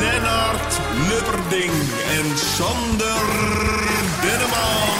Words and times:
Lennart 0.00 0.80
Lubberding 1.08 1.72
en 2.18 2.38
Sander 2.38 3.22
Denneman. 4.22 4.90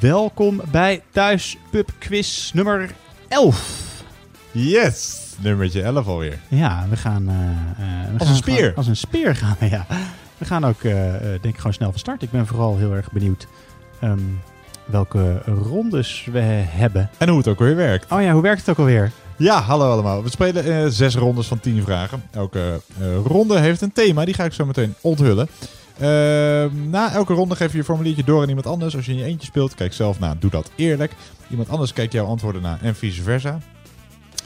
Welkom 0.00 0.60
bij 0.70 1.02
Thuis 1.10 1.56
Pub 1.70 1.90
Quiz 1.98 2.52
nummer 2.52 2.90
11. 3.28 3.78
Yes, 4.50 5.18
nummertje 5.38 5.82
11 5.82 6.06
alweer. 6.06 6.38
Ja, 6.48 6.86
we 6.90 6.96
gaan... 6.96 7.28
eh, 7.28 7.34
eh, 7.34 8.04
we 8.06 8.12
Als 8.12 8.22
gaan 8.22 8.28
een 8.30 8.36
speer. 8.36 8.54
gewoon- 8.56 8.74
Als 8.74 8.86
een 8.86 8.96
speer 8.96 9.36
gaan 9.36 9.56
we, 9.58 9.68
ja. 9.76 9.86
We 10.38 10.44
gaan 10.44 10.64
ook, 10.64 10.82
eh, 10.82 11.14
eh, 11.14 11.20
denk 11.22 11.44
ik, 11.44 11.56
gewoon 11.56 11.72
snel 11.72 11.90
van 11.90 11.98
start. 11.98 12.22
Ik 12.22 12.30
ben 12.30 12.46
vooral 12.46 12.76
heel 12.78 12.94
erg 12.94 13.12
benieuwd 13.12 13.46
ehm, 14.00 14.20
welke 14.90 15.42
rondes 15.44 16.28
we 16.32 16.38
hebben. 16.38 17.10
En 17.18 17.28
hoe 17.28 17.38
het 17.38 17.48
ook 17.48 17.58
weer 17.58 17.76
werkt. 17.76 18.12
Oh 18.12 18.22
ja, 18.22 18.32
hoe 18.32 18.42
werkt 18.42 18.60
het 18.60 18.70
ook 18.70 18.78
alweer? 18.78 19.12
Ja, 19.36 19.60
hallo 19.60 19.90
allemaal. 19.90 20.22
We 20.22 20.30
spelen 20.30 20.64
eh, 20.64 20.86
zes 20.88 21.14
rondes 21.14 21.46
van 21.46 21.60
10 21.60 21.82
vragen. 21.82 22.22
Elke 22.30 22.80
eh, 23.00 23.06
ronde 23.24 23.58
heeft 23.58 23.80
een 23.80 23.92
thema, 23.92 24.24
die 24.24 24.34
ga 24.34 24.44
ik 24.44 24.52
zo 24.52 24.66
meteen 24.66 24.94
onthullen. 25.00 25.48
Ehm, 25.98 26.90
na 26.90 27.12
elke 27.12 27.32
ronde 27.32 27.56
geef 27.56 27.70
je 27.70 27.76
je 27.76 27.84
formuliertje 27.84 28.24
door 28.24 28.42
aan 28.42 28.48
iemand 28.48 28.66
anders. 28.66 28.96
Als 28.96 29.06
je 29.06 29.12
in 29.12 29.18
je 29.18 29.24
eentje 29.24 29.46
speelt, 29.46 29.74
kijk 29.74 29.92
zelf 29.92 30.18
na. 30.18 30.34
Doe 30.38 30.50
dat 30.50 30.70
eerlijk. 30.76 31.12
Iemand 31.50 31.68
anders 31.68 31.92
kijkt 31.92 32.12
jouw 32.12 32.26
antwoorden 32.26 32.62
na 32.62 32.78
en 32.82 32.94
vice 32.94 33.22
versa. 33.22 33.58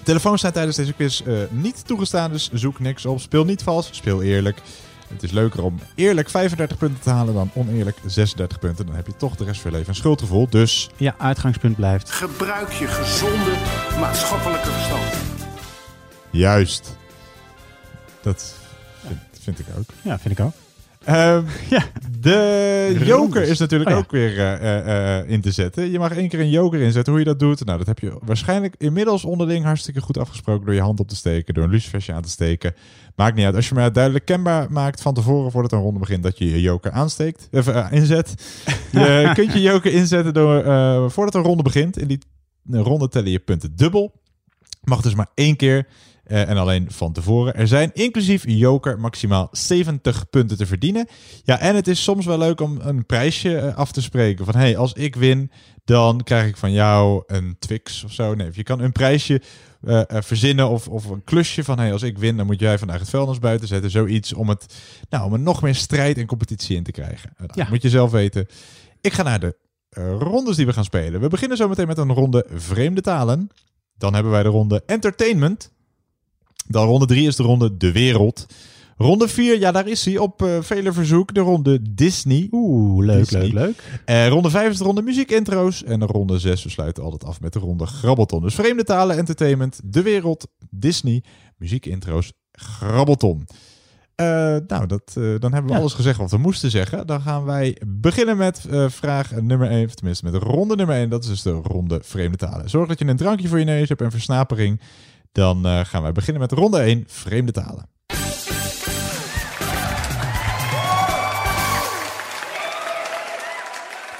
Telefoons 0.02 0.40
zijn 0.40 0.52
tijdens 0.52 0.76
deze 0.76 0.92
quiz 0.92 1.20
eh, 1.20 1.34
niet 1.50 1.86
toegestaan, 1.86 2.30
dus 2.30 2.50
zoek 2.52 2.78
niks 2.80 3.06
op. 3.06 3.20
Speel 3.20 3.44
niet 3.44 3.62
vals, 3.62 3.88
speel 3.92 4.22
eerlijk. 4.22 4.62
Het 5.08 5.22
is 5.22 5.30
leuker 5.30 5.62
om 5.62 5.78
eerlijk 5.94 6.30
35 6.30 6.78
punten 6.78 7.00
te 7.02 7.10
halen 7.10 7.34
dan 7.34 7.50
oneerlijk 7.54 7.96
36 8.06 8.58
punten. 8.58 8.86
Dan 8.86 8.94
heb 8.94 9.06
je 9.06 9.16
toch 9.16 9.36
de 9.36 9.44
rest 9.44 9.60
van 9.60 9.70
je 9.70 9.76
leven 9.76 9.90
een 9.90 9.94
schuldgevoel. 9.98 10.48
Dus 10.50 10.90
Ja, 10.96 11.14
uitgangspunt 11.18 11.76
blijft. 11.76 12.10
Gebruik 12.10 12.72
je 12.72 12.86
gezonde 12.86 13.52
maatschappelijke 14.00 14.70
verstand. 14.70 15.14
juist. 16.30 16.96
Dat 18.20 18.54
vind, 19.06 19.18
vind 19.42 19.58
ik 19.58 19.66
ook. 19.78 19.84
Ja, 20.02 20.18
vind 20.18 20.38
ik 20.38 20.44
ook. 20.44 20.52
Ehm, 21.04 21.42
Ja. 21.70 21.82
de 22.20 23.00
joker 23.04 23.42
is 23.42 23.58
natuurlijk 23.58 23.90
Oh 23.90 23.96
ja. 23.96 24.02
ook 24.02 24.10
weer 24.10 24.38
eh, 24.38 24.54
eh, 24.54 25.18
eh, 25.18 25.30
in 25.30 25.40
te 25.40 25.50
zetten. 25.50 25.90
Je 25.90 25.98
mag 25.98 26.16
één 26.16 26.28
keer 26.28 26.40
een 26.40 26.50
joker 26.50 26.80
inzetten. 26.80 27.12
Hoe 27.12 27.22
je 27.22 27.28
dat 27.28 27.38
doet, 27.38 27.64
nou, 27.64 27.78
dat 27.78 27.86
heb 27.86 27.98
je 27.98 28.18
waarschijnlijk 28.22 28.74
inmiddels 28.78 29.24
onderling 29.24 29.64
hartstikke 29.64 30.00
goed 30.00 30.18
afgesproken. 30.18 30.64
Door 30.64 30.74
je 30.74 30.80
hand 30.80 31.00
op 31.00 31.08
te 31.08 31.16
steken, 31.16 31.54
door 31.54 31.64
een 31.64 31.70
lucifersje 31.70 32.12
aan 32.12 32.22
te 32.22 32.28
steken. 32.28 32.74
Maakt 33.16 33.36
niet 33.36 33.44
uit. 33.44 33.54
Als 33.54 33.68
je 33.68 33.74
maar 33.74 33.92
duidelijk 33.92 34.24
kenbaar 34.24 34.72
maakt 34.72 35.02
van 35.02 35.14
tevoren 35.14 35.50
voordat 35.50 35.72
een 35.72 35.78
ronde 35.78 35.98
begint 36.00 36.22
dat 36.22 36.38
je 36.38 36.50
je 36.50 36.60
joker 36.60 36.90
aansteekt. 36.90 37.48
Even 37.50 37.90
inzet. 37.90 38.34
Je 38.92 39.30
kunt 39.34 39.52
je 39.52 39.60
joker 39.60 39.92
inzetten 39.92 40.34
door, 40.34 40.62
voordat 41.10 41.34
een 41.34 41.42
ronde 41.42 41.62
begint. 41.62 41.98
In 41.98 42.06
die 42.06 42.18
ronde 42.70 43.08
tellen 43.08 43.30
je 43.30 43.38
punten 43.38 43.76
dubbel. 43.76 44.12
Mag 44.84 45.00
dus 45.00 45.14
maar 45.14 45.28
één 45.34 45.56
keer. 45.56 45.86
Eh, 46.24 46.48
en 46.48 46.56
alleen 46.56 46.86
van 46.90 47.12
tevoren. 47.12 47.54
Er 47.54 47.68
zijn 47.68 47.90
inclusief 47.92 48.44
joker 48.46 49.00
maximaal 49.00 49.48
70 49.52 50.30
punten 50.30 50.56
te 50.56 50.66
verdienen. 50.66 51.06
Ja, 51.42 51.60
en 51.60 51.74
het 51.74 51.88
is 51.88 52.02
soms 52.02 52.26
wel 52.26 52.38
leuk 52.38 52.60
om 52.60 52.78
een 52.80 53.06
prijsje 53.06 53.56
eh, 53.56 53.76
af 53.76 53.92
te 53.92 54.02
spreken. 54.02 54.44
Van 54.44 54.56
hey, 54.56 54.76
als 54.76 54.92
ik 54.92 55.16
win, 55.16 55.50
dan 55.84 56.22
krijg 56.22 56.48
ik 56.48 56.56
van 56.56 56.72
jou 56.72 57.22
een 57.26 57.56
Twix 57.58 58.04
of 58.04 58.12
zo. 58.12 58.34
Nee, 58.34 58.48
je 58.52 58.62
kan 58.62 58.80
een 58.80 58.92
prijsje 58.92 59.42
eh, 59.82 60.02
verzinnen 60.08 60.68
of, 60.68 60.88
of 60.88 61.04
een 61.04 61.24
klusje 61.24 61.64
van 61.64 61.78
hey, 61.78 61.92
als 61.92 62.02
ik 62.02 62.18
win, 62.18 62.36
dan 62.36 62.46
moet 62.46 62.60
jij 62.60 62.78
vandaag 62.78 62.98
het 62.98 63.10
vuilnis 63.10 63.38
buiten 63.38 63.68
zetten. 63.68 63.90
Zoiets 63.90 64.32
om 64.32 64.48
het, 64.48 64.74
nou, 65.10 65.24
om 65.24 65.32
er 65.32 65.40
nog 65.40 65.62
meer 65.62 65.74
strijd 65.74 66.18
en 66.18 66.26
competitie 66.26 66.76
in 66.76 66.82
te 66.82 66.92
krijgen. 66.92 67.32
Nou, 67.36 67.50
Ja. 67.54 67.66
Moet 67.70 67.82
je 67.82 67.88
zelf 67.88 68.10
weten. 68.10 68.46
Ik 69.00 69.12
ga 69.12 69.22
naar 69.22 69.40
de 69.40 69.56
rondes 70.18 70.56
die 70.56 70.66
we 70.66 70.72
gaan 70.72 70.84
spelen. 70.84 71.20
We 71.20 71.28
beginnen 71.28 71.56
zo 71.56 71.68
meteen 71.68 71.86
met 71.86 71.98
een 71.98 72.12
ronde 72.12 72.46
vreemde 72.54 73.00
talen. 73.00 73.48
Dan 73.96 74.14
hebben 74.14 74.32
wij 74.32 74.42
de 74.42 74.48
ronde 74.48 74.82
entertainment. 74.86 75.72
Dan 76.68 76.86
ronde 76.86 77.06
3 77.06 77.26
is 77.26 77.36
de 77.36 77.42
ronde 77.42 77.76
De 77.76 77.92
Wereld. 77.92 78.46
Ronde 78.96 79.28
4, 79.28 79.58
ja, 79.58 79.72
daar 79.72 79.88
is 79.88 80.04
hij 80.04 80.18
op 80.18 80.42
eh, 80.42 80.48
vele 80.60 80.92
verzoek. 80.92 81.34
De 81.34 81.40
ronde 81.40 81.78
Disney. 81.94 82.48
Oeh, 82.50 83.04
leuk, 83.06 83.18
Disney. 83.18 83.42
leuk, 83.42 83.52
leuk. 83.52 84.00
Eh, 84.04 84.28
ronde 84.28 84.50
5 84.50 84.70
is 84.70 84.78
de 84.78 84.84
ronde 84.84 85.02
muziekintro's. 85.02 85.84
En 85.84 86.00
de 86.00 86.06
ronde 86.06 86.38
6, 86.38 86.62
we 86.64 86.70
sluiten 86.70 87.02
altijd 87.02 87.24
af 87.24 87.40
met 87.40 87.52
de 87.52 87.58
ronde 87.58 87.86
Grabbelton. 87.86 88.42
Dus 88.42 88.54
vreemde 88.54 88.84
talen, 88.84 89.16
entertainment, 89.16 89.80
De 89.84 90.02
Wereld, 90.02 90.46
Disney, 90.70 91.22
muziekintro's, 91.56 92.32
Grabbelton. 92.52 93.46
Eh, 94.14 94.26
nou, 94.66 94.86
dat, 94.86 95.12
dan 95.14 95.52
hebben 95.52 95.64
we 95.64 95.72
Ja. 95.72 95.78
alles 95.78 95.92
gezegd 95.92 96.18
wat 96.18 96.30
we 96.30 96.36
moesten 96.38 96.70
zeggen. 96.70 97.06
Dan 97.06 97.20
gaan 97.20 97.44
wij 97.44 97.76
beginnen 97.86 98.36
met 98.36 98.66
vraag 98.88 99.40
nummer 99.40 99.70
1, 99.70 99.84
of 99.86 99.94
tenminste 99.94 100.24
met 100.24 100.34
ronde 100.42 100.76
nummer 100.76 100.96
1. 100.96 101.08
Dat 101.10 101.22
is 101.22 101.28
dus 101.28 101.42
de 101.42 101.50
ronde 101.50 101.98
vreemde 102.02 102.36
talen. 102.36 102.70
Zorg 102.70 102.88
dat 102.88 102.98
je 102.98 103.06
een 103.06 103.16
drankje 103.16 103.48
voor 103.48 103.58
je 103.58 103.64
neus 103.64 103.88
hebt 103.88 104.00
en 104.00 104.10
versnapering. 104.10 104.80
Dan 105.34 105.66
eh, 105.66 105.80
gaan 105.84 106.02
wij 106.02 106.12
beginnen 106.12 106.42
met 106.42 106.52
ronde 106.52 106.78
1, 106.78 107.04
vreemde 107.06 107.52
talen. 107.52 107.88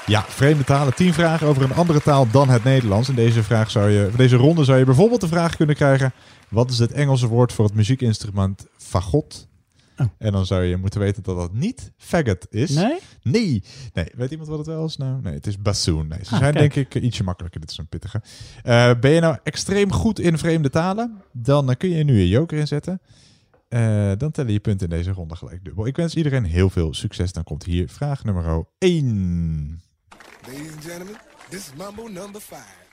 Ja, 0.05 0.23
vreemde 0.27 0.63
talen. 0.63 0.93
10 0.93 1.13
vragen 1.13 1.47
over 1.47 1.63
een 1.63 1.73
andere 1.73 2.01
taal 2.01 2.27
dan 2.31 2.49
het 2.49 2.63
Nederlands. 2.63 3.09
In 3.09 3.15
deze, 3.15 3.43
vraag 3.43 3.71
zou 3.71 3.89
je, 3.89 4.09
deze 4.15 4.35
ronde 4.35 4.63
zou 4.63 4.77
je 4.79 4.85
bijvoorbeeld 4.85 5.21
de 5.21 5.27
vraag 5.27 5.55
kunnen 5.55 5.75
krijgen: 5.75 6.13
wat 6.49 6.69
is 6.69 6.79
het 6.79 6.91
Engelse 6.91 7.27
woord 7.27 7.53
voor 7.53 7.65
het 7.65 7.73
muziekinstrument 7.73 8.65
fagot? 8.77 9.47
Oh. 9.97 10.07
En 10.17 10.31
dan 10.31 10.45
zou 10.45 10.63
je 10.63 10.77
moeten 10.77 10.99
weten 10.99 11.23
dat 11.23 11.35
dat 11.35 11.53
niet 11.53 11.91
faggot 11.97 12.47
is. 12.49 12.69
Nee? 12.69 12.99
Nee. 13.21 13.63
nee. 13.93 14.11
Weet 14.15 14.31
iemand 14.31 14.49
wat 14.49 14.57
het 14.57 14.67
wel 14.67 14.85
is? 14.85 14.97
Nou, 14.97 15.21
nee, 15.21 15.33
het 15.33 15.47
is 15.47 15.61
bassoon. 15.61 16.07
Nee, 16.07 16.19
ze 16.23 16.33
ah, 16.33 16.39
zijn 16.39 16.53
denk 16.53 16.75
ik 16.75 16.95
eh, 16.95 17.03
ietsje 17.03 17.23
makkelijker. 17.23 17.61
Dit 17.61 17.71
is 17.71 17.77
een 17.77 17.87
pittige. 17.87 18.21
Eh, 18.63 18.91
ben 18.99 19.11
je 19.11 19.19
nou 19.19 19.37
extreem 19.43 19.91
goed 19.91 20.19
in 20.19 20.37
vreemde 20.37 20.69
talen? 20.69 21.21
Dan 21.31 21.69
eh, 21.69 21.75
kun 21.77 21.89
je 21.89 22.03
nu 22.03 22.19
je 22.19 22.27
joker 22.27 22.57
inzetten. 22.57 23.01
Uh, 23.69 24.11
dan 24.17 24.31
tellen 24.31 24.51
je 24.51 24.59
punten 24.59 24.89
in 24.89 24.97
deze 24.97 25.11
ronde 25.11 25.35
gelijk 25.35 25.63
dubbel. 25.63 25.85
Ik 25.85 25.95
wens 25.95 26.15
iedereen 26.15 26.43
heel 26.43 26.69
veel 26.69 26.93
succes. 26.93 27.33
Dan 27.33 27.43
komt 27.43 27.63
hier 27.63 27.89
vraag 27.89 28.23
nummer 28.23 28.65
1. 28.77 29.81
Ladies 30.47 30.71
and 30.71 30.83
gentlemen, 30.83 31.15
this 31.49 31.59
is 31.59 31.71
Mambo 31.77 32.07
number 32.07 32.41
5. 32.41 32.84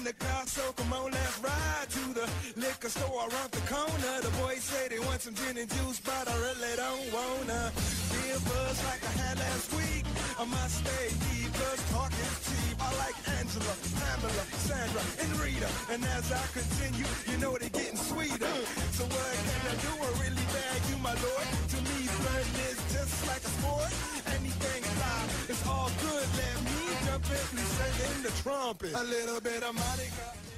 In 0.00 0.04
the 0.04 0.12
car, 0.14 0.46
so 0.46 0.64
come 0.72 0.92
on, 0.92 1.10
let's 1.12 1.38
ride 1.44 1.88
to 1.90 2.04
the 2.16 2.26
liquor 2.56 2.88
store 2.88 3.28
around 3.28 3.50
the 3.52 3.64
corner. 3.68 4.14
The 4.24 4.32
boys 4.40 4.64
say 4.64 4.88
they 4.88 4.98
want 4.98 5.20
some 5.20 5.34
gin 5.34 5.58
and 5.60 5.68
juice, 5.68 6.00
but 6.00 6.24
I 6.24 6.34
really 6.40 6.74
don't 6.76 7.06
wanna 7.12 7.60
be 8.08 8.24
buzz 8.48 8.76
like 8.88 9.02
I 9.04 9.12
had 9.20 9.36
last 9.38 9.68
week. 9.76 10.04
I 10.40 10.44
must 10.48 10.74
stay 10.80 11.06
deep, 11.28 11.52
cause 11.52 11.80
talk 11.92 12.12
is 12.16 12.36
cheap. 12.48 12.76
I 12.80 12.88
like 13.04 13.16
Angela, 13.36 13.74
Pamela, 14.00 14.44
Sandra, 14.64 15.02
and 15.20 15.30
Rita. 15.36 15.68
And 15.92 16.00
as 16.16 16.32
I 16.32 16.44
continue, 16.56 17.08
you 17.28 17.36
know 17.36 17.52
they're 17.60 17.68
getting 17.68 18.00
sweeter. 18.00 18.56
So 18.96 19.04
what 19.04 19.32
can 19.44 19.62
I 19.68 19.76
do? 19.84 19.92
I 20.00 20.10
really 20.24 20.46
bag 20.56 20.80
you, 20.88 20.96
my 21.04 21.12
lord. 21.12 21.46
To 21.72 21.78
me, 21.88 21.98
flirting 22.08 22.58
is 22.72 22.80
just 22.96 23.14
like 23.28 23.44
a 23.44 23.52
sport. 23.58 23.92
Anything 24.32 24.80
fly, 24.96 25.20
it's 25.52 25.64
all 25.68 25.92
good. 26.00 26.26
Let 26.40 26.56
me 26.64 26.89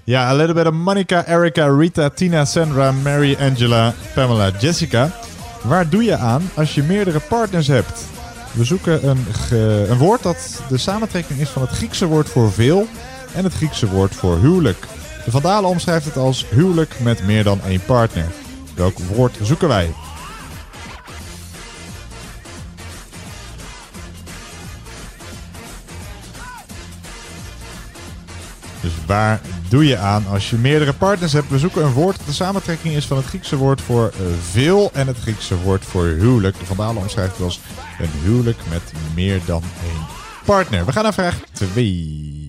Ja, 0.05 0.29
a 0.29 0.35
little 0.35 0.55
bit 0.55 0.67
of 0.67 0.73
Monica, 0.73 1.27
Erica, 1.27 1.67
Rita, 1.67 2.09
Tina, 2.09 2.45
Sandra, 2.45 2.93
Mary, 2.93 3.37
Angela, 3.41 3.95
Pamela, 4.15 4.51
Jessica. 4.61 5.11
Waar 5.63 5.89
doe 5.89 6.05
je 6.05 6.17
aan 6.17 6.51
als 6.55 6.75
je 6.75 6.83
meerdere 6.83 7.21
partners 7.21 7.67
hebt? 7.67 8.05
We 8.53 8.65
zoeken 8.65 9.09
een, 9.09 9.27
een 9.91 9.99
woord 9.99 10.23
dat 10.23 10.63
de 10.69 10.79
samentrekking 10.79 11.41
is 11.41 11.49
van 11.49 11.63
het 11.63 11.71
Griekse 11.71 12.07
woord 12.07 12.29
voor 12.29 12.53
veel 12.53 12.87
en 13.35 13.45
het 13.45 13.55
Griekse 13.55 13.89
woord 13.89 14.15
voor 14.15 14.39
huwelijk. 14.39 14.87
De 15.25 15.31
Vandalen 15.31 15.71
omschrijft 15.71 16.05
het 16.05 16.17
als 16.17 16.47
huwelijk 16.51 17.01
met 17.01 17.27
meer 17.27 17.45
dan 17.45 17.61
één 17.67 17.85
partner. 17.85 18.27
Welk 18.75 18.99
woord 18.99 19.39
zoeken 19.43 19.69
wij? 19.69 19.91
Dus 28.83 28.93
Waar 29.07 29.41
doe 29.69 29.87
je 29.87 29.97
aan 29.97 30.27
als 30.27 30.51
je 30.51 30.57
meerdere 30.57 30.93
partners 30.93 31.33
hebt? 31.33 31.49
We 31.49 31.59
zoeken 31.59 31.85
een 31.85 31.93
woord 31.93 32.17
dat 32.17 32.27
de 32.27 32.33
samentrekking 32.33 32.95
is 32.95 33.07
van 33.07 33.17
het 33.17 33.27
Griekse 33.27 33.57
woord 33.57 33.81
voor 33.81 34.07
eh, 34.07 34.27
veel 34.51 34.91
en 34.93 35.07
het 35.07 35.19
Griekse 35.19 35.59
woord 35.59 35.85
voor 35.85 36.05
huwelijk. 36.05 36.59
De 36.59 36.65
Vandalen 36.65 37.03
omschrijft 37.03 37.33
het 37.33 37.43
als 37.45 37.61
een 38.01 38.11
huwelijk 38.23 38.59
met 38.71 38.93
meer 39.15 39.41
dan 39.47 39.63
één 39.83 40.07
partner. 40.45 40.85
We 40.85 40.93
gaan 40.93 41.03
naar 41.03 41.15
vraag 41.15 41.41
2. 41.53 42.42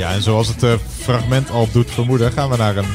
Ja, 0.00 0.12
en 0.12 0.22
zoals 0.22 0.48
het 0.48 0.62
eh, 0.62 0.74
fragment 0.98 1.50
al 1.50 1.68
doet 1.72 1.90
vermoeden, 1.90 2.32
gaan 2.32 2.50
we 2.50 2.56
naar 2.56 2.76
een 2.76 2.88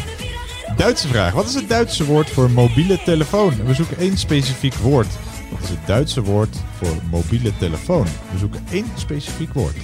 Duitse 0.77 1.07
vraag. 1.07 1.33
Wat 1.33 1.45
is 1.45 1.53
het 1.53 1.69
Duitse 1.69 2.05
woord 2.05 2.29
voor 2.29 2.51
mobiele 2.51 3.03
telefoon? 3.03 3.65
We 3.65 3.73
zoeken 3.73 3.97
één 3.97 4.17
specifiek 4.17 4.73
woord. 4.73 5.07
Wat 5.51 5.63
is 5.63 5.69
het 5.69 5.87
Duitse 5.87 6.21
woord 6.21 6.55
voor 6.77 6.95
mobiele 7.09 7.51
telefoon? 7.57 8.05
We 8.31 8.37
zoeken 8.37 8.65
één 8.71 8.85
specifiek 8.95 9.53
woord. 9.53 9.75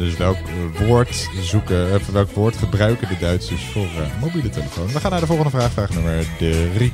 Dus 0.00 0.16
welk 0.16 0.36
eh, 0.36 0.86
woord 0.86 1.28
zoeken, 1.40 1.94
of 1.94 2.06
welk 2.06 2.30
woord 2.30 2.56
gebruiken 2.56 3.08
de 3.08 3.16
Duitsers 3.16 3.64
voor 3.64 3.82
eh, 3.84 4.20
mobiele 4.20 4.48
telefoon? 4.48 4.86
We 4.86 5.00
gaan 5.00 5.10
naar 5.10 5.20
de 5.20 5.26
volgende 5.26 5.50
vraag, 5.50 5.72
vraag 5.72 5.94
nummer 5.94 6.26
3. 6.38 6.92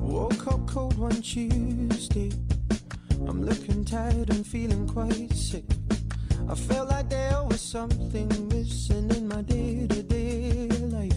Woke 0.00 0.34
up 0.34 0.72
cold 0.72 0.94
one 0.98 1.20
Tuesday. 1.20 2.30
I'm 3.26 3.44
looking 3.44 3.84
tired 3.84 4.30
and 4.30 4.46
feeling 4.46 4.92
quite 4.92 5.36
sick. 5.36 5.64
I 6.52 6.56
felt 6.56 6.88
like 6.88 7.08
there 7.08 7.44
was 7.48 7.70
something 7.70 8.48
missing 8.48 9.10
in 9.16 9.26
my 9.26 9.44
day 9.46 9.86
to 9.86 10.06
day 10.06 10.68
life. 10.90 11.14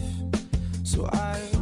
So 0.83 1.05
I 1.05 1.52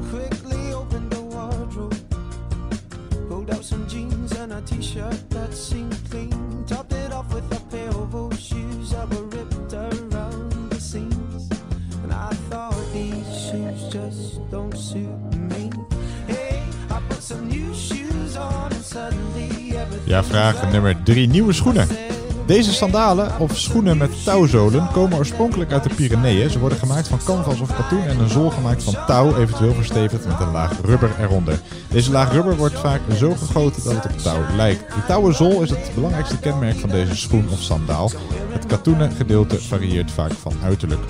some 3.71 3.87
jeans 3.87 4.31
and 4.33 4.51
a 4.51 4.61
t 4.61 4.81
shirt 4.81 5.29
that 5.29 5.53
seemed 5.53 5.97
clean, 6.09 6.65
topped 6.67 6.91
it 6.91 7.13
off 7.13 7.33
with 7.33 7.47
a 7.59 7.61
pair 7.71 7.89
of 7.89 8.13
old 8.13 8.37
shoes 8.37 8.91
that 8.91 9.07
were 9.09 9.27
ripped 9.35 9.73
around 9.73 10.69
the 10.71 10.79
seams. 10.79 11.49
And 12.03 12.11
I 12.11 12.31
thought 12.49 12.75
these 12.91 13.29
shoes 13.45 13.81
just 13.95 14.51
don't 14.51 14.75
suit 14.75 15.19
me. 15.51 15.69
Hey, 16.27 16.61
I 16.89 16.99
put 17.07 17.21
some 17.23 17.47
new 17.47 17.73
shoes 17.73 18.35
on 18.35 18.73
and 18.73 18.83
suddenly 18.83 19.77
everything 19.77 20.09
Ja, 20.13 20.21
vraag 20.23 20.55
nummer 20.71 20.93
3. 21.03 21.27
Nieuwe 21.27 21.53
schoenen. 21.53 22.10
Deze 22.51 22.73
sandalen 22.73 23.39
of 23.39 23.57
schoenen 23.57 23.97
met 23.97 24.23
touwzolen 24.23 24.87
komen 24.91 25.17
oorspronkelijk 25.17 25.71
uit 25.71 25.83
de 25.83 25.95
Pyreneeën. 25.95 26.49
Ze 26.49 26.59
worden 26.59 26.77
gemaakt 26.77 27.07
van 27.07 27.19
canvas 27.23 27.59
of 27.59 27.75
katoen 27.75 28.03
en 28.03 28.19
een 28.19 28.29
zool 28.29 28.49
gemaakt 28.49 28.83
van 28.83 29.05
touw, 29.05 29.35
eventueel 29.37 29.73
verstevigd 29.73 30.25
met 30.25 30.39
een 30.39 30.51
laag 30.51 30.81
rubber 30.81 31.11
eronder. 31.19 31.59
Deze 31.89 32.11
laag 32.11 32.31
rubber 32.31 32.55
wordt 32.55 32.79
vaak 32.79 33.01
zo 33.17 33.33
gegoten 33.33 33.83
dat 33.83 34.03
het 34.03 34.13
op 34.13 34.17
touw 34.17 34.55
lijkt. 34.55 34.79
De 34.79 35.05
touwen 35.07 35.35
zool 35.35 35.61
is 35.61 35.69
het 35.69 35.91
belangrijkste 35.95 36.39
kenmerk 36.39 36.77
van 36.77 36.89
deze 36.89 37.15
schoen 37.15 37.49
of 37.51 37.61
sandaal. 37.61 38.11
Het 38.49 38.65
katoenen 38.65 39.11
gedeelte 39.11 39.61
varieert 39.61 40.11
vaak 40.11 40.31
van 40.31 40.53
uiterlijk. 40.63 41.01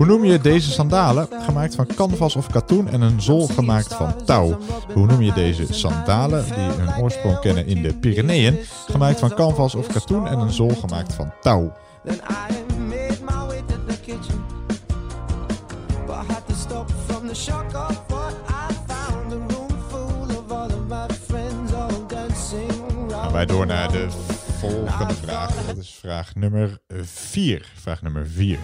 Hoe 0.00 0.08
noem 0.08 0.24
je 0.24 0.40
deze 0.40 0.70
sandalen? 0.70 1.28
Gemaakt 1.42 1.74
van 1.74 1.86
canvas 1.86 2.36
of 2.36 2.46
katoen 2.46 2.88
en 2.88 3.00
een 3.00 3.22
zool 3.22 3.46
gemaakt 3.46 3.94
van 3.94 4.24
touw. 4.24 4.58
Hoe 4.94 5.06
noem 5.06 5.22
je 5.22 5.32
deze 5.32 5.72
sandalen, 5.72 6.44
die 6.44 6.54
hun 6.54 7.02
oorsprong 7.02 7.38
kennen 7.38 7.66
in 7.66 7.82
de 7.82 7.94
Pyreneeën? 7.94 8.58
Gemaakt 8.90 9.18
van 9.18 9.34
canvas 9.34 9.74
of 9.74 9.86
katoen 9.86 10.26
en 10.26 10.38
een 10.38 10.52
zool 10.52 10.74
gemaakt 10.74 11.14
van 11.14 11.32
touw. 11.40 11.72
Gaan 23.08 23.32
wij 23.32 23.46
door 23.46 23.66
naar 23.66 23.92
de 23.92 24.06
volgende 24.58 25.14
vraag. 25.14 25.66
Dat 25.66 25.76
is 25.76 25.96
vraag 26.00 26.34
nummer 26.34 26.78
4. 26.88 27.72
Vraag 27.74 28.02
nummer 28.02 28.26
4. 28.26 28.58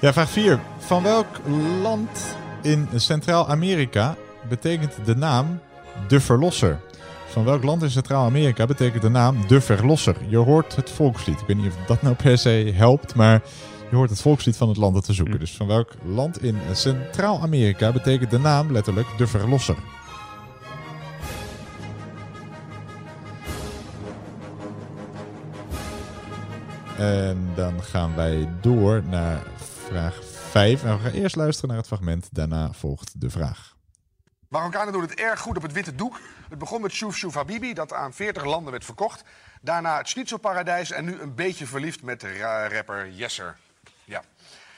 Ja, 0.00 0.12
vraag 0.12 0.30
4. 0.30 0.60
Van 0.78 1.02
welk 1.02 1.26
land 1.82 2.36
in 2.62 2.88
Centraal-Amerika 2.94 4.16
betekent 4.48 4.92
de 5.04 5.16
naam 5.16 5.60
de 6.08 6.20
Verlosser? 6.20 6.80
Van 7.26 7.44
welk 7.44 7.62
land 7.62 7.82
in 7.82 7.90
Centraal-Amerika 7.90 8.66
betekent 8.66 9.02
de 9.02 9.08
naam 9.08 9.46
de 9.46 9.60
Verlosser? 9.60 10.16
Je 10.28 10.36
hoort 10.36 10.76
het 10.76 10.90
volkslied. 10.90 11.40
Ik 11.40 11.46
weet 11.46 11.56
niet 11.56 11.66
of 11.66 11.86
dat 11.86 12.02
nou 12.02 12.14
per 12.14 12.38
se 12.38 12.72
helpt, 12.74 13.14
maar 13.14 13.42
je 13.90 13.96
hoort 13.96 14.10
het 14.10 14.20
volkslied 14.20 14.56
van 14.56 14.68
het 14.68 14.76
land 14.76 14.94
dat 14.94 15.06
we 15.06 15.12
zoeken. 15.12 15.38
Dus 15.38 15.56
van 15.56 15.66
welk 15.66 15.92
land 16.04 16.42
in 16.42 16.58
Centraal-Amerika 16.72 17.92
betekent 17.92 18.30
de 18.30 18.38
naam 18.38 18.72
letterlijk 18.72 19.08
de 19.18 19.26
Verlosser? 19.26 19.76
En 26.98 27.50
dan 27.54 27.82
gaan 27.82 28.14
wij 28.14 28.48
door 28.60 29.02
naar 29.10 29.42
vraag 29.90 30.24
5. 30.50 30.84
En 30.84 30.96
we 30.96 31.02
gaan 31.02 31.12
eerst 31.12 31.36
luisteren 31.36 31.68
naar 31.68 31.78
het 31.78 31.86
fragment. 31.86 32.28
Daarna 32.32 32.72
volgt 32.72 33.20
de 33.20 33.30
vraag. 33.30 33.76
Marokkanen 34.48 34.92
doen 34.92 35.02
het 35.02 35.14
erg 35.14 35.40
goed 35.40 35.56
op 35.56 35.62
het 35.62 35.72
witte 35.72 35.94
doek. 35.94 36.20
Het 36.48 36.58
begon 36.58 36.80
met 36.80 36.92
Shouf 36.92 37.16
Shouf 37.16 37.34
Habibi, 37.34 37.74
dat 37.74 37.92
aan 37.92 38.12
40 38.12 38.44
landen 38.44 38.70
werd 38.70 38.84
verkocht. 38.84 39.24
Daarna 39.60 39.96
het 39.96 40.08
Schnitzelparadijs 40.08 40.90
en 40.90 41.04
nu 41.04 41.20
een 41.20 41.34
beetje 41.34 41.66
verliefd 41.66 42.02
met 42.02 42.22
rapper 42.68 43.10
Yesser. 43.10 43.56
Ja. 44.04 44.22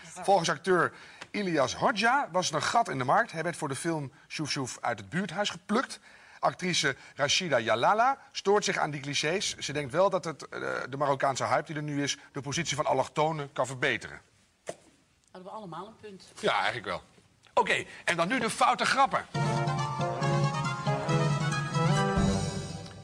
Volgens 0.02 0.50
acteur 0.50 0.92
Ilias 1.31 1.75
Hodja 1.75 2.28
was 2.33 2.49
er 2.49 2.54
een 2.54 2.62
gat 2.62 2.88
in 2.88 2.99
de 2.99 3.04
markt. 3.04 3.33
Hij 3.33 3.42
werd 3.42 3.57
voor 3.57 3.69
de 3.69 3.76
film 3.76 4.12
Shouf 4.28 4.50
Shouf 4.50 4.78
uit 4.81 4.99
het 4.99 5.09
buurthuis 5.09 5.50
geplukt. 5.50 6.00
Actrice 6.38 6.97
Rashida 7.14 7.59
Yalala 7.59 8.19
stoort 8.33 8.64
zich 8.64 8.78
aan 8.78 8.90
die 8.90 9.00
clichés. 9.00 9.57
Ze 9.57 9.73
denkt 9.73 9.92
wel 9.92 10.11
dat 10.11 10.25
het, 10.25 10.49
eh, 10.49 10.61
de 10.88 10.97
Marokkaanse 10.97 11.47
hype 11.47 11.66
die 11.66 11.76
er 11.76 11.83
nu 11.83 12.02
is... 12.02 12.19
de 12.33 12.40
positie 12.40 12.76
van 12.76 12.87
allochtonen 12.87 13.52
kan 13.52 13.66
verbeteren. 13.66 14.21
Hadden 15.33 15.51
we 15.51 15.57
allemaal 15.57 15.87
een 15.87 15.97
punt. 16.01 16.33
Ja, 16.41 16.55
eigenlijk 16.55 16.85
wel. 16.85 17.03
Oké, 17.55 17.85
en 18.05 18.17
dan 18.17 18.29
nu 18.29 18.41
de 18.41 18.51
foute 18.51 18.85
grappen. 18.85 19.27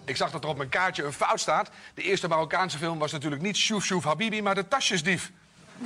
Ik 0.04 0.16
zag 0.16 0.30
dat 0.30 0.44
er 0.44 0.50
op 0.50 0.56
mijn 0.56 0.68
kaartje 0.68 1.04
een 1.04 1.12
fout 1.12 1.40
staat. 1.40 1.70
De 1.94 2.02
eerste 2.02 2.28
Marokkaanse 2.28 2.78
film 2.78 2.98
was 2.98 3.12
natuurlijk 3.12 3.42
niet 3.42 3.56
Shouf 3.56 3.84
Shouf 3.84 4.04
Habibi, 4.04 4.42
maar 4.42 4.54
de 4.54 4.68
Tasjesdief. 4.68 5.32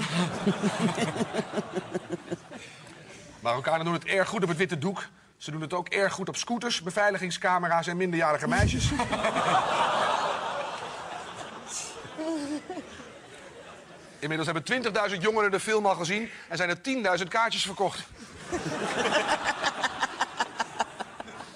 Marokkanen 3.40 3.84
doen 3.84 3.94
het 3.94 4.04
erg 4.04 4.28
goed 4.28 4.42
op 4.42 4.48
het 4.48 4.58
witte 4.58 4.78
doek. 4.78 5.08
Ze 5.36 5.50
doen 5.50 5.60
het 5.60 5.72
ook 5.72 5.88
erg 5.88 6.12
goed 6.12 6.28
op 6.28 6.36
scooters, 6.36 6.82
beveiligingscamera's 6.82 7.86
en 7.86 7.96
minderjarige 7.96 8.48
meisjes. 8.48 8.90
Inmiddels 14.22 14.50
hebben 14.50 15.10
20.000 15.10 15.20
jongeren 15.20 15.50
de 15.50 15.60
film 15.60 15.86
al 15.86 15.94
gezien 15.94 16.28
en 16.48 16.56
zijn 16.56 16.68
er 16.68 17.18
10.000 17.20 17.28
kaartjes 17.28 17.62
verkocht. 17.62 18.02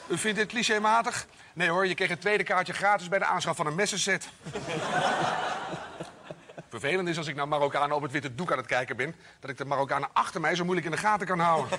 U 0.09 0.19
vindt 0.19 0.39
dit 0.39 0.49
clichématig? 0.49 1.27
Nee 1.55 1.69
hoor, 1.69 1.87
je 1.87 1.95
kreeg 1.95 2.11
een 2.11 2.19
tweede 2.19 2.43
kaartje 2.43 2.73
gratis 2.73 3.09
bij 3.09 3.19
de 3.19 3.25
aanschaf 3.25 3.57
van 3.57 3.67
een 3.67 3.75
messenset. 3.75 4.29
Vervelend 6.69 7.09
is 7.09 7.19
als 7.19 7.27
ik 7.27 7.37
naar 7.37 7.49
Marokkanen 7.49 7.97
op 7.97 8.03
het 8.03 8.13
witte 8.13 8.35
doek 8.35 8.53
aan 8.53 8.59
het 8.59 8.67
kijken 8.67 8.97
ben... 8.97 9.15
dat 9.41 9.51
ik 9.51 9.57
de 9.57 9.65
Marokkanen 9.65 10.09
achter 10.13 10.41
mij 10.41 10.55
zo 10.55 10.65
moeilijk 10.65 10.87
in 10.87 10.93
de 10.93 10.99
gaten 10.99 11.27
kan 11.27 11.39
houden. 11.39 11.79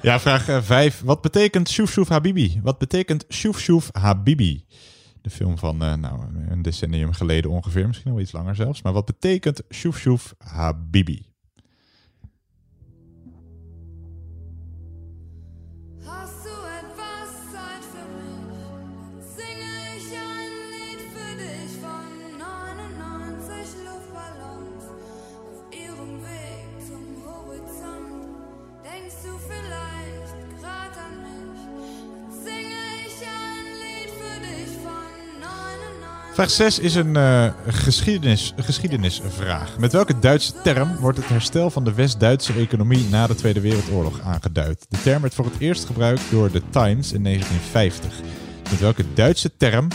Ja, 0.00 0.20
vraag 0.20 0.64
5. 0.64 1.00
Wat 1.04 1.20
betekent 1.20 1.70
Shouf 1.70 1.90
Shouf 1.90 2.08
Habibi? 2.08 2.60
Wat 2.62 2.78
betekent 2.78 3.24
Shouf 3.30 3.60
Shouf 3.60 3.88
Habibi? 3.92 4.64
De 5.24 5.30
film 5.30 5.58
van 5.58 5.82
eh, 5.82 5.94
nou, 5.94 6.20
een 6.48 6.62
decennium 6.62 7.12
geleden 7.12 7.50
ongeveer, 7.50 7.86
misschien 7.86 8.12
wel 8.12 8.20
iets 8.20 8.32
langer 8.32 8.54
zelfs. 8.54 8.82
Maar 8.82 8.92
wat 8.92 9.04
betekent 9.04 9.62
Shouf 9.70 9.98
Shouf 9.98 10.34
Habibi? 10.38 11.33
Vraag 36.34 36.50
6 36.50 36.78
is 36.78 36.94
een 36.94 37.16
eh, 37.16 37.50
geschiedenis, 37.66 38.52
geschiedenisvraag. 38.56 39.78
Met 39.78 39.92
welke 39.92 40.18
Duitse 40.18 40.52
term 40.62 40.96
wordt 40.96 41.18
het 41.18 41.28
herstel 41.28 41.70
van 41.70 41.84
de 41.84 41.94
West-Duitse 41.94 42.52
economie 42.52 43.08
na 43.10 43.26
de 43.26 43.34
Tweede 43.34 43.60
Wereldoorlog 43.60 44.20
aangeduid? 44.20 44.86
De 44.88 45.02
term 45.02 45.22
werd 45.22 45.34
voor 45.34 45.44
het 45.44 45.58
eerst 45.58 45.84
gebruikt 45.84 46.22
door 46.30 46.50
The 46.50 46.62
Times 46.70 47.12
in 47.12 47.22
1950. 47.22 48.12
Met 48.70 48.80
welke 48.80 49.04
Duitse 49.14 49.56
term 49.56 49.88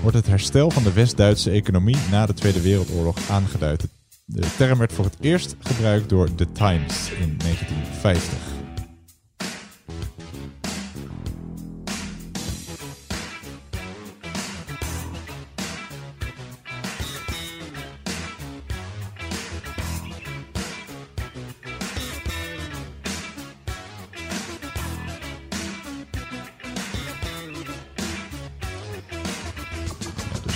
wordt 0.00 0.16
het 0.16 0.26
herstel 0.26 0.70
van 0.70 0.82
de 0.82 0.92
West-Duitse 0.92 1.50
economie 1.50 1.96
na 2.10 2.26
de 2.26 2.34
Tweede 2.34 2.60
Wereldoorlog 2.60 3.16
aangeduid? 3.30 3.84
De 4.24 4.46
term 4.56 4.78
werd 4.78 4.92
voor 4.92 5.04
het 5.04 5.16
eerst 5.20 5.56
gebruikt 5.60 6.08
door 6.08 6.34
The 6.34 6.52
Times 6.52 7.10
in 7.10 7.38
1950. 7.38 8.59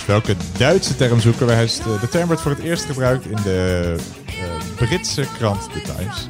Welke 0.05 0.35
Duitse 0.57 0.95
term 0.95 1.19
zoeken 1.19 1.47
we? 1.47 1.97
De 2.01 2.09
term 2.09 2.27
werd 2.27 2.41
voor 2.41 2.51
het 2.51 2.59
eerst 2.59 2.85
gebruikt 2.85 3.25
in 3.25 3.35
de 3.43 3.95
eh, 4.25 4.33
Britse 4.75 5.25
krant 5.37 5.61
The 5.73 5.81
Times. 5.81 6.27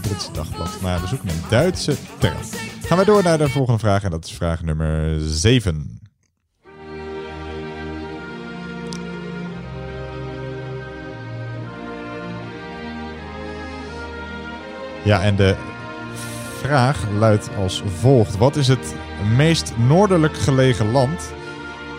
Britse 0.00 0.32
dagblad. 0.32 0.80
Maar 0.80 1.00
we 1.00 1.06
zoeken 1.06 1.28
een 1.28 1.42
Duitse 1.48 1.96
term. 2.18 2.36
Gaan 2.82 2.98
we 2.98 3.04
door 3.04 3.22
naar 3.22 3.38
de 3.38 3.48
volgende 3.48 3.78
vraag. 3.78 4.02
En 4.02 4.10
dat 4.10 4.24
is 4.24 4.32
vraag 4.32 4.62
nummer 4.62 5.20
7. 5.20 6.00
Ja, 15.04 15.22
en 15.22 15.36
de 15.36 15.56
vraag 16.58 17.10
luidt 17.18 17.48
als 17.56 17.82
volgt. 18.00 18.36
Wat 18.36 18.56
is 18.56 18.68
het 18.68 18.94
meest 19.36 19.72
noordelijk 19.76 20.36
gelegen 20.36 20.90
land 20.90 21.32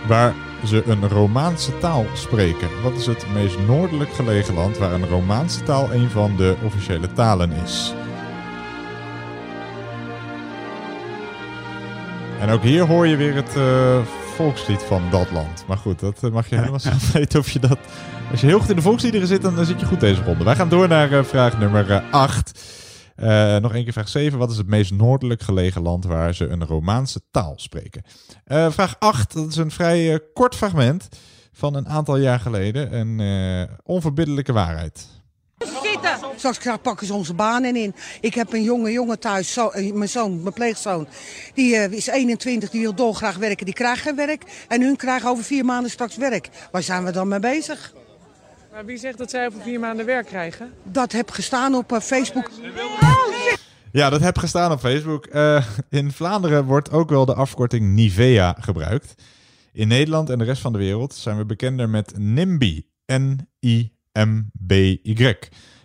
waar 0.07 0.33
ze 0.65 0.83
een 0.87 1.09
Romaanse 1.09 1.77
taal 1.77 2.05
spreken? 2.13 2.67
Wat 2.83 2.93
is 2.93 3.05
het 3.05 3.25
meest 3.33 3.57
noordelijk 3.67 4.13
gelegen 4.13 4.53
land 4.53 4.77
waar 4.77 4.91
een 4.91 5.07
Romaanse 5.07 5.63
taal 5.63 5.93
een 5.93 6.09
van 6.09 6.35
de 6.37 6.55
officiële 6.65 7.13
talen 7.13 7.51
is? 7.51 7.93
En 12.39 12.49
ook 12.49 12.63
hier 12.63 12.85
hoor 12.85 13.07
je 13.07 13.15
weer 13.15 13.35
het 13.35 13.55
eh, 13.55 13.99
volkslied 14.35 14.81
van 14.81 15.03
dat 15.11 15.31
land. 15.31 15.63
Maar 15.67 15.77
goed, 15.77 15.99
dat 15.99 16.17
eh, 16.21 16.31
mag 16.31 16.49
je 16.49 16.55
helemaal 16.55 16.79
zelf 16.89 17.11
weten 17.11 17.39
of 17.39 17.49
je 17.49 17.59
dat... 17.59 17.77
Als 18.31 18.41
je 18.41 18.47
heel 18.47 18.59
goed 18.59 18.69
in 18.69 18.75
de 18.75 18.81
volksliederen 18.81 19.27
zit, 19.27 19.41
dan, 19.41 19.55
dan 19.55 19.65
zit 19.65 19.79
je 19.79 19.85
goed 19.85 19.99
deze 19.99 20.23
ronde. 20.23 20.43
Wij 20.43 20.55
gaan 20.55 20.69
door 20.69 20.87
naar 20.87 21.11
eh, 21.11 21.23
vraag 21.23 21.57
nummer 21.57 22.03
8. 22.11 22.51
Nog 23.61 23.73
één 23.73 23.83
keer 23.83 23.93
vraag 23.93 24.09
7. 24.09 24.39
Wat 24.39 24.51
is 24.51 24.57
het 24.57 24.67
meest 24.67 24.91
noordelijk 24.91 25.41
gelegen 25.41 25.81
land 25.81 26.05
waar 26.05 26.35
ze 26.35 26.47
een 26.47 26.65
Romaanse 26.65 27.21
taal 27.31 27.53
spreken? 27.55 28.03
Eh, 28.45 28.71
vraag 28.71 28.95
8, 28.99 29.33
dat 29.33 29.47
is 29.47 29.55
een 29.55 29.71
vrij 29.71 30.13
eh, 30.13 30.19
kort 30.33 30.55
fragment 30.55 31.09
van 31.51 31.75
een 31.75 31.87
aantal 31.87 32.17
jaar 32.17 32.39
geleden. 32.39 32.95
Een 32.95 33.19
eh, 33.19 33.75
onverbiddelijke 33.83 34.53
waarheid. 34.53 35.07
Straks 36.35 36.81
pakken 36.81 37.07
ze 37.07 37.13
onze 37.13 37.33
banen 37.33 37.75
in. 37.75 37.95
Ik 38.21 38.33
heb 38.33 38.53
een 38.53 38.63
jonge 38.63 38.91
jongen 38.91 39.19
thuis, 39.19 39.53
zo, 39.53 39.67
eh, 39.67 39.93
mijn 39.93 40.09
zoon, 40.09 40.41
mijn 40.41 40.53
pleegzoon. 40.53 41.07
Die 41.53 41.75
eh, 41.75 41.91
is 41.91 42.07
21, 42.07 42.69
die 42.69 42.81
wil 42.81 42.95
dolgraag 42.95 43.37
werken. 43.37 43.65
Die 43.65 43.73
krijgt 43.73 44.01
geen 44.01 44.15
werk. 44.15 44.43
En 44.67 44.81
hun 44.81 44.95
krijgen 44.95 45.29
over 45.29 45.43
vier 45.43 45.65
maanden 45.65 45.91
straks 45.91 46.15
werk. 46.15 46.49
Waar 46.71 46.83
zijn 46.83 47.05
we 47.05 47.11
dan 47.11 47.27
mee 47.27 47.39
bezig? 47.39 47.93
Maar 48.71 48.85
wie 48.85 48.97
zegt 48.97 49.17
dat 49.17 49.29
zij 49.29 49.45
over 49.45 49.61
vier 49.61 49.79
maanden 49.79 50.05
werk 50.05 50.25
krijgen? 50.25 50.73
Dat 50.83 51.11
heb 51.11 51.29
gestaan 51.29 51.75
op 51.75 51.91
eh, 51.91 51.99
Facebook. 51.99 52.51
Ja, 53.91 54.09
dat 54.09 54.21
heb 54.21 54.37
gestaan 54.37 54.71
op 54.71 54.79
Facebook. 54.79 55.25
Eh, 55.25 55.65
in 55.89 56.11
Vlaanderen 56.11 56.65
wordt 56.65 56.91
ook 56.91 57.09
wel 57.09 57.25
de 57.25 57.33
afkorting 57.33 57.93
Nivea 57.93 58.55
gebruikt. 58.59 59.23
In 59.73 59.87
Nederland 59.87 60.29
en 60.29 60.37
de 60.37 60.43
rest 60.43 60.61
van 60.61 60.71
de 60.71 60.77
wereld 60.77 61.13
zijn 61.13 61.37
we 61.37 61.45
bekender 61.45 61.89
met 61.89 62.17
NIMBY. 62.17 62.83
N-I-M-B-Y. 63.05 63.93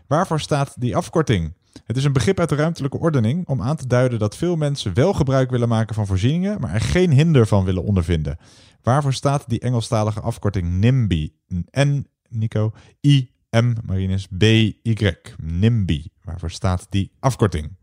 Waarvoor 0.06 0.40
staat 0.40 0.80
die 0.80 0.96
afkorting? 0.96 1.54
Het 1.84 1.96
is 1.96 2.04
een 2.04 2.12
begrip 2.12 2.40
uit 2.40 2.48
de 2.48 2.54
ruimtelijke 2.54 2.98
ordening 2.98 3.48
om 3.48 3.62
aan 3.62 3.76
te 3.76 3.86
duiden 3.86 4.18
dat 4.18 4.36
veel 4.36 4.56
mensen 4.56 4.94
wel 4.94 5.12
gebruik 5.12 5.50
willen 5.50 5.68
maken 5.68 5.94
van 5.94 6.06
voorzieningen, 6.06 6.60
maar 6.60 6.74
er 6.74 6.80
geen 6.80 7.10
hinder 7.10 7.46
van 7.46 7.64
willen 7.64 7.84
ondervinden. 7.84 8.38
Waarvoor 8.82 9.12
staat 9.12 9.48
die 9.48 9.60
Engelstalige 9.60 10.20
afkorting 10.20 10.72
NIMBY? 10.72 11.32
N, 11.78 12.06
Nico, 12.36 12.72
I, 13.00 13.30
M, 13.50 13.76
Marinus, 13.84 14.26
B, 14.30 14.42
Y. 14.82 15.34
NIMBY. 15.42 16.10
Waarvoor 16.24 16.50
staat 16.50 16.86
die 16.90 17.10
afkorting? 17.20 17.76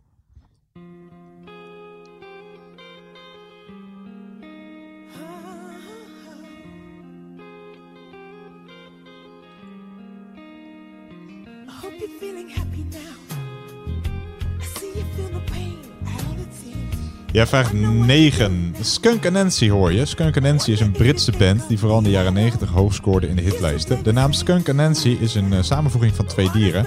Ja, 17.34 17.48
vraag 17.48 17.74
9. 17.74 18.76
Skunk 18.82 19.26
Anansi 19.26 19.72
hoor 19.72 19.94
je. 19.94 20.06
Skunk 20.06 20.38
Anansi 20.38 20.72
is 20.72 20.80
een 20.80 20.92
Britse 20.92 21.32
band 21.38 21.68
die 21.68 21.80
vooral 21.80 21.98
in 21.98 22.04
de 22.04 22.10
jaren 22.10 22.34
90 22.34 22.70
hoog 22.70 22.94
scoorde 22.94 23.28
in 23.28 23.36
de 23.36 23.42
hitlijsten. 23.42 24.04
De 24.04 24.12
naam 24.14 24.34
Skunk 24.34 24.70
Anansi 24.70 25.18
is 25.20 25.36
een 25.36 25.54
eh, 25.54 25.62
samenvoeging 25.62 26.16
van 26.16 26.26
twee 26.26 26.52
dieren. 26.52 26.86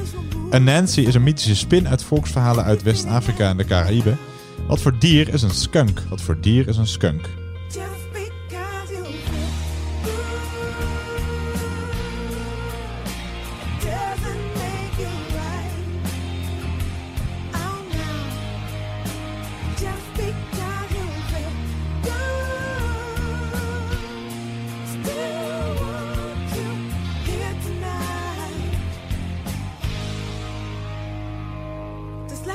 Anansi 0.51 1.07
is 1.07 1.15
een 1.15 1.23
mythische 1.23 1.57
spin 1.57 1.89
uit 1.89 2.03
volksverhalen 2.03 2.65
uit 2.65 2.83
West-Afrika 2.83 3.49
en 3.49 3.57
de 3.57 3.65
Caraïben. 3.65 4.19
Wat 4.67 4.81
voor 4.81 4.99
dier 4.99 5.35
is 5.35 5.43
een 5.43 5.51
skunk? 5.51 6.03
Wat 6.09 6.21
voor 6.21 6.41
dier 6.41 6.69
is 6.69 6.77
een 6.77 6.87
skunk? 6.87 7.29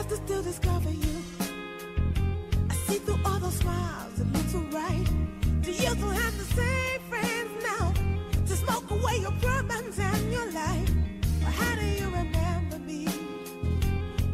Left 0.02 0.14
to 0.16 0.26
still 0.26 0.42
discover 0.42 0.90
you. 0.90 1.16
I 2.72 2.74
see 2.88 2.98
through 3.06 3.20
all 3.24 3.40
those 3.40 3.54
smiles, 3.54 4.20
it 4.20 4.34
looks 4.34 4.56
alright. 4.56 5.08
Do 5.62 5.72
you 5.72 5.90
still 5.90 6.10
have 6.10 6.36
the 6.38 6.48
same 6.60 7.02
friends 7.12 7.52
now? 7.70 7.94
To 8.48 8.56
smoke 8.56 8.90
away 8.90 9.18
your 9.20 9.36
problems 9.40 10.00
and 10.00 10.34
your 10.34 10.52
life. 10.52 10.90
Or 11.46 11.52
how 11.52 11.76
do 11.76 11.86
you 11.86 12.06
remember 12.06 12.80
me? 12.80 13.06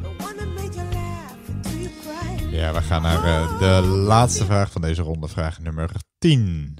The 0.04 0.24
one 0.24 0.38
that 0.38 0.48
made 0.56 0.74
you 0.74 0.84
laugh 0.94 1.50
until 1.50 1.80
you 1.80 1.90
cried. 2.02 2.52
Ja, 2.52 2.74
we 2.74 2.82
gaan 2.82 3.02
naar 3.02 3.24
eh, 3.24 3.60
de 3.60 3.88
laatste 3.88 4.46
vraag 4.46 4.72
van 4.72 4.82
deze 4.82 5.02
ronde. 5.02 5.28
Vraag 5.28 5.60
nummer 5.60 5.90
10. 6.18 6.78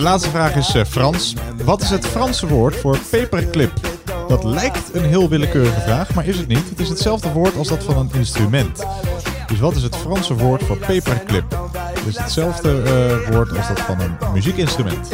De 0.00 0.06
laatste 0.06 0.30
vraag 0.30 0.56
is 0.56 0.74
eh, 0.74 0.84
Frans. 0.84 1.34
Wat 1.64 1.82
is 1.82 1.90
het 1.90 2.06
Franse 2.06 2.46
woord 2.46 2.76
voor 2.76 2.98
paperclip? 3.10 3.72
Dat 4.28 4.44
lijkt 4.44 4.94
een 4.94 5.04
heel 5.04 5.28
willekeurige 5.28 5.80
vraag, 5.80 6.14
maar 6.14 6.26
is 6.26 6.36
het 6.38 6.46
niet. 6.46 6.68
Het 6.68 6.80
is 6.80 6.88
hetzelfde 6.88 7.32
woord 7.32 7.56
als 7.56 7.68
dat 7.68 7.84
van 7.84 7.96
een 7.96 8.10
instrument. 8.12 8.86
Dus 9.46 9.58
wat 9.58 9.76
is 9.76 9.82
het 9.82 9.96
Franse 9.96 10.34
woord 10.34 10.62
voor 10.62 10.76
paperclip? 10.76 11.70
Het 11.94 12.06
is 12.06 12.18
hetzelfde 12.18 12.82
eh, 12.82 13.34
woord 13.34 13.56
als 13.56 13.68
dat 13.68 13.80
van 13.80 14.00
een 14.00 14.16
muziekinstrument. 14.32 15.08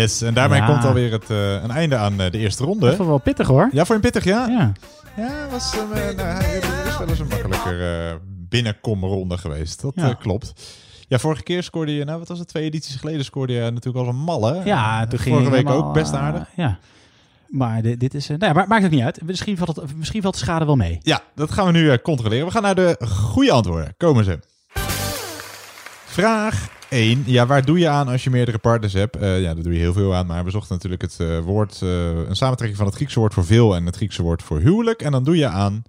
Yes, 0.00 0.22
en 0.22 0.34
daarmee 0.34 0.60
Ja. 0.60 0.66
komt 0.66 0.84
alweer 0.84 1.12
het, 1.12 1.30
eh, 1.30 1.52
een 1.52 1.70
einde 1.70 1.96
aan 1.96 2.20
eh, 2.20 2.30
de 2.30 2.38
eerste 2.38 2.64
ronde. 2.64 2.86
Dat 2.86 2.96
was 2.96 3.06
wel 3.06 3.18
pittig 3.18 3.46
hoor. 3.46 3.68
Ja, 3.72 3.84
voor 3.84 3.94
een 3.94 4.00
pittig, 4.00 4.24
ja? 4.24 4.46
Ja. 4.46 4.72
Ja, 5.16 5.46
was, 5.50 5.72
eh, 5.72 6.16
nou, 6.16 6.44
is 6.44 6.98
wel 6.98 7.08
eens 7.08 7.18
een 7.18 7.26
makkelijker 7.28 8.08
eh 8.08 8.14
binnenkomronde 8.48 9.38
geweest. 9.38 9.80
Dat 9.82 9.92
Ja. 9.94 10.14
klopt. 10.14 10.52
Ja, 11.08 11.18
vorige 11.18 11.42
keer 11.42 11.62
scoorde 11.62 11.94
je, 11.94 12.04
nou 12.04 12.18
wat 12.18 12.28
was 12.28 12.38
het, 12.38 12.48
twee 12.48 12.64
edities 12.64 12.94
geleden 12.96 13.24
scoorde 13.24 13.52
je 13.52 13.60
natuurlijk 13.70 14.06
als 14.06 14.14
een 14.14 14.22
malle. 14.22 14.60
Ja, 14.64 15.06
toen 15.06 15.18
ging 15.18 15.34
Vorige 15.34 15.50
week 15.52 15.66
helemaal, 15.68 15.88
ook 15.88 15.94
best 15.94 16.12
aardig. 16.12 16.48
ja. 16.56 16.78
Maar 17.48 17.82
dit, 17.82 18.00
dit 18.00 18.14
is... 18.14 18.28
eh, 18.28 18.36
nou 18.36 18.52
ja, 18.52 18.58
maar 18.58 18.68
maakt 18.68 18.84
ook 18.84 18.90
niet 18.90 19.02
uit. 19.02 19.20
Misschien 19.24 19.56
valt, 19.56 19.76
het, 19.76 19.96
misschien 19.96 20.22
valt 20.22 20.34
de 20.34 20.40
schade 20.40 20.64
wel 20.64 20.76
mee. 20.76 20.98
Ja, 21.02 21.20
dat 21.34 21.50
gaan 21.52 21.66
we 21.66 21.72
nu 21.72 21.98
controleren. 21.98 22.46
We 22.46 22.52
gaan 22.52 22.62
naar 22.62 22.74
de 22.74 22.96
goede 23.08 23.52
antwoorden. 23.52 23.94
Komen 23.96 24.24
ze. 24.24 24.38
Vraag 26.06 26.68
1. 26.88 27.22
Ja, 27.26 27.46
waar 27.46 27.64
doe 27.64 27.78
je 27.78 27.88
aan 27.88 28.08
als 28.08 28.24
je 28.24 28.30
meerdere 28.30 28.58
partners 28.58 28.92
hebt? 28.92 29.16
Eh, 29.16 29.40
ja, 29.40 29.54
daar 29.54 29.62
doe 29.62 29.72
je 29.72 29.78
heel 29.78 29.92
veel 29.92 30.14
aan. 30.14 30.26
Maar 30.26 30.44
we 30.44 30.50
zochten 30.50 30.74
natuurlijk 30.74 31.02
het 31.02 31.16
eh, 31.20 31.38
woord, 31.38 31.82
eh, 31.82 31.88
een 32.28 32.36
samentrekking 32.36 32.78
van 32.78 32.86
het 32.86 32.94
Griekse 32.96 33.18
woord 33.18 33.34
voor 33.34 33.44
veel 33.44 33.74
en 33.74 33.86
het 33.86 33.96
Griekse 33.96 34.22
woord 34.22 34.42
voor 34.42 34.58
huwelijk. 34.58 35.02
En 35.02 35.12
dan 35.12 35.24
doe 35.24 35.36
je 35.36 35.48
aan 35.48 35.82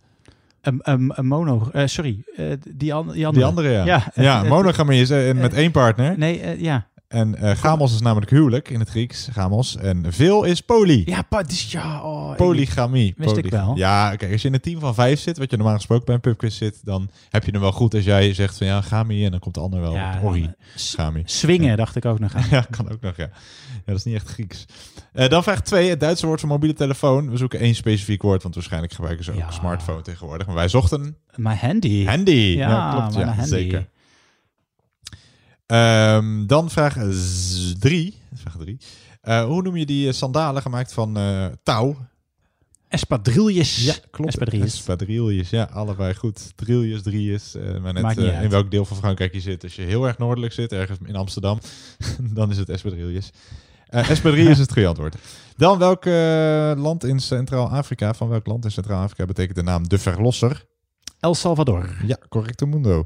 Een, 0.61 0.79
een 0.83 1.25
mono... 1.25 1.71
sorry, 1.85 2.23
die, 2.69 2.93
an, 2.93 3.11
die 3.11 3.27
andere. 3.27 3.31
die 3.31 3.45
andere, 3.45 3.69
ja. 3.69 3.85
Ja, 3.85 4.11
Ja, 4.15 4.43
monogamie 4.43 5.01
is 5.01 5.09
met 5.33 5.53
één 5.53 5.71
partner. 5.71 6.17
Nee, 6.17 6.61
ja. 6.61 6.87
En 7.09 7.35
eh, 7.35 7.55
gamos 7.57 7.93
is 7.93 8.01
namelijk 8.01 8.31
huwelijk 8.31 8.69
in 8.69 8.79
het 8.79 8.89
Grieks. 8.89 9.27
Gamos. 9.31 9.77
En 9.77 10.05
veel 10.13 10.43
is 10.43 10.61
poly. 10.61 11.01
Ja, 11.05 11.21
pa, 11.21 11.41
dus, 11.43 11.71
ja 11.71 12.01
oh, 12.03 12.35
Polygamie. 12.35 13.13
Wist 13.17 13.37
ik 13.37 13.49
wel. 13.49 13.75
Ja, 13.77 14.15
kijk, 14.15 14.31
als 14.31 14.41
je 14.41 14.47
in 14.47 14.53
een 14.53 14.59
team 14.61 14.79
van 14.79 14.93
vijf 14.93 15.19
zit, 15.19 15.37
wat 15.37 15.51
je 15.51 15.57
normaal 15.57 15.75
gesproken 15.75 16.05
bij 16.05 16.15
een 16.15 16.21
pubquiz 16.21 16.57
zit, 16.57 16.79
dan 16.83 17.09
heb 17.29 17.45
je 17.45 17.51
hem 17.51 17.61
wel 17.61 17.71
goed 17.71 17.93
als 17.93 18.03
jij 18.03 18.33
zegt 18.33 18.57
van 18.57 18.67
ja, 18.67 18.81
gami 18.81 19.25
en 19.25 19.31
dan 19.31 19.39
komt 19.39 19.55
de 19.55 19.61
ander 19.61 19.79
wel 19.81 19.93
Ja, 19.93 20.19
orri. 20.23 20.43
eh. 20.97 21.05
Swingen, 21.25 21.77
dacht 21.77 21.95
ik 21.95 22.05
ook 22.05 22.19
nog 22.19 22.35
aan. 22.35 22.45
Ja, 22.51 22.65
kan 22.69 22.91
ook 22.91 23.01
nog, 23.01 23.17
ja. 23.17 23.29
Ja, 23.69 23.85
dat 23.85 23.95
is 23.95 24.03
niet 24.03 24.15
echt 24.15 24.27
Grieks. 24.27 24.65
Eh, 25.13 25.29
dan 25.29 25.43
vraag 25.43 25.61
2, 25.61 25.89
het 25.89 25.99
Duitse 25.99 26.25
woord 26.25 26.39
voor 26.39 26.49
mobiele 26.49 26.75
telefoon. 26.75 27.29
We 27.29 27.37
zoeken 27.37 27.59
één 27.59 27.75
specifiek 27.75 28.21
woord, 28.21 28.43
want 28.43 28.55
waarschijnlijk 28.55 28.93
gebruiken 28.93 29.25
ze 29.25 29.31
ook 29.31 29.51
smartphone 29.51 30.01
tegenwoordig. 30.01 30.47
Maar 30.47 30.55
wij 30.55 30.67
zochten 30.67 31.17
Maar 31.35 31.57
handy. 31.59 32.05
handy. 32.05 32.31
Ja, 32.31 32.91
klopt. 32.91 33.13
Ja, 33.13 33.25
handy. 33.33 33.49
zeker. 33.49 33.87
Ehm, 35.69 36.45
dan 36.45 36.69
vraag 36.69 36.93
3. 37.79 38.13
Vraag 38.33 38.55
drie. 38.59 38.77
Eh, 39.21 39.43
hoe 39.43 39.61
noem 39.61 39.75
je 39.75 39.85
die 39.85 40.07
eh, 40.07 40.13
sandalen 40.13 40.61
gemaakt 40.61 40.93
van 40.93 41.17
eh, 41.17 41.45
touw? 41.63 41.97
Espadrilles. 42.87 43.85
Ja, 43.85 43.93
klopt. 44.11 44.29
Espadrilles. 44.29 44.73
Espadrilles, 44.73 45.49
ja, 45.49 45.63
allebei 45.63 46.13
goed. 46.13 46.51
Drilles, 46.55 47.01
drieërs. 47.01 47.55
eh, 47.55 47.77
maar 47.77 47.93
net 47.93 48.17
in 48.17 48.49
welk 48.49 48.71
deel 48.71 48.85
van 48.85 48.97
Frankrijk 48.97 49.33
je 49.33 49.39
zit. 49.39 49.63
Als 49.63 49.75
je 49.75 49.81
heel 49.81 50.07
erg 50.07 50.17
noordelijk 50.17 50.53
zit, 50.53 50.71
ergens 50.71 50.99
in 51.05 51.15
Amsterdam, 51.15 51.59
dan 52.37 52.49
is 52.51 52.57
het 52.57 52.69
Espadrilles. 52.69 53.29
Eh 53.87 54.09
Espadrilles 54.09 54.49
is 54.51 54.57
het 54.59 54.71
goede 54.73 54.87
antwoord. 54.87 55.15
Dan 55.57 55.77
welk 55.77 56.05
land 56.79 57.03
in 57.03 57.19
Centraal-Afrika, 57.19 58.13
van 58.13 58.27
welk 58.27 58.45
land 58.45 58.65
in 58.65 58.71
Centraal-Afrika 58.71 59.25
betekent 59.25 59.55
de 59.55 59.63
naam 59.63 59.87
de 59.87 59.97
Verlosser? 59.97 60.65
El 61.19 61.35
Salvador. 61.35 61.95
Ja, 62.05 62.17
correcto 62.29 62.65
mundo. 62.65 63.05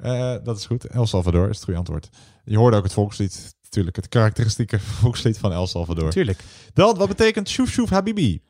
Eh, 0.00 0.34
dat 0.44 0.58
is 0.58 0.66
goed. 0.66 0.84
El 0.84 1.06
Salvador 1.06 1.48
is 1.48 1.54
het 1.54 1.64
goede 1.64 1.78
antwoord. 1.78 2.08
Je 2.44 2.56
hoorde 2.56 2.76
ook 2.76 2.82
het 2.82 2.92
volkslied, 2.92 3.54
natuurlijk, 3.62 3.96
het 3.96 4.08
karakteristieke 4.08 4.78
volkslied 5.00 5.38
van 5.38 5.52
El 5.52 5.66
Salvador. 5.66 6.10
Tuurlijk. 6.10 6.40
Dan, 6.72 6.96
wat 6.98 7.08
betekent 7.08 7.48
Shoef 7.48 7.68
Shoef 7.70 7.90
Habibi? 7.90 8.42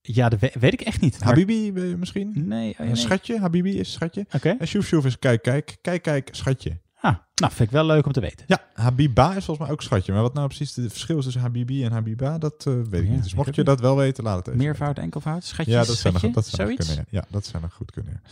Ja, 0.00 0.28
dat 0.28 0.40
we- 0.40 0.52
weet 0.60 0.72
ik 0.72 0.80
echt 0.80 1.00
niet. 1.00 1.18
Maar- 1.18 1.28
Habibi 1.28 1.72
eh, 1.74 1.94
misschien? 1.94 2.32
Nee, 2.34 2.68
oh 2.70 2.74
ja, 2.76 2.80
Een 2.80 2.86
nee. 2.86 2.96
schatje, 2.96 3.38
Habibi 3.40 3.78
is 3.78 3.92
schatje. 3.92 4.26
Oké. 4.34 4.56
En 4.58 4.66
Shoef 4.66 4.86
Shoef 4.86 5.04
is 5.04 5.18
kijk, 5.18 5.42
kijk, 5.42 5.76
kijk, 5.80 6.02
kijk, 6.02 6.28
schatje. 6.32 6.80
Ah, 7.04 7.14
nou, 7.34 7.52
vind 7.52 7.68
ik 7.68 7.70
wel 7.70 7.86
leuk 7.86 8.06
om 8.06 8.12
te 8.12 8.20
weten. 8.20 8.44
Ja, 8.48 8.62
Habiba 8.74 9.28
is 9.34 9.44
volgens 9.44 9.58
mij 9.66 9.70
ook 9.76 9.82
schatje. 9.82 10.12
Maar 10.12 10.22
wat 10.22 10.34
nou 10.34 10.46
precies 10.46 10.76
het 10.76 10.90
verschil 10.90 11.18
is 11.18 11.24
tussen 11.24 11.42
Habibi 11.42 11.84
en 11.84 11.92
Habiba, 11.92 12.38
dat 12.38 12.64
eh, 12.66 12.74
weet 12.74 13.00
ik 13.02 13.06
Ja, 13.08 13.12
niet. 13.14 13.22
Dus 13.22 13.34
mocht 13.34 13.54
je 13.54 13.64
dat 13.64 13.80
wel 13.80 13.96
weten, 13.96 14.24
laat 14.24 14.36
het 14.36 14.46
even 14.46 14.58
Meervoud, 14.58 14.98
enkelvoud, 14.98 15.44
schatje, 15.44 15.72
Ja, 15.72 15.84
dat 15.84 15.96
zou 15.96 16.12
nog, 16.22 16.32
dat 16.32 16.46
zoiets? 16.46 16.86
kunnen. 16.86 17.06
Ja. 17.10 17.24
Dat 17.30 17.46
zou 17.46 17.62
nog 17.62 17.72
goed 17.74 17.90
kunnen. 17.90 18.22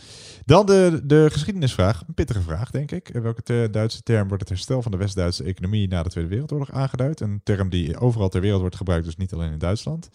Dan 0.45 0.65
de, 0.65 1.01
de 1.03 1.27
geschiedenisvraag. 1.31 2.03
Een 2.07 2.13
pittige 2.13 2.41
vraag, 2.41 2.71
denk 2.71 2.91
ik. 2.91 3.09
In 3.09 3.21
welke 3.21 3.69
Duitse 3.71 4.03
term 4.03 4.27
wordt 4.27 4.43
het 4.43 4.49
herstel 4.51 4.81
van 4.81 4.91
de 4.91 4.97
West-Duitse 4.97 5.43
economie 5.43 5.87
na 5.87 6.03
de 6.03 6.09
Tweede 6.09 6.29
Wereldoorlog 6.29 6.71
aangeduid? 6.71 7.19
Een 7.19 7.41
term 7.43 7.69
die 7.69 7.97
overal 7.99 8.29
ter 8.29 8.41
wereld 8.41 8.61
wordt 8.61 8.75
gebruikt, 8.75 9.05
dus 9.05 9.15
niet 9.17 9.33
alleen 9.33 9.51
in 9.51 9.57
Duitsland. 9.59 10.09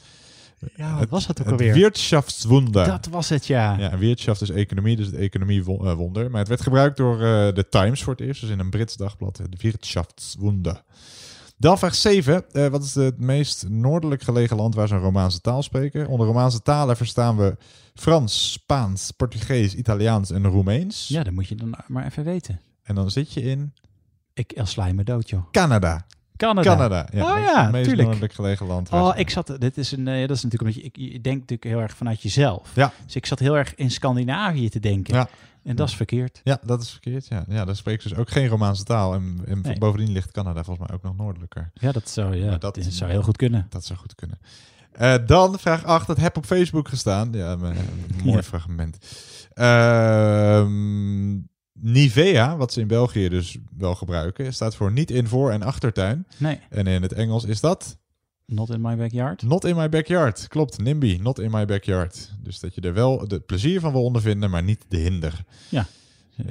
Ja, 0.76 0.98
wat 0.98 1.08
was 1.08 1.26
het 1.26 1.40
ook 1.40 1.44
het 1.44 1.60
alweer? 1.60 1.74
Wirtschaftswunder. 1.74 2.86
Dat 2.86 3.06
was 3.06 3.28
het, 3.28 3.46
ja. 3.46 3.78
Ja, 3.78 3.98
Wirtschaft 3.98 4.40
is 4.40 4.50
economie, 4.50 4.96
dus 4.96 5.06
het 5.06 5.14
economiewonder. 5.14 6.30
Maar 6.30 6.40
het 6.40 6.48
werd 6.48 6.60
gebruikt 6.60 6.96
door 6.96 7.14
eh, 7.14 7.54
de 7.54 7.66
Times 7.68 8.02
voor 8.02 8.12
het 8.12 8.22
eerst, 8.22 8.40
dus 8.40 8.50
in 8.50 8.58
een 8.58 8.70
Brits 8.70 8.96
dagblad. 8.96 9.36
Het 9.36 9.62
Wirtschaftswunder. 9.62 10.82
Dan 11.56 11.78
vraag 11.78 11.94
7. 11.94 12.44
Eh, 12.52 12.66
wat 12.66 12.84
is 12.84 12.94
het 12.94 13.18
meest 13.18 13.68
noordelijk 13.68 14.22
gelegen 14.22 14.56
land 14.56 14.74
waar 14.74 14.88
ze 14.88 14.94
een 14.94 15.00
Romaanse 15.00 15.40
taal 15.40 15.62
spreken? 15.62 16.06
Onder 16.06 16.26
Romaanse 16.26 16.62
talen 16.62 16.96
verstaan 16.96 17.36
we 17.36 17.56
Frans, 17.94 18.52
Spaans, 18.52 19.10
Portugees, 19.10 19.74
Italiaans 19.74 20.30
en 20.30 20.46
Roemeens. 20.46 21.08
Ja, 21.08 21.22
dat 21.22 21.32
moet 21.32 21.48
je 21.48 21.54
dan 21.54 21.74
maar 21.86 22.04
even 22.04 22.24
weten. 22.24 22.60
En 22.82 22.94
dan 22.94 23.10
zit 23.10 23.32
je 23.32 23.42
in 23.42 23.72
Ik 24.34 24.60
sla 24.62 24.92
me 24.92 25.04
dood, 25.04 25.30
joh. 25.30 25.50
Canada. 25.50 26.06
Canada. 26.38 26.70
Canada, 26.74 27.06
ja. 27.12 27.32
oh 27.34 27.38
ja, 27.44 27.62
het 27.62 27.72
meest 27.72 27.84
tuurlijk. 27.84 28.06
noordelijk 28.08 28.32
gelegen 28.34 28.66
land. 28.66 28.90
Oh, 28.90 29.12
ik 29.16 29.30
zat... 29.30 29.56
Dit 29.58 29.78
is 29.78 29.92
een... 29.92 30.08
eh, 30.08 30.20
dat 30.28 30.36
is 30.36 30.42
natuurlijk 30.42 30.62
omdat 30.62 30.74
je... 30.74 30.82
Ik, 30.82 30.96
je 31.12 31.20
denkt 31.20 31.40
natuurlijk 31.40 31.64
heel 31.64 31.80
erg 31.80 31.96
vanuit 31.96 32.22
jezelf. 32.22 32.70
Ja. 32.74 32.92
Dus 33.04 33.16
ik 33.16 33.26
zat 33.26 33.38
heel 33.38 33.56
erg 33.56 33.74
in 33.74 33.90
Scandinavië 33.90 34.68
te 34.68 34.80
denken. 34.80 35.14
Ja. 35.14 35.28
En 35.64 35.76
dat 35.76 35.88
is 35.88 35.94
verkeerd. 35.96 36.40
Ja, 36.44 36.58
dat 36.62 36.82
is 36.82 36.90
verkeerd. 36.90 37.26
Ja, 37.28 37.44
ja 37.48 37.64
daar 37.64 37.76
spreken 37.76 38.02
ze 38.02 38.08
dus 38.08 38.18
ook 38.18 38.30
geen 38.30 38.48
Romaanse 38.48 38.84
taal. 38.84 39.14
En, 39.14 39.40
en 39.46 39.60
Nee. 39.62 39.78
bovendien 39.78 40.12
ligt 40.12 40.30
Canada 40.30 40.64
volgens 40.64 40.86
mij 40.88 40.96
ook 40.96 41.02
nog 41.02 41.16
noordelijker. 41.16 41.70
Ja, 41.74 41.92
dat 41.92 42.08
zou, 42.08 42.36
ja, 42.36 42.50
Maar 42.50 42.58
dat 42.58 42.74
dat- 42.74 42.84
zou 42.84 43.10
heel 43.10 43.22
goed 43.22 43.36
kunnen. 43.36 43.66
Dat 43.70 43.84
zou 43.84 43.98
goed 43.98 44.14
kunnen. 44.14 44.38
Eh, 44.92 45.14
dan 45.26 45.58
vraag 45.58 45.84
8. 45.84 46.06
Dat 46.06 46.16
heb 46.16 46.36
op 46.36 46.44
Facebook 46.46 46.88
gestaan. 46.88 47.28
Ja, 47.32 47.52
een, 47.52 47.62
een 47.62 47.76
mooi 48.24 48.36
Ja. 48.36 48.42
fragment. 48.42 48.98
Ehm, 49.54 51.34
Nivea, 51.80 52.56
wat 52.56 52.72
ze 52.72 52.80
in 52.80 52.86
België 52.86 53.28
dus 53.28 53.56
wel 53.76 53.94
gebruiken, 53.94 54.54
staat 54.54 54.74
voor 54.76 54.92
niet 54.92 55.10
in 55.10 55.26
voor- 55.26 55.50
en 55.50 55.62
achtertuin. 55.62 56.26
Nee, 56.36 56.58
En 56.70 56.86
in 56.86 57.02
het 57.02 57.12
Engels 57.12 57.44
is 57.44 57.60
dat 57.60 57.98
not 58.46 58.70
in 58.70 58.80
my 58.80 58.96
backyard. 58.96 59.42
not 59.42 59.64
in 59.64 59.76
my 59.76 59.88
backyard. 59.88 60.48
Klopt, 60.48 60.78
NIMBY, 60.78 61.18
not 61.22 61.38
in 61.38 61.50
my 61.50 61.64
backyard. 61.64 62.30
Dus 62.42 62.60
dat 62.60 62.74
je 62.74 62.80
er 62.80 62.94
wel 62.94 63.20
het 63.20 63.46
plezier 63.46 63.80
van 63.80 63.92
wil 63.92 64.04
ondervinden, 64.04 64.50
maar 64.50 64.62
niet 64.62 64.84
de 64.88 64.96
hinder. 64.98 65.44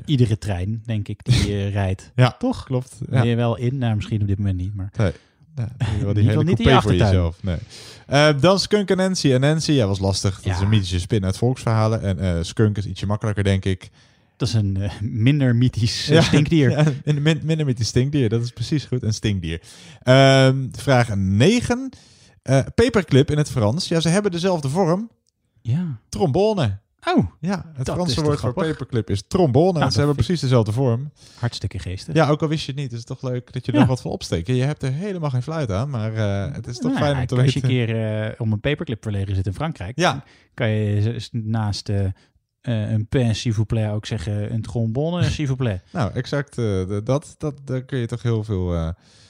Iedere 0.06 0.38
trein, 0.38 0.82
denk 0.86 1.08
ik, 1.08 1.20
die 1.26 1.48
je 1.52 1.68
rijdt. 1.68 2.12
Ja, 2.16 2.36
Toch? 2.40 2.64
klopt. 2.64 2.96
Ben 3.10 3.24
Ja. 3.24 3.30
je 3.30 3.36
wel 3.36 3.58
in? 3.58 3.78
Nou, 3.78 3.96
misschien 3.96 4.22
op 4.22 4.28
dit 4.28 4.38
moment 4.38 4.58
niet, 4.58 4.76
maar... 4.76 4.92
Nee. 4.98 5.12
Ja, 5.56 5.70
die 6.04 6.14
Die 6.14 6.24
hele 6.30 6.44
niet 6.44 6.62
voor 6.82 6.96
jezelf. 6.96 7.44
Nee. 7.44 7.58
Eh, 8.08 8.30
dan 8.40 8.60
Skunk 8.60 8.90
en 8.90 8.98
Nancy. 8.98 9.32
En 9.32 9.42
Nancy, 9.42 9.72
ja, 9.72 9.88
was 9.88 10.00
lastig. 10.00 10.36
Dat 10.36 10.44
Ja. 10.44 10.54
is 10.54 10.60
een 10.60 10.70
mythische 10.70 11.00
spin 11.00 11.26
uit 11.26 11.38
volksverhalen. 11.38 12.02
En 12.02 12.20
eh, 12.20 12.38
Skunk 12.44 12.78
is 12.78 12.86
ietsje 12.86 13.06
makkelijker, 13.06 13.44
denk 13.44 13.66
ik. 13.66 13.90
Dat 14.38 14.48
is 14.48 14.54
een 14.54 14.78
eh, 14.82 14.92
minder 15.02 15.56
mythisch 15.56 16.10
eh, 16.10 16.22
stinkdier. 16.22 16.70
Ja, 16.72 16.84
min- 17.20 17.42
minder 17.44 17.76
die 17.76 17.86
stinkdier. 17.86 18.30
Dat 18.30 18.42
is 18.44 18.52
precies 18.52 18.86
goed. 18.86 19.04
Een 19.04 19.14
stinkdier. 19.14 19.62
Ehm, 20.04 20.68
vraag 20.72 21.16
9. 21.16 21.90
Eh 22.42 22.60
paperclip 22.76 23.32
in 23.32 23.38
het 23.38 23.50
Frans. 23.52 23.88
Ja, 23.88 24.00
ze 24.00 24.10
hebben 24.10 24.32
dezelfde 24.32 24.70
vorm. 24.70 25.10
Ja. 25.62 26.00
Trombone. 26.10 26.80
Oh, 27.16 27.26
Ja, 27.40 27.72
het 27.74 27.90
Franse 27.90 28.22
woord 28.22 28.40
voor 28.40 28.54
paperclip 28.54 29.10
is 29.10 29.24
trombone. 29.28 29.72
Nou, 29.72 29.86
en 29.86 29.92
ze 29.92 29.98
hebben 29.98 30.16
precies 30.16 30.40
dezelfde 30.40 30.72
vorm. 30.72 31.12
hartstikke 31.40 31.80
geestig. 31.80 32.16
Ja, 32.16 32.30
ook 32.30 32.42
al 32.42 32.48
wist 32.48 32.66
je 32.66 32.72
het 32.72 32.82
niet. 32.82 32.92
is 32.92 32.98
het 32.98 33.08
toch 33.08 33.22
leuk 33.22 33.54
dat 33.54 33.66
je 33.66 33.72
er 33.72 33.78
Ja. 33.78 33.80
nog 33.84 33.90
wat 33.90 34.02
van 34.02 34.12
opsteekt. 34.12 34.48
Je 34.48 34.54
hebt 34.54 34.84
er 34.84 34.92
helemaal 34.92 35.30
geen 35.30 35.44
fluit 35.44 35.72
aan. 35.72 35.90
Maar 35.90 36.14
het 36.54 36.68
is 36.68 36.76
toch 36.78 36.92
Nou 36.92 36.98
fijn 37.04 37.16
ja, 37.16 37.22
om 37.22 37.26
te 37.28 37.36
Als 37.36 37.54
weten. 37.54 37.70
je 37.74 37.80
een 37.82 37.88
keer 37.88 38.36
om 38.40 38.52
een 38.52 38.60
paperclip 38.60 39.04
verlegen 39.04 39.36
zit 39.36 39.46
in 39.46 39.54
Frankrijk, 39.54 40.00
Ja. 40.00 40.24
kan 40.54 40.70
je 40.70 41.28
naast 41.32 41.90
eh, 41.90 42.06
eh, 42.62 42.92
een 42.92 43.08
pain 43.08 43.36
s'il 43.36 43.54
vous 43.54 43.66
plaît 43.74 43.92
ook 43.94 44.06
zeggen 44.06 44.54
een 44.54 44.62
trombone 44.62 45.24
s'il 45.24 45.48
vous 45.48 45.58
plaît. 45.58 45.92
Nou, 45.92 46.12
exact. 46.14 46.56
de- 46.56 47.02
dat, 47.04 47.36
dat, 47.38 47.54
daar 47.64 47.82
kun 47.84 47.98
je 48.00 48.08
toch 48.08 48.22
heel 48.22 48.44
veel 48.44 48.74
eh, 48.74 48.90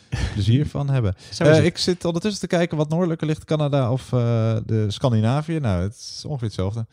plezier 0.33 0.65
van 0.67 0.89
hebben. 0.89 1.15
Ik 1.63 1.77
zit 1.77 2.05
ondertussen 2.05 2.41
te 2.41 2.55
kijken 2.55 2.77
wat 2.77 2.89
noordelijker 2.89 3.27
ligt, 3.27 3.45
Canada 3.45 3.91
of 3.91 4.09
de 4.65 4.85
Scandinavië. 4.87 5.59
Nou, 5.59 5.81
het 5.81 5.93
is 5.93 6.23
ongeveer 6.25 6.47
hetzelfde. 6.47 6.85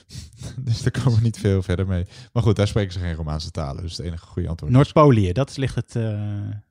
dus 0.64 0.82
daar 0.82 1.02
komen 1.02 1.14
we 1.18 1.24
niet 1.24 1.38
veel 1.38 1.62
verder 1.62 1.86
mee. 1.86 2.06
Maar 2.32 2.42
goed, 2.42 2.56
daar 2.56 2.68
spreken 2.68 2.92
ze 2.92 2.98
geen 2.98 3.14
Romaanse 3.14 3.50
talen. 3.50 3.82
Dus 3.82 3.96
het 3.96 4.06
enige 4.06 4.26
goede 4.26 4.48
antwoord. 4.48 4.72
Noord-Polië, 4.72 5.32
dat 5.32 5.56
ligt 5.56 5.74
het 5.74 5.92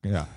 Ja, 0.01 0.27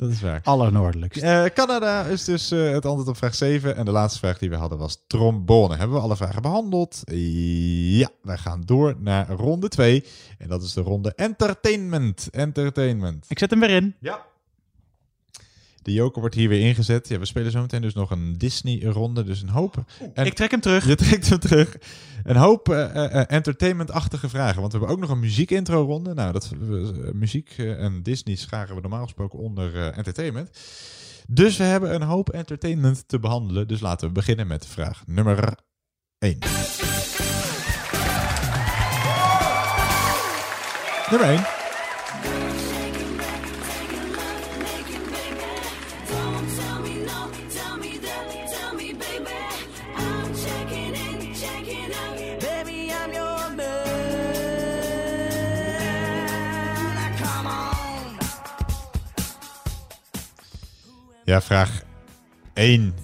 dat 0.00 0.10
is 0.10 0.20
waar. 0.20 0.40
allernoordelijkst. 0.42 1.22
Eh, 1.22 1.44
Canada 1.44 2.04
is 2.04 2.24
dus 2.24 2.50
eh, 2.50 2.70
het 2.70 2.86
antwoord 2.86 3.08
op 3.08 3.16
vraag 3.16 3.34
7. 3.34 3.76
En 3.76 3.84
de 3.84 3.90
laatste 3.90 4.18
vraag 4.18 4.38
die 4.38 4.50
we 4.50 4.56
hadden 4.56 4.78
was 4.78 5.04
trombone. 5.06 5.76
Hebben 5.76 5.96
we 5.96 6.02
alle 6.02 6.16
vragen 6.16 6.42
behandeld? 6.42 7.02
Ja, 7.04 8.08
wij 8.22 8.36
gaan 8.36 8.62
door 8.64 8.94
naar 8.98 9.30
ronde 9.30 9.68
2. 9.68 10.04
En 10.38 10.48
dat 10.48 10.62
is 10.62 10.72
de 10.72 10.80
ronde 10.80 11.12
entertainment. 11.14 12.28
Entertainment. 12.30 13.24
Ik 13.28 13.38
zet 13.38 13.50
hem 13.50 13.60
weer 13.60 13.70
in. 13.70 13.94
Ja. 14.00 14.28
De 15.82 15.92
joker 15.92 16.20
wordt 16.20 16.34
hier 16.34 16.48
weer 16.48 16.60
ingezet. 16.68 17.08
Ja, 17.08 17.18
we 17.18 17.24
spelen 17.24 17.50
zo 17.50 17.60
meteen 17.60 17.82
dus 17.82 17.94
nog 17.94 18.10
een 18.10 18.38
Disney-ronde. 18.38 19.24
Dus 19.24 19.42
een 19.42 19.48
hoop... 19.48 19.84
En 20.14 20.26
Ik 20.26 20.34
trek 20.34 20.50
hem 20.50 20.60
terug. 20.60 20.86
je 20.86 20.94
trekt 20.94 21.28
hem 21.28 21.38
terug. 21.38 21.76
Een 22.22 22.36
hoop 22.36 22.68
eh, 22.68 23.04
eh, 23.04 23.24
entertainment-achtige 23.26 24.28
vragen. 24.28 24.60
Want 24.60 24.72
we 24.72 24.78
hebben 24.78 24.96
ook 24.96 25.02
nog 25.02 25.10
een 25.10 25.20
muziekintro-ronde. 25.20 26.14
Nou, 26.14 26.32
dat, 26.32 26.50
muziek 27.12 27.54
en 27.58 28.02
Disney 28.02 28.36
scharen 28.36 28.74
we 28.74 28.80
normaal 28.80 29.02
gesproken 29.02 29.38
onder 29.38 29.90
entertainment. 29.92 30.50
Dus 31.28 31.56
we 31.56 31.64
hebben 31.64 31.94
een 31.94 32.02
hoop 32.02 32.28
entertainment 32.28 33.08
te 33.08 33.18
behandelen. 33.18 33.68
Dus 33.68 33.80
laten 33.80 34.06
we 34.06 34.12
beginnen 34.12 34.46
met 34.46 34.66
vraag 34.66 35.02
nummer 35.06 35.56
1. 36.18 36.38
Nummer 41.10 41.28
1. 41.28 42.59
Ja, 61.30 61.40
vraag 61.40 61.82
1. 62.52 62.94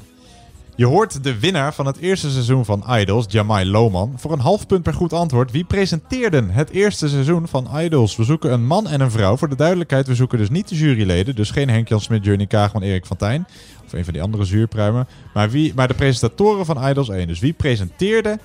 Je 0.77 0.87
hoort 0.87 1.25
de 1.25 1.39
winnaar 1.39 1.75
van 1.75 1.87
het 1.87 1.97
eerste 1.97 2.31
seizoen 2.31 2.65
van 2.65 2.85
Idols, 2.89 3.25
Jamai 3.29 3.71
Lohman. 3.71 4.13
Voor 4.17 4.33
een 4.33 4.39
half 4.39 4.67
punt 4.67 4.83
per 4.83 4.95
goed 4.95 5.13
antwoord. 5.13 5.51
Wie 5.51 5.65
presenteerden 5.65 6.51
het 6.51 6.71
eerste 6.71 7.09
seizoen 7.09 7.49
van 7.49 7.69
Idols? 7.79 8.17
We 8.17 8.25
zoeken 8.25 8.53
een 8.53 8.67
man 8.67 8.89
en 8.89 9.01
een 9.01 9.11
vrouw. 9.11 9.37
Voor 9.37 9.49
de 9.49 9.57
duidelijkheid, 9.57 10.07
we 10.07 10.15
zoeken 10.15 10.39
dus 10.39 10.51
niet 10.51 10.69
de 10.69 10.75
juryleden. 10.75 11.35
Dus 11.35 11.51
geen 11.51 11.71
Henk-Jan 11.71 12.01
Smit, 12.01 12.25
Journey 12.25 12.47
Kaagman, 12.47 12.83
Erik 12.83 13.07
van 13.07 13.17
Tijn. 13.17 13.47
Of 13.85 13.93
een 13.93 14.05
van 14.05 14.13
die 14.13 14.23
andere 14.23 14.45
zuurpruimen. 14.45 15.09
Maar, 15.35 15.51
wie, 15.51 15.73
maar 15.75 15.89
de 15.89 15.95
presentatoren 15.95 16.67
van 16.67 16.89
Idols 16.89 17.09
1. 17.09 17.27
Dus 17.27 17.41
wie 17.41 17.53
presenteerde 17.53 18.39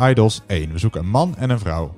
Idols 0.00 0.40
1? 0.46 0.72
We 0.72 0.78
zoeken 0.78 1.00
een 1.00 1.08
man 1.08 1.36
en 1.36 1.50
een 1.50 1.58
vrouw. 1.58 1.94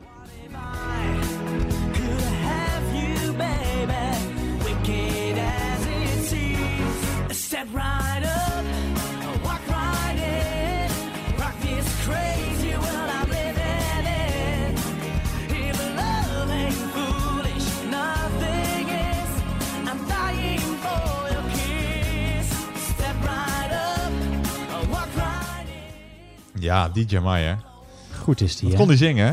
Ja, 26.63 26.89
die 26.89 27.05
Jamai, 27.07 27.45
hè? 27.45 27.55
Goed 28.23 28.41
is 28.41 28.57
die, 28.57 28.63
Dat 28.63 28.73
hè? 28.73 28.77
kon 28.79 28.89
hij 28.89 28.97
zingen, 28.97 29.27
hè? 29.27 29.33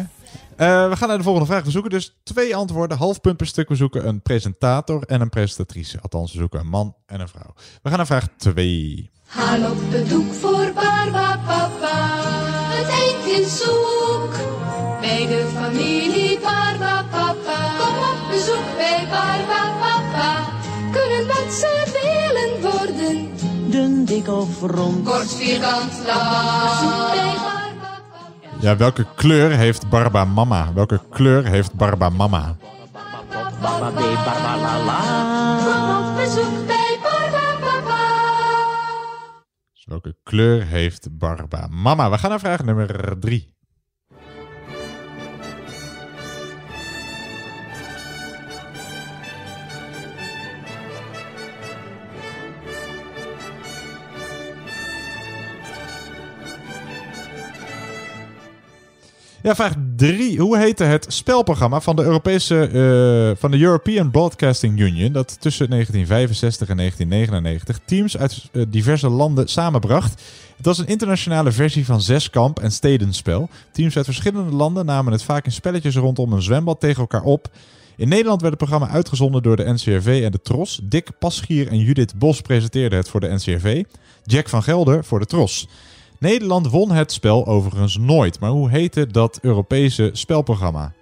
Eh, 0.65 0.89
we 0.89 0.95
gaan 0.95 1.07
naar 1.07 1.17
de 1.17 1.23
volgende 1.23 1.47
vraag. 1.47 1.63
We 1.63 1.71
zoeken 1.71 1.91
dus 1.91 2.15
twee 2.23 2.55
antwoorden, 2.55 2.97
half 2.97 3.21
punt 3.21 3.37
per 3.37 3.47
stuk. 3.47 3.69
We 3.69 3.75
zoeken 3.75 4.07
een 4.07 4.21
presentator 4.21 5.03
en 5.03 5.21
een 5.21 5.29
presentatrice. 5.29 5.99
Althans, 6.01 6.31
we 6.31 6.37
zoeken 6.37 6.59
een 6.59 6.67
man 6.67 6.95
en 7.05 7.19
een 7.19 7.27
vrouw. 7.27 7.53
We 7.81 7.89
gaan 7.89 7.97
naar 7.97 8.05
vraag 8.05 8.27
2. 8.37 9.09
Haal 9.25 9.71
op 9.71 9.91
de 9.91 10.03
doek 10.03 10.33
voor 10.33 10.71
Barba 10.73 11.39
Papa. 11.45 12.07
Het 12.75 12.87
eindinzoek 12.87 14.33
bij 15.01 15.25
de 15.27 15.49
familie 15.53 16.39
Barba 16.39 17.03
Papa. 17.11 17.77
Kom 17.77 17.97
op 17.97 18.29
bezoek 18.31 18.75
bij 18.77 19.07
Barba 19.09 19.68
of 24.29 24.61
rond. 24.61 25.05
Kort, 25.05 25.35
vierkant, 25.35 25.93
Ja, 28.59 28.77
welke 28.77 29.05
kleur 29.15 29.51
heeft 29.51 29.89
Barba 29.89 30.25
Mama? 30.25 30.73
Welke 30.73 31.01
kleur 31.09 31.45
heeft 31.45 31.73
Barba 31.73 32.09
Mama? 32.09 32.55
Baba, 33.61 33.91
baby, 33.91 34.15
baba, 34.15 34.57
la, 34.57 34.83
la. 34.83 34.99
Kom 35.65 36.09
op 36.09 36.15
bezoek 36.15 36.67
bij 36.67 36.97
Barba 37.01 37.59
Papa. 37.59 37.97
Dus 39.73 39.85
welke 39.85 40.15
kleur 40.23 40.65
heeft 40.65 41.17
Barba 41.17 41.67
Mama? 41.67 42.09
We 42.09 42.17
gaan 42.17 42.29
naar 42.29 42.39
vraag 42.39 42.63
nummer 42.63 43.19
3. 43.19 43.58
Ja, 59.43 59.55
vraag 59.55 59.73
3. 59.95 60.39
Hoe 60.39 60.57
heette 60.57 60.83
het 60.83 61.05
spelprogramma 61.09 61.81
van 61.81 61.95
de 61.95 62.03
Europese 62.03 62.61
eh, 62.61 63.39
van 63.39 63.51
de 63.51 63.59
European 63.59 64.11
Broadcasting 64.11 64.79
Union 64.79 65.11
dat 65.11 65.41
tussen 65.41 65.69
1965 65.69 66.69
en 66.69 66.77
1999 66.77 67.79
teams 67.85 68.17
uit 68.17 68.49
eh, 68.51 68.63
diverse 68.67 69.09
landen 69.09 69.47
samenbracht? 69.47 70.21
Het 70.57 70.65
was 70.65 70.77
een 70.77 70.87
internationale 70.87 71.51
versie 71.51 71.85
van 71.85 72.01
zeskamp 72.01 72.59
en 72.59 72.71
stedenspel. 72.71 73.49
Teams 73.71 73.95
uit 73.95 74.05
verschillende 74.05 74.55
landen 74.55 74.85
namen 74.85 75.11
het 75.11 75.23
vaak 75.23 75.45
in 75.45 75.51
spelletjes 75.51 75.95
rondom 75.95 76.33
een 76.33 76.41
zwembad 76.41 76.79
tegen 76.79 76.99
elkaar 76.99 77.23
op. 77.23 77.47
In 77.95 78.07
Nederland 78.07 78.41
werd 78.41 78.53
het 78.59 78.69
programma 78.69 78.93
uitgezonden 78.93 79.43
door 79.43 79.55
de 79.55 79.73
NCRV 79.73 80.21
en 80.23 80.31
de 80.31 80.41
Tros. 80.41 80.79
Dick 80.83 81.09
Paschier 81.19 81.67
en 81.67 81.79
Judith 81.79 82.15
Bos 82.15 82.41
presenteerden 82.41 82.97
het 82.97 83.09
voor 83.09 83.19
de 83.19 83.33
NCRV. 83.33 83.83
Jack 84.23 84.49
van 84.49 84.63
Gelder 84.63 85.05
voor 85.05 85.19
de 85.19 85.25
Tros. 85.25 85.67
Nederland 86.19 86.69
won 86.69 86.91
het 86.91 87.11
spel 87.11 87.47
overigens 87.47 87.97
nooit. 87.97 88.39
Maar 88.39 88.49
hoe 88.49 88.69
heette 88.69 89.07
dat 89.07 89.39
Europese 89.41 90.09
spelprogramma? 90.13 90.93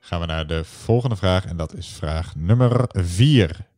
Gaan 0.00 0.20
we 0.20 0.26
naar 0.26 0.46
de 0.46 0.64
volgende 0.64 1.16
vraag 1.16 1.46
en 1.46 1.56
dat 1.56 1.74
is 1.74 1.88
vraag 1.88 2.34
nummer 2.36 2.84
4. 2.92 3.69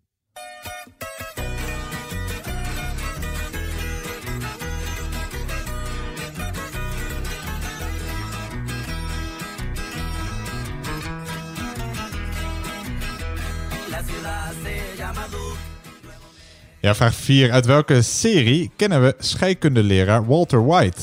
Ja, 16.82 16.94
vraag 16.94 17.14
4. 17.14 17.52
Uit 17.52 17.66
welke 17.66 18.02
serie 18.02 18.70
kennen 18.76 19.02
we 19.02 19.14
scheikundeleraar 19.18 20.26
Walter 20.26 20.66
White? 20.66 21.00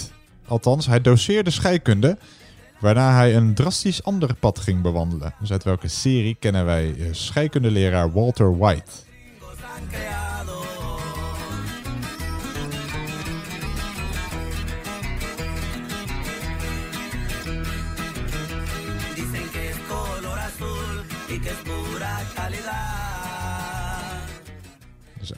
Althans, 0.48 0.88
hij 0.88 1.02
doseerde 1.02 1.50
scheikunde, 1.50 2.18
waarna 2.80 3.15
hij 3.15 3.36
een 3.36 3.54
drastisch 3.54 4.04
ander 4.04 4.36
pad 4.36 4.60
ging 4.60 4.82
bewandelen. 4.82 5.34
Dus 5.39 5.52
uit 5.52 5.63
welke 5.63 5.88
serie 5.88 6.38
kennen 6.39 6.65
wij 6.65 6.96
eh, 7.00 7.08
scheikundeleraar 7.12 8.13
Walter 8.13 8.58
White? 8.58 8.92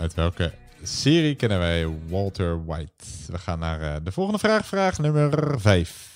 Uit 0.02 0.14
welke 0.14 0.52
serie 0.84 1.36
kennen 1.36 1.60
wij 1.60 1.88
Walter 2.08 2.66
White? 2.66 3.06
We 3.28 3.38
gaan 3.38 3.60
naar 3.60 3.82
eh, 3.82 3.96
de 4.04 4.12
volgende 4.12 4.40
vraag, 4.40 4.66
vraag 4.66 5.00
nummer 5.00 5.60
5. 5.60 6.10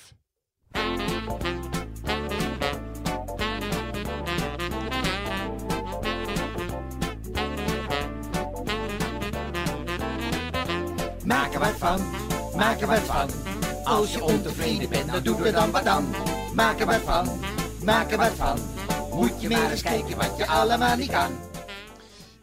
Maak 11.26 11.54
er 11.54 11.60
wat 11.60 11.78
van, 11.78 12.02
maak 12.56 12.82
er 12.82 12.88
wat 12.88 13.00
van. 13.00 13.30
Als 13.84 14.13
je 14.13 14.24
ontevreden 14.24 14.89
bent, 14.89 15.12
dan 15.12 15.24
doe 15.24 15.45
er 15.45 15.52
dan 15.52 15.71
wat 15.71 15.86
aan. 15.86 16.06
Maak 16.54 16.80
er 16.80 16.86
wat 16.86 17.02
van, 17.02 17.30
maak 17.84 18.12
er 18.12 18.17
wat 18.17 18.34
van. 18.36 18.58
Moet 19.12 19.41
je 19.41 19.50
maar 19.50 19.71
eens 19.71 19.82
kijken 19.82 20.17
wat 20.17 20.38
je 20.38 20.48
allemaal 20.48 20.95
niet 20.98 21.12
kan. 21.12 21.55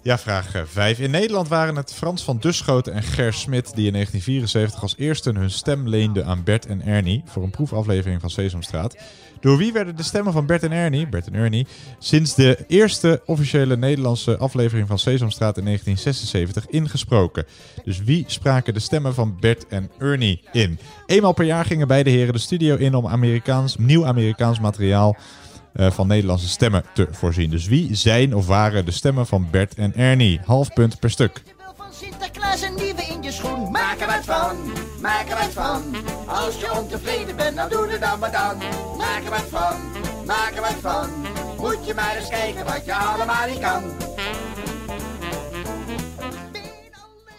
Ja, 0.05 0.19
vraag 0.19 0.53
5. 0.65 0.99
In 0.99 1.11
Nederland 1.11 1.49
waren 1.49 1.77
het 1.77 1.95
Frans 1.95 2.23
van 2.23 2.39
Duschoten 2.41 2.93
en 2.93 3.03
Ger 3.03 3.33
Smit 3.33 3.75
die 3.75 3.87
in 3.87 3.93
1974 3.93 4.83
als 4.83 4.95
eerste 4.99 5.33
hun 5.33 5.51
stem 5.51 5.89
leenden 5.89 6.27
aan 6.27 6.45
Bert 6.45 6.67
en 6.67 6.87
Ernie 6.87 7.23
voor 7.27 7.43
een 7.43 7.51
proefaflevering 7.51 8.21
van 8.21 8.31
Sesamstraat. 8.31 8.97
Door 9.41 9.57
wie 9.57 9.73
werden 9.73 9.97
de 9.97 10.03
stemmen 10.03 10.33
van 10.33 10.47
Bert 10.47 10.63
en 10.63 10.73
Ernie, 10.73 11.09
Bert 11.09 11.27
en 11.27 11.35
Ernie, 11.35 11.67
sinds 11.99 12.35
de 12.35 12.65
eerste 12.67 13.23
officiële 13.27 13.77
Nederlandse 13.77 14.37
aflevering 14.37 14.89
van 14.89 14.99
Sesamstraat 14.99 15.57
in 15.57 15.65
1976 15.65 16.67
ingesproken? 16.67 17.45
Dus 17.85 18.03
wie 18.03 18.25
spraken 18.27 18.75
de 18.75 18.81
stemmen 18.81 19.15
van 19.15 19.37
Bert 19.41 19.67
en 19.67 19.91
Ernie 19.99 20.43
in? 20.53 20.79
Eenmaal 21.07 21.33
per 21.33 21.45
jaar 21.45 21.65
gingen 21.65 21.89
beide 21.89 22.11
heren 22.11 22.33
de 22.33 22.39
studio 22.39 22.77
in 22.77 22.95
om 22.95 23.07
Amerikaans, 23.07 23.77
nieuw 23.77 24.07
Amerikaans 24.07 24.61
materiaal 24.61 25.17
eh, 25.17 25.42
van 25.75 26.07
Nederlandse 26.07 26.49
stemmen 26.49 26.85
te 26.95 27.09
voorzien. 27.11 27.51
Dus 27.51 27.67
wie 27.67 27.95
zijn 27.95 28.35
of 28.35 28.47
waren 28.47 28.85
de 28.85 28.91
stemmen 28.91 29.27
van 29.27 29.49
Bert 29.51 29.75
en 29.75 29.95
Ernie? 29.95 30.41
Half 30.45 30.73
punt 30.73 30.99
per 30.99 31.11
stuk. 31.11 31.43
Sinterklaas 31.91 32.63
een 32.63 32.75
nieuwe 32.75 33.03
in 33.03 33.23
je 33.23 33.33
schoen. 33.33 33.71
Maak 33.71 34.01
er 34.01 34.07
wat 34.07 34.25
van, 34.25 34.57
maak 35.01 35.29
er 35.29 35.37
wat 35.37 35.53
van. 35.53 35.83
Als 36.27 36.61
je 36.61 36.73
ontevreden 36.73 37.37
bent, 37.37 37.57
dan 37.57 37.69
doe 37.69 37.87
er 37.87 38.01
dan 38.01 38.21
wat 38.21 38.35
aan. 38.35 38.59
Maak 38.97 39.25
er 39.25 39.31
wat 39.31 39.49
van, 39.51 39.81
maak 40.27 40.53
er 40.55 40.61
wat 40.61 40.79
van. 40.81 41.11
Moet 41.59 41.87
je 41.87 41.95
maar 41.95 42.17
eens 42.17 42.29
kijken 42.29 42.65
wat 42.65 42.85
je 42.85 42.95
allemaal 42.95 43.47
niet 43.49 43.59
kan. 43.59 43.83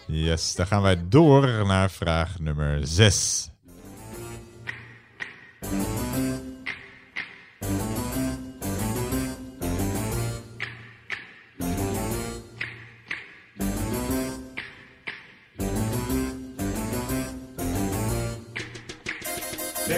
Yes, 0.06 0.54
dan 0.54 0.66
gaan 0.66 0.82
wij 0.82 1.08
door 1.08 1.66
naar 1.66 1.90
vraag 1.90 2.38
nummer 2.38 2.78
6. 2.82 3.50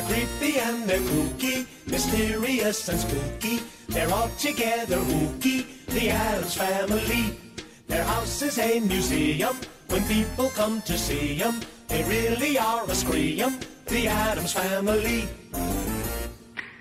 Creepy 0.07 0.59
and 0.61 0.89
they're 0.89 1.01
kooky, 1.01 1.67
mysterious 1.87 2.89
and 2.89 2.99
spooky. 2.99 3.61
They're 3.89 4.13
all 4.13 4.31
together 4.39 4.99
ooky, 4.99 5.65
the 5.87 6.11
Adams 6.11 6.55
family. 6.55 7.39
Their 7.87 8.05
house 8.05 8.43
is 8.43 8.59
a 8.59 8.81
museum. 8.81 9.57
When 9.89 10.03
people 10.05 10.51
come 10.55 10.83
to 10.83 10.97
see 10.97 11.43
'em, 11.43 11.55
they 11.87 12.03
really 12.03 12.59
are 12.59 12.91
a 12.91 12.95
scream. 12.95 13.59
The 13.85 14.09
Adams 14.09 14.53
family. 14.53 15.29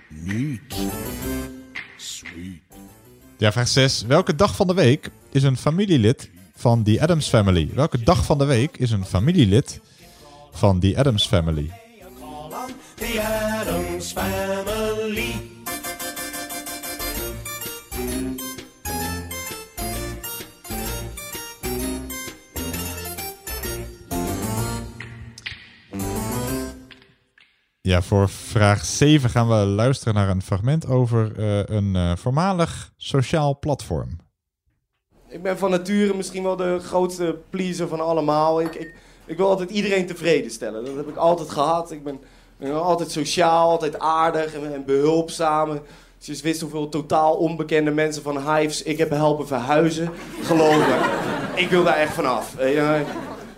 Neat. 0.09 0.75
Sweet. 1.97 2.61
Ja, 3.37 3.51
vraag 3.51 3.67
6. 3.67 4.03
Welke 4.07 4.35
dag 4.35 4.55
van 4.55 4.67
de 4.67 4.73
week 4.73 5.09
is 5.31 5.43
een 5.43 5.57
familielid 5.57 6.29
van 6.55 6.83
The 6.83 7.01
Adams 7.01 7.27
Family? 7.27 7.69
Welke 7.73 8.03
dag 8.03 8.25
van 8.25 8.37
de 8.37 8.45
week 8.45 8.77
is 8.77 8.91
een 8.91 9.05
familielid 9.05 9.79
van 10.51 10.79
The 10.79 10.93
Adams 10.97 11.27
Family? 11.27 11.84
The 12.95 13.21
Adams 13.21 14.11
family. 14.11 15.53
Ja, 27.81 28.01
voor 28.01 28.29
vraag 28.29 28.85
7 28.85 29.29
gaan 29.29 29.47
we 29.47 29.55
luisteren 29.55 30.13
naar 30.13 30.29
een 30.29 30.41
fragment 30.41 30.87
over 30.87 31.39
eh, 31.39 31.75
een 31.75 31.95
eh, 31.95 32.15
voormalig 32.15 32.91
sociaal 32.97 33.59
platform. 33.59 34.09
Ik 35.27 35.43
ben 35.43 35.57
van 35.57 35.69
nature 35.69 36.13
misschien 36.13 36.43
wel 36.43 36.55
de 36.55 36.79
grootste 36.79 37.37
pleaser 37.49 37.87
van 37.87 37.99
allemaal. 37.99 38.61
Ik, 38.61 38.75
ik, 38.75 38.95
ik 39.25 39.37
wil 39.37 39.49
altijd 39.49 39.69
iedereen 39.69 40.05
tevreden 40.05 40.51
stellen. 40.51 40.85
Dat 40.85 40.95
heb 40.95 41.07
ik 41.07 41.15
altijd 41.15 41.49
gehad. 41.49 41.91
Ik 41.91 42.03
ben, 42.03 42.19
ben 42.19 42.23
altijd 42.63 43.11
sociaal, 43.11 43.69
altijd 43.69 43.99
aardig 43.99 44.53
en, 44.53 44.73
en 44.73 44.85
behulpzaam. 44.85 45.69
Als 45.69 46.25
je 46.25 46.31
eens 46.31 46.41
wist 46.41 46.61
hoeveel 46.61 46.89
totaal 46.89 47.33
onbekende 47.33 47.91
mensen 47.91 48.23
van 48.23 48.55
Hives 48.55 48.83
ik 48.83 48.97
heb 48.97 49.09
helpen 49.09 49.47
verhuizen. 49.47 50.09
Geloof 50.41 50.77
me, 50.77 50.97
ik 51.61 51.69
wil 51.69 51.83
daar 51.83 51.97
echt 51.97 52.13
vanaf. 52.13 52.57
Eh, 52.57 52.99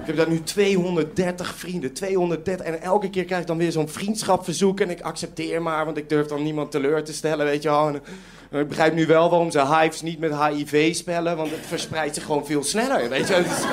ik 0.07 0.15
heb 0.15 0.25
daar 0.25 0.29
nu 0.29 0.43
230 0.43 1.55
vrienden, 1.55 1.93
230. 1.93 2.65
En 2.65 2.81
elke 2.81 3.09
keer 3.09 3.25
krijg 3.25 3.41
ik 3.41 3.47
dan 3.47 3.57
weer 3.57 3.71
zo'n 3.71 3.89
vriendschapverzoek. 3.89 4.79
En 4.79 4.89
ik 4.89 5.01
accepteer 5.01 5.61
maar, 5.61 5.85
want 5.85 5.97
ik 5.97 6.09
durf 6.09 6.27
dan 6.27 6.43
niemand 6.43 6.71
teleur 6.71 7.03
te 7.03 7.13
stellen, 7.13 7.45
weet 7.45 7.63
je 7.63 7.69
wel. 7.69 7.87
En, 7.87 8.01
eh, 8.51 8.59
ik 8.59 8.67
begrijp 8.67 8.93
nu 8.93 9.05
wel 9.05 9.29
waarom 9.29 9.51
ze 9.51 9.75
Hives 9.75 10.01
niet 10.01 10.19
met 10.19 10.43
HIV 10.43 10.95
spellen, 10.95 11.37
want 11.37 11.51
het 11.51 11.65
verspreidt 11.65 12.15
zich 12.15 12.25
gewoon 12.25 12.45
veel 12.45 12.63
sneller, 12.63 13.09
weet 13.09 13.27
je. 13.27 13.33
Het 13.33 13.45
is, 13.45 13.63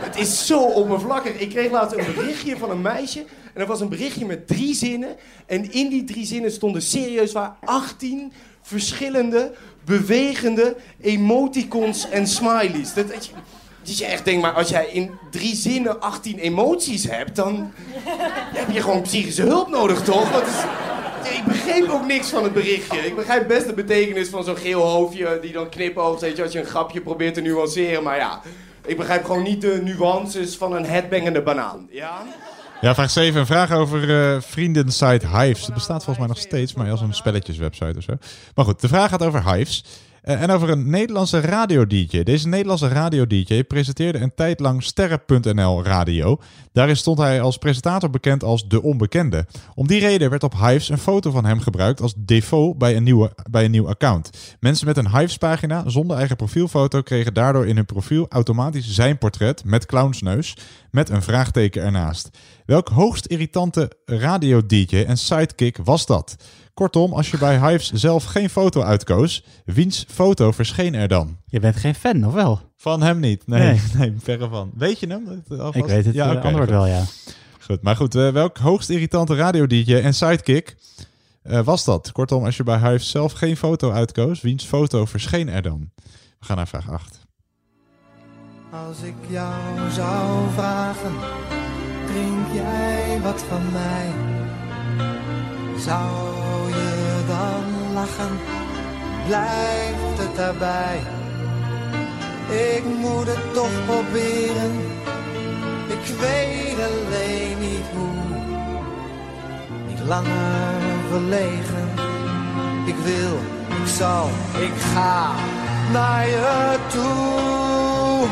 het 0.00 0.18
is 0.18 0.46
zo 0.46 0.58
oppervlakkig. 0.58 1.32
Ik 1.32 1.50
kreeg 1.50 1.70
laatst 1.70 1.96
een 1.96 2.14
berichtje 2.14 2.56
van 2.56 2.70
een 2.70 2.82
meisje. 2.82 3.24
En 3.56 3.62
dat 3.62 3.70
was 3.70 3.80
een 3.80 3.88
berichtje 3.88 4.26
met 4.26 4.46
drie 4.46 4.74
zinnen. 4.74 5.16
En 5.46 5.72
in 5.72 5.88
die 5.88 6.04
drie 6.04 6.26
zinnen 6.26 6.52
stonden 6.52 6.82
serieus 6.82 7.32
waar 7.32 7.56
18 7.64 8.32
verschillende, 8.62 9.52
bewegende 9.84 10.76
emoticons 11.00 12.08
en 12.08 12.26
smileys. 12.26 12.94
Dat, 12.94 13.08
dat 13.08 13.98
je, 13.98 14.04
echt 14.04 14.24
denkt, 14.24 14.42
maar 14.42 14.52
als 14.52 14.68
jij 14.68 14.86
in 14.86 15.10
drie 15.30 15.54
zinnen 15.54 16.00
18 16.00 16.38
emoties 16.38 17.04
hebt, 17.04 17.36
dan 17.36 17.72
heb 18.54 18.70
je 18.70 18.82
gewoon 18.82 19.02
psychische 19.02 19.42
hulp 19.42 19.68
nodig, 19.68 20.02
toch? 20.02 20.42
Ik 21.22 21.44
begreep 21.44 21.88
ook 21.88 22.06
niks 22.06 22.28
van 22.28 22.42
het 22.42 22.52
berichtje. 22.52 22.98
Ik 22.98 23.16
begrijp 23.16 23.48
best 23.48 23.66
de 23.66 23.74
betekenis 23.74 24.28
van 24.28 24.44
zo'n 24.44 24.56
geel 24.56 24.80
hoofdje 24.80 25.38
die 25.42 25.52
dan 25.52 25.68
knipoogt, 25.68 26.20
weet 26.20 26.36
je, 26.36 26.42
als 26.42 26.52
je 26.52 26.58
een 26.58 26.66
grapje 26.66 27.00
probeert 27.00 27.34
te 27.34 27.40
nuanceren. 27.40 28.02
Maar 28.02 28.16
ja, 28.16 28.40
ik 28.86 28.96
begrijp 28.96 29.24
gewoon 29.24 29.42
niet 29.42 29.60
de 29.60 29.80
nuances 29.82 30.56
van 30.56 30.72
een 30.72 30.86
headbangende 30.86 31.42
banaan. 31.42 31.88
Ja? 31.90 32.24
Ja, 32.86 32.94
vraag 32.94 33.10
7. 33.10 33.40
Een 33.40 33.46
vraag 33.46 33.70
over 33.70 34.34
eh 34.34 34.40
vriendensite 34.40 35.28
Hives. 35.28 35.64
Het 35.66 35.74
bestaat 35.74 36.04
volgens 36.04 36.18
mij 36.18 36.26
nog 36.26 36.38
steeds, 36.38 36.74
maar 36.74 36.90
als 36.90 37.00
een 37.00 37.14
spelletjeswebsite 37.14 37.94
of 37.96 38.02
zo. 38.02 38.12
Maar 38.54 38.64
goed, 38.64 38.80
de 38.80 38.88
vraag 38.88 39.10
gaat 39.10 39.22
over 39.22 39.52
Hives. 39.52 39.84
Eh, 40.26 40.42
en 40.42 40.50
over 40.50 40.70
een 40.70 40.90
Nederlandse 40.90 41.40
radio-dj. 41.40 42.22
Deze 42.22 42.48
Nederlandse 42.48 42.88
radio-dj 42.88 43.62
presenteerde 43.62 44.18
een 44.18 44.34
tijd 44.34 44.60
lang 44.60 44.82
Sterren.nl 44.82 45.84
radio. 45.84 46.40
Daarin 46.72 46.96
stond 46.96 47.18
hij 47.18 47.40
als 47.40 47.56
presentator 47.56 48.10
bekend 48.10 48.44
als 48.44 48.68
De 48.68 48.82
Onbekende. 48.82 49.46
Om 49.74 49.86
die 49.86 50.00
reden 50.00 50.30
werd 50.30 50.42
op 50.42 50.52
Hives 50.52 50.88
een 50.88 50.98
foto 50.98 51.30
van 51.30 51.44
hem 51.44 51.60
gebruikt 51.60 52.00
als 52.00 52.14
default 52.16 52.78
bij 52.78 52.96
een, 52.96 53.02
nieuwe, 53.02 53.32
bij 53.50 53.64
een 53.64 53.70
nieuw 53.70 53.88
account. 53.88 54.56
Mensen 54.60 54.86
met 54.86 54.96
een 54.96 55.16
Hives-pagina 55.16 55.88
zonder 55.88 56.16
eigen 56.16 56.36
profielfoto 56.36 57.02
kregen 57.02 57.34
daardoor 57.34 57.66
in 57.66 57.76
hun 57.76 57.86
profiel 57.86 58.26
automatisch 58.28 58.90
zijn 58.90 59.18
portret 59.18 59.64
met 59.64 59.86
clownsneus 59.86 60.56
met 60.90 61.08
een 61.08 61.22
vraagteken 61.22 61.82
ernaast. 61.82 62.30
Welk 62.64 62.88
hoogst 62.88 63.26
irritante 63.26 63.92
radio-dj 64.04 65.04
en 65.06 65.16
sidekick 65.16 65.78
was 65.84 66.06
dat? 66.06 66.36
Kortom, 66.76 67.12
als 67.12 67.30
je 67.30 67.38
bij 67.38 67.58
Hives 67.58 67.92
zelf 67.92 68.24
geen 68.24 68.50
foto 68.50 68.82
uitkoos, 68.82 69.44
wiens 69.64 70.04
foto 70.08 70.52
verscheen 70.52 70.94
er 70.94 71.08
dan? 71.08 71.36
Je 71.46 71.60
bent 71.60 71.76
geen 71.76 71.94
fan, 71.94 72.26
of 72.26 72.32
wel? 72.32 72.60
Van 72.76 73.02
hem 73.02 73.20
niet. 73.20 73.46
Nee, 73.46 73.60
nee. 73.60 73.80
Nee. 73.98 74.14
verre 74.18 74.48
van. 74.48 74.70
Weet 74.74 74.98
je 75.00 75.06
hem? 75.06 75.42
Alvast? 75.48 75.74
Ik 75.76 75.84
weet 75.84 76.04
het 76.04 76.16
eh, 76.16 76.26
oké, 76.30 76.34
antwoord 76.34 76.58
goed. 76.58 76.68
wel, 76.68 76.86
ja. 76.86 77.02
Goed, 77.60 77.82
maar 77.82 77.96
goed. 77.96 78.14
eh, 78.14 78.30
welk 78.30 78.58
hoogst 78.58 78.88
irritante 78.88 79.34
radio-dj 79.34 79.94
en 79.94 80.14
sidekick 80.14 80.76
eh, 81.42 81.60
was 81.60 81.84
dat? 81.84 82.12
Kortom, 82.12 82.44
als 82.44 82.56
je 82.56 82.62
bij 82.62 82.78
Hives 82.78 83.10
zelf 83.10 83.32
geen 83.32 83.56
foto 83.56 83.90
uitkoos, 83.90 84.40
wiens 84.40 84.64
foto 84.64 85.04
verscheen 85.04 85.48
er 85.48 85.62
dan? 85.62 85.90
We 86.38 86.46
gaan 86.46 86.56
naar 86.56 86.68
vraag 86.68 86.90
8. 86.90 87.26
Als 88.88 89.00
ik 89.02 89.14
jou 89.28 89.90
zou 89.90 90.50
vragen, 90.54 91.12
drink 92.06 92.52
jij 92.52 93.20
wat 93.22 93.42
van 93.42 93.72
mij? 93.72 94.35
Zou 95.78 96.68
je 96.68 97.22
dan 97.26 97.92
lachen? 97.94 98.38
Blijft 99.26 100.18
het 100.18 100.36
daarbij? 100.36 100.98
Ik 102.74 102.84
moet 102.84 103.26
het 103.26 103.54
toch 103.54 103.84
proberen. 103.86 104.72
Ik 105.86 106.14
weet 106.20 106.78
alleen 106.90 107.58
niet 107.60 107.86
hoe. 107.94 108.38
Niet 109.88 110.00
langer 110.06 110.80
verlegen. 111.10 111.88
Ik 112.86 112.96
wil, 113.04 113.36
ik 113.80 113.86
zal, 113.96 114.28
ik 114.60 114.80
ga 114.94 115.30
naar 115.92 116.28
je 116.28 116.76
toe. 116.88 118.28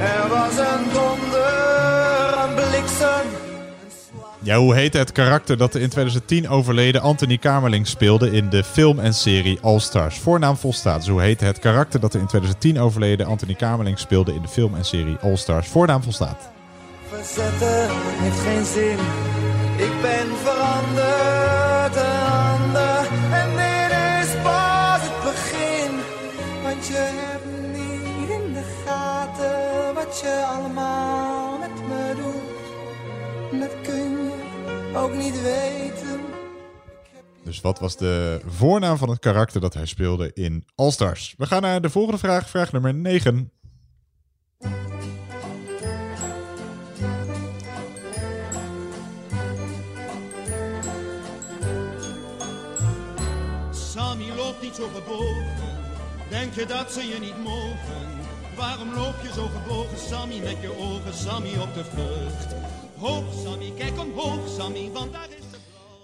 Er 0.00 0.28
was 0.28 0.56
een 0.58 0.84
donder, 0.92 2.38
een 2.42 2.54
bliksem. 2.54 3.51
Ja, 4.44 4.56
hoe 4.56 4.74
heette 4.74 4.98
het 4.98 5.12
karakter 5.12 5.56
dat 5.56 5.72
de 5.72 5.80
in 5.80 5.88
2010 5.88 6.48
overleden 6.48 7.00
Anthony 7.00 7.38
Kamerling 7.38 7.86
speelde 7.86 8.30
in 8.30 8.48
de 8.48 8.64
film 8.64 8.98
en 8.98 9.14
serie 9.14 9.58
All 9.60 9.78
Stars? 9.78 10.18
Voornaam 10.18 10.56
volstaat. 10.56 10.98
Dus 10.98 11.08
hoe 11.08 11.20
heette 11.20 11.44
het 11.44 11.58
karakter 11.58 12.00
dat 12.00 12.12
de 12.12 12.18
in 12.18 12.26
2010 12.26 12.80
overleden 12.80 13.26
Anthony 13.26 13.54
Kamerling 13.54 13.98
speelde 13.98 14.34
in 14.34 14.42
de 14.42 14.48
film 14.48 14.74
en 14.74 14.84
serie 14.84 15.16
All 15.20 15.36
Stars? 15.36 15.68
Voornaam 15.68 16.02
volstaat. 16.02 16.50
Verzetten 17.08 17.88
heeft 17.90 18.40
geen 18.40 18.64
zin. 18.64 18.98
Ik 19.86 20.00
ben 20.02 20.26
veranderd. 20.42 21.96
En 23.32 23.50
dit 23.50 23.96
is 24.22 24.42
pas 24.42 25.00
het 25.02 25.22
begin. 25.24 25.90
Want 26.62 26.86
je 26.86 26.94
hebt 26.96 27.72
niet 27.72 28.28
in 28.30 28.52
de 28.52 28.64
gaten 28.86 29.94
wat 29.94 30.20
je 30.20 30.44
allemaal 30.56 31.58
met 31.58 31.88
me 31.88 32.14
doet. 32.16 32.52
Dat 33.60 33.70
kun 33.82 33.94
je 33.94 34.11
ook 34.96 35.14
niet 35.14 35.42
weten. 35.42 36.20
Dus 37.44 37.60
wat 37.60 37.78
was 37.78 37.96
de 37.96 38.40
voornaam 38.46 38.96
van 38.96 39.08
het 39.10 39.18
karakter 39.18 39.60
dat 39.60 39.74
hij 39.74 39.86
speelde 39.86 40.30
in 40.32 40.64
All 40.74 40.90
Stars? 40.90 41.34
We 41.38 41.46
gaan 41.46 41.62
naar 41.62 41.80
de 41.80 41.90
volgende 41.90 42.18
vraag, 42.18 42.48
vraag 42.48 42.72
nummer 42.72 42.94
9. 42.94 43.52
Sammy 53.70 54.28
loopt 54.36 54.62
niet 54.62 54.74
zo 54.74 54.88
gebogen? 54.94 55.80
Denk 56.30 56.52
je 56.52 56.66
dat 56.66 56.92
ze 56.92 57.00
je 57.00 57.18
niet 57.20 57.38
mogen? 57.44 58.10
Waarom 58.56 58.94
loop 58.94 59.14
je 59.22 59.32
zo 59.32 59.46
gebogen, 59.46 59.98
Sammy, 59.98 60.38
met 60.38 60.60
je 60.60 60.78
ogen, 60.78 61.14
Sammy, 61.14 61.56
op 61.60 61.74
de 61.74 61.84
vlucht? 61.84 62.81
Hoog, 63.02 63.24
Sammy, 63.44 63.72
kijk 63.78 64.00
omhoog, 64.00 64.38
Sammy, 64.56 64.90
want 64.92 65.12
daar 65.12 65.26
is... 65.28 65.44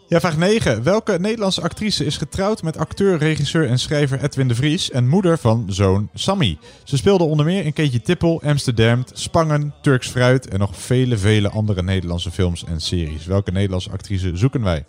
Ja, 0.09 0.21
vraag 0.21 0.37
9. 0.37 0.83
Welke 0.83 1.19
Nederlandse 1.19 1.61
actrice 1.61 2.05
is 2.05 2.17
getrouwd 2.17 2.63
met 2.63 2.77
acteur, 2.77 3.19
regisseur 3.19 3.69
en 3.69 3.79
schrijver 3.79 4.23
Edwin 4.23 4.49
de 4.49 4.55
Vries 4.55 4.91
en 4.91 5.09
moeder 5.09 5.39
van 5.39 5.65
zoon 5.69 6.09
Sammy? 6.15 6.59
Ze 6.85 6.97
speelde 6.97 7.25
onder 7.25 7.47
meer 7.47 7.65
in 7.65 7.73
Keetje 7.73 8.03
Tippel, 8.03 8.43
Amsterdam, 8.43 9.05
Spangen, 9.13 9.75
Turks 9.83 10.09
Fruit 10.09 10.49
en 10.49 10.59
nog 10.59 10.77
vele, 10.77 11.17
vele 11.17 11.49
andere 11.49 11.83
Nederlandse 11.83 12.31
films 12.31 12.65
en 12.65 12.81
series. 12.81 13.27
Welke 13.27 13.51
Nederlandse 13.51 13.91
actrice 13.91 14.37
zoeken 14.37 14.63
wij? 14.63 14.85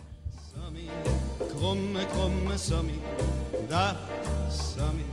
Kromme, 1.55 2.05
kromme 2.11 2.57
Sammy, 2.57 2.99
dag 3.67 3.95
Sammy, 4.75 5.03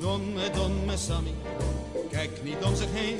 domme, 0.00 0.50
domme 0.54 0.96
Sammy. 0.96 1.34
Kijk 2.10 2.30
niet 2.44 2.64
om 2.64 2.76
zich 2.76 2.92
heen, 2.92 3.16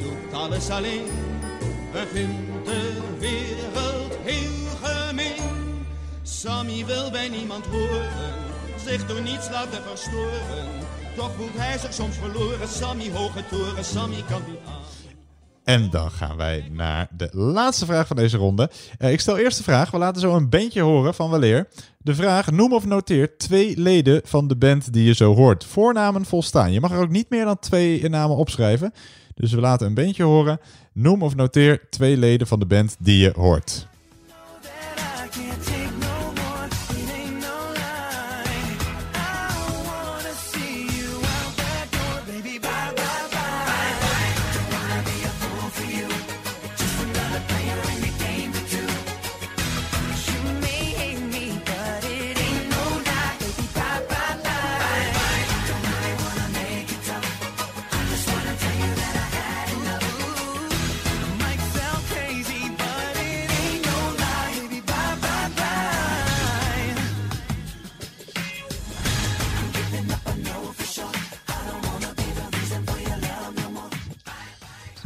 doet 0.00 0.34
alles 0.34 0.70
alleen. 0.70 1.04
We 1.92 2.06
vinden 2.12 2.64
de 2.64 3.00
wereld 3.18 4.16
heel 4.22 4.68
gemeen. 4.82 5.86
Sammy 6.22 6.84
wil 6.86 7.10
bij 7.10 7.28
niemand 7.28 7.66
horen, 7.66 8.34
zich 8.84 9.06
door 9.06 9.20
niets 9.20 9.50
laten 9.50 9.82
verstoren. 9.82 10.68
Toch 11.16 11.32
voelt 11.36 11.56
hij 11.56 11.78
zich 11.78 11.92
soms 11.92 12.16
verloren, 12.16 12.68
Sammy 12.68 13.10
hoge 13.10 13.44
toren, 13.46 13.84
Sammy 13.84 14.22
kan 14.28 14.42
niet 14.46 14.58
aan. 14.66 14.79
En 15.64 15.90
dan 15.90 16.10
gaan 16.10 16.36
wij 16.36 16.68
naar 16.72 17.08
de 17.16 17.28
laatste 17.32 17.84
vraag 17.84 18.06
van 18.06 18.16
deze 18.16 18.36
ronde. 18.36 18.70
Eh, 18.98 19.12
ik 19.12 19.20
stel 19.20 19.38
eerst 19.38 19.56
de 19.56 19.62
vraag. 19.62 19.90
We 19.90 19.98
laten 19.98 20.20
zo 20.20 20.36
een 20.36 20.48
bandje 20.48 20.80
horen 20.80 21.14
van 21.14 21.30
Waleer. 21.30 21.68
De 21.98 22.14
vraag: 22.14 22.50
noem 22.50 22.72
of 22.72 22.86
noteer 22.86 23.36
twee 23.36 23.78
leden 23.78 24.20
van 24.24 24.48
de 24.48 24.56
band 24.56 24.92
die 24.92 25.04
je 25.04 25.14
zo 25.14 25.34
hoort. 25.34 25.64
Voornamen 25.64 26.24
volstaan. 26.24 26.72
Je 26.72 26.80
mag 26.80 26.92
er 26.92 27.00
ook 27.00 27.10
niet 27.10 27.30
meer 27.30 27.44
dan 27.44 27.58
twee 27.58 28.08
namen 28.08 28.36
opschrijven. 28.36 28.92
Dus 29.34 29.52
we 29.52 29.60
laten 29.60 29.86
een 29.86 29.94
bandje 29.94 30.22
horen. 30.22 30.60
Noem 30.92 31.22
of 31.22 31.34
noteer 31.34 31.86
twee 31.90 32.16
leden 32.16 32.46
van 32.46 32.58
de 32.58 32.66
band 32.66 32.96
die 32.98 33.18
je 33.18 33.32
hoort. 33.36 33.88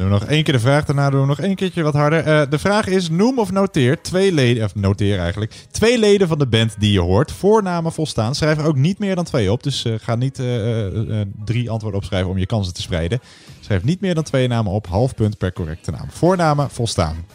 Doen 0.05 0.13
nog 0.13 0.25
één 0.25 0.43
keer 0.43 0.53
de 0.53 0.59
vraag, 0.59 0.85
daarna 0.85 1.09
doen 1.09 1.21
we 1.21 1.27
nog 1.27 1.39
één 1.39 1.55
keertje 1.55 1.83
wat 1.83 1.93
harder. 1.93 2.23
Eh, 2.23 2.49
de 2.49 2.59
vraag 2.59 2.87
is: 2.87 3.09
noem 3.09 3.39
of 3.39 3.51
noteer 3.51 4.01
twee 4.01 4.31
leden, 4.31 4.63
of 4.63 4.75
noteer 4.75 5.19
eigenlijk, 5.19 5.53
twee 5.71 5.99
leden 5.99 6.27
van 6.27 6.39
de 6.39 6.47
band 6.47 6.75
die 6.79 6.91
je 6.91 6.99
hoort. 6.99 7.31
Voornamen 7.31 7.91
volstaan. 7.91 8.35
Schrijf 8.35 8.57
er 8.57 8.65
ook 8.65 8.75
niet 8.75 8.99
meer 8.99 9.15
dan 9.15 9.23
twee 9.23 9.51
op. 9.51 9.63
Dus 9.63 9.85
eh, 9.85 9.93
ga 10.01 10.15
niet 10.15 10.39
eh, 10.39 10.45
drie 11.45 11.69
antwoorden 11.69 11.99
opschrijven 11.99 12.29
om 12.29 12.37
je 12.37 12.45
kansen 12.45 12.73
te 12.73 12.81
spreiden. 12.81 13.19
Schrijf 13.59 13.83
niet 13.83 14.01
meer 14.01 14.15
dan 14.15 14.23
twee 14.23 14.47
namen 14.47 14.71
op. 14.71 14.87
Half 14.87 15.15
punt 15.15 15.37
per 15.37 15.53
correcte 15.53 15.91
naam. 15.91 16.07
Voornamen 16.09 16.69
volstaan. 16.69 17.25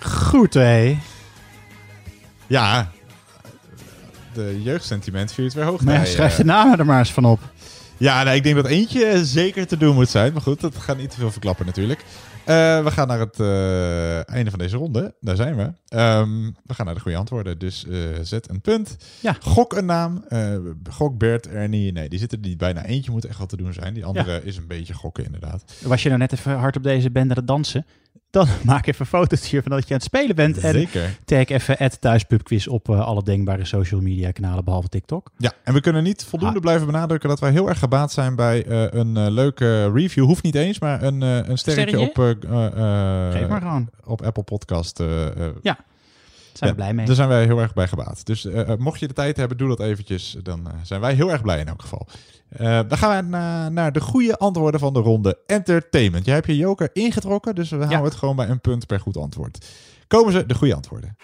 Goed, 0.00 0.54
hé. 0.54 0.98
Ja, 2.46 2.90
de 4.38 4.62
jeugdsentiment 4.62 5.32
viert 5.32 5.54
weer 5.54 5.64
hoog. 5.64 5.82
Bij, 5.82 6.06
schrijf 6.06 6.32
eh, 6.32 6.38
de 6.38 6.44
namen 6.44 6.78
er 6.78 6.86
maar 6.86 6.98
eens 6.98 7.12
van 7.12 7.24
op. 7.24 7.40
Ja, 7.96 8.22
nou, 8.22 8.36
ik 8.36 8.42
denk 8.42 8.56
dat 8.56 8.66
eentje 8.66 9.24
zeker 9.24 9.66
te 9.66 9.76
doen 9.76 9.94
moet 9.94 10.08
zijn. 10.08 10.32
Maar 10.32 10.42
goed, 10.42 10.60
dat 10.60 10.76
gaat 10.76 10.96
niet 10.96 11.10
te 11.10 11.16
veel 11.16 11.30
verklappen 11.30 11.66
natuurlijk. 11.66 12.04
Eh, 12.44 12.84
we 12.84 12.90
gaan 12.90 13.08
naar 13.08 13.18
het 13.18 13.40
eh, 13.40 14.28
einde 14.28 14.50
van 14.50 14.58
deze 14.58 14.76
ronde. 14.76 15.14
Daar 15.20 15.36
zijn 15.36 15.56
we. 15.56 15.72
Ehm, 15.88 16.50
we 16.64 16.74
gaan 16.74 16.86
naar 16.86 16.94
de 16.94 17.00
goede 17.00 17.16
antwoorden. 17.16 17.58
Dus 17.58 17.86
zet 18.22 18.50
een 18.50 18.60
punt. 18.60 18.96
Ja. 19.20 19.36
Gok 19.40 19.72
een 19.72 19.86
naam. 19.86 20.24
Gok 20.90 21.18
Bert, 21.18 21.48
Ernie. 21.48 21.92
Nee, 21.92 22.08
die 22.08 22.18
zitten 22.18 22.42
er 22.42 22.48
niet 22.48 22.58
bijna. 22.58 22.84
Eentje 22.84 23.10
moet 23.10 23.24
echt 23.24 23.38
wat 23.38 23.48
te 23.48 23.56
doen 23.56 23.72
zijn. 23.72 23.94
Die 23.94 24.04
andere 24.04 24.44
is 24.44 24.56
een 24.56 24.66
beetje 24.66 24.94
gokken 24.94 25.24
inderdaad. 25.24 25.64
Was 25.82 26.02
je 26.02 26.08
nou 26.08 26.20
net 26.20 26.32
even 26.32 26.58
hard 26.58 26.76
op 26.76 26.82
deze 26.82 27.10
aan 27.12 27.30
het 27.30 27.46
dansen? 27.46 27.86
Dan 28.30 28.46
maak 28.64 28.86
even 28.86 29.06
foto's 29.06 29.50
hiervan 29.50 29.70
dat 29.70 29.80
je 29.88 29.94
aan 29.94 30.00
het 30.00 30.06
spelen 30.06 30.36
bent. 30.36 30.58
En 30.58 30.72
Zeker. 30.72 31.18
tag 31.24 31.48
even 31.48 32.00
thuispubquiz 32.00 32.66
op 32.66 32.88
eh, 32.88 33.00
alle 33.00 33.22
denkbare 33.22 33.64
social 33.64 34.00
media 34.00 34.30
kanalen, 34.30 34.64
behalve 34.64 34.88
TikTok. 34.88 35.30
Ja, 35.36 35.52
en 35.64 35.74
we 35.74 35.80
kunnen 35.80 36.02
niet 36.02 36.24
voldoende 36.24 36.60
blijven 36.60 36.86
benadrukken 36.86 37.28
dat 37.28 37.40
wij 37.40 37.50
heel 37.50 37.68
erg 37.68 37.78
gebaat 37.78 38.12
zijn 38.12 38.34
bij 38.34 38.64
eh, 38.64 38.98
een 39.00 39.16
eh, 39.16 39.26
leuke 39.28 39.92
review. 39.92 40.24
Hoeft 40.24 40.42
niet 40.42 40.54
eens, 40.54 40.78
maar 40.78 41.02
een, 41.02 41.20
een 41.20 41.58
sterretje 41.58 42.08
Sterretje? 42.08 42.46
op, 42.46 43.32
Geef 43.32 43.48
maar 43.48 43.60
gewoon. 43.60 43.88
op 44.04 44.22
Apple 44.22 44.42
Podcast. 44.42 45.02
Ja, 45.62 45.78
zijn 46.58 46.70
we 46.70 46.76
blij 46.76 46.94
mee. 46.94 47.06
Daar 47.06 47.14
zijn 47.14 47.28
wij 47.28 47.44
heel 47.44 47.58
erg 47.58 47.72
bij 47.74 47.88
gebaat. 47.88 48.26
Dus 48.26 48.44
eh, 48.44 48.60
eh, 48.70 48.78
mocht 48.78 49.00
je 49.00 49.08
de 49.08 49.14
tijd 49.14 49.36
hebben, 49.36 49.56
doe 49.56 49.68
dat 49.68 49.80
eventjes. 49.80 50.36
Dan 50.42 50.66
eh, 50.66 50.72
zijn 50.82 51.00
wij 51.00 51.14
heel 51.14 51.30
erg 51.30 51.42
blij 51.42 51.58
in 51.58 51.68
elk 51.68 51.82
geval. 51.82 52.06
Dan 52.88 52.98
gaan 52.98 53.16
we 53.24 53.30
na- 53.30 53.68
naar 53.68 53.92
de 53.92 54.00
goede 54.00 54.36
antwoorden 54.38 54.80
van 54.80 54.92
de 54.92 55.00
ronde 55.00 55.38
entertainment. 55.46 56.24
Jij 56.24 56.34
hebt 56.34 56.46
je 56.46 56.56
joker 56.56 56.90
ingetrokken, 56.92 57.54
dus 57.54 57.70
we 57.70 57.76
houden 57.76 58.02
het 58.04 58.14
gewoon 58.14 58.36
bij 58.36 58.48
een 58.48 58.60
punt 58.60 58.86
per 58.86 59.00
goed 59.00 59.16
antwoord. 59.16 59.66
Komen 60.06 60.32
ze 60.32 60.46
de 60.46 60.54
goede 60.54 60.74
antwoorden. 60.74 61.16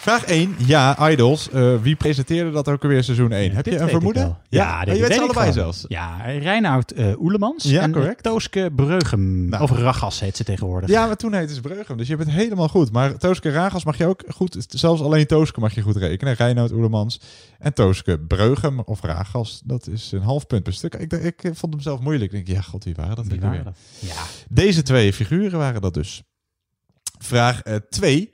Vraag 0.00 0.24
1. 0.24 0.54
Ja, 0.58 1.10
Idols. 1.10 1.50
Eh, 1.50 1.74
wie 1.82 1.96
presenteerde 1.96 2.50
dat 2.50 2.68
ook 2.68 2.82
alweer 2.82 3.04
seizoen 3.04 3.32
1? 3.32 3.52
Heb 3.52 3.66
je 3.66 3.78
een 3.78 3.88
vermoeden? 3.88 4.22
wel. 4.22 4.38
Ja, 4.48 4.84
dit 4.84 4.96
je 4.96 5.02
weet 5.02 5.12
ze 5.12 5.20
allebei 5.20 5.52
zelfs. 5.52 5.84
Ja, 5.88 6.16
Reinoud 6.22 6.90
eh 6.90 7.20
Oelemans 7.20 7.64
Ja, 7.64 7.82
en 7.82 7.92
correct. 7.92 8.22
Tooske 8.22 8.70
Breugem. 8.76 9.54
Of 9.54 9.70
Ragas 9.70 10.20
heet 10.20 10.36
ze 10.36 10.44
tegenwoordig. 10.44 10.90
Ja, 10.90 11.06
maar 11.06 11.16
toen 11.16 11.34
heette 11.34 11.54
ze 11.54 11.60
Breugem, 11.60 11.96
dus 11.96 12.08
je 12.08 12.16
bent 12.16 12.30
helemaal 12.30 12.68
goed. 12.68 12.92
Maar 12.92 13.16
Tooske 13.16 13.50
Ragas 13.50 13.84
mag 13.84 13.98
je 13.98 14.06
ook 14.06 14.22
goed, 14.28 14.64
zelfs 14.68 15.02
alleen 15.02 15.26
Tooske 15.26 15.60
mag 15.60 15.74
je 15.74 15.82
goed 15.82 15.96
rekenen. 15.96 16.34
Reinoud 16.34 16.72
Oerlemans 16.72 17.20
en 17.58 17.74
Tooske 17.74 18.18
Breugem 18.18 18.80
of 18.80 19.00
Ragas, 19.02 19.62
dat 19.64 19.88
is 19.88 20.12
een 20.12 20.22
half 20.22 20.46
punt 20.46 20.62
per 20.62 20.72
stuk. 20.72 20.94
Ik, 20.94 21.12
ik 21.12 21.50
vond 21.52 21.72
hem 21.72 21.82
zelf 21.82 22.00
moeilijk. 22.00 22.32
Ik 22.32 22.46
denk, 22.46 22.58
ja, 22.58 22.62
god, 22.68 22.84
wie 22.84 22.94
waren 22.94 23.16
dat? 23.16 23.26
Wie 23.26 23.40
waren 23.40 23.64
dat? 23.64 23.76
Ja. 23.98 24.22
Deze 24.48 24.82
twee 24.82 25.12
figuren 25.12 25.58
waren 25.58 25.80
dat 25.80 25.94
dus. 25.94 26.22
Vraag 27.18 27.62
2. 27.88 28.30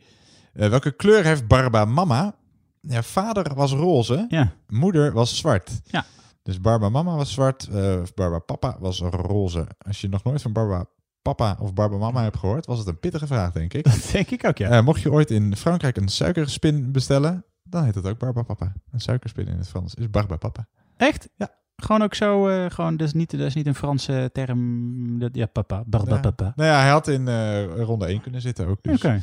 Welke 0.56 0.90
kleur 0.90 1.24
heeft 1.24 1.46
Barba 1.46 1.84
Mama? 1.84 2.34
Ja, 2.80 3.02
vader 3.02 3.54
was 3.54 3.72
roze, 3.72 4.26
Ja. 4.28 4.52
moeder 4.68 5.12
was 5.12 5.36
zwart. 5.36 5.70
Ja. 5.84 6.04
Dus 6.42 6.60
Barba 6.60 6.88
Mama 6.88 7.16
was 7.16 7.32
zwart, 7.32 7.68
eh 7.72 8.02
Barba 8.14 8.38
Papa 8.38 8.76
was 8.80 9.00
roze. 9.00 9.66
Als 9.78 10.00
je 10.00 10.08
nog 10.08 10.24
nooit 10.24 10.42
van 10.42 10.52
Barba 10.52 10.84
Papa 11.22 11.56
of 11.60 11.74
Barba 11.74 11.96
Mama 11.96 12.22
hebt 12.22 12.36
gehoord, 12.36 12.66
was 12.66 12.78
het 12.78 12.86
een 12.86 12.98
pittige 13.00 13.26
vraag, 13.26 13.52
denk 13.52 13.74
ik. 13.74 13.84
Dat 13.90 14.08
denk 14.12 14.30
ik 14.30 14.44
ook, 14.46 14.58
ja. 14.58 14.70
Eh, 14.70 14.84
mocht 14.84 15.00
je 15.00 15.12
ooit 15.12 15.30
in 15.30 15.56
Frankrijk 15.56 15.96
een 15.96 16.08
suikerspin 16.08 16.92
bestellen, 16.92 17.44
dan 17.62 17.84
heet 17.84 17.94
het 17.94 18.06
ook 18.06 18.18
Barba 18.18 18.42
Papa. 18.42 18.72
Een 18.92 19.00
suikerspin 19.00 19.46
in 19.46 19.56
het 19.58 19.68
Frans 19.68 19.94
is 19.94 20.10
Barba 20.10 20.36
Papa. 20.36 20.66
Echt? 20.96 21.28
Ja. 21.36 21.48
Gewoon 21.76 22.02
ook 22.02 22.14
zo, 22.14 22.48
eh, 22.48 22.70
gewoon, 22.70 22.96
dat 22.96 23.06
is, 23.06 23.12
niet, 23.14 23.30
dat 23.30 23.40
is 23.40 23.54
niet 23.54 23.66
een 23.66 23.74
Franse 23.74 24.30
term. 24.32 25.18
Dat, 25.18 25.34
ja, 25.34 25.46
papa, 25.46 25.82
barba, 25.86 26.14
Ja. 26.14 26.20
papa. 26.20 26.52
Nou 26.56 26.70
ja, 26.70 26.80
hij 26.80 26.90
had 26.90 27.08
in 27.08 27.28
eh, 27.28 27.64
ronde 27.82 28.06
1 28.06 28.20
kunnen 28.20 28.40
zitten 28.40 28.66
ook. 28.66 28.78
Dus. 28.82 28.96
Oké. 28.96 29.20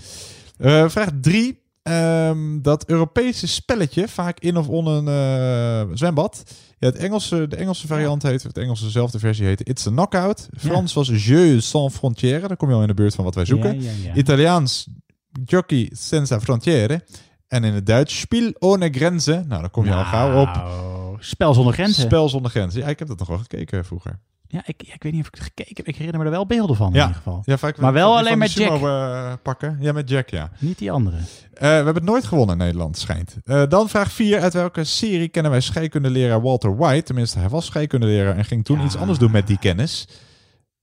Eh, 0.57 0.89
vraag 0.89 1.09
3. 1.21 1.61
dat 2.61 2.85
Europese 2.85 3.47
spelletje, 3.47 4.07
vaak 4.07 4.39
in 4.39 4.57
of 4.57 4.67
on 4.67 4.87
een 4.87 5.07
eh, 5.07 5.95
zwembad. 5.95 6.43
Ja, 6.79 6.87
het 6.87 6.95
Engelse, 6.95 7.47
de 7.47 7.55
Engelse 7.55 7.87
variant 7.87 8.23
heet, 8.23 8.43
het 8.43 8.57
Engelse 8.57 8.83
dezelfde 8.83 9.19
versie 9.19 9.45
heette 9.45 9.63
It's 9.63 9.87
a 9.87 9.89
Knockout. 9.89 10.49
Frans 10.57 10.93
was 10.93 11.07
Jeux 11.07 11.69
sans 11.69 11.95
frontières. 11.95 12.47
Dan 12.47 12.57
kom 12.57 12.69
je 12.69 12.75
al 12.75 12.81
in 12.81 12.87
de 12.87 12.93
buurt 12.93 13.15
van 13.15 13.23
wat 13.23 13.35
wij 13.35 13.45
zoeken. 13.45 13.81
Ja. 13.81 14.13
Italiaans 14.13 14.87
Giochi 15.45 15.89
senza 15.91 16.39
frontiere. 16.39 17.03
En 17.47 17.63
in 17.63 17.73
het 17.73 17.85
Duits 17.85 18.19
Spiel 18.19 18.53
ohne 18.59 18.89
Grenzen. 18.89 19.47
Nou, 19.47 19.61
dan 19.61 19.71
kom 19.71 19.85
je 19.85 19.93
al 19.93 20.03
gauw 20.03 20.41
op. 20.41 20.49
Spel 21.19 21.53
zonder 21.53 21.73
grenzen. 21.73 22.03
Spel 22.03 22.29
zonder 22.29 22.51
grenzen. 22.51 22.81
Ja, 22.81 22.87
ik 22.87 22.99
heb 22.99 23.07
dat 23.07 23.19
nog 23.19 23.27
wel 23.27 23.37
gekeken 23.37 23.85
vroeger. 23.85 24.19
Ja, 24.53 24.61
ik, 24.65 24.83
ik 24.93 25.03
weet 25.03 25.11
niet 25.11 25.21
of 25.21 25.27
ik 25.27 25.33
het 25.35 25.43
gekeken 25.43 25.75
heb. 25.75 25.87
Ik 25.87 25.95
herinner 25.95 26.19
me 26.19 26.25
er 26.25 26.31
wel 26.31 26.45
beelden 26.45 26.75
van 26.75 26.87
in 26.87 26.93
Ja, 26.93 27.01
ieder 27.01 27.15
geval. 27.15 27.41
ja 27.45 27.57
vaak 27.57 27.77
maar 27.77 27.93
wel 27.93 28.17
alleen 28.17 28.37
met 28.37 28.51
Jack. 28.53 28.81
eh, 28.81 29.33
pakken. 29.43 29.77
Ja, 29.79 29.91
met 29.91 30.09
Jack, 30.09 30.29
ja. 30.29 30.51
Niet 30.59 30.77
die 30.77 30.91
andere. 30.91 31.17
Eh, 31.17 31.23
we 31.59 31.65
hebben 31.67 31.95
het 31.95 32.03
nooit 32.03 32.25
gewonnen 32.25 32.57
in 32.59 32.63
Nederland, 32.63 32.97
schijnt. 32.97 33.35
Eh, 33.43 33.63
dan 33.69 33.89
vraag 33.89 34.11
4. 34.11 34.39
Uit 34.41 34.53
welke 34.53 34.83
serie 34.83 35.27
kennen 35.27 35.51
wij 35.51 35.61
scheikundeleraar 35.61 36.41
Walter 36.41 36.77
White? 36.77 37.03
Tenminste, 37.03 37.39
hij 37.39 37.49
was 37.49 37.65
scheikundeleraar 37.65 38.37
en 38.37 38.45
ging 38.45 38.65
toen 38.65 38.81
iets 38.85 38.95
anders 38.97 39.19
doen 39.19 39.31
met 39.31 39.47
die 39.47 39.59
kennis. 39.59 40.07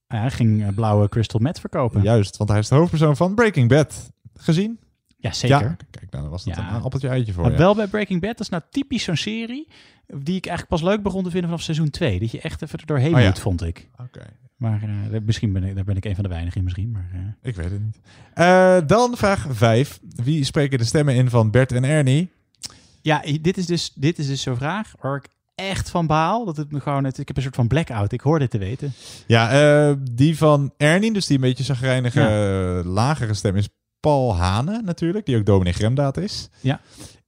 Hij 0.07 0.31
ging 0.31 0.75
blauwe 0.75 1.09
crystal 1.09 1.41
meth 1.41 1.61
verkopen. 1.61 2.03
Juist, 2.03 2.37
want 2.37 2.51
hij 2.51 2.59
is 2.59 2.69
de 2.69 2.75
hoofdpersoon 2.75 3.17
van 3.17 3.35
Breaking 3.35 3.69
Bad. 3.69 4.11
Gezien? 4.35 4.79
Ja, 5.21 5.33
zeker. 5.33 5.61
Ja, 5.61 5.77
kijk, 5.91 6.11
nou, 6.11 6.23
dan 6.23 6.29
was 6.31 6.45
dat 6.45 6.57
Ja. 6.57 6.75
een 6.75 6.83
appeltje 6.83 7.09
eitje 7.09 7.33
voor 7.33 7.43
Maar 7.43 7.53
je. 7.53 7.59
wel 7.59 7.75
bij 7.75 7.87
Breaking 7.87 8.21
Bad, 8.21 8.31
dat 8.31 8.41
is 8.41 8.49
nou 8.49 8.63
typisch 8.71 9.03
zo'n 9.05 9.17
serie 9.17 9.69
die 10.07 10.37
ik 10.37 10.47
eigenlijk 10.47 10.69
pas 10.69 10.91
leuk 10.91 11.03
begon 11.03 11.23
te 11.25 11.31
vinden 11.31 11.49
vanaf 11.51 11.65
seizoen 11.65 11.91
2. 11.91 12.21
Dat 12.21 12.31
je 12.31 12.41
echt 12.41 12.63
even 12.63 12.79
er 12.79 12.87
doorheen 12.87 13.15
Oh 13.15 13.25
moet, 13.25 13.39
vond 13.39 13.63
ik. 13.63 13.89
Oké. 14.01 14.23
Maar 14.57 14.83
eh, 14.83 15.21
misschien 15.25 15.53
ben 15.53 15.65
ik, 15.65 15.75
daar 15.75 15.85
ben 15.85 15.97
ik 15.97 16.05
een 16.05 16.15
van 16.15 16.23
de 16.23 16.29
weinigen 16.31 16.59
in 16.59 16.65
misschien. 16.65 16.91
Maar, 16.91 17.11
eh, 17.13 17.21
Ik 17.49 17.57
weet 17.57 17.71
het 17.71 17.83
niet. 17.83 18.01
Eh, 18.35 18.77
dan 18.87 19.17
vraag 19.17 19.47
5. 19.51 20.01
Wie 20.15 20.45
spreken 20.45 20.79
de 20.79 20.85
stemmen 20.85 21.15
in 21.15 21.31
van 21.31 21.51
Bert 21.51 21.73
en 21.73 21.85
Ernie? 21.85 22.31
Ja, 23.03 23.23
dit 23.41 23.57
is 23.59 23.67
dus, 23.67 23.93
dit 23.95 24.19
is 24.19 24.27
dus 24.27 24.43
zo'n 24.43 24.57
vraag 24.57 24.93
waar 25.01 25.17
ik 25.17 25.29
echt 25.55 25.91
van 25.91 26.07
baal. 26.07 26.45
Dat 26.45 26.57
het 26.57 26.73
me 26.73 26.81
gewoon, 26.81 27.05
het, 27.05 27.19
ik 27.19 27.27
heb 27.29 27.37
een 27.37 27.43
soort 27.43 27.55
van 27.55 27.69
blackout. 27.69 28.13
Ik 28.13 28.21
hoor 28.21 28.39
dit 28.39 28.51
te 28.51 28.59
weten. 28.59 28.93
Ja, 29.27 29.95
die 30.11 30.37
van 30.37 30.73
Ernie, 30.77 31.13
dus 31.13 31.27
die 31.27 31.37
een 31.37 31.43
beetje 31.43 31.65
zagrijnige, 31.65 32.21
lagere 32.85 33.35
stem, 33.35 33.57
is 33.57 33.69
Paul 34.01 34.37
Hane 34.37 34.81
natuurlijk. 34.85 35.27
Die 35.27 35.37
ook 35.37 35.47
dominee 35.47 35.73
Gremdaad 35.73 36.17
is. 36.17 36.49
Ja. 36.61 36.81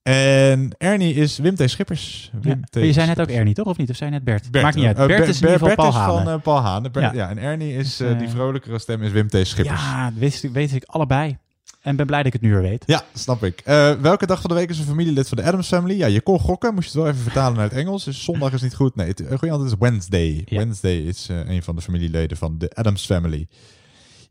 En 0.03 0.69
Ernie 0.77 1.13
is 1.13 1.37
Wim 1.37 1.55
T. 1.55 1.69
Schippers. 1.69 2.31
Wim 2.41 2.51
Ja. 2.59 2.65
T. 2.69 2.75
Maar 2.75 2.83
je 2.85 2.93
zei 2.93 3.07
net 3.07 3.21
ook 3.21 3.27
Ernie, 3.29 3.53
toch? 3.53 3.65
Of 3.65 3.77
niet? 3.77 3.89
Of 3.89 3.95
zei 3.95 4.09
je 4.09 4.15
net 4.15 4.25
Bert? 4.25 4.51
Bert, 4.51 4.63
Maakt 4.63 4.75
niet 4.75 4.85
uit. 4.85 4.97
eh, 4.97 5.05
Bert 5.05 5.19
Ber- 5.19 5.27
is 5.29 5.41
in 5.41 5.47
Bert 5.59 5.75
Paul 5.75 5.87
is 5.89 5.95
van 5.95 6.29
eh, 6.29 6.35
Paul 6.41 6.59
Hane. 6.61 6.89
Bert- 6.91 7.05
Ja. 7.05 7.13
ja. 7.13 7.29
en 7.29 7.37
Ernie 7.37 7.75
is 7.75 7.97
Dus, 7.97 8.09
eh, 8.09 8.19
die 8.19 8.29
vrolijkere 8.29 8.79
stem 8.79 9.01
is 9.03 9.11
Wim 9.11 9.27
T. 9.27 9.31
Schippers. 9.47 9.79
Ja, 9.81 10.09
dat 10.09 10.19
weet, 10.19 10.49
weet 10.51 10.73
ik 10.73 10.83
allebei. 10.85 11.37
En 11.81 11.95
ben 11.95 12.05
blij 12.05 12.17
dat 12.17 12.27
ik 12.27 12.33
het 12.33 12.41
nu 12.41 12.51
weer 12.51 12.61
weet. 12.61 12.83
Ja, 12.85 13.03
snap 13.13 13.43
ik. 13.43 13.61
Welke 14.01 14.25
dag 14.25 14.41
van 14.41 14.49
de 14.49 14.55
week 14.55 14.69
is 14.69 14.79
een 14.79 14.85
familielid 14.85 15.27
van 15.27 15.37
de 15.37 15.43
Adams 15.43 15.67
Family? 15.67 15.97
Ja, 15.97 16.05
je 16.07 16.21
kon 16.21 16.39
gokken. 16.39 16.73
Moest 16.73 16.83
je 16.91 16.91
het 16.91 17.01
wel 17.01 17.11
even 17.11 17.23
vertalen 17.23 17.53
naar 17.57 17.69
het 17.69 17.73
Engels. 17.77 18.03
Dus 18.03 18.23
zondag 18.23 18.53
is 18.53 18.61
niet 18.61 18.75
goed. 18.75 18.95
Nee, 18.95 19.07
het 19.07 19.19
goede 19.27 19.49
antwoord 19.51 19.71
is 19.71 19.77
Wednesday. 19.79 20.45
Wednesday 20.49 20.97
is 20.97 21.27
een 21.29 21.63
van 21.63 21.75
de 21.75 21.81
familieleden 21.81 22.37
van 22.37 22.55
de 22.57 22.69
Adams 22.73 23.05
Family. 23.05 23.47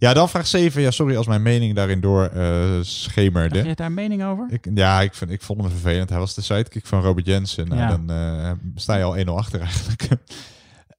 Ja, 0.03 0.15
dan 0.15 0.29
vraag 0.29 0.47
7. 0.47 0.83
Ja, 0.83 0.91
sorry 0.91 1.17
als 1.17 1.27
mijn 1.27 1.43
mening 1.43 1.75
daarin 1.75 2.01
door 2.01 2.25
eh, 2.27 2.79
schemerde. 2.81 3.57
Heb 3.57 3.67
je 3.67 3.75
daar 3.75 3.87
een 3.87 3.95
mening 3.95 4.25
over? 4.25 4.47
Ik, 4.51 4.69
ja, 4.75 5.01
ik, 5.01 5.15
vind, 5.15 5.31
ik 5.31 5.43
vond 5.43 5.61
hem 5.61 5.71
vervelend. 5.71 6.09
Hij 6.11 6.19
was 6.19 6.35
de 6.35 6.41
sidekick 6.41 6.87
van 6.87 7.03
Robert 7.03 7.27
Jensen. 7.27 7.69
Nou, 7.69 7.81
Ja. 7.81 7.89
dan 7.89 8.11
eh, 8.11 8.51
sta 8.75 8.97
je 8.97 9.03
al 9.05 9.17
1-0 9.17 9.21
achter 9.25 9.61
eigenlijk. 9.61 10.09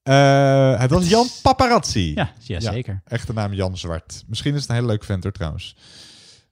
Eh, 0.03 0.79
het 0.79 0.89
was 0.91 1.09
Jan 1.09 1.27
Paparazzi. 1.41 2.11
Ja, 2.15 2.31
ja, 2.39 2.59
zeker. 2.59 3.01
Echte 3.07 3.33
naam 3.33 3.53
Jan 3.53 3.77
Zwart. 3.77 4.23
Misschien 4.27 4.53
is 4.53 4.61
het 4.61 4.69
een 4.69 4.75
hele 4.75 4.87
leuke 4.87 5.05
vent 5.05 5.23
hoor, 5.23 5.31
trouwens. 5.31 5.75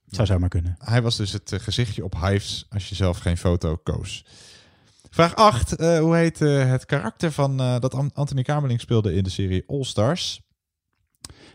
Zou 0.07 0.27
zomaar 0.27 0.49
kunnen. 0.49 0.75
Hij 0.79 1.01
was 1.01 1.17
dus 1.17 1.31
het 1.31 1.53
gezichtje 1.61 2.03
op 2.03 2.15
Hives 2.21 2.65
als 2.69 2.89
je 2.89 2.95
zelf 2.95 3.17
geen 3.17 3.37
foto 3.37 3.75
koos. 3.83 4.25
Vraag 5.09 5.35
8. 5.35 5.75
eh, 5.75 5.99
hoe 5.99 6.15
heet 6.15 6.39
het 6.39 6.85
karakter 6.85 7.31
van 7.31 7.57
dat 7.57 7.93
An- 7.93 8.11
Anthony 8.13 8.41
Kamerling 8.41 8.79
speelde 8.81 9.13
in 9.13 9.23
de 9.23 9.29
serie 9.29 9.63
All 9.67 9.83
Stars? 9.83 10.41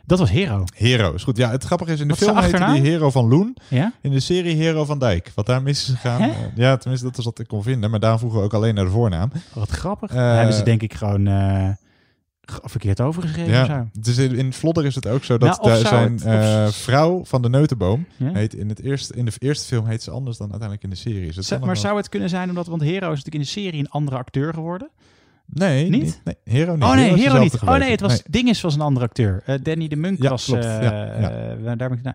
Dat 0.06 0.18
was 0.18 0.30
Hero. 0.30 0.64
Hero, 0.74 1.12
is 1.12 1.24
goed. 1.24 1.36
Ja, 1.36 1.50
het 1.50 1.64
grappige 1.64 1.92
is, 1.92 2.00
in 2.00 2.08
de 2.08 2.14
Wat 2.14 2.22
film 2.22 2.38
heette 2.38 2.72
die? 2.72 2.90
Hero 2.90 3.10
van 3.10 3.28
Loen. 3.28 3.56
Ja? 3.68 3.92
In 4.00 4.10
de 4.10 4.20
serie 4.20 4.56
Hero 4.56 4.84
van 4.84 4.98
Dijk. 4.98 5.32
Wat 5.34 5.46
daar 5.46 5.62
mis 5.62 5.88
is 5.88 5.94
gegaan. 5.94 6.20
Hè? 6.22 6.28
eh, 6.28 6.36
ja, 6.54 6.76
tenminste, 6.76 7.08
dat 7.08 7.18
is 7.18 7.24
wat 7.24 7.38
ik 7.38 7.46
kon 7.46 7.62
vinden. 7.62 7.90
Maar 7.90 8.00
daar 8.00 8.18
vroegen 8.18 8.38
we 8.38 8.44
ook 8.44 8.54
alleen 8.54 8.74
naar 8.74 8.84
de 8.84 8.90
voornaam. 8.90 9.30
Wat 9.52 9.70
grappig. 9.70 10.10
Daar 10.12 10.36
hebben 10.36 10.54
ze 10.54 10.62
denk 10.62 10.82
ik 10.82 10.94
gewoon 10.94 11.26
eh, 11.26 11.68
verkeerd 12.62 13.00
overgeschreven 13.00 13.60
of 13.62 13.66
Ja, 13.68 13.86
zo. 13.94 14.00
dus 14.00 14.18
in, 14.18 14.52
Vlodder 14.52 14.84
is 14.84 14.94
het 14.94 15.06
ook 15.06 15.24
zo 15.24 15.38
dat 15.38 15.62
Nou, 15.62 15.76
zijn 15.78 16.20
het- 16.22 16.74
vrouw 16.74 17.24
van 17.24 17.42
de 17.42 17.48
Neutenboom 17.48 18.06
Ja? 18.16 18.30
heet 18.32 18.54
in, 18.54 18.68
het 18.68 18.82
eerste, 18.82 19.14
in 19.14 19.24
de 19.24 19.32
eerste 19.38 19.66
film 19.66 19.86
heet 19.86 20.02
ze 20.02 20.10
anders 20.10 20.36
dan 20.36 20.50
uiteindelijk 20.50 20.82
in 20.82 20.90
de 20.90 21.10
serie. 21.10 21.32
Het 21.34 21.50
maar 21.50 21.68
nog 21.68 21.76
zou 21.78 21.96
het 21.96 22.08
kunnen 22.08 22.28
zijn 22.28 22.48
omdat, 22.48 22.66
want 22.66 22.82
Hero 22.82 22.96
is 23.12 23.22
natuurlijk 23.24 23.34
in 23.34 23.40
de 23.40 23.46
serie 23.46 23.80
een 23.80 23.90
andere 23.90 24.16
acteur 24.16 24.54
geworden? 24.54 24.88
Nee, 25.46 25.88
Niet? 25.90 26.02
niet. 26.02 26.20
Nee, 26.24 26.34
Hero 26.44 26.74
niet. 26.74 26.82
Oh 26.82 26.94
nee, 26.94 27.14
Hero 27.14 27.38
niet. 27.38 27.54
Oh 27.62 27.76
nee, 27.76 27.90
het 27.90 28.00
was 28.00 28.10
Nee. 28.12 28.22
Dinges 28.30 28.60
was 28.60 28.74
een 28.74 28.80
andere 28.80 29.06
acteur. 29.06 29.42
Eh, 29.46 29.54
Danny 29.62 29.88
de 29.88 29.96
Munk 29.96 30.22
Ja, 30.22 30.30
was. 30.30 30.44
klopt. 30.44 30.64
eh, 30.64 30.70
Ja, 30.82 30.92
ja. 31.20 31.30
eh, 31.30 31.64
daar 31.64 31.76
ben 31.76 31.92
ik. 31.92 32.02
Nou, 32.02 32.14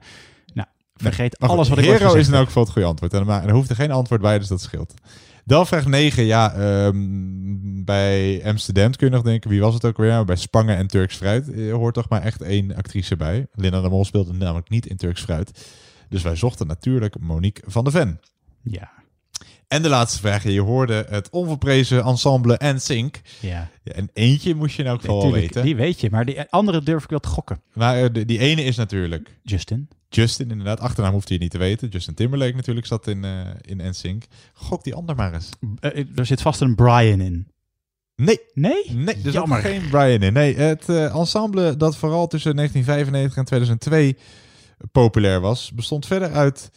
nou 0.53 0.67
vergeet 0.95 1.36
goed, 1.39 1.49
alles 1.49 1.69
wat 1.69 1.77
ik 1.77 1.84
Hero 1.86 2.13
is 2.13 2.25
in 2.27 2.32
heb. 2.32 2.34
elk 2.39 2.45
geval 2.47 2.63
het 2.63 2.71
goede 2.71 2.88
antwoord. 2.88 3.13
En 3.13 3.27
er, 3.27 3.43
er 3.47 3.51
hoeft 3.53 3.69
er 3.69 3.75
geen 3.75 3.91
antwoord 3.91 4.21
bij, 4.21 4.39
dus 4.39 4.47
dat 4.47 4.61
scheelt. 4.61 4.93
Dan 5.45 5.67
vraag 5.67 5.86
9. 5.86 6.23
Ja, 6.23 6.53
ehm, 6.53 7.84
bij 7.84 8.41
Amsterdam 8.45 8.91
kun 8.95 9.07
je 9.07 9.13
nog 9.13 9.23
denken, 9.23 9.49
wie 9.49 9.61
was 9.61 9.73
het 9.73 9.86
ook 9.86 9.97
weer? 9.97 10.09
Maar 10.11 10.25
bij 10.25 10.36
Spangen 10.36 10.77
en 10.77 10.88
Turks 10.88 11.15
Fruit 11.15 11.69
hoort 11.71 11.93
toch 11.93 12.09
maar 12.09 12.21
echt 12.21 12.41
één 12.41 12.75
actrice 12.75 13.15
bij. 13.15 13.47
Linda 13.53 13.82
de 13.82 13.89
Mol 13.89 14.05
speelde 14.05 14.34
namelijk 14.34 14.69
niet 14.69 14.86
in 14.86 14.97
Turks 14.97 15.21
Fruit. 15.21 15.65
Dus 16.09 16.21
wij 16.21 16.36
zochten 16.36 16.67
natuurlijk 16.67 17.19
Monique 17.19 17.63
van 17.67 17.84
de 17.84 17.91
Ven. 17.91 18.19
Ja. 18.63 18.91
En 19.72 19.82
de 19.82 19.89
laatste 19.89 20.19
vraag. 20.19 20.43
Je 20.43 20.61
hoorde 20.61 21.05
het 21.09 21.30
onverprezen 21.30 22.03
ensemble 22.03 22.57
en 22.57 22.82
Sync. 22.82 23.22
Ja. 23.39 23.69
en 23.84 24.09
eentje 24.13 24.55
moest 24.55 24.76
je 24.76 24.84
geval 24.84 24.99
wel 25.01 25.22
Tuurlijk, 25.22 25.41
weten. 25.41 25.63
die 25.63 25.76
weet 25.76 25.99
je, 25.99 26.09
maar 26.09 26.26
die 26.26 26.41
andere 26.41 26.84
durf 26.84 27.03
ik 27.03 27.09
wel 27.09 27.19
te 27.19 27.28
gokken. 27.28 27.61
Maar 27.74 28.03
eh, 28.03 28.26
die 28.26 28.39
ene 28.39 28.63
is 28.63 28.76
natuurlijk... 28.76 29.39
Justin. 29.43 29.88
Justin, 30.09 30.51
inderdaad. 30.51 30.80
Achternaam 30.80 31.13
hoeft 31.13 31.30
hij 31.30 31.38
niet 31.38 31.51
te 31.51 31.57
weten. 31.57 31.88
Justin 31.88 32.13
Timberlake 32.13 32.55
natuurlijk 32.55 32.86
zat 32.86 33.07
in, 33.07 33.24
eh 33.24 33.39
in 33.61 33.89
NSYNC. 33.89 34.24
Gok 34.53 34.84
die 34.84 34.95
ander 34.95 35.15
maar 35.15 35.34
eens. 35.34 35.49
Eh, 35.80 36.05
er 36.15 36.26
zit 36.26 36.41
vast 36.41 36.61
een 36.61 36.76
Brian 36.76 37.22
in. 37.22 37.47
Nee. 38.15 38.39
Nee? 38.53 38.91
Nee, 38.91 39.15
er 39.26 39.32
zat 39.32 39.49
geen 39.49 39.89
Brian 39.89 40.22
in. 40.22 40.34
Nee, 40.34 40.55
het 40.55 40.89
ensemble 40.89 41.78
dat 41.78 41.97
vooral 41.97 42.28
tussen 42.28 42.55
1995 42.55 43.38
en 43.38 43.45
2002 43.45 44.17
populair 44.91 45.41
was, 45.41 45.72
bestond 45.72 46.05
verder 46.05 46.32
uit 46.32 46.69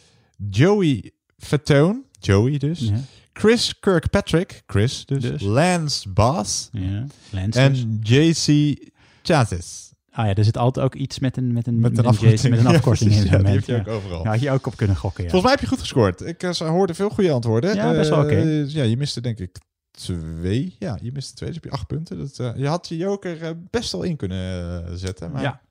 Joey 0.49 1.11
Fatone, 1.37 2.04
Joey 2.25 2.57
dus, 2.57 2.79
Ja. 2.79 2.99
Chris 3.33 3.79
Kirkpatrick, 3.79 4.63
Chris 4.67 5.05
dus, 5.05 5.21
Dus. 5.21 5.41
Lance 5.41 6.09
Bass 6.09 6.69
Ja, 6.71 7.05
Lance 7.29 7.69
dus. 7.69 7.81
en 7.83 7.99
JC 8.01 8.77
Chazis. 9.23 9.83
Ah 10.11 10.25
ja, 10.25 10.33
er 10.35 10.43
zit 10.43 10.57
altijd 10.57 10.85
ook 10.85 10.95
iets 10.95 11.19
met 11.19 11.37
een, 11.37 11.53
met 11.53 11.67
een, 11.67 11.79
Met 11.79 11.97
een 11.97 12.05
afkorting. 12.05 12.41
met 12.49 12.59
een 12.59 12.65
Ja, 12.71 12.73
afkorting 12.75 13.09
precies. 13.09 13.25
in 13.25 13.31
Ja, 13.31 13.37
die 13.37 13.45
moment, 13.45 13.67
heb 13.67 13.85
je 13.85 13.91
ook 13.91 13.95
overal. 13.97 14.23
Ja, 14.23 14.29
had 14.29 14.39
je 14.41 14.51
ook 14.51 14.67
op 14.67 14.75
kunnen 14.77 14.95
gokken, 14.95 15.23
ja. 15.23 15.29
Volgens 15.29 15.43
mij 15.43 15.51
heb 15.51 15.61
je 15.61 15.67
goed 15.75 15.79
gescoord. 15.79 16.21
Ik 16.21 16.43
eh, 16.43 16.51
hoorde 16.51 16.93
veel 16.93 17.09
goede 17.09 17.31
antwoorden. 17.31 17.75
Ja, 17.75 17.91
best 17.91 18.09
wel 18.09 18.23
oké. 18.23 18.35
Eh, 18.35 18.69
ja, 18.69 18.83
je 18.83 18.97
miste 18.97 19.21
denk 19.21 19.39
ik 19.39 19.57
twee. 19.91 20.75
Ja, 20.79 20.97
je 21.01 21.11
miste 21.11 21.33
twee. 21.33 21.49
Dus 21.49 21.57
heb 21.61 21.71
je 21.71 21.77
acht 21.77 21.87
punten. 21.87 22.17
Dat, 22.17 22.39
eh, 22.39 22.51
je 22.55 22.67
had 22.67 22.87
je 22.87 22.97
joker 22.97 23.59
best 23.69 23.91
wel 23.91 24.03
in 24.03 24.15
kunnen 24.15 24.99
zetten. 24.99 25.31
Maar 25.31 25.41
Ja. 25.41 25.61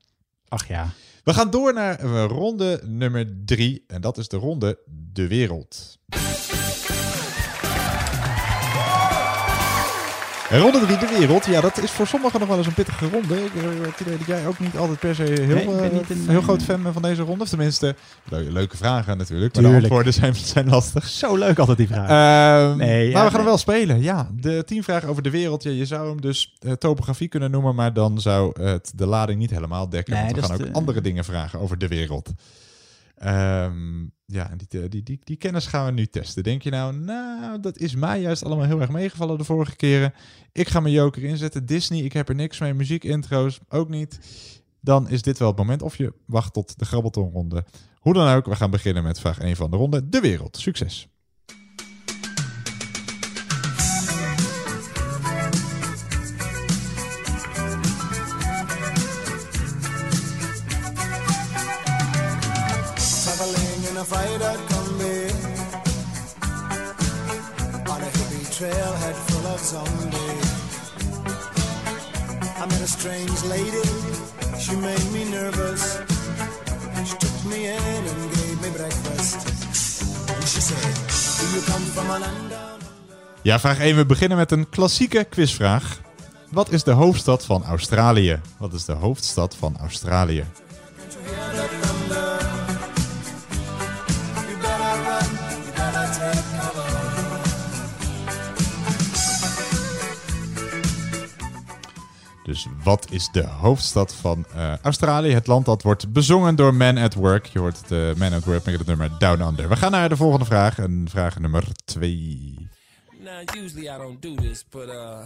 Ach 0.47 0.67
ja. 0.67 0.89
We 1.25 1.33
gaan 1.33 1.49
door 1.49 1.73
naar 1.73 1.99
eh, 1.99 2.25
ronde 2.27 2.81
nummer 2.83 3.33
drie. 3.45 3.83
En 3.87 4.01
dat 4.01 4.17
is 4.17 4.27
de 4.27 4.37
ronde 4.37 4.79
De 5.13 5.27
Wereld. 5.27 5.97
Ronde 10.59 10.79
3, 10.79 10.97
de 10.97 11.15
wereld. 11.19 11.45
Ja, 11.45 11.61
dat 11.61 11.77
is 11.77 11.91
voor 11.91 12.07
sommigen 12.07 12.39
nog 12.39 12.49
wel 12.49 12.57
eens 12.57 12.67
een 12.67 12.73
pittige 12.73 13.09
ronde. 13.09 13.35
Ik 13.45 13.51
heb 13.53 13.85
het 13.85 13.99
idee 13.99 14.17
dat 14.17 14.27
jij 14.27 14.47
ook 14.47 14.59
niet 14.59 14.77
altijd 14.77 14.99
per 14.99 15.15
se 15.15 15.23
heel, 15.23 15.55
Nee, 15.55 15.65
eh, 15.65 15.83
een, 16.09 16.27
heel 16.27 16.37
eh, 16.37 16.43
groot 16.43 16.63
fan 16.63 16.81
bent 16.81 16.93
van 16.93 17.01
deze 17.01 17.21
ronde. 17.21 17.43
Of 17.43 17.49
tenminste, 17.49 17.95
le- 18.29 18.37
leuke 18.39 18.77
vragen 18.77 19.17
natuurlijk. 19.17 19.53
Maar 19.53 19.63
Tuurlijk. 19.63 19.75
de 19.83 19.93
antwoorden 19.95 20.13
zijn, 20.13 20.35
zijn 20.55 20.69
lastig. 20.69 21.07
Zo 21.07 21.35
leuk 21.35 21.59
altijd 21.59 21.77
die 21.77 21.87
vraag. 21.87 22.09
Ehm, 22.69 22.77
Nee, 22.77 23.11
maar 23.11 23.11
we 23.11 23.17
gaan 23.17 23.25
hem 23.25 23.33
nee. 23.35 23.43
wel 23.45 23.57
spelen. 23.57 24.01
Ja, 24.01 24.29
de 24.33 24.63
vragen 24.83 25.09
over 25.09 25.21
de 25.23 25.29
wereld. 25.29 25.63
Ja, 25.63 25.71
je 25.71 25.85
zou 25.85 26.07
hem 26.09 26.21
dus 26.21 26.55
eh, 26.59 26.71
topografie 26.71 27.27
kunnen 27.27 27.51
noemen, 27.51 27.75
maar 27.75 27.93
dan 27.93 28.21
zou 28.21 28.61
het 28.63 28.91
de 28.95 29.05
lading 29.05 29.39
niet 29.39 29.49
helemaal 29.49 29.89
dekken. 29.89 30.13
Want 30.13 30.35
we 30.35 30.41
gaan 30.43 30.61
ook 30.61 30.71
andere 30.71 31.01
dingen 31.01 31.25
vragen 31.25 31.59
over 31.59 31.77
de 31.77 31.87
wereld. 31.87 32.29
Ehm, 33.17 33.73
ja, 34.25 34.51
die, 34.55 34.89
die, 34.89 35.03
die, 35.03 35.19
die 35.23 35.35
kennis 35.35 35.67
gaan 35.67 35.85
we 35.85 35.91
nu 35.91 36.05
testen. 36.05 36.43
Denk 36.43 36.61
je 36.61 36.69
nou, 36.69 36.95
nou, 36.95 37.59
dat 37.59 37.77
is 37.77 37.95
mij 37.95 38.21
juist 38.21 38.43
allemaal 38.43 38.65
heel 38.65 38.81
erg 38.81 38.89
meegevallen 38.89 39.37
de 39.37 39.43
vorige 39.43 39.75
keren. 39.75 40.13
Ik 40.51 40.67
ga 40.67 40.79
mijn 40.79 40.93
joker 40.93 41.23
inzetten. 41.23 41.65
Disney, 41.65 41.99
ik 41.99 42.13
heb 42.13 42.29
er 42.29 42.35
niks 42.35 42.59
mee. 42.59 42.73
Muziekintro's 42.73 43.59
ook 43.69 43.89
niet. 43.89 44.19
Dan 44.81 45.09
is 45.09 45.21
dit 45.21 45.37
wel 45.37 45.47
het 45.47 45.57
moment. 45.57 45.81
Of 45.81 45.95
je 45.97 46.13
wacht 46.25 46.53
tot 46.53 46.79
de 46.79 46.85
grabbeltonronde. 46.85 47.65
Hoe 47.99 48.13
dan 48.13 48.35
ook, 48.35 48.45
we 48.45 48.55
gaan 48.55 48.71
beginnen 48.71 49.03
met 49.03 49.19
vraag 49.19 49.39
1 49.39 49.55
van 49.55 49.71
de 49.71 49.77
ronde. 49.77 50.09
De 50.09 50.19
wereld. 50.19 50.57
Succes. 50.57 51.07
Trailhead 68.57 69.15
full 69.27 69.45
of 69.53 69.59
zombies 69.59 70.51
I 72.61 72.65
met 72.65 72.81
a 72.81 72.87
strange 72.87 73.43
lady, 73.55 73.87
she 74.57 74.75
made 74.75 75.11
me 75.11 75.23
nervous 75.29 75.99
She 77.05 77.15
took 77.17 77.37
me 77.51 77.59
in 77.67 78.03
and 78.11 78.21
gave 78.35 78.57
me 78.61 78.69
breakfast 78.77 79.39
And 80.35 80.43
she 80.51 80.61
said, 80.61 80.93
do 81.39 81.45
you 81.55 81.61
come 81.71 81.85
from 81.93 82.09
a 82.09 82.19
land 82.19 82.53
Ja, 83.41 83.59
vraag 83.59 83.79
1. 83.79 83.95
We 83.95 84.05
beginnen 84.05 84.37
met 84.37 84.51
een 84.51 84.69
klassieke 84.69 85.23
quizvraag. 85.23 86.01
Wat 86.51 86.71
is 86.71 86.83
de 86.83 86.91
hoofdstad 86.91 87.45
van 87.45 87.63
Australië? 87.63 88.41
Wat 88.57 88.73
is 88.73 88.85
de 88.85 88.91
hoofdstad 88.91 89.55
van 89.55 89.77
Australië? 89.79 90.45
Dus 102.45 102.67
wat 102.83 103.11
is 103.11 103.29
de 103.31 103.47
hoofdstad 103.47 104.15
van 104.15 104.45
eh, 104.53 104.77
Australië? 104.77 105.33
Het 105.33 105.47
land 105.47 105.65
dat 105.65 105.83
wordt 105.83 106.13
bezongen 106.13 106.55
door 106.55 106.73
Men 106.73 106.97
at 106.97 107.13
Work. 107.13 107.45
Je 107.45 107.59
hoort 107.59 107.77
het 107.81 107.91
eh, 107.91 108.13
Men 108.19 108.33
at 108.33 108.43
Work 108.43 108.65
met 108.65 108.77
het 108.77 108.87
nummer 108.87 109.11
Down 109.17 109.41
Under. 109.41 109.69
We 109.69 109.75
gaan 109.75 109.91
naar 109.91 110.09
de 110.09 110.15
volgende 110.15 110.45
vraag. 110.45 110.79
En 110.79 111.05
vraag 111.09 111.39
nummer 111.39 111.63
twee. 111.85 112.69
Now, 113.19 113.63
usually 113.63 113.87
I 113.87 113.97
don't 113.97 114.21
do 114.21 114.35
this, 114.35 114.65
but 114.69 114.87
uh, 114.87 115.19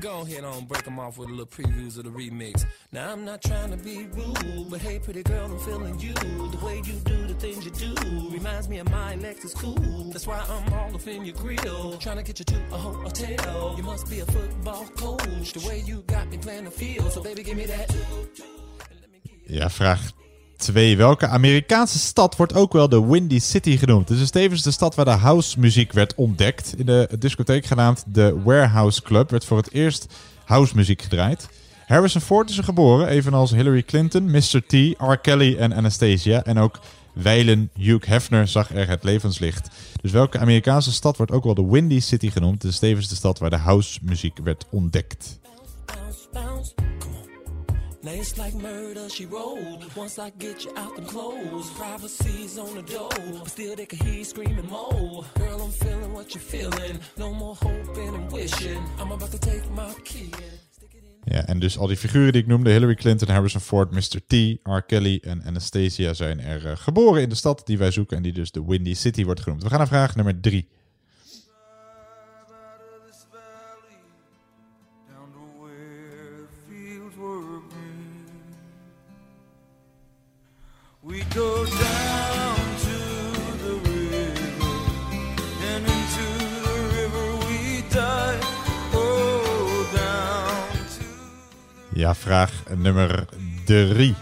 go 0.00 0.20
ahead 0.22 0.44
on 0.44 0.66
break 0.66 0.84
them 0.84 0.98
off 0.98 1.18
with 1.18 1.28
a 1.28 1.32
little 1.32 1.46
previews 1.46 1.98
of 1.98 2.04
the 2.04 2.10
remix. 2.10 2.64
Now, 2.92 3.12
I'm 3.12 3.24
not 3.24 3.42
trying 3.42 3.70
to 3.70 3.76
be 3.76 4.06
rude, 4.14 4.70
but 4.70 4.80
hey, 4.80 4.98
pretty 4.98 5.22
girl, 5.22 5.46
I'm 5.46 5.58
feeling 5.60 5.98
you. 5.98 6.14
The 6.14 6.60
way 6.64 6.76
you 6.84 6.94
do 7.04 7.26
the 7.26 7.34
things 7.34 7.64
you 7.64 7.70
do 7.70 7.94
reminds 8.30 8.68
me 8.68 8.78
of 8.78 8.90
my 8.90 9.16
Lexus 9.16 9.54
cool. 9.54 10.10
That's 10.12 10.26
why 10.26 10.44
I'm 10.48 10.72
all 10.72 10.94
up 10.94 11.06
in 11.06 11.24
your 11.24 11.36
grill, 11.36 11.98
trying 11.98 12.16
to 12.16 12.22
get 12.22 12.38
you 12.38 12.44
to 12.44 12.56
a 12.72 12.78
hotel. 12.78 13.74
You 13.76 13.82
must 13.82 14.08
be 14.10 14.20
a 14.20 14.26
football 14.26 14.86
coach, 14.96 15.52
the 15.52 15.66
way 15.68 15.80
you 15.80 16.02
got 16.06 16.28
me 16.28 16.38
playing 16.38 16.64
the 16.64 16.70
field. 16.70 17.12
So, 17.12 17.22
baby, 17.22 17.42
give 17.42 17.56
me 17.56 17.66
that. 17.66 17.94
Ja, 19.46 19.68
vraag 19.68 19.98
2. 20.60 20.96
Welke 20.96 21.26
Amerikaanse 21.26 21.98
stad 21.98 22.36
wordt 22.36 22.54
ook 22.54 22.72
wel 22.72 22.88
de 22.88 23.06
Windy 23.06 23.38
City 23.38 23.76
genoemd? 23.76 24.08
Het 24.08 24.18
is 24.18 24.30
tevens 24.30 24.62
de 24.62 24.70
stad 24.70 24.94
waar 24.94 25.04
de 25.04 25.10
housemuziek 25.10 25.92
werd 25.92 26.14
ontdekt. 26.14 26.74
In 26.76 26.86
de 26.86 27.08
discotheek 27.18 27.66
genaamd 27.66 28.04
de 28.06 28.40
Warehouse 28.44 29.02
Club 29.02 29.30
werd 29.30 29.44
voor 29.44 29.56
het 29.56 29.72
eerst 29.72 30.06
housemuziek 30.44 31.02
gedraaid. 31.02 31.48
Harrison 31.86 32.20
Ford 32.20 32.50
is 32.50 32.58
er 32.58 32.64
geboren, 32.64 33.08
evenals 33.08 33.50
Hillary 33.50 33.82
Clinton, 33.82 34.30
Mr. 34.30 34.62
T, 34.66 34.72
R. 34.98 35.16
Kelly 35.22 35.56
en 35.56 35.72
Anastasia. 35.72 36.42
En 36.42 36.58
ook 36.58 36.80
wijlen 37.12 37.70
Hugh 37.74 38.06
Hefner 38.06 38.48
zag 38.48 38.74
er 38.74 38.88
het 38.88 39.04
levenslicht. 39.04 39.68
Dus 40.00 40.12
welke 40.12 40.38
Amerikaanse 40.38 40.92
stad 40.92 41.16
wordt 41.16 41.32
ook 41.32 41.44
wel 41.44 41.54
de 41.54 41.66
Windy 41.66 42.00
City 42.00 42.30
genoemd? 42.30 42.64
Is 42.64 42.78
tevens 42.78 43.08
de 43.08 43.14
stad 43.14 43.38
waar 43.38 43.50
de 43.50 43.56
housemuziek 43.56 44.38
werd 44.44 44.66
ontdekt. 44.70 45.38
Now 48.02 48.12
it's 48.12 48.38
like 48.38 48.54
murder, 48.54 49.10
she 49.10 49.26
rolled. 49.26 49.84
Once 49.94 50.18
I 50.18 50.30
get 50.38 50.64
you 50.64 50.72
out 50.76 50.96
them 50.96 51.04
clothes, 51.04 51.70
privacy's 51.70 52.56
on 52.58 52.74
the 52.74 52.82
door. 52.82 53.46
Still 53.46 53.76
they 53.76 53.86
can 53.86 53.98
hear 54.06 54.24
screaming 54.24 54.68
more. 54.68 55.24
Girl, 55.34 55.60
I'm 55.60 55.70
feeling 55.70 56.12
what 56.14 56.34
you're 56.34 56.42
feeling. 56.42 56.98
No 57.18 57.34
more 57.34 57.54
hoping 57.54 58.14
and 58.14 58.32
wishing. 58.32 58.82
I'm 58.98 59.12
about 59.12 59.30
to 59.32 59.38
take 59.38 59.70
my 59.74 59.92
key. 60.04 60.30
Ja, 61.24 61.46
en 61.46 61.58
dus 61.58 61.78
al 61.78 61.86
die 61.86 61.96
figuren 61.96 62.32
die 62.32 62.42
ik 62.42 62.46
noemde, 62.48 62.70
Hillary 62.70 62.94
Clinton, 62.94 63.28
Harrison 63.28 63.60
Ford, 63.60 63.90
Mr. 63.90 64.20
T, 64.26 64.32
R. 64.62 64.82
Kelly 64.86 65.18
en 65.22 65.42
Anastasia 65.42 66.14
zijn 66.14 66.40
er 66.40 66.66
eh, 66.66 66.76
geboren 66.76 67.22
in 67.22 67.28
de 67.28 67.34
stad 67.34 67.62
die 67.64 67.78
wij 67.78 67.90
zoeken 67.90 68.16
en 68.16 68.22
die 68.22 68.32
dus 68.32 68.50
de 68.50 68.64
Windy 68.64 68.94
City 68.94 69.24
wordt 69.24 69.40
genoemd. 69.40 69.62
We 69.62 69.68
gaan 69.68 69.78
naar 69.78 69.88
vraag 69.88 70.16
nummer 70.16 70.40
drie. 70.40 70.68
Go 81.34 81.64
down 81.64 82.56
to 82.86 82.96
the 83.62 83.74
river, 83.84 84.32
and 85.70 85.86
into 85.86 86.26
the 86.64 86.78
river 86.94 87.26
we 87.46 87.82
dive. 87.88 88.44
Oh, 88.94 89.92
down 89.92 90.50
Ja, 91.94 92.14
vraag 92.14 92.62
nummer 92.76 93.26
drie. 93.64 94.14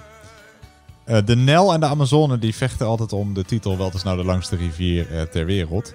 Eh, 1.04 1.18
de 1.24 1.36
Nel 1.36 1.72
en 1.72 1.80
de 1.80 1.86
Amazone 1.86 2.38
die 2.38 2.54
vechten 2.54 2.86
altijd 2.86 3.12
om 3.12 3.34
de 3.34 3.44
titel 3.44 3.76
welke 3.76 3.96
is 3.96 4.02
nou 4.02 4.16
de 4.16 4.24
langste 4.24 4.56
rivier 4.56 5.10
eh, 5.10 5.22
ter 5.22 5.44
wereld. 5.46 5.92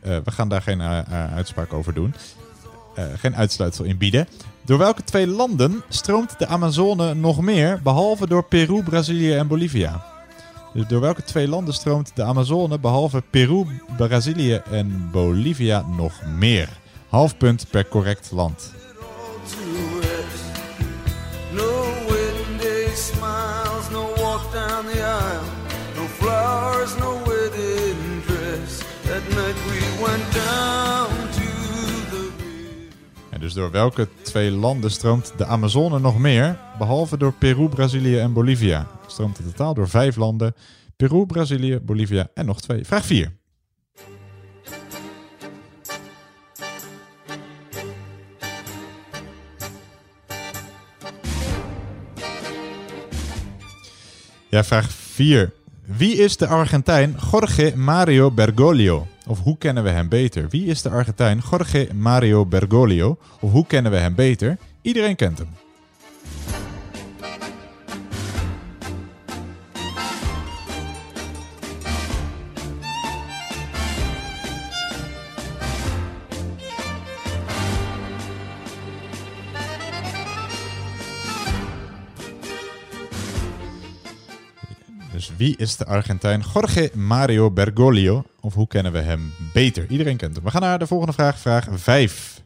Eh, 0.00 0.16
we 0.24 0.30
gaan 0.30 0.48
daar 0.48 0.62
geen 0.62 0.82
uitspraak 1.34 1.72
over 1.72 1.94
doen. 1.94 2.14
Geen 3.16 3.36
uitsluitsel 3.36 3.84
in 3.84 3.98
bieden. 3.98 4.28
Door 4.64 4.78
welke 4.78 5.04
twee 5.04 5.26
landen 5.26 5.82
stroomt 5.88 6.38
de 6.38 6.46
Amazone 6.46 7.14
nog 7.14 7.40
meer, 7.40 7.80
behalve 7.82 8.26
door 8.26 8.44
Peru, 8.44 8.82
Brazilië 8.82 9.34
en 9.34 9.46
Bolivia? 9.46 10.04
Dus 10.72 10.86
door 10.86 11.00
welke 11.00 11.24
twee 11.24 11.48
landen 11.48 11.74
stroomt 11.74 12.16
de 12.16 12.22
Amazone, 12.22 12.78
behalve 12.78 13.22
Peru, 13.30 13.66
Brazilië 13.96 14.54
en 14.70 15.08
Bolivia, 15.10 15.84
nog 15.96 16.12
meer? 16.38 16.68
Half 17.08 17.36
punt 17.36 17.66
per 17.70 17.88
correct 17.88 18.30
land. 18.30 18.72
En 33.30 33.40
dus 33.40 33.52
door 33.52 33.70
welke 33.70 34.08
twee 34.22 34.50
landen 34.50 34.90
stroomt 34.90 35.32
de 35.36 35.46
Amazone 35.46 35.98
nog 35.98 36.18
meer, 36.18 36.58
behalve 36.78 37.16
door 37.16 37.32
Peru, 37.32 37.68
Brazilië 37.68 38.18
en 38.18 38.32
Bolivia? 38.32 38.86
Stroomt 39.12 39.38
in 39.38 39.44
totaal 39.44 39.74
door 39.74 39.88
vijf 39.88 40.16
landen: 40.16 40.54
Peru, 40.96 41.26
Brazilië, 41.26 41.78
Bolivia 41.80 42.28
en 42.34 42.46
nog 42.46 42.60
twee. 42.60 42.84
Vraag 42.84 43.04
4. 43.04 43.32
Ja, 54.48 54.64
vraag 54.64 54.90
4. 54.90 55.52
Wie 55.84 56.16
is 56.16 56.36
de 56.36 56.46
Argentijn 56.46 57.16
Jorge 57.30 57.72
Mario 57.76 58.30
Bergoglio? 58.30 59.06
Of 59.26 59.40
hoe 59.40 59.58
kennen 59.58 59.82
we 59.82 59.90
hem 59.90 60.08
beter? 60.08 60.48
Wie 60.48 60.66
is 60.66 60.82
de 60.82 60.90
Argentijn 60.90 61.42
Jorge 61.50 61.88
Mario 61.94 62.46
Bergoglio? 62.46 63.18
Of 63.40 63.50
hoe 63.50 63.66
kennen 63.66 63.92
we 63.92 63.98
hem 63.98 64.14
beter? 64.14 64.58
Iedereen 64.82 65.16
kent 65.16 65.38
hem. 65.38 65.61
Wie 85.42 85.56
is 85.56 85.76
de 85.76 85.86
Argentijn 85.86 86.44
Jorge 86.54 86.90
Mario 86.94 87.50
Bergoglio? 87.50 88.24
Of 88.40 88.54
hoe 88.54 88.66
kennen 88.66 88.92
we 88.92 88.98
hem 88.98 89.32
beter? 89.52 89.86
Iedereen 89.88 90.16
kent 90.16 90.34
hem. 90.34 90.44
We 90.44 90.50
gaan 90.50 90.60
naar 90.60 90.78
de 90.78 90.86
volgende 90.86 91.12
vraag, 91.12 91.38
vraag 91.38 91.68
5. 91.70 92.41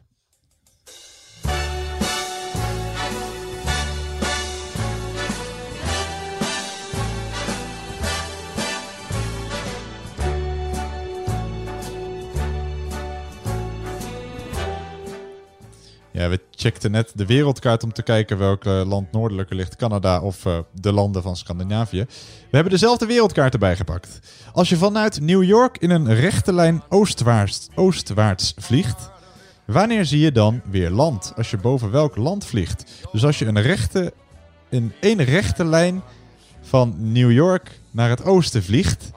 Ja, 16.17 16.29
we 16.29 16.39
checkten 16.51 16.91
net 16.91 17.11
de 17.15 17.25
wereldkaart 17.25 17.83
om 17.83 17.93
te 17.93 18.01
kijken 18.01 18.37
welk 18.37 18.65
eh, 18.65 18.81
land 18.85 19.11
noordelijker 19.11 19.55
ligt, 19.55 19.75
Canada 19.75 20.21
of 20.21 20.45
eh, 20.45 20.59
de 20.73 20.91
landen 20.91 21.21
van 21.21 21.35
Scandinavië. 21.35 22.05
We 22.49 22.55
hebben 22.55 22.71
dezelfde 22.71 23.05
wereldkaart 23.05 23.53
erbij 23.53 23.75
gepakt. 23.75 24.19
Als 24.53 24.69
je 24.69 24.77
vanuit 24.77 25.21
New 25.21 25.43
York 25.43 25.77
in 25.77 25.89
een 25.89 26.15
rechte 26.15 26.53
lijn 26.53 26.83
oostwaarts, 26.89 27.67
oostwaarts 27.75 28.53
vliegt, 28.55 29.09
wanneer 29.65 30.05
zie 30.05 30.19
je 30.19 30.31
dan 30.31 30.61
weer 30.69 30.89
land? 30.89 31.33
Als 31.35 31.51
je 31.51 31.57
boven 31.57 31.91
welk 31.91 32.15
land 32.15 32.45
vliegt? 32.45 32.83
Dus 33.11 33.25
als 33.25 33.39
je 33.39 33.45
een 33.45 33.61
rechte, 33.61 34.13
in 34.69 34.93
één 34.99 35.23
rechte 35.23 35.65
lijn 35.65 36.01
van 36.61 36.95
New 36.97 37.31
York 37.31 37.79
naar 37.91 38.09
het 38.09 38.23
oosten 38.23 38.63
vliegt, 38.63 39.11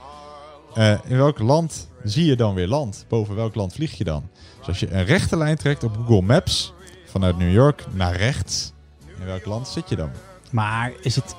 eh, 0.75 0.99
in 1.07 1.17
welk 1.17 1.39
land 1.39 1.89
zie 2.05 2.25
je 2.25 2.37
dan 2.37 2.55
weer 2.55 2.69
land? 2.69 3.05
Boven 3.09 3.35
welk 3.35 3.55
land 3.55 3.73
vlieg 3.73 3.93
je 3.93 4.05
dan? 4.05 4.29
Dus 4.59 4.69
als 4.69 4.81
je 4.81 4.91
een 4.91 5.05
rechte 5.05 5.37
lijn 5.37 5.57
trekt 5.57 5.85
op 5.85 5.97
Google 5.97 6.23
Maps 6.23 6.73
vanuit 7.11 7.39
New 7.39 7.53
York 7.53 7.85
naar 7.93 8.17
rechts, 8.17 8.73
in 9.19 9.25
welk 9.27 9.45
land 9.45 9.69
zit 9.69 9.89
je 9.89 9.97
dan? 9.97 10.11
Maar 10.51 10.93
is 11.01 11.17
het, 11.17 11.35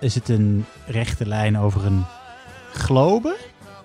is 0.00 0.14
het 0.14 0.28
een 0.28 0.64
rechte 0.86 1.26
lijn 1.26 1.58
over 1.58 1.84
een 1.86 2.04
globe? 2.72 3.36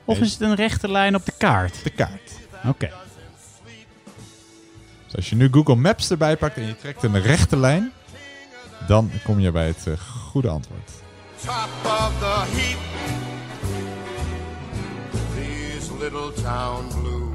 Of 0.05 0.15
Nee. 0.17 0.25
is 0.25 0.31
het 0.31 0.41
een 0.41 0.55
rechte 0.55 0.91
lijn 0.91 1.15
op 1.15 1.25
de 1.25 1.33
kaart? 1.37 1.83
De 1.83 1.89
kaart. 1.89 2.31
Oké. 2.65 2.89
Dus 5.05 5.15
als 5.15 5.29
je 5.29 5.35
nu 5.35 5.47
Google 5.51 5.75
Maps 5.75 6.09
erbij 6.11 6.37
pakt 6.37 6.55
en 6.57 6.65
je 6.65 6.75
trekt 6.75 7.03
een 7.03 7.21
rechte 7.21 7.57
lijn, 7.57 7.91
dan 8.87 9.11
kom 9.23 9.39
je 9.39 9.51
bij 9.51 9.67
het 9.67 9.87
eh, 9.87 9.93
goede 9.99 10.49
antwoord. 10.49 10.91
top 11.45 11.69
of 11.83 12.11
the 12.19 12.45
heap. 12.47 12.79
These 15.35 15.91
little 15.99 16.33
town 16.43 16.87
blues 17.01 17.28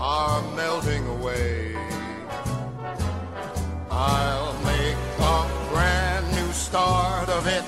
are 0.00 0.42
melting 0.54 1.06
away. 1.06 1.74
I'll 3.90 4.54
make 4.64 4.96
a 5.20 5.46
brand 5.70 6.26
new 6.32 6.52
start 6.52 7.28
of 7.28 7.46
it 7.46 7.64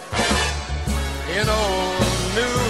in 1.37 1.49
old 1.49 2.13
New. 2.35 2.63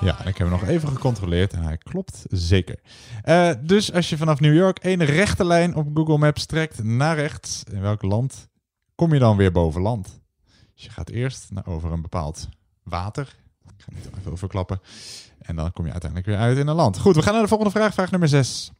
Ja, 0.00 0.18
ik 0.18 0.24
heb 0.24 0.36
hem 0.36 0.50
nog 0.50 0.64
even 0.64 0.88
gecontroleerd 0.88 1.52
en 1.52 1.62
hij 1.62 1.78
klopt 1.78 2.24
zeker. 2.30 2.78
Eh, 3.22 3.52
dus 3.60 3.92
als 3.92 4.08
je 4.08 4.16
vanaf 4.16 4.40
New 4.40 4.54
York 4.54 4.78
één 4.78 5.04
rechte 5.04 5.44
lijn 5.44 5.74
op 5.74 5.88
Google 5.94 6.18
Maps 6.18 6.46
trekt 6.46 6.82
naar 6.82 7.16
rechts, 7.16 7.62
in 7.72 7.80
welk 7.80 8.02
land 8.02 8.48
kom 8.94 9.12
je 9.12 9.18
dan 9.18 9.36
weer 9.36 9.52
boven 9.52 9.80
land? 9.80 10.20
Dus 10.74 10.84
je 10.84 10.90
gaat 10.90 11.08
eerst 11.08 11.50
naar 11.50 11.66
over 11.66 11.92
een 11.92 12.02
bepaald 12.02 12.48
water. 12.82 13.36
Ik 13.76 13.84
ga 13.84 13.90
niet 13.94 14.02
te 14.02 14.10
veel 14.22 14.36
verklappen. 14.36 14.80
En 15.48 15.56
dan 15.56 15.72
kom 15.72 15.84
je 15.84 15.92
uiteindelijk 15.92 16.30
weer 16.30 16.38
uit 16.40 16.58
in 16.58 16.66
een 16.66 16.74
land. 16.74 16.98
Goed, 16.98 17.16
we 17.16 17.22
gaan 17.22 17.32
naar 17.32 17.42
de 17.42 17.48
volgende 17.48 17.72
vraag. 17.72 17.94
Vraag 17.94 18.10
nummer 18.10 18.28
6. 18.28 18.72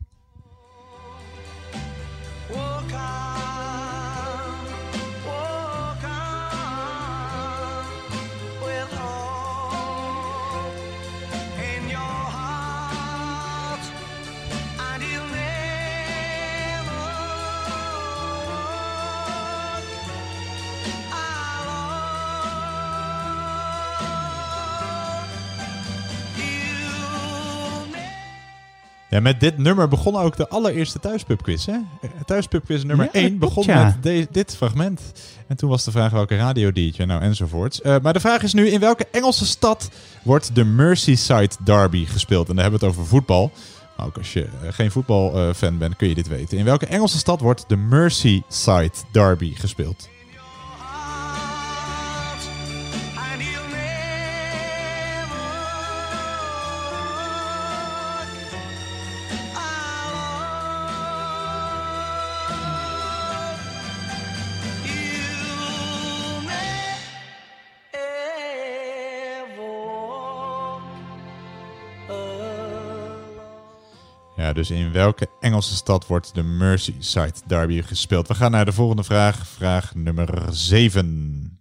Ja, 29.10 29.20
met 29.20 29.40
dit 29.40 29.58
nummer 29.58 29.88
begon 29.88 30.16
ook 30.16 30.36
de 30.36 30.48
allereerste 30.48 30.98
thuispubquiz. 31.00 31.66
Hè? 31.66 31.76
Thuispubquiz 32.26 32.82
nummer 32.82 33.06
Ja, 33.06 33.12
dat 33.12 33.22
1 33.22 33.38
klopt, 33.38 33.54
begon 33.54 33.74
ja. 33.74 33.84
met 33.84 34.02
de- 34.02 34.26
dit 34.30 34.56
fragment. 34.56 35.00
En 35.46 35.56
toen 35.56 35.70
was 35.70 35.84
de 35.84 35.90
vraag 35.90 36.10
welke 36.12 36.36
radio 36.36 36.72
DJ, 36.72 37.02
nou 37.02 37.22
enzovoorts. 37.22 37.80
Eh, 37.80 37.96
maar 38.02 38.12
de 38.12 38.20
vraag 38.20 38.42
is 38.42 38.52
nu, 38.52 38.68
in 38.68 38.80
welke 38.80 39.06
Engelse 39.12 39.46
stad 39.46 39.90
wordt 40.22 40.54
de 40.54 40.64
Merseyside 40.64 41.50
Derby 41.64 42.04
gespeeld? 42.06 42.48
En 42.48 42.54
dan 42.54 42.62
hebben 42.62 42.80
we 42.80 42.86
het 42.86 42.94
over 42.96 43.08
voetbal. 43.08 43.50
Maar 43.96 44.06
ook 44.06 44.16
als 44.16 44.32
je 44.32 44.42
eh, 44.44 44.48
geen 44.70 44.90
voetbalfan 44.90 45.78
bent, 45.78 45.96
kun 45.96 46.08
je 46.08 46.14
dit 46.14 46.28
weten. 46.28 46.58
In 46.58 46.64
welke 46.64 46.86
Engelse 46.86 47.18
stad 47.18 47.40
wordt 47.40 47.64
de 47.68 47.76
Merseyside 47.76 48.92
Derby 49.12 49.54
gespeeld? 49.54 50.08
Dus 74.52 74.70
in 74.70 74.92
welke 74.92 75.26
Engelse 75.40 75.74
stad 75.74 76.06
wordt 76.06 76.34
de 76.34 76.42
Merseyside 76.42 77.34
Derby 77.46 77.82
gespeeld? 77.82 78.28
We 78.28 78.34
gaan 78.34 78.50
naar 78.50 78.64
de 78.64 78.72
volgende 78.72 79.04
vraag. 79.04 79.46
Vraag 79.46 79.94
nummer 79.94 80.44
7. 80.50 81.58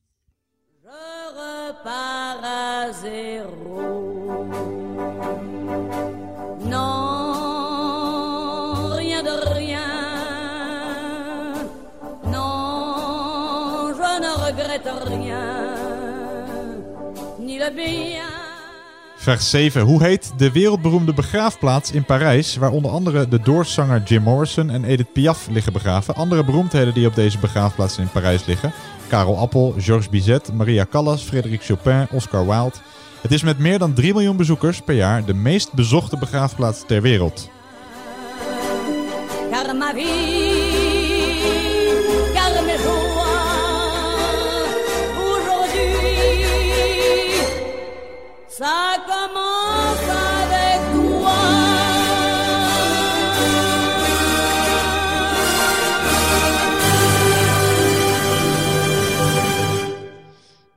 repars 1.87 2.43
à 2.43 2.91
zéro. 2.91 4.45
Non, 6.59 6.93
rien 8.95 9.23
de 9.23 9.35
rien. 9.53 9.81
Non, 12.23 13.93
je 13.99 14.19
ne 14.19 14.31
regrette 14.45 14.91
rien. 15.05 15.47
Ni 17.39 17.57
le 17.57 17.71
bien. 17.71 18.26
Vraag 19.27 19.41
7. 19.41 19.81
Hoe 19.81 20.03
heet 20.03 20.31
de 20.37 20.51
wereldberoemde 20.51 21.13
begraafplaats 21.13 21.91
in 21.91 22.03
Parijs... 22.03 22.55
waar 22.55 22.71
onder 22.71 22.91
andere 22.91 23.27
de 23.27 23.39
doorszanger 23.39 24.03
Jim 24.03 24.21
Morrison 24.21 24.69
en 24.69 24.83
Edith 24.83 25.13
Piaf 25.13 25.47
liggen 25.51 25.73
begraven? 25.73 26.15
Andere 26.15 26.43
beroemdheden 26.43 26.93
die 26.93 27.07
op 27.07 27.15
deze 27.15 27.37
begraafplaats 27.37 27.97
in 27.97 28.09
Parijs 28.09 28.45
liggen... 28.45 28.71
Karel 29.07 29.37
Appel, 29.37 29.75
Georges 29.77 30.09
Bizet, 30.09 30.53
Maria 30.53 30.85
Callas, 30.89 31.21
Frederik 31.23 31.63
Chopin, 31.63 32.07
Oscar 32.11 32.45
Wilde. 32.45 32.75
Het 33.21 33.31
is 33.31 33.43
met 33.43 33.59
meer 33.59 33.79
dan 33.79 33.93
3 33.93 34.13
miljoen 34.13 34.37
bezoekers 34.37 34.81
per 34.81 34.95
jaar... 34.95 35.25
de 35.25 35.33
meest 35.33 35.73
bezochte 35.73 36.17
begraafplaats 36.17 36.83
ter 36.87 37.01
wereld. 37.01 37.49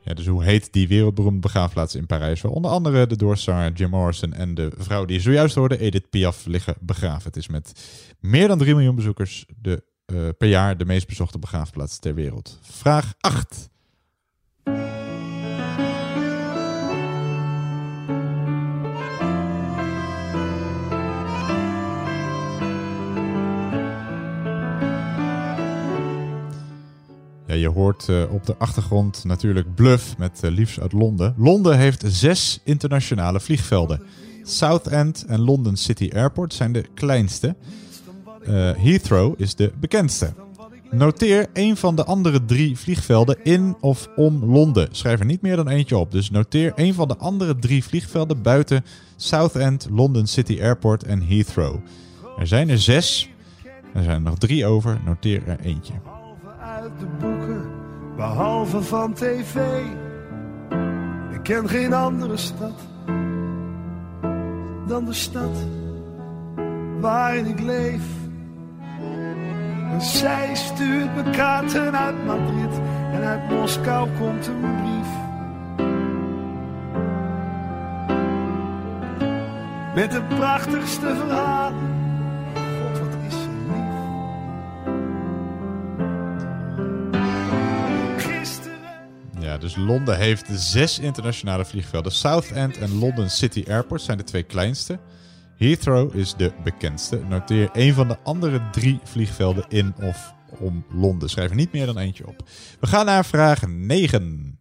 Ja, 0.03 0.14
dus 0.14 0.26
hoe 0.26 0.45
heet 0.45 0.72
die 0.72 0.89
wereldberoemde 0.89 1.41
begraafplaats 1.41 1.95
in 1.95 2.07
Parijs... 2.07 2.41
waar 2.41 2.53
onder 2.53 2.70
andere 2.70 3.07
de 3.07 3.16
doorzanger 3.16 3.72
Jim 3.72 3.91
Morrison... 3.91 4.33
en 4.33 4.55
de 4.55 4.70
vrouw 4.76 5.05
die 5.05 5.20
zojuist 5.20 5.55
hoorde, 5.55 5.78
Edith 5.78 6.11
Piaf, 6.11 6.47
liggen 6.47 6.74
begraven. 6.81 7.24
Het 7.24 7.37
is 7.37 7.49
met 7.49 7.72
meer 8.18 8.49
dan 8.49 8.59
3 8.59 8.74
miljoen 8.74 8.95
bezoekers 8.95 9.47
de, 9.57 9.85
eh, 10.07 10.16
per 10.39 10.49
jaar... 10.49 10.76
de 10.76 10.85
meest 10.85 11.07
bezochte 11.07 11.39
begraafplaats 11.39 11.99
ter 11.99 12.14
wereld. 12.14 12.59
Vraag 12.62 13.14
8. 13.20 13.70
Ja, 27.51 27.57
je 27.57 27.69
hoort 27.69 28.09
eh, 28.09 28.23
op 28.33 28.47
de 28.47 28.57
achtergrond 28.59 29.25
natuurlijk 29.25 29.75
Bluff 29.75 30.19
met 30.19 30.41
eh, 30.43 30.51
liefst 30.51 30.81
uit 30.81 30.93
Londen. 30.93 31.35
Londen 31.37 31.79
heeft 31.79 32.05
zes 32.07 32.61
internationale 32.65 33.41
vliegvelden. 33.41 34.03
Southend 34.43 35.25
en 35.25 35.41
London 35.41 35.77
City 35.77 36.11
Airport 36.15 36.55
zijn 36.55 36.73
de 36.73 36.85
kleinste. 36.95 37.57
Eh, 38.43 38.71
Heathrow 38.77 39.35
is 39.41 39.55
de 39.55 39.73
bekendste. 39.81 40.33
Noteer 40.91 41.47
een 41.53 41.77
van 41.77 41.97
de 41.97 42.05
andere 42.05 42.45
drie 42.45 42.79
vliegvelden 42.79 43.39
in 43.43 43.77
of 43.81 44.09
om 44.17 44.45
Londen. 44.45 44.89
Schrijf 44.91 45.21
er 45.21 45.27
niet 45.27 45.43
meer 45.43 45.57
dan 45.57 45.69
eentje 45.69 45.97
op. 45.97 46.11
Dus 46.11 46.31
noteer 46.31 46.73
een 46.75 46.95
van 46.95 47.09
de 47.09 47.17
andere 47.17 47.57
drie 47.57 47.85
vliegvelden 47.85 48.43
buiten 48.43 48.85
Southend, 49.17 49.87
London 49.91 50.27
City 50.27 50.59
Airport 50.61 51.05
en 51.05 51.23
Heathrow. 51.23 51.77
Er 52.39 52.47
zijn 52.47 52.69
er 52.69 52.79
zes. 52.79 53.31
Er 53.95 54.03
zijn 54.03 54.17
er 54.17 54.21
nog 54.21 54.39
drie 54.39 54.67
over. 54.67 55.01
Noteer 55.05 55.43
er 55.47 55.61
eentje. 55.61 55.93
Behalve 58.21 58.83
van 58.83 59.12
tv. 59.12 59.57
Ik 61.31 61.43
ken 61.43 61.68
geen 61.68 61.93
andere 61.93 62.37
stad 62.37 62.89
dan 64.87 65.05
de 65.05 65.12
stad 65.12 65.57
waarin 67.01 67.47
ik 67.47 67.61
leef. 67.61 68.03
En 69.91 70.01
zij 70.01 70.51
stuurt 70.55 71.14
me 71.16 71.31
kaarten 71.31 71.99
uit 71.99 72.27
Madrid 72.27 72.81
en 73.12 73.23
uit 73.23 73.51
Moskou 73.51 74.09
komt 74.18 74.47
een 74.47 74.61
brief. 74.61 75.09
Met 79.95 80.11
de 80.11 80.23
prachtigste 80.37 81.14
verhalen. 81.14 82.00
Dus 89.61 89.77
Londen 89.77 90.17
heeft 90.17 90.47
zes 90.53 90.99
internationale 90.99 91.65
vliegvelden. 91.65 92.13
Southend 92.13 92.79
en 92.79 92.99
London 92.99 93.31
City 93.31 93.65
Airport 93.69 94.03
zijn 94.03 94.19
de 94.19 94.25
twee 94.25 94.43
kleinste. 94.43 94.99
Heathrow 95.57 96.17
is 96.17 96.35
de 96.35 96.53
bekendste. 96.65 97.21
Noteer 97.29 97.71
een 97.73 97.95
van 97.95 98.09
de 98.09 98.19
andere 98.23 98.71
drie 98.71 99.01
vliegvelden 99.05 99.65
in 99.69 99.95
of 100.03 100.35
om 100.59 100.85
Londen. 100.93 101.31
Schrijf 101.31 101.51
er 101.51 101.57
niet 101.57 101.73
meer 101.73 101.87
dan 101.87 101.99
eentje 101.99 102.27
op. 102.27 102.49
We 102.81 102.87
gaan 102.87 103.07
naar 103.07 103.25
vraag 103.25 103.67
9. 103.67 104.60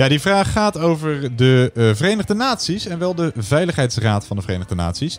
Ja, 0.00 0.08
die 0.08 0.20
vraag 0.20 0.52
gaat 0.52 0.78
over 0.78 1.36
de 1.36 1.70
eh, 1.74 1.94
Verenigde 1.94 2.34
Naties 2.34 2.86
en 2.86 2.98
wel 2.98 3.14
de 3.14 3.32
Veiligheidsraad 3.36 4.26
van 4.26 4.36
de 4.36 4.42
Verenigde 4.42 4.74
Naties. 4.74 5.18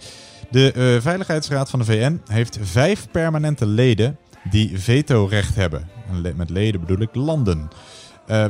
De 0.52 0.72
eh, 0.72 1.02
Veiligheidsraad 1.02 1.70
van 1.70 1.80
de 1.80 1.86
VN 1.86 2.22
heeft 2.28 2.58
vijf 2.62 3.08
permanente 3.12 3.66
leden 3.66 4.18
die 4.50 4.80
vetorecht 4.80 5.56
hebben. 5.56 5.90
Met 6.36 6.50
leden 6.50 6.82
bedoel 6.82 7.02
ik 7.02 7.16
landen. 7.16 7.70
Eh, 8.28 8.46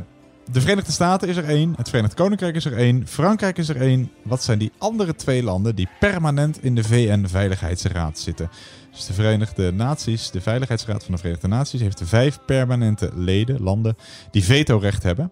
De 0.51 0.61
Verenigde 0.61 0.91
Staten 0.91 1.27
is 1.27 1.37
er 1.37 1.45
één, 1.45 1.73
het 1.77 1.89
Verenigd 1.89 2.13
Koninkrijk 2.13 2.55
is 2.55 2.65
er 2.65 2.77
één, 2.77 3.07
Frankrijk 3.07 3.57
is 3.57 3.69
er 3.69 3.81
één. 3.81 4.11
Wat 4.23 4.43
zijn 4.43 4.59
die 4.59 4.71
andere 4.77 5.15
twee 5.15 5.43
landen 5.43 5.75
die 5.75 5.87
permanent 5.99 6.63
in 6.63 6.75
de 6.75 6.83
VN-veiligheidsraad 6.83 8.19
zitten? 8.19 8.49
Dus 8.91 9.05
de 9.05 9.13
Verenigde 9.13 9.71
Naties, 9.71 10.31
de 10.31 10.41
Veiligheidsraad 10.41 11.03
van 11.03 11.13
de 11.13 11.19
Verenigde 11.19 11.47
Naties, 11.47 11.81
heeft 11.81 12.01
vijf 12.03 12.39
permanente 12.45 13.11
leden, 13.15 13.61
landen, 13.61 13.97
die 14.31 14.43
vetorecht 14.43 15.03
hebben. 15.03 15.31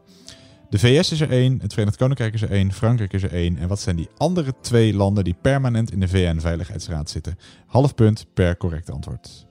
De 0.70 0.80
VS 0.80 1.12
is 1.12 1.22
er 1.22 1.32
één, 1.32 1.60
het 1.62 1.74
Verenigd 1.74 1.98
Koninkrijk 1.98 2.34
is 2.34 2.42
er 2.42 2.52
één, 2.52 2.74
Frankrijk 2.74 3.14
is 3.14 3.24
er 3.24 3.34
één. 3.34 3.58
En 3.58 3.68
wat 3.68 3.80
zijn 3.80 3.96
die 3.96 4.10
andere 4.18 4.54
twee 4.62 4.94
landen 4.94 5.24
die 5.24 5.36
permanent 5.42 5.92
in 5.92 6.00
de 6.00 6.08
VN-veiligheidsraad 6.08 7.10
zitten? 7.10 7.38
Half 7.66 7.96
punt 7.96 8.26
per 8.34 8.58
correct 8.58 8.90
antwoord. 8.90 9.48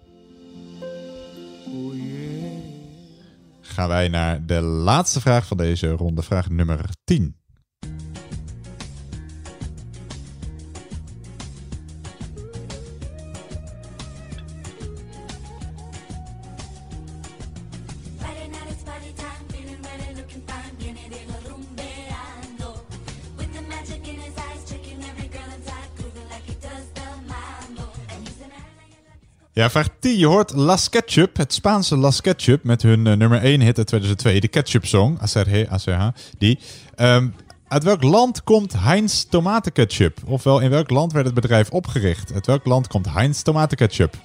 Gaan 3.60 3.88
wij 3.88 4.08
naar 4.08 4.46
de 4.46 4.60
laatste 4.60 5.20
vraag 5.20 5.46
van 5.46 5.56
deze 5.56 5.90
ronde, 5.90 6.22
vraag 6.22 6.50
nummer 6.50 6.90
10. 7.04 7.38
Ja, 29.59 29.70
vraag 29.70 29.88
10. 29.98 30.18
Je 30.18 30.26
hoort 30.26 30.52
Las 30.54 30.88
Ketchup, 30.88 31.36
het 31.36 31.52
Spaanse 31.52 31.96
Las 31.96 32.20
Ketchup, 32.20 32.64
met 32.64 32.82
hun 32.82 33.06
eh, 33.06 33.16
nummer 33.16 33.42
1 33.42 33.61
hit 33.61 33.78
uit 33.78 33.86
2002, 33.86 34.40
de 34.40 34.48
Ketchup 34.48 34.86
Song, 34.86 35.18
Acerhe, 35.20 35.68
Acerha, 35.68 36.14
die. 36.38 36.59
Ehm, 36.94 37.28
uit 37.68 37.84
welk 37.84 38.02
land 38.02 38.42
komt 38.42 38.72
Heinz 38.80 39.24
tomatenketchup? 39.24 40.18
Ofwel, 40.26 40.61
in 40.61 40.70
welk 40.70 40.90
land 40.90 41.12
werd 41.12 41.26
het 41.26 41.34
bedrijf 41.34 41.70
opgericht? 41.70 42.32
Uit 42.32 42.46
welk 42.46 42.64
land 42.64 42.86
komt 42.86 43.12
Heinz 43.12 43.42
tomatenketchup? 43.42 44.16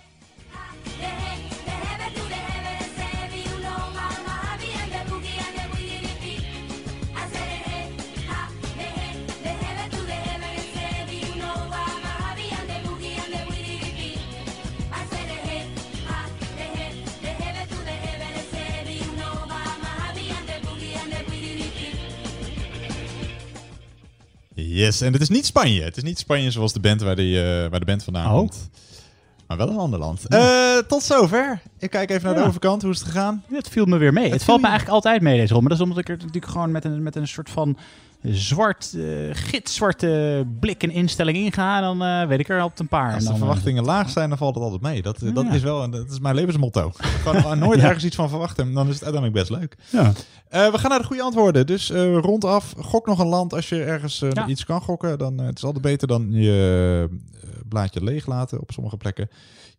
Yes, 24.74 25.02
en 25.02 25.14
het 25.14 25.22
is 25.22 25.30
niet 25.30 25.46
Spanje. 25.46 25.82
Het 25.84 25.98
is 25.98 26.04
niet 26.04 26.20
Spanje 26.20 26.52
zoals 26.52 26.74
de 26.74 26.80
band 26.80 27.02
waar, 27.02 27.16
die, 27.16 27.42
eh, 27.44 27.70
waar 27.70 27.80
de 27.80 27.86
band 27.86 28.04
vandaan 28.04 28.32
Oh. 28.32 28.38
komt. 28.38 28.70
Maar 29.48 29.58
wel 29.58 29.70
een 29.70 29.78
ander 29.78 30.00
land. 30.00 30.28
Eh, 30.28 30.78
tot 30.88 31.04
zover. 31.04 31.62
Ik 31.80 31.90
kijk 31.90 32.10
even 32.10 32.24
naar 32.24 32.36
de 32.44 32.48
overkant. 32.48 32.82
Hoe 32.82 32.92
is 32.92 33.00
het 33.00 33.08
gegaan? 33.08 33.44
Het 33.52 33.70
viel 33.70 33.86
me 33.86 33.98
weer 33.98 34.14
mee. 34.14 34.32
Het, 34.32 34.44
valt 34.44 34.62
me 34.62 34.68
eigenlijk 34.68 34.96
altijd 34.96 35.22
mee 35.22 35.38
deze 35.38 35.54
ronde. 35.54 35.70
Maar 35.70 35.78
dat 35.78 35.88
is 35.88 35.94
omdat 35.94 36.10
ik 36.10 36.10
er 36.10 36.26
natuurlijk 36.26 36.52
gewoon 36.52 36.72
met 36.72 36.86
een, 36.86 37.04
met 37.04 37.16
een 37.16 37.28
soort 37.28 37.50
van 37.50 37.78
zwart, 38.24 38.94
eh 38.98 39.04
gitzwarte 39.32 40.46
blik 40.60 40.84
en 40.84 40.92
instelling 40.92 41.38
inga. 41.38 41.82
Dan 41.82 42.04
eh, 42.04 42.28
weet 42.28 42.40
ik 42.40 42.50
er 42.50 42.60
altijd 42.62 42.80
een 42.80 42.88
paar. 42.88 43.14
Als 43.14 43.18
de 43.20 43.24
dan, 43.24 43.34
eh, 43.34 43.40
verwachtingen 43.40 43.84
laag 43.84 44.10
zijn, 44.10 44.30
dan 44.30 44.38
valt 44.38 44.56
het 44.56 44.64
altijd 44.64 44.82
mee. 44.82 45.02
Dat, 45.02 45.20
dat, 45.34 45.46
Ja. 45.46 45.52
is, 45.52 45.62
wel, 45.62 45.90
dat 45.90 46.12
is 46.12 46.20
mijn 46.20 46.36
levensmotto. 46.36 46.92
Gewoon 46.98 47.60
nooit 47.60 47.80
Ja. 47.80 47.86
ergens 47.86 48.04
iets 48.06 48.16
van 48.16 48.30
verwachten. 48.30 48.74
Dan 48.74 48.88
is 48.88 48.94
het 49.00 49.04
uiteindelijk 49.04 49.48
best 49.48 49.60
leuk. 49.62 49.78
Ja. 49.90 50.12
We 50.72 50.78
gaan 50.78 50.90
naar 50.90 51.00
de 51.00 51.06
goede 51.06 51.24
antwoorden. 51.24 51.66
Dus 51.66 51.90
rondaf, 52.22 52.74
gok 52.78 53.06
nog 53.06 53.20
een 53.20 53.28
land. 53.28 53.54
Als 53.54 53.70
je 53.70 53.84
ergens 53.84 54.24
iets 54.48 54.66
kan 54.66 54.82
gokken, 54.82 55.18
dan 55.18 55.38
het 55.38 55.58
is 55.58 55.64
altijd 55.64 55.84
beter 55.84 56.08
dan 56.08 56.28
je 56.32 57.10
blaadje 57.70 58.04
leeg 58.04 58.26
laten 58.28 58.60
op 58.62 58.72
sommige 58.72 58.98
plekken. 58.98 59.30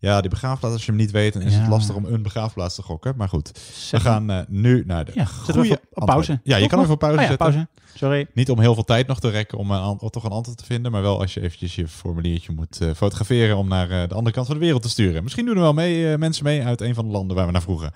Ja, 0.05 0.21
die 0.21 0.31
begraafplaats, 0.31 0.75
als 0.75 0.85
je 0.85 0.91
hem 0.91 1.01
niet 1.01 1.11
weet, 1.11 1.33
dan 1.33 1.43
is 1.43 1.53
Ja. 1.55 1.59
het 1.61 1.69
lastig 1.69 1.95
om 1.95 2.05
een 2.05 2.23
begraafplaats 2.23 2.75
te 2.75 2.83
gokken. 2.83 3.15
Maar 3.17 3.29
goed, 3.29 3.51
we 3.91 4.01
gaan 4.01 4.31
eh, 4.31 4.39
nu 4.49 4.83
naar 4.87 5.05
de 5.05 5.13
Ja, 5.15 5.25
goede 5.25 5.71
op- 5.71 5.81
op 5.93 6.07
pauze. 6.07 6.41
Ja, 6.43 6.57
je 6.57 6.67
kan 6.69 6.81
even 6.81 6.93
op 6.93 6.99
pauze 6.99 7.17
Oh 7.17 7.23
ja, 7.23 7.29
zetten. 7.29 7.47
pauze. 7.53 7.69
Sorry. 7.95 8.27
Niet 8.35 8.51
om 8.51 8.61
heel 8.61 8.75
veel 8.75 8.85
tijd 8.85 9.07
nog 9.07 9.21
te 9.21 9.29
rekken 9.31 9.59
om, 9.59 9.71
een, 9.71 9.83
om 9.99 10.11
toch 10.11 10.25
een 10.25 10.31
antwoord 10.31 10.59
te 10.59 10.65
vinden. 10.65 10.93
Maar 10.93 11.03
wel 11.03 11.21
als 11.21 11.35
je 11.35 11.41
eventjes 11.41 11.75
je 11.75 11.89
formuliertje 11.89 12.53
moet 12.53 12.81
eh, 12.81 12.91
fotograferen 12.97 13.57
om 13.57 13.69
naar 13.69 13.91
eh, 13.91 14.09
de 14.09 14.15
andere 14.15 14.35
kant 14.35 14.47
van 14.47 14.55
de 14.55 14.61
wereld 14.65 14.83
te 14.83 14.89
sturen. 14.89 15.23
Misschien 15.23 15.45
doen 15.47 15.55
er 15.55 15.61
wel 15.61 15.73
mee, 15.75 16.13
eh, 16.13 16.19
mensen 16.19 16.45
mee 16.45 16.63
uit 16.65 16.81
een 16.81 16.95
van 16.95 17.05
de 17.07 17.11
landen 17.13 17.37
waar 17.37 17.47
we 17.47 17.53
naar 17.53 17.63
vroegen. 17.63 17.93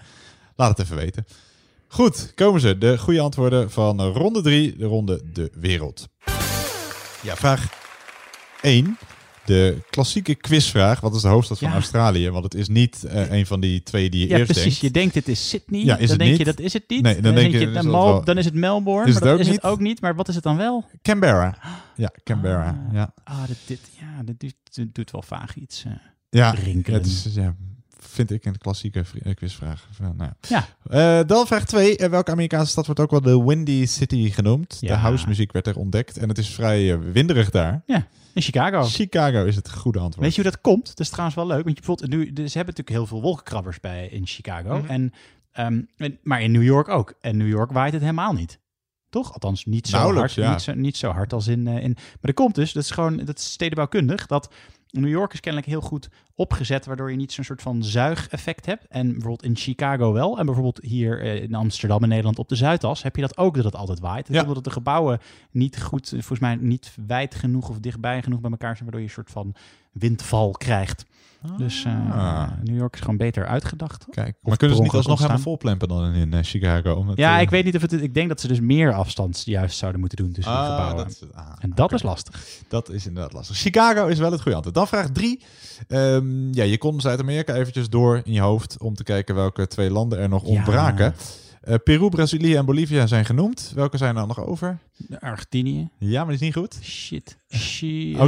Laat 0.56 0.68
het 0.68 0.78
even 0.78 0.96
weten. 0.96 1.26
Goed, 1.88 2.32
komen 2.34 2.60
ze. 2.60 2.78
De 2.78 2.98
goede 2.98 3.20
antwoorden 3.20 3.70
van 3.70 4.00
eh, 4.00 4.10
ronde 4.14 4.40
3, 4.42 4.76
de 4.76 4.84
ronde 4.86 5.20
de 5.32 5.50
wereld. 5.54 6.08
Ja, 7.22 7.36
vraag 7.36 7.66
1. 8.62 8.98
De 9.48 9.78
klassieke 9.90 10.34
quizvraag. 10.34 11.00
Wat 11.00 11.14
is 11.14 11.22
de 11.22 11.28
hoofdstad 11.28 11.58
van 11.58 11.68
Ja. 11.68 11.74
Australië? 11.74 12.30
Want 12.30 12.44
het 12.44 12.54
is 12.54 12.68
niet 12.68 13.04
eh, 13.04 13.30
een 13.32 13.46
van 13.46 13.60
die 13.60 13.82
twee 13.82 14.10
die 14.10 14.20
je 14.20 14.28
Ja, 14.28 14.36
eerst 14.38 14.44
precies. 14.52 14.64
denkt. 14.64 14.80
Je 14.80 14.90
denkt 14.90 15.14
dit 15.14 15.28
is 15.28 15.48
Sydney. 15.48 15.80
Ja, 15.84 15.96
is 15.96 16.00
dan 16.00 16.08
het 16.08 16.18
denk 16.18 16.30
niet? 16.30 16.38
je 16.38 16.44
dat 16.44 16.60
is 16.60 16.72
het 16.72 16.84
niet. 16.88 17.02
Nee, 17.02 17.20
dan 17.20 17.34
denk 17.34 17.52
je, 17.52 17.70
dan, 17.70 17.86
Mal- 17.90 18.22
is 18.24 18.44
het 18.44 18.54
Melbourne. 18.54 19.08
Is 19.08 19.12
maar 19.14 19.22
het 19.22 19.22
dat 19.22 19.32
ook 19.32 19.38
is 19.40 19.46
niet? 19.46 19.62
het 19.62 19.64
ook 19.70 19.80
niet. 19.80 20.00
Maar 20.00 20.14
wat 20.14 20.28
is 20.28 20.34
het 20.34 20.44
dan 20.44 20.56
wel? 20.56 20.84
Canberra. 21.02 21.58
Ja, 21.96 22.10
Canberra. 22.24 22.88
ja. 22.92 23.12
Ah, 23.24 23.46
dit, 23.46 23.56
dit, 23.66 23.80
ja, 24.00 24.22
dit 24.24 24.40
doet, 24.40 24.54
dit 24.70 24.94
doet 24.94 25.10
wel 25.10 25.22
vaag 25.22 25.56
iets. 25.56 25.84
eh, 25.84 25.92
Ja, 26.30 26.50
rinkelen. 26.50 26.98
het 26.98 27.08
is, 27.08 27.26
ja, 27.30 27.54
vind 28.02 28.30
ik 28.30 28.44
een 28.44 28.58
klassieke 28.58 29.04
eh, 29.22 29.34
quizvraag. 29.34 29.88
Nou. 30.16 30.30
Ja. 30.48 30.66
Eh, 30.90 31.26
dan 31.26 31.46
vraag 31.46 31.64
2. 31.64 31.96
welke 31.96 32.30
Amerikaanse 32.30 32.70
stad 32.70 32.86
wordt 32.86 33.00
ook 33.00 33.10
wel 33.10 33.20
de 33.20 33.44
Windy 33.44 33.86
City 33.86 34.30
genoemd? 34.30 34.80
De 34.80 34.86
Ja. 34.86 34.96
housemuziek 34.96 35.52
werd 35.52 35.66
er 35.66 35.76
ontdekt 35.76 36.16
en 36.18 36.28
het 36.28 36.38
is 36.38 36.48
vrij 36.54 36.92
eh, 36.92 36.98
winderig 37.12 37.50
daar. 37.50 37.82
Ja, 37.86 38.06
in 38.34 38.42
Chicago. 38.42 38.82
Chicago 38.82 39.44
is 39.44 39.56
het 39.56 39.72
goede 39.72 39.98
antwoord. 39.98 40.26
Weet 40.26 40.34
je 40.34 40.42
hoe 40.42 40.50
dat 40.50 40.60
komt? 40.60 40.86
Dat 40.86 41.00
is 41.00 41.08
trouwens 41.08 41.36
wel 41.36 41.46
leuk. 41.46 41.64
Want 41.64 41.78
je 41.78 41.84
bijvoorbeeld, 41.84 42.10
nu, 42.10 42.32
dus 42.32 42.52
ze 42.52 42.56
hebben 42.58 42.74
natuurlijk 42.76 42.96
heel 42.96 43.06
veel 43.06 43.20
wolkenkrabbers 43.20 43.80
bij 43.80 44.06
in 44.08 44.26
Chicago. 44.26 44.78
Mhm. 44.78 44.86
en, 44.86 45.12
ehm, 45.52 45.80
en, 45.96 46.18
maar 46.22 46.42
in 46.42 46.52
New 46.52 46.62
York 46.64 46.88
ook. 46.88 47.14
En 47.20 47.36
New 47.36 47.48
York 47.48 47.72
waait 47.72 47.92
het 47.92 48.02
helemaal 48.02 48.32
niet. 48.32 48.58
Toch? 49.10 49.32
Althans, 49.32 49.64
niet 49.64 49.88
zo, 49.88 50.14
hard, 50.14 50.32
ja. 50.32 50.50
niet, 50.50 50.62
zo, 50.62 50.74
niet 50.74 50.96
zo 50.96 51.10
hard 51.10 51.32
als 51.32 51.46
in, 51.46 51.66
eh, 51.66 51.82
in... 51.82 51.92
Maar 51.94 52.16
dat 52.20 52.34
komt 52.34 52.54
dus, 52.54 52.72
dat 52.72 52.82
is 52.82 52.90
gewoon 52.90 53.16
dat 53.16 53.38
is 53.38 53.50
stedenbouwkundig, 53.50 54.26
dat 54.26 54.50
New 54.90 55.08
York 55.10 55.32
is 55.32 55.40
kennelijk 55.40 55.70
heel 55.70 55.80
goed 55.80 56.08
opgezet, 56.34 56.86
waardoor 56.86 57.10
je 57.10 57.16
niet 57.16 57.32
zo'n 57.32 57.44
soort 57.44 57.62
van 57.62 57.84
zuigeffect 57.84 58.66
hebt. 58.66 58.86
En 58.88 59.06
bijvoorbeeld 59.06 59.42
in 59.42 59.56
Chicago 59.56 60.12
wel. 60.12 60.38
En 60.38 60.44
bijvoorbeeld 60.46 60.80
hier 60.82 61.20
eh, 61.22 61.42
in 61.42 61.54
Amsterdam 61.54 62.02
en 62.02 62.08
Nederland 62.08 62.38
op 62.38 62.48
de 62.48 62.54
Zuidas 62.54 63.02
heb 63.02 63.16
je 63.16 63.22
dat 63.22 63.36
ook, 63.36 63.54
dat 63.54 63.64
het 63.64 63.76
altijd 63.76 64.00
waait. 64.00 64.26
Dat 64.26 64.36
Ja. 64.36 64.42
omdat 64.46 64.64
de 64.64 64.70
gebouwen 64.70 65.20
niet 65.50 65.82
goed, 65.82 66.08
volgens 66.08 66.40
mij 66.40 66.56
niet 66.56 66.94
wijd 67.06 67.34
genoeg 67.34 67.68
of 67.68 67.78
dichtbij 67.78 68.22
genoeg 68.22 68.40
bij 68.40 68.50
elkaar 68.50 68.76
zijn, 68.76 68.82
waardoor 68.82 69.00
je 69.00 69.06
een 69.06 69.12
soort 69.12 69.30
van 69.30 69.54
windval 69.92 70.50
krijgt. 70.50 71.04
Dus 71.56 71.84
eh, 71.84 72.10
Ah. 72.10 72.48
New 72.62 72.76
York 72.76 72.94
is 72.94 73.00
gewoon 73.00 73.16
beter 73.16 73.46
uitgedacht. 73.46 74.04
Kijk, 74.10 74.36
maar 74.42 74.56
kunnen 74.56 74.76
ze 74.76 74.82
niet 74.82 74.92
alsnog 74.92 75.18
helemaal 75.18 75.38
volplempen 75.40 75.88
dan 75.88 76.12
in 76.12 76.32
eh, 76.32 76.38
Chicago? 76.42 76.92
Om 76.92 77.08
het, 77.08 77.18
Ja, 77.18 77.36
eh, 77.36 77.42
ik 77.42 77.50
weet 77.50 77.64
niet 77.64 77.76
of 77.76 77.82
het. 77.82 77.92
Ik 77.92 78.14
denk 78.14 78.28
dat 78.28 78.40
ze 78.40 78.48
dus 78.48 78.60
meer 78.60 78.92
afstand 78.92 79.42
juist 79.44 79.78
zouden 79.78 80.00
moeten 80.00 80.18
doen 80.18 80.32
tussen 80.32 80.52
de 80.52 80.58
Ah, 80.58 80.66
gebouwen. 80.70 80.96
dat 80.96 81.06
is- 81.10 81.22
ah, 81.34 81.52
en 81.60 81.72
dat 81.74 81.92
is 81.92 82.02
lastig. 82.02 82.46
Dat 82.68 82.90
is 82.90 83.06
inderdaad 83.06 83.32
lastig. 83.32 83.56
Chicago 83.56 84.06
is 84.06 84.18
wel 84.18 84.30
het 84.32 84.40
goede 84.40 84.54
antwoord. 84.56 84.76
Dan 84.76 84.88
vraag 84.88 85.10
3. 85.10 85.42
ja, 86.52 86.62
je 86.64 86.78
kon 86.78 87.00
Zuid-Amerika 87.00 87.54
eventjes 87.54 87.88
door 87.88 88.20
in 88.24 88.32
je 88.32 88.40
hoofd 88.40 88.78
om 88.80 88.94
te 88.94 89.02
kijken 89.02 89.34
welke 89.34 89.66
twee 89.66 89.90
landen 89.90 90.18
er 90.18 90.28
nog 90.28 90.42
Ja. 90.42 90.48
ontbraken. 90.48 91.14
Peru, 91.84 92.08
Brazilië 92.08 92.54
en 92.56 92.64
Bolivia 92.64 93.06
zijn 93.06 93.24
genoemd. 93.24 93.72
Welke 93.74 93.96
zijn 93.96 94.16
er 94.16 94.26
nog 94.26 94.40
over? 94.46 94.78
Argentinië. 95.18 95.88
Ja, 95.98 96.18
maar 96.18 96.26
die 96.26 96.34
is 96.34 96.40
niet 96.40 96.54
goed. 96.54 96.78
Shit. 96.82 97.36
Ook 97.52 97.56
Is 97.58 97.80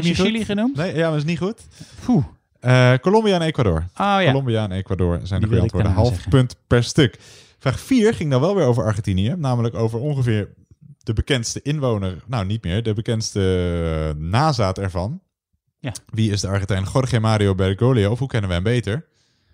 niet 0.07 0.17
goed? 0.17 0.27
Chili 0.27 0.45
genoemd? 0.45 0.77
Nee, 0.77 0.95
ja, 0.97 1.09
maar 1.09 1.19
is 1.19 1.25
niet 1.25 1.39
goed. 1.39 1.67
Poeh. 2.05 2.25
Eh, 2.61 2.95
Colombia 3.01 3.35
en 3.35 3.43
Ecuador. 3.43 3.77
Oh 3.79 3.87
ja. 3.97 4.25
Colombia 4.25 4.65
en 4.65 4.73
Ecuador 4.73 5.21
zijn 5.23 5.41
de 5.41 5.47
goede 5.47 5.63
antwoorden. 5.63 5.93
Half 5.93 6.09
zeggen. 6.13 6.31
punt 6.31 6.57
per 6.67 6.85
stuk. 6.85 7.19
Vraag 7.59 7.81
4 7.81 8.15
ging 8.15 8.31
dan 8.31 8.41
wel 8.41 8.55
weer 8.55 8.65
over 8.67 8.85
Argentinië. 8.85 9.35
Namelijk 9.39 9.75
over 9.75 9.99
ongeveer 10.01 10.49
de 11.03 11.13
bekendste 11.13 11.63
inwoner. 11.63 12.17
Nou, 12.27 12.47
niet 12.47 12.65
meer. 12.65 12.83
De 12.83 12.93
bekendste 12.93 13.41
eh, 14.17 14.23
nazaat 14.23 14.79
ervan. 14.79 15.21
Ja. 15.79 15.93
Wie 16.13 16.31
is 16.31 16.41
de 16.41 16.49
Argentijn? 16.49 16.87
Jorge 16.93 17.21
Mario 17.21 17.55
Bergoglio. 17.55 18.11
Of 18.11 18.19
hoe 18.19 18.29
kennen 18.29 18.49
we 18.49 18.55
hem 18.55 18.65
beter? 18.65 19.07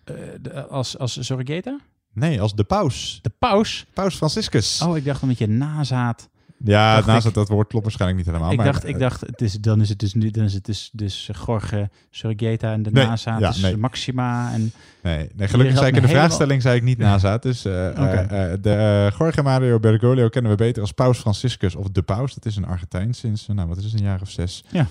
Eh, 0.05 0.15
de- 0.41 0.67
als 0.67 0.99
als 0.99 1.27
Sorregeta? 1.27 1.79
Nee, 2.13 2.41
als 2.41 2.55
de 2.55 2.65
paus. 2.65 3.19
De 3.23 3.31
paus? 3.39 3.87
Paus 3.95 4.15
Franciscus. 4.15 4.83
Oh, 4.83 4.97
ik 4.97 5.05
dacht 5.05 5.23
een 5.23 5.29
beetje 5.29 5.47
nazaat. 5.49 6.29
Ja, 6.65 7.03
dacht 7.03 7.25
ik- 7.25 7.35
dat 7.35 7.49
woord 7.49 7.69
klopt 7.69 7.85
waarschijnlijk 7.85 8.21
niet 8.21 8.31
helemaal. 8.31 8.51
ik 8.51 8.57
maar, 8.57 8.67
dacht, 8.67 8.85
ik 8.89 8.99
dacht 8.99 9.21
het 9.21 9.41
is, 9.41 9.53
dan 9.53 9.81
is 9.81 9.89
het 9.89 9.99
dus, 9.99 10.15
nu- 10.15 10.31
dan 10.31 10.45
is 10.45 10.55
het 10.55 10.65
dus, 10.65 10.91
dus 10.93 11.31
Jorge 11.47 11.91
Sorregeta 12.11 12.73
en 12.73 12.83
de 12.83 12.91
Nee, 12.91 13.07
nazaat 13.07 13.41
ja, 13.41 13.49
is 13.49 13.61
nee. 13.61 13.77
Maxima. 13.77 14.53
En 14.53 14.73
Nee, 15.03 15.29
nee 15.37 15.49
gelukkig 15.49 15.77
zei 15.77 15.89
ik 15.89 15.97
in 15.97 16.03
de 16.03 16.09
vraagstelling 16.09 16.63
zei 16.63 16.77
ik 16.77 16.83
niet 16.83 16.99
nazaat. 16.99 17.43
Dus 17.43 17.65
eh, 17.65 17.89
eh, 17.89 18.53
eh, 18.53 18.59
de 18.63 19.13
Jorge 19.19 19.43
Mario 19.43 19.81
Bergoglio 19.81 20.29
kennen 20.29 20.51
we 20.51 20.57
beter 20.57 20.83
als 20.83 20.93
Paus 20.93 21.19
Franciscus 21.19 21.75
of 21.75 21.87
de 21.89 22.03
Paus. 22.03 22.35
Dat 22.35 22.45
is 22.47 22.57
een 22.57 22.67
Argentijn 22.67 23.15
sinds, 23.15 23.47
nou 23.47 23.69
wat 23.69 23.77
is 23.77 23.85
het, 23.85 23.93
een 23.93 24.03
jaar 24.07 24.21
of 24.21 24.31
zes. 24.31 24.65
Ja. 24.71 24.87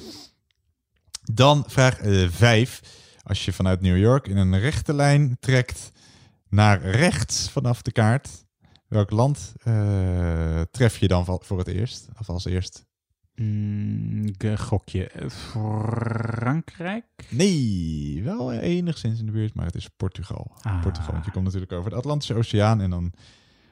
Dan 1.34 1.64
vraag 1.68 1.98
5. 2.30 2.82
Als 3.24 3.46
je 3.46 3.54
vanuit 3.54 3.82
New 3.82 3.98
York 3.98 4.28
in 4.28 4.38
een 4.38 4.60
rechte 4.60 4.94
lijn 4.94 5.38
trekt 5.40 5.92
naar 6.50 6.82
rechts 6.82 7.50
vanaf 7.50 7.82
de 7.82 7.92
kaart. 7.92 8.30
Welk 8.96 9.12
land 9.12 9.54
eh, 9.64 10.62
tref 10.72 10.98
je 10.98 11.08
dan 11.08 11.26
voor 11.26 11.58
het 11.58 11.68
eerst? 11.68 12.08
Of 12.20 12.30
als 12.30 12.46
eerst? 12.46 12.86
Mm, 13.36 14.26
ik 14.26 14.52
gokje. 14.56 15.08
eh, 15.08 15.30
Frankrijk? 15.30 17.06
Nee, 17.30 18.22
wel 18.24 18.54
enigszins 18.54 19.20
in 19.20 19.26
de 19.26 19.32
buurt, 19.32 19.54
maar 19.54 19.66
het 19.66 19.76
is 19.76 19.90
Portugal. 19.98 20.52
Ah. 20.62 20.82
Portugal, 20.82 21.12
want 21.12 21.26
je 21.26 21.32
komt 21.32 21.44
natuurlijk 21.46 21.72
over 21.72 21.90
de 21.90 21.96
Atlantische 21.96 22.34
Oceaan 22.34 22.82
en 22.82 22.90
dan 22.90 23.12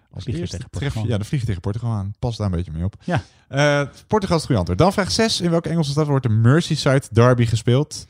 als 0.09 0.23
Vlieg 0.23 0.35
je 0.35 0.41
eerste 0.41 0.57
tegen 0.57 0.71
tref 0.71 0.93
je... 0.93 0.99
Ja, 0.99 1.17
dan 1.17 1.25
vlieg 1.25 1.39
je 1.39 1.47
tegen 1.47 1.61
Portugal 1.61 1.91
aan. 1.91 2.13
Pas 2.19 2.37
daar 2.37 2.45
een 2.47 2.55
beetje 2.55 2.71
mee 2.71 2.83
op. 2.83 2.95
Ja. 3.03 3.23
Eh, 3.47 3.87
Portugal 4.07 4.35
is 4.37 4.43
het 4.43 4.51
goede 4.51 4.57
antwoord. 4.57 4.79
Dan 4.79 4.93
vraag 4.93 5.11
6. 5.11 5.41
In 5.41 5.49
welke 5.49 5.69
Engelse 5.69 5.91
stad 5.91 6.07
wordt 6.07 6.25
de 6.25 6.31
Merseyside 6.31 7.03
Derby 7.11 7.45
gespeeld? 7.45 8.05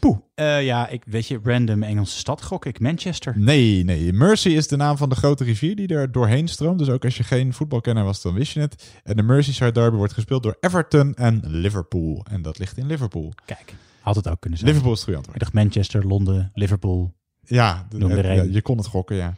Poeh. 0.00 0.18
Eh, 0.34 0.64
ja, 0.64 0.88
ik 0.88 1.02
weet 1.06 1.26
je, 1.28 1.40
random 1.42 1.82
Engelse 1.82 2.18
stad 2.18 2.42
gok 2.42 2.64
ik. 2.66 2.80
Manchester. 2.80 3.38
Nee, 3.38 3.84
nee. 3.84 4.12
Mersey 4.12 4.52
is 4.52 4.68
de 4.68 4.76
naam 4.76 4.96
van 4.96 5.08
de 5.08 5.14
grote 5.14 5.44
rivier 5.44 5.76
die 5.76 5.88
er 5.88 6.12
doorheen 6.12 6.48
stroomt. 6.48 6.78
Dus 6.78 6.88
ook 6.88 7.04
als 7.04 7.16
je 7.16 7.22
geen 7.22 7.52
voetbalkenner 7.52 8.04
was, 8.04 8.22
dan 8.22 8.34
wist 8.34 8.52
je 8.52 8.60
het. 8.60 9.00
En 9.04 9.16
de 9.16 9.22
Merseyside 9.22 9.72
Derby 9.72 9.96
wordt 9.96 10.12
gespeeld 10.12 10.42
door 10.42 10.56
Everton 10.60 11.14
en 11.14 11.40
Liverpool. 11.44 12.26
En 12.30 12.42
dat 12.42 12.58
ligt 12.58 12.76
in 12.78 12.86
Liverpool. 12.86 13.32
Kijk, 13.44 13.74
had 14.00 14.16
het 14.16 14.28
ook 14.28 14.40
kunnen 14.40 14.58
zijn. 14.58 14.70
Liverpool 14.70 14.94
is 14.94 15.00
het 15.00 15.08
goede 15.08 15.18
antwoord. 15.26 15.42
Ik 15.42 15.52
dacht 15.52 15.64
Manchester, 15.64 16.06
Londen, 16.06 16.50
Liverpool. 16.54 17.14
Ja, 17.42 17.86
de- 17.88 18.48
je 18.52 18.62
kon 18.62 18.76
het 18.76 18.86
gokken, 18.86 19.16
ja. 19.16 19.34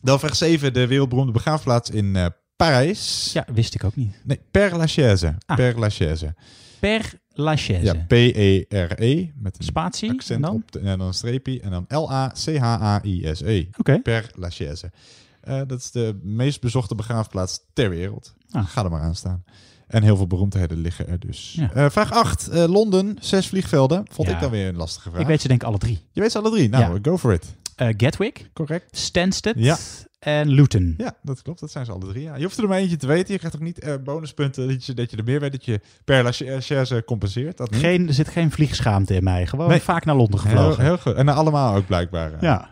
Dan 0.00 0.18
vraag 0.18 0.36
7. 0.36 0.72
De 0.72 0.86
wereldberoemde 0.86 1.32
begraafplaats 1.32 1.90
in 1.90 2.16
eh, 2.16 2.26
Parijs. 2.56 3.30
Ja, 3.32 3.46
wist 3.54 3.74
ik 3.74 3.84
ook 3.84 3.96
niet. 3.96 4.16
Nee, 4.24 4.40
Père 4.50 4.76
Lachaise. 4.76 5.34
Ah. 5.46 5.56
Père 5.56 5.78
Lachaise. 5.78 6.34
Per 6.80 7.12
Lachaise. 7.34 7.84
Ja, 7.84 7.94
P-E-R-E. 8.08 9.30
Met 9.36 9.58
een 9.58 9.64
Spatie 9.64 10.10
accent 10.10 10.36
en 10.44 10.50
dan? 10.50 10.54
op 10.54 10.72
de, 10.72 10.78
en 10.78 10.98
dan 10.98 11.06
een 11.06 11.14
streepje. 11.14 11.60
En 11.60 11.70
dan 11.70 11.84
L-A-C-H-A-I-S-E. 11.88 13.66
Oké. 13.78 13.98
Père 13.98 14.26
Lachaise. 14.34 14.90
Eh, 15.40 15.60
dat 15.66 15.78
is 15.78 15.90
de 15.90 16.18
meest 16.22 16.60
bezochte 16.60 16.94
begraafplaats 16.94 17.60
ter 17.72 17.90
wereld. 17.90 18.34
Ah. 18.50 18.66
Ga 18.66 18.84
er 18.84 18.90
maar 18.90 19.00
aan 19.00 19.14
staan. 19.14 19.44
En 19.86 20.02
heel 20.02 20.16
veel 20.16 20.26
beroemdheden 20.26 20.78
liggen 20.78 21.08
er 21.08 21.18
dus. 21.20 21.52
Ja. 21.58 21.72
Eh, 21.72 21.90
vraag 21.90 22.12
8. 22.12 22.48
Eh, 22.48 22.64
Londen, 22.68 23.16
zes 23.20 23.46
vliegvelden. 23.48 24.04
Vond 24.10 24.28
Ja. 24.28 24.34
ik 24.34 24.40
dan 24.40 24.50
weer 24.50 24.68
een 24.68 24.76
lastige 24.76 25.08
vraag. 25.10 25.20
Ik 25.20 25.26
weet 25.26 25.40
ze 25.40 25.48
denk 25.48 25.62
ik 25.62 25.68
alle 25.68 25.78
drie. 25.78 26.00
Je 26.12 26.20
weet 26.20 26.32
ze 26.32 26.38
alle 26.38 26.50
drie. 26.50 26.68
Nou, 26.68 26.94
Ja. 26.94 26.98
go 27.02 27.18
for 27.18 27.32
it. 27.32 27.54
Gatwick, 27.76 28.50
Correct. 28.52 28.96
Stansted 28.98 29.54
Ja. 29.56 29.76
En 30.22 30.48
Luton. 30.48 30.94
Ja, 30.96 31.16
dat 31.22 31.42
klopt. 31.42 31.60
Dat 31.60 31.70
zijn 31.70 31.84
ze 31.84 31.92
alle 31.92 32.06
drie. 32.06 32.22
Ja. 32.22 32.36
Je 32.36 32.42
hoeft 32.42 32.58
er 32.58 32.68
maar 32.68 32.78
eentje 32.78 32.96
te 32.96 33.06
weten. 33.06 33.32
Je 33.32 33.38
krijgt 33.38 33.56
ook 33.56 33.62
niet 33.62 33.78
eh, 33.80 33.94
bonuspunten 34.04 34.68
dat 34.68 34.84
je, 34.84 34.94
dat 34.94 35.10
je 35.10 35.16
er 35.16 35.24
meer 35.24 35.40
weet. 35.40 35.52
Dat 35.52 35.64
je 35.64 35.80
per 36.04 36.22
lachaise 36.22 37.02
compenseert. 37.06 37.56
Dat 37.56 37.70
niet. 37.70 37.80
Geen, 37.80 38.08
er 38.08 38.14
zit 38.14 38.28
geen 38.28 38.50
vliegschaamte 38.50 39.14
in 39.14 39.24
mij. 39.24 39.46
Gewoon 39.46 39.68
Nee. 39.68 39.80
vaak 39.80 40.04
naar 40.04 40.16
Londen 40.16 40.40
Heel, 40.40 40.50
gevlogen. 40.50 40.84
heel 40.84 40.98
goed. 40.98 41.14
En 41.14 41.24
nou, 41.24 41.38
allemaal 41.38 41.74
ook 41.76 41.86
blijkbaar. 41.86 42.32
Ja. 42.40 42.70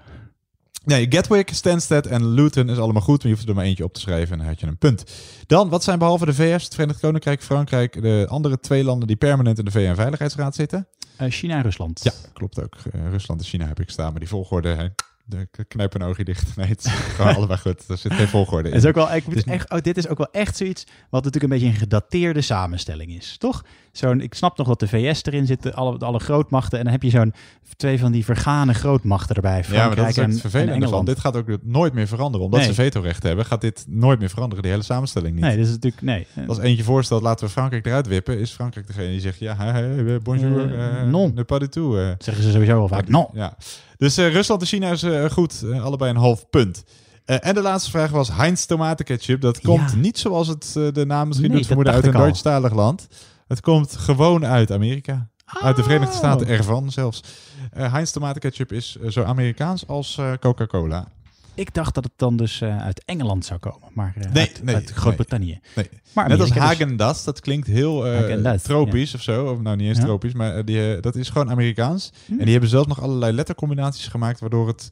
Nee, 0.85 1.07
Gatwick, 1.09 1.49
Stansted 1.53 2.07
en 2.07 2.27
Luton 2.29 2.69
is 2.69 2.79
allemaal 2.79 3.03
goed. 3.03 3.19
Maar 3.19 3.29
je 3.29 3.35
hoeft 3.37 3.49
er 3.49 3.55
maar 3.55 3.65
eentje 3.65 3.85
op 3.85 3.93
te 3.95 4.01
schrijven 4.01 4.33
en 4.33 4.39
dan 4.39 4.47
had 4.47 4.61
je 4.61 4.67
een 4.67 4.79
punt. 4.79 5.05
Dan, 5.47 5.69
wat 5.69 5.85
zijn 5.85 5.99
behalve 5.99 6.25
de 6.27 6.35
VS, 6.35 6.65
het 6.65 6.75
Verenigd 6.75 7.01
Koninkrijk, 7.01 7.43
Frankrijk... 7.43 8.03
de 8.03 8.27
andere 8.29 8.61
twee 8.61 8.85
landen 8.85 9.07
die 9.07 9.17
permanent 9.17 9.59
in 9.59 9.65
de 9.65 9.71
VN-veiligheidsraad 9.71 10.55
zitten? 10.55 10.87
Eh, 11.17 11.31
China 11.31 11.57
en 11.57 11.63
Rusland. 11.63 12.01
Ja, 12.03 12.13
klopt 12.33 12.63
ook. 12.63 12.77
Eh, 12.93 13.01
Rusland 13.11 13.41
en 13.41 13.47
China 13.47 13.67
heb 13.67 13.81
ik 13.81 13.91
staan. 13.91 14.11
Maar 14.11 14.21
die 14.21 14.29
volgorde... 14.29 14.69
Hè, 14.69 14.87
de 15.31 15.49
k- 15.51 15.65
knijp 15.69 15.95
een 15.95 16.03
oogje 16.03 16.25
dicht. 16.25 16.49
Nee, 16.57 16.67
het 16.69 16.85
is 16.85 16.93
gewoon 16.93 17.35
allebei 17.35 17.59
goed. 17.59 17.85
Er 17.89 17.99
zit 17.99 18.13
geen 18.13 18.29
volgorde 18.29 18.69
in. 18.69 18.75
Het 18.75 18.83
is 18.85 18.89
ook 18.89 18.95
wel, 18.95 19.13
ik 19.15 19.27
moet 19.27 19.37
is- 19.37 19.45
echt, 19.45 19.71
oh, 19.71 19.79
dit 19.81 19.97
is 19.97 20.09
ook 20.09 20.19
wel 20.19 20.29
echt 20.33 20.57
zoiets 20.57 20.85
wat 21.11 21.25
natuurlijk 21.25 21.53
een 21.53 21.59
beetje 21.59 21.75
een 21.75 21.81
gedateerde 21.81 22.41
samenstelling 22.41 23.11
is, 23.13 23.37
toch? 23.39 23.65
Zo'n, 23.93 24.21
ik 24.21 24.35
snap 24.35 24.57
nog 24.59 24.67
dat 24.67 24.81
de 24.81 24.89
VS 24.89 25.25
erin 25.25 25.47
zit, 25.47 25.75
alle, 25.75 25.99
alle 25.99 26.19
grootmachten, 26.19 26.79
en 26.79 26.85
dan 26.85 26.93
heb 26.93 27.03
je 27.03 27.11
zo'n 27.11 27.35
twee 27.77 27.99
van 27.99 28.13
die 28.13 28.25
vergane 28.25 28.75
grootmachten 28.75 29.35
erbij, 29.37 29.51
Ja, 29.51 29.57
maar 29.57 29.65
Frankrijk 29.67 29.97
dat 29.97 30.09
is 30.09 30.17
en, 30.17 30.23
het 30.25 30.33
en 30.35 30.41
vervelende 30.51 30.89
van. 30.89 31.05
Dit 31.05 31.19
gaat 31.21 31.37
ook 31.37 31.47
nooit 31.63 31.93
meer 31.93 32.07
veranderen. 32.09 32.45
Omdat 32.47 32.61
Nee. 32.61 32.69
ze 32.69 32.75
vetorecht 32.75 33.23
hebben, 33.23 33.45
gaat 33.45 33.61
dit 33.61 33.85
nooit 33.89 34.19
meer 34.19 34.29
veranderen. 34.29 34.63
Die 34.63 34.73
hele 34.73 34.85
samenstelling 34.85 35.35
niet. 35.35 35.45
Nee, 35.45 35.57
dat 35.57 35.67
is 35.67 35.73
natuurlijk, 35.73 36.03
nee. 36.03 36.27
Als 36.47 36.59
eentje 36.59 36.85
voorstelt, 36.85 37.23
laten 37.23 37.47
we 37.47 37.53
Frankrijk 37.53 37.87
eruit 37.87 38.07
wippen, 38.07 38.39
is 38.39 38.51
Frankrijk 38.51 38.87
degene 38.87 39.09
die 39.09 39.21
zegt, 39.21 39.39
ja, 39.39 39.57
hè, 39.57 40.21
bonjour, 40.21 40.75
Eh, 40.75 41.01
eh, 41.01 41.09
non. 41.09 41.33
ne 41.35 41.45
pas 41.45 41.59
du 41.59 41.69
tout. 41.69 41.97
eh. 41.97 42.09
Zeggen 42.19 42.45
ze 42.45 42.51
sowieso 42.51 42.75
wel 42.75 42.89
vaak, 42.89 43.09
non. 43.09 43.27
Ja. 43.33 43.57
Dus 44.01 44.17
eh, 44.17 44.33
Rusland 44.33 44.61
en 44.61 44.67
China 44.67 44.91
is 44.91 45.03
eh, 45.03 45.31
goed, 45.31 45.63
eh, 45.63 45.85
allebei 45.85 46.11
een 46.11 46.17
half 46.17 46.51
punt. 46.51 46.85
En 47.25 47.55
de 47.55 47.61
laatste 47.61 47.91
vraag 47.91 48.11
was 48.11 48.33
Heinz 48.33 48.65
tomatenketchup. 48.65 49.41
Dat 49.41 49.61
komt 49.61 49.97
niet 49.97 50.19
zoals 50.19 50.49
het 50.49 50.73
de 50.73 51.05
naam 51.07 51.29
misschien 51.29 51.49
Nee, 51.49 51.57
doet 51.57 51.67
vermoeden 51.67 51.95
uit 51.95 52.07
een. 52.07 52.13
Duitsstalig 52.13 52.73
land. 52.73 53.09
Het 53.49 53.61
komt 53.61 53.97
gewoon 53.97 54.47
uit 54.47 54.73
Amerika. 54.73 55.29
Uit 55.45 55.77
de 55.77 55.83
Verenigde 55.83 56.15
Staten 56.15 56.47
ervan 56.47 56.91
zelfs. 56.93 57.23
Heinz 57.71 58.11
tomatenketchup 58.11 58.73
is 58.73 58.97
zo 59.09 59.23
Amerikaans 59.23 59.87
als 59.87 60.19
Coca-Cola. 60.41 61.09
Ik 61.55 61.75
dacht 61.75 61.95
dat 61.95 62.05
het 62.05 62.13
dan 62.17 62.37
dus 62.37 62.61
eh, 62.61 62.79
uit 62.79 63.03
Engeland 63.05 63.45
zou 63.45 63.61
komen, 63.61 63.89
maar 63.93 64.15
eh, 64.17 64.33
Nee, 64.33 64.47
uit, 64.49 64.63
nee, 64.63 64.75
uit 64.75 64.91
Groot-Brittannië. 64.91 65.61
Nee. 65.77 65.89
Maar 66.13 66.29
Net 66.29 66.41
als 66.41 66.49
dus. 66.49 66.59
Hagen-Dazs, 66.59 67.25
dat 67.25 67.41
klinkt 67.41 67.67
heel 67.67 68.07
eh, 68.07 68.53
tropisch 68.55 69.15
of 69.15 69.23
zo. 69.23 69.47
Of 69.53 69.61
nou, 69.61 69.77
niet 69.77 69.89
eens 69.89 69.99
Ja. 69.99 70.05
tropisch, 70.05 70.33
maar 70.33 70.65
die, 70.65 71.01
dat 71.01 71.17
is 71.17 71.29
gewoon 71.29 71.51
Amerikaans. 71.51 72.13
Hm. 72.27 72.33
En 72.33 72.39
die 72.43 72.51
hebben 72.51 72.71
zelfs 72.71 72.87
nog 72.89 73.03
allerlei 73.03 73.33
lettercombinaties 73.33 74.07
gemaakt, 74.07 74.41
waardoor 74.41 74.67
het 74.69 74.91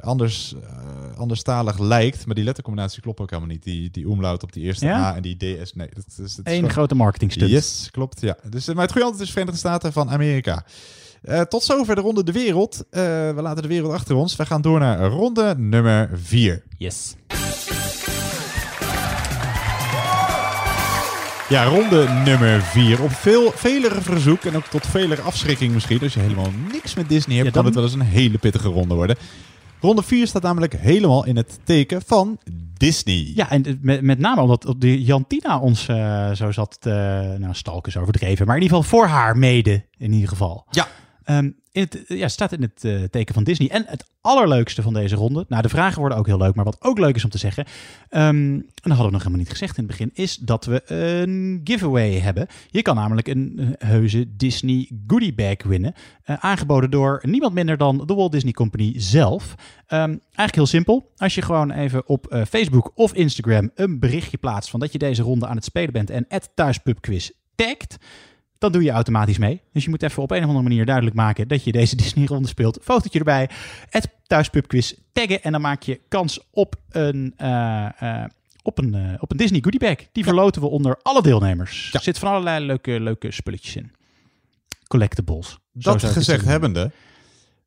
anders, 0.00 0.54
anderstalig 1.16 1.78
lijkt. 1.78 2.26
Maar 2.26 2.34
die 2.34 2.44
lettercombinatie 2.44 3.02
klopt 3.02 3.20
ook 3.20 3.30
helemaal 3.30 3.50
niet. 3.50 3.62
Die, 3.62 3.90
die 3.90 4.04
umlaut 4.06 4.42
op 4.42 4.52
die 4.52 4.62
eerste 4.64 4.84
Ja? 4.86 4.96
A 5.04 5.16
en 5.16 5.22
die 5.22 5.36
DS. 5.36 5.74
Nee, 5.74 5.88
dat, 5.94 6.04
is- 6.08 6.14
dat 6.16 6.26
is 6.26 6.36
Eén 6.44 6.54
gewoon- 6.54 6.70
grote 6.70 6.94
marketingstunt. 6.94 7.50
Yes, 7.50 7.88
klopt. 7.90 8.20
Ja. 8.20 8.36
Dus, 8.50 8.66
maar 8.66 8.76
het 8.82 8.90
goede 8.92 9.06
antwoord 9.06 9.26
is 9.26 9.30
Verenigde 9.32 9.58
Staten 9.58 9.92
van 9.92 10.10
Amerika. 10.10 10.64
Eh, 11.22 11.40
tot 11.40 11.62
zover 11.62 11.94
de 11.94 12.00
ronde 12.00 12.24
de 12.24 12.32
wereld. 12.32 12.84
Eh, 12.90 13.02
we 13.34 13.38
laten 13.42 13.62
de 13.62 13.68
wereld 13.68 13.92
achter 13.92 14.14
ons. 14.16 14.36
We 14.36 14.46
gaan 14.46 14.62
door 14.62 14.78
naar 14.78 15.04
ronde 15.06 15.54
nummer 15.58 16.10
4. 16.14 16.62
Yes. 16.78 17.14
Ja, 21.48 21.64
ronde 21.64 22.08
nummer 22.24 22.62
4. 22.62 23.02
Op 23.02 23.10
veel, 23.10 23.50
velere 23.54 24.00
verzoek 24.00 24.44
en 24.44 24.56
ook 24.56 24.64
tot 24.66 24.86
velere 24.86 25.22
afschrikking 25.22 25.72
misschien. 25.72 26.00
Als 26.02 26.14
je 26.14 26.20
helemaal 26.20 26.50
niks 26.72 26.94
met 26.94 27.08
Disney 27.08 27.36
hebt, 27.36 27.46
Ja, 27.48 27.52
kan 27.54 27.64
dan- 27.64 27.64
het 27.64 27.74
wel 27.74 27.84
eens 27.84 28.08
een 28.08 28.20
hele 28.20 28.38
pittige 28.38 28.68
ronde 28.68 28.94
worden. 28.94 29.16
Ronde 29.80 30.02
4 30.02 30.26
staat 30.26 30.42
namelijk 30.42 30.72
helemaal 30.76 31.24
in 31.26 31.36
het 31.36 31.58
teken 31.64 32.02
van 32.06 32.38
Disney. 32.74 33.32
Ja, 33.34 33.50
en 33.50 33.78
met, 33.82 34.00
met 34.02 34.18
name 34.18 34.40
omdat 34.40 34.74
de 34.78 35.02
Jantina 35.02 35.58
ons 35.58 35.88
eh, 35.88 36.30
zo 36.32 36.52
zat 36.52 36.76
te... 36.80 36.90
Nou, 37.38 37.54
stalken 37.54 37.92
is 37.92 37.98
overdreven, 37.98 38.46
maar 38.46 38.56
in 38.56 38.62
ieder 38.62 38.76
geval 38.76 38.98
voor 38.98 39.08
haar 39.08 39.36
mede, 39.38 39.84
in 39.98 40.12
ieder 40.12 40.28
geval. 40.28 40.64
Ja. 40.70 40.86
Ehm, 41.28 41.50
in 41.72 41.82
het, 41.82 42.04
ja, 42.06 42.28
staat 42.28 42.52
in 42.52 42.62
het 42.62 42.84
eh, 42.84 43.02
teken 43.02 43.34
van 43.34 43.44
Disney. 43.44 43.68
En 43.68 43.84
het 43.86 44.04
allerleukste 44.20 44.82
van 44.82 44.92
deze 44.92 45.14
ronde, 45.14 45.44
nou 45.48 45.62
de 45.62 45.68
vragen 45.68 46.00
worden 46.00 46.18
ook 46.18 46.26
heel 46.26 46.38
leuk, 46.38 46.54
maar 46.54 46.64
wat 46.64 46.82
ook 46.82 46.98
leuk 46.98 47.16
is 47.16 47.24
om 47.24 47.30
te 47.30 47.38
zeggen, 47.38 47.64
ehm, 48.08 48.24
en 48.24 48.64
dat 48.64 48.92
hadden 48.92 49.06
we 49.06 49.12
nog 49.12 49.20
helemaal 49.20 49.38
niet 49.38 49.50
gezegd 49.50 49.76
in 49.76 49.82
het 49.82 49.92
begin, 49.92 50.10
is 50.14 50.36
dat 50.36 50.64
we 50.64 50.92
een 50.92 51.60
giveaway 51.64 52.18
hebben. 52.18 52.46
Je 52.70 52.82
kan 52.82 52.94
namelijk 52.94 53.28
een 53.28 53.58
eh, 53.58 53.88
heuse 53.88 54.36
Disney 54.36 54.90
goodie 55.06 55.34
bag 55.34 55.62
winnen, 55.64 55.94
eh, 56.22 56.36
aangeboden 56.38 56.90
door 56.90 57.22
niemand 57.26 57.54
minder 57.54 57.76
dan 57.76 58.06
de 58.06 58.14
Walt 58.14 58.32
Disney 58.32 58.52
Company 58.52 58.92
zelf. 58.96 59.54
Ehm, 59.86 60.10
eigenlijk 60.10 60.54
heel 60.54 60.66
simpel. 60.66 61.12
Als 61.16 61.34
je 61.34 61.42
gewoon 61.42 61.70
even 61.70 62.08
op 62.08 62.44
Facebook 62.48 62.92
of 62.94 63.14
Instagram 63.14 63.70
een 63.74 63.98
berichtje 63.98 64.36
plaatst 64.36 64.70
van 64.70 64.80
dat 64.80 64.92
je 64.92 64.98
deze 64.98 65.22
ronde 65.22 65.46
aan 65.46 65.56
het 65.56 65.64
spelen 65.64 65.92
bent 65.92 66.10
en 66.10 66.26
thuispubquiz 66.54 67.30
tagt, 67.54 67.96
dan 68.58 68.72
doe 68.72 68.82
je 68.82 68.90
automatisch 68.90 69.38
mee. 69.38 69.60
Dus 69.72 69.84
je 69.84 69.90
moet 69.90 70.02
even 70.02 70.22
op 70.22 70.30
een 70.30 70.42
of 70.42 70.44
andere 70.44 70.62
manier 70.62 70.84
duidelijk 70.84 71.16
maken 71.16 71.48
dat 71.48 71.64
je 71.64 71.72
deze 71.72 71.96
Disney-ronde 72.02 72.48
speelt. 72.48 72.78
Fotootje 72.82 73.18
erbij, 73.18 73.50
het 73.90 74.08
thuispubquiz 74.26 74.92
taggen 75.12 75.42
en 75.42 75.52
dan 75.52 75.60
maak 75.60 75.82
je 75.82 76.00
kans 76.08 76.40
op 76.50 76.76
een, 76.88 77.34
eh, 77.36 78.02
eh, 78.02 78.24
op 78.62 78.78
een, 78.78 78.94
eh, 78.94 79.14
op 79.18 79.30
een 79.30 79.36
Disney 79.36 79.60
goodie 79.60 79.80
bag. 79.80 79.96
Die 80.12 80.24
verloten 80.24 80.62
we 80.62 80.68
onder 80.68 80.98
alle 81.02 81.22
deelnemers. 81.22 81.90
Er 81.92 82.02
zit 82.02 82.18
van 82.18 82.28
allerlei 82.28 82.66
leuke, 82.66 83.00
leuke 83.00 83.32
spulletjes 83.32 83.76
in. 83.76 83.92
Collectibles. 84.86 85.58
Dat 85.72 86.04
gezegd 86.04 86.44
hebbende, 86.44 86.90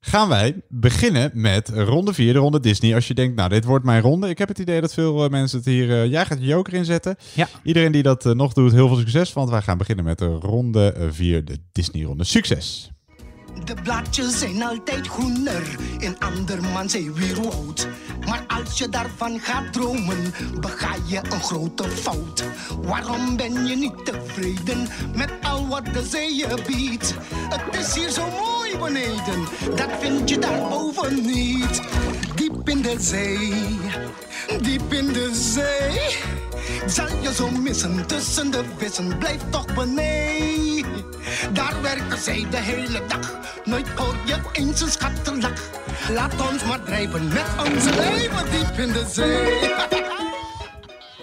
gaan 0.05 0.29
wij 0.29 0.61
beginnen 0.69 1.31
met 1.33 1.69
ronde 1.69 2.13
4, 2.13 2.33
de 2.33 2.39
ronde 2.39 2.59
Disney. 2.59 2.95
Als 2.95 3.07
je 3.07 3.13
denkt, 3.13 3.35
nou, 3.35 3.49
dit 3.49 3.65
wordt 3.65 3.85
mijn 3.85 4.01
ronde. 4.01 4.29
Ik 4.29 4.37
heb 4.37 4.47
het 4.47 4.59
idee 4.59 4.81
dat 4.81 4.93
veel 4.93 5.23
eh, 5.23 5.29
mensen 5.29 5.57
het 5.57 5.67
hier... 5.67 5.89
eh, 5.91 6.11
jij 6.11 6.25
gaat 6.25 6.39
je 6.39 6.45
joker 6.45 6.73
inzetten. 6.73 7.15
Ja. 7.33 7.47
Iedereen 7.63 7.91
die 7.91 8.03
dat 8.03 8.25
eh, 8.25 8.33
nog 8.33 8.53
doet, 8.53 8.71
heel 8.71 8.87
veel 8.87 8.97
succes. 8.97 9.33
Want 9.33 9.49
wij 9.49 9.61
gaan 9.61 9.77
beginnen 9.77 10.05
met 10.05 10.17
de 10.17 10.25
ronde 10.25 11.07
4, 11.11 11.45
de 11.45 11.57
Disney-ronde. 11.71 12.23
Succes! 12.23 12.91
De 13.63 13.73
blaadjes 13.83 14.39
zijn 14.39 14.63
altijd 14.63 15.07
groener 15.07 15.75
in 15.99 16.19
andermans 16.19 16.91
zeewierwoud. 16.91 17.87
Maar 18.25 18.45
als 18.47 18.77
je 18.77 18.89
daarvan 18.89 19.39
gaat 19.39 19.73
dromen, 19.73 20.33
bega 20.59 20.95
je 21.05 21.21
een 21.29 21.41
grote 21.41 21.83
fout. 21.89 22.43
Waarom 22.81 23.37
ben 23.37 23.65
je 23.65 23.75
niet 23.75 24.05
tevreden 24.05 24.87
met 25.15 25.31
al 25.41 25.67
wat 25.67 25.85
de 25.85 26.05
zee 26.09 26.35
je 26.35 26.57
biedt? 26.67 27.13
Het 27.33 27.79
is 27.79 27.95
hier 27.95 28.09
zo 28.09 28.27
mooi 28.29 28.77
beneden, 28.77 29.47
dat 29.75 29.89
vind 29.99 30.29
je 30.29 30.39
daarboven 30.39 31.25
niet. 31.25 31.81
Diep 32.51 32.69
in 32.69 32.81
de 32.81 32.95
zee, 32.99 33.79
diep 34.61 34.93
in 34.93 35.13
de 35.13 35.31
zee. 35.33 36.17
Zal 36.87 37.07
je 37.21 37.33
zo 37.33 37.49
missen 37.49 38.07
tussen 38.07 38.51
de 38.51 38.63
vissen, 38.77 39.17
blijf 39.17 39.41
toch 39.49 39.65
beneden. 39.73 41.03
Daar 41.53 41.81
werken 41.81 42.17
zij 42.17 42.45
de 42.49 42.57
hele 42.57 43.01
dag, 43.07 43.39
nooit 43.65 43.89
hoor 43.89 44.15
je 44.25 44.35
eens 44.51 44.81
een 44.81 44.89
schattenlach. 44.89 45.69
Laat 46.09 46.51
ons 46.51 46.63
maar 46.63 46.83
drijven 46.83 47.27
met 47.27 47.45
onze 47.57 47.89
leven 47.95 48.51
diep 48.51 48.87
in 48.87 48.93
de 48.93 49.05
zee. 49.11 50.09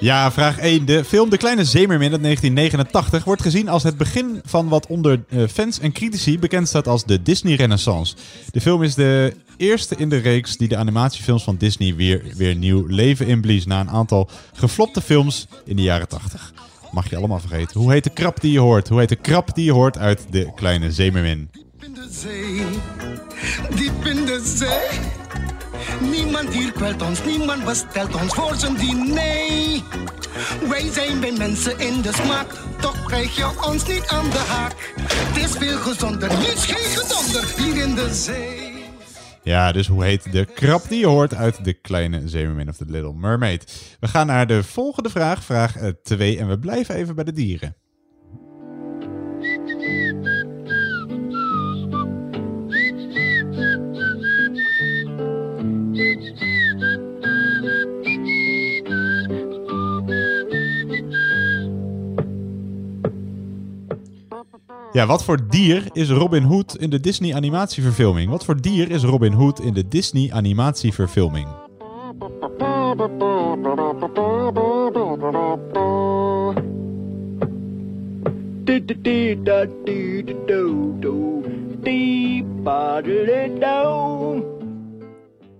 Ja, 0.00 0.32
vraag 0.32 0.58
1. 0.58 0.84
De 0.84 1.04
film 1.04 1.30
De 1.30 1.36
Kleine 1.36 1.64
Zeemermin 1.64 2.12
uit 2.12 2.22
1989 2.22 3.24
wordt 3.24 3.42
gezien 3.42 3.68
als 3.68 3.82
het 3.82 3.96
begin 3.96 4.40
van 4.44 4.68
wat 4.68 4.86
onder 4.86 5.24
eh, 5.28 5.42
fans 5.52 5.80
en 5.80 5.92
critici 5.92 6.38
bekend 6.38 6.68
staat 6.68 6.88
als 6.88 7.04
de 7.04 7.22
Disney 7.22 7.54
Renaissance. 7.54 8.14
De 8.50 8.60
film 8.60 8.82
is 8.82 8.94
de 8.94 9.34
eerste 9.58 9.96
in 9.96 10.08
de 10.08 10.16
reeks 10.16 10.56
die 10.56 10.68
de 10.68 10.76
animatiefilms 10.76 11.44
van 11.44 11.56
Disney 11.56 11.94
weer, 11.94 12.22
weer 12.36 12.54
nieuw 12.54 12.86
leven 12.86 13.26
inblies 13.26 13.66
na 13.66 13.80
een 13.80 13.90
aantal 13.90 14.28
geflopte 14.52 15.00
films 15.00 15.46
in 15.64 15.76
de 15.76 15.82
jaren 15.82 16.08
80. 16.08 16.52
Mag 16.92 17.10
je 17.10 17.16
allemaal 17.16 17.40
vergeten. 17.40 17.80
Hoe 17.80 17.92
heet 17.92 18.04
de 18.04 18.10
krab 18.10 18.40
die 18.40 18.52
je 18.52 18.58
hoort? 18.58 18.88
Hoe 18.88 18.98
heet 18.98 19.08
de 19.08 19.16
krab 19.16 19.54
die 19.54 19.64
je 19.64 19.72
hoort 19.72 19.98
uit 19.98 20.26
De 20.30 20.52
Kleine 20.54 20.92
Zeemermin? 20.92 21.50
zee, 22.10 22.64
diep 23.74 24.04
in 24.04 24.24
de 24.24 24.40
zee. 24.44 24.98
Niemand 26.10 26.54
hier 26.54 26.72
kwelt 26.72 27.02
ons, 27.02 27.24
niemand 27.24 27.64
bestelt 27.64 28.14
ons 28.14 28.34
voor 28.34 28.54
zijn 28.56 28.74
diner. 28.74 29.82
Wij 30.68 30.90
zijn 30.92 31.20
bij 31.20 31.32
mensen 31.32 31.78
in 31.78 32.02
de 32.02 32.12
smaak, 32.12 32.52
toch 32.80 33.04
krijg 33.04 33.36
je 33.36 33.66
ons 33.66 33.86
niet 33.86 34.06
aan 34.06 34.30
de 34.30 34.44
haak. 34.48 34.74
Het 35.00 35.44
is 35.44 35.56
veel 35.56 35.78
gezonder, 35.78 36.38
niets 36.38 36.66
geen 36.66 36.98
gedonder 36.98 37.44
hier 37.56 37.82
in 37.82 37.94
de 37.94 38.14
zee. 38.14 38.77
Ja, 39.48 39.72
dus 39.72 39.86
hoe 39.86 40.04
heet 40.04 40.32
de 40.32 40.44
krab 40.44 40.88
die 40.88 40.98
je 40.98 41.06
hoort 41.06 41.34
uit 41.34 41.64
De 41.64 41.72
Kleine 41.72 42.28
Zeemermin 42.28 42.68
of 42.68 42.76
The 42.76 42.84
Little 42.86 43.14
Mermaid? 43.14 43.96
We 44.00 44.08
gaan 44.08 44.26
naar 44.26 44.46
de 44.46 44.62
volgende 44.62 45.10
vraag, 45.10 45.44
vraag 45.44 45.76
2, 46.02 46.38
en 46.38 46.48
we 46.48 46.58
blijven 46.58 46.94
even 46.94 47.14
bij 47.14 47.24
de 47.24 47.32
dieren. 47.32 47.76
Ja, 64.92 65.06
wat 65.06 65.24
voor 65.24 65.38
dier 65.48 65.88
is 65.92 66.10
Robin 66.10 66.42
Hood 66.42 66.76
in 66.76 66.90
de 66.90 67.00
Disney 67.00 67.34
animatieverfilming? 67.34 68.30
Wat 68.30 68.44
voor 68.44 68.60
dier 68.60 68.90
is 68.90 69.02
Robin 69.02 69.32
Hood 69.32 69.60
in 69.60 69.72
de 69.72 69.88
Disney 69.88 70.32
animatieverfilming? 70.32 71.46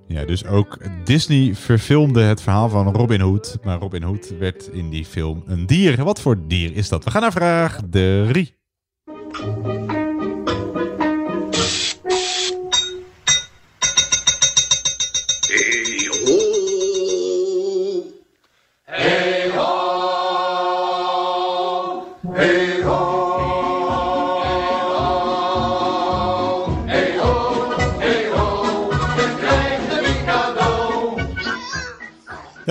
Ja, 0.07 0.25
dus 0.25 0.47
ook 0.47 0.79
Disney 1.05 1.55
verfilmde 1.55 2.21
het 2.21 2.43
verhaal 2.43 2.69
van 2.69 2.95
Robin 2.95 3.21
Hood. 3.21 3.59
Maar 3.63 3.79
Robin 3.79 4.03
Hood 4.03 4.39
werd 4.39 4.69
in 4.73 4.91
die 4.91 5.05
film 5.05 5.43
een 5.47 5.67
dier. 5.67 6.05
Wat 6.05 6.21
voor 6.21 6.39
dier 6.47 6.77
is 6.77 6.89
dat? 6.89 7.05
We 7.05 7.11
gaan 7.11 7.23
naar 7.23 7.33
vraag 7.33 7.81
3. 7.91 8.58
Ja, 9.39 9.45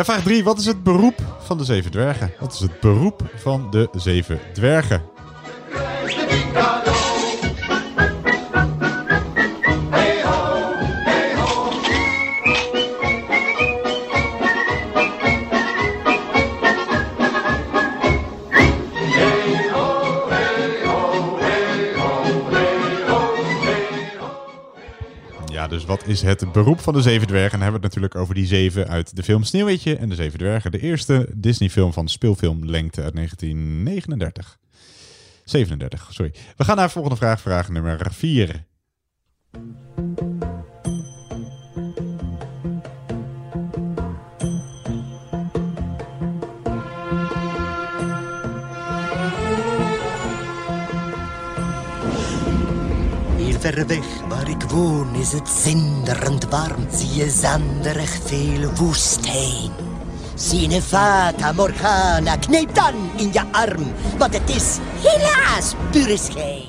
vraag 0.03 0.23
3. 0.23 0.43
Wat 0.43 0.59
is 0.59 0.65
het 0.65 0.83
beroep 0.83 1.15
van 1.39 1.57
de 1.57 1.63
zeven 1.63 1.91
dwergen? 1.91 2.33
Wat 2.39 2.53
is 2.53 2.59
het 2.59 2.79
beroep 2.79 3.21
van 3.35 3.71
de 3.71 3.89
zeven 3.95 4.39
dwergen? 4.53 5.16
Dus 25.77 25.85
wat 25.85 26.07
is 26.07 26.21
het 26.21 26.51
beroep 26.51 26.79
van 26.79 26.93
de 26.93 27.01
zeven 27.01 27.27
dwergen? 27.27 27.51
En 27.51 27.59
dan 27.59 27.61
hebben 27.61 27.79
we 27.79 27.85
het 27.85 27.95
natuurlijk 27.95 28.21
over 28.21 28.35
die 28.35 28.45
zeven 28.45 28.87
uit 28.87 29.15
de 29.15 29.23
film 29.23 29.43
Sneeuwwitje 29.43 29.97
en 29.97 30.09
de 30.09 30.15
zeven 30.15 30.39
dwergen. 30.39 30.71
De 30.71 30.79
eerste 30.79 31.29
Disney-film 31.33 31.93
van 31.93 32.07
speelfilmlengte 32.07 33.01
uit 33.03 33.15
1939. 33.15 34.57
37, 35.43 36.07
sorry. 36.13 36.33
We 36.55 36.63
gaan 36.63 36.75
naar 36.75 36.85
de 36.85 36.91
volgende 36.91 37.17
vraag, 37.17 37.41
vraag 37.41 37.69
nummer 37.69 38.07
4. 38.11 38.65
Ver 53.59 53.85
waar 54.27 54.49
ik 54.49 54.61
woon 54.61 55.15
is 55.15 55.31
het 55.31 55.49
zinderend 55.49 56.49
warm. 56.49 56.87
Zie 56.91 57.13
je 57.13 57.29
zanderig 57.29 58.17
veel 58.25 58.71
woestijn. 58.75 59.71
Een 60.51 60.81
fata 60.81 61.51
morgana, 61.51 62.35
kneep 62.35 62.75
dan 62.75 62.93
in 63.15 63.33
je 63.33 63.41
arm. 63.51 63.91
Want 64.17 64.33
het 64.33 64.49
is 64.49 64.77
helaas 65.01 65.73
pure 65.91 66.17
schijn. 66.17 66.63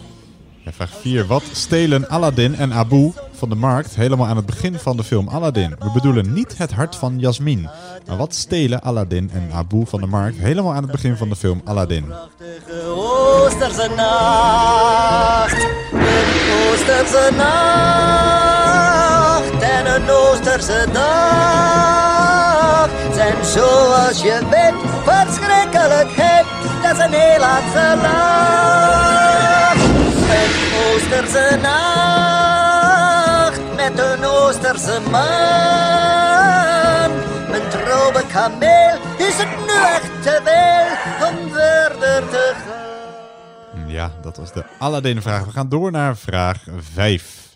Vraag 0.67 0.91
4. 1.01 1.27
Wat 1.27 1.43
stelen 1.53 2.09
Aladdin 2.09 2.55
en 2.55 2.73
Abu 2.73 3.13
van 3.39 3.49
de 3.49 3.55
markt 3.55 3.95
helemaal 3.95 4.27
aan 4.27 4.37
het 4.37 4.47
begin 4.47 4.79
van 4.79 4.97
de 4.97 5.05
film 5.05 5.29
Aladdin? 5.29 5.75
We 5.79 5.91
bedoelen 5.93 6.33
niet 6.33 6.59
het 6.59 6.73
hart 6.73 6.97
van 6.97 7.19
Jasmin. 7.19 7.69
Maar 8.07 8.17
wat 8.17 8.35
stelen 8.35 8.83
Aladdin 8.83 9.31
en 9.33 9.51
Abu 9.53 9.87
van 9.87 10.01
de 10.01 10.07
markt 10.07 10.39
helemaal 10.39 10.73
aan 10.73 10.83
het 10.83 10.91
begin 10.91 11.17
van 11.17 11.29
de 11.29 11.37
film 11.37 11.61
Aladdin? 11.65 12.13
Oosterse 12.95 13.91
nacht, 13.97 15.67
een 15.93 16.27
Oosterse 16.71 17.31
nacht 17.37 18.43
en 19.63 19.95
een 19.95 20.11
Oosterse 20.11 20.87
dag 20.93 21.69
zijn 23.15 23.45
zoals 23.45 24.23
je 24.23 24.39
weet 24.51 24.75
verschrikkelijk 25.05 26.11
heet. 26.11 26.47
Dat 26.83 26.93
is 26.93 26.99
een 27.05 27.11
Nederlandse 27.11 27.97
lach. 28.03 29.75
Een 30.31 30.53
Oosterse 30.93 31.59
nacht 31.63 32.38
Man. 34.87 35.11
Mijn 37.51 37.69
trouwe 37.69 38.27
kameel 38.33 38.99
is 39.17 39.35
het 39.37 39.49
nu 39.67 39.75
echt 39.85 40.23
te 40.23 40.41
veel 40.45 41.29
om 41.29 41.37
verder 41.53 42.29
te 42.31 42.55
gaan. 42.55 43.89
Ja, 43.91 44.11
dat 44.23 44.37
was 44.37 44.53
de 44.53 44.65
Aladdin-vraag. 44.79 45.45
We 45.45 45.51
gaan 45.51 45.69
door 45.69 45.91
naar 45.91 46.17
vraag 46.17 46.65
5. 46.93 47.48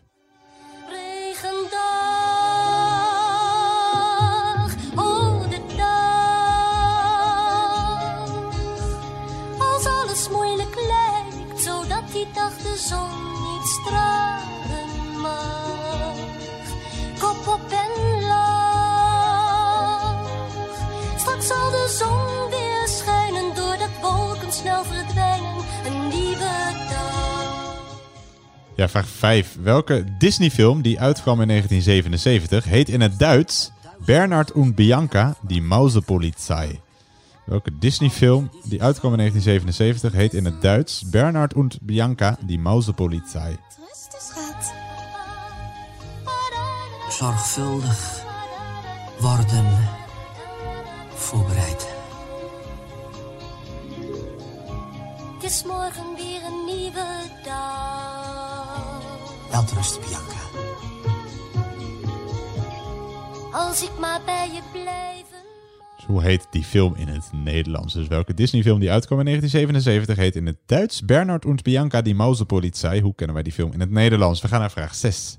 Ja, 28.83 28.89
vraag 28.89 29.09
5. 29.09 29.57
Welke 29.63 30.05
Disney-film 30.19 30.83
die 30.83 31.01
uitkwam 31.01 31.41
in 31.41 31.49
1977 31.49 32.65
heet 32.65 32.89
in 32.89 33.01
het 33.01 33.19
Duits 33.19 33.73
Bernard 34.05 34.53
und 34.53 34.75
Bianca, 34.75 35.37
die 35.43 35.63
Mausepolizei? 35.63 36.81
Welke 37.45 37.79
Disney-film 37.79 38.51
die 38.65 38.83
uitkwam 38.83 39.13
in 39.13 39.19
1977 39.19 40.13
heet 40.13 40.35
in 40.35 40.45
het 40.45 40.63
Duits 40.63 41.11
Bernard 41.11 41.55
und 41.55 41.79
Bianca, 41.83 42.37
die 42.41 42.59
Mausepolizei? 42.59 43.57
Zorgvuldig 47.09 48.25
worden 49.21 49.67
voorbereid. 51.15 51.87
Het 55.35 55.51
is 55.51 55.65
morgen 55.65 56.15
weer 56.17 56.32
Welterusten, 59.53 60.01
Bianca. 60.01 60.41
Als 63.53 63.83
ik 63.83 63.99
maar 63.99 64.21
bij 64.25 64.49
je 64.53 64.61
blijven. 64.73 65.39
Dus 65.97 66.05
Hoe 66.07 66.23
heet 66.23 66.47
die 66.51 66.65
film 66.65 66.95
in 66.95 67.09
het 67.09 67.33
Nederlands? 67.33 67.95
Dus 67.95 68.07
welke 68.07 68.35
Disney-film 68.35 68.81
die 68.81 68.91
uitkwam 68.91 69.19
in 69.19 69.25
1977 69.25 70.17
heet 70.17 70.37
in 70.37 70.47
het 70.47 70.57
Duits 70.67 71.05
Bernard 71.05 71.45
und 71.45 71.63
Bianca 71.63 72.03
die 72.03 72.15
Mausepolizei? 72.15 73.01
Hoe 73.01 73.15
kennen 73.15 73.35
wij 73.35 73.45
die 73.45 73.53
film 73.53 73.73
in 73.73 73.81
het 73.81 73.91
Nederlands? 73.91 74.41
We 74.41 74.49
gaan 74.49 74.61
naar 74.61 74.71
vraag 74.71 74.95
6. 74.95 75.39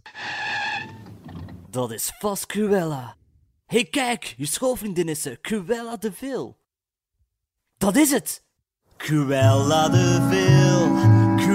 Dat 1.69 1.91
is 1.91 2.11
vast 2.19 2.45
Cruella. 2.45 3.15
Hé, 3.65 3.77
hey, 3.77 3.85
kijk, 3.85 4.33
je 4.37 4.45
schoolvriendin 4.45 5.09
is 5.09 5.25
er, 5.25 5.41
Cruella 5.41 5.97
de 5.97 6.11
Vil. 6.11 6.57
Dat 7.77 7.95
is 7.95 8.11
het! 8.11 8.43
Cruella 8.97 9.89
de 9.89 10.27
Vil, 10.29 10.82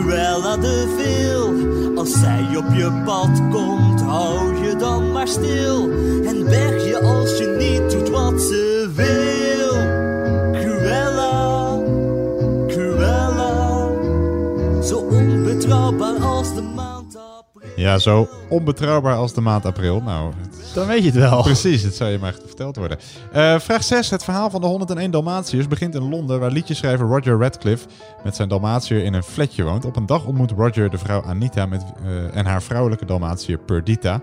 Cruella 0.08 0.56
de 0.56 0.94
Vil. 0.96 1.98
Als 1.98 2.12
zij 2.12 2.56
op 2.56 2.64
je 2.72 3.02
pad 3.04 3.48
komt, 3.50 4.00
hou 4.00 4.64
je 4.64 4.76
dan 4.76 5.12
maar 5.12 5.28
stil. 5.28 5.90
En 6.24 6.44
weg 6.44 6.84
je 6.84 7.00
als 7.00 7.38
je 7.38 7.56
niet 7.58 7.90
doet 7.90 8.08
wat 8.08 8.40
ze 8.40 8.90
wil. 8.94 9.72
Cruella, 10.60 11.78
Cruella. 12.66 13.88
Zo 14.82 14.96
onbetrouwbaar 14.96 16.16
als. 16.16 16.37
Ja, 17.78 17.98
zo 17.98 18.28
onbetrouwbaar 18.48 19.16
als 19.16 19.32
de 19.32 19.40
maand 19.40 19.64
april. 19.64 20.02
Nou, 20.02 20.32
Dan 20.74 20.86
weet 20.86 20.98
je 20.98 21.10
het 21.10 21.14
wel. 21.14 21.42
Precies, 21.42 21.82
het 21.82 21.94
zou 21.94 22.10
je 22.10 22.18
maar 22.18 22.34
verteld 22.46 22.76
worden. 22.76 22.98
Eh, 23.32 23.58
vraag 23.58 23.84
6. 23.84 24.10
Het 24.10 24.24
verhaal 24.24 24.50
van 24.50 24.60
de 24.60 24.66
101 24.66 25.10
Dalmatiërs 25.10 25.68
begint 25.68 25.94
in 25.94 26.08
Londen, 26.08 26.40
waar 26.40 26.50
liedjeschrijver 26.50 27.06
Roger 27.06 27.38
Radcliffe 27.38 27.86
met 28.24 28.36
zijn 28.36 28.48
Dalmatiër 28.48 29.04
in 29.04 29.14
een 29.14 29.22
flatje 29.22 29.62
woont. 29.62 29.84
Op 29.84 29.96
een 29.96 30.06
dag 30.06 30.24
ontmoet 30.24 30.50
Roger 30.50 30.90
de 30.90 30.98
vrouw 30.98 31.22
Anita 31.22 31.66
met, 31.66 31.82
eh, 32.04 32.36
en 32.36 32.46
haar 32.46 32.62
vrouwelijke 32.62 33.04
Dalmatiër 33.04 33.58
Perdita. 33.58 34.20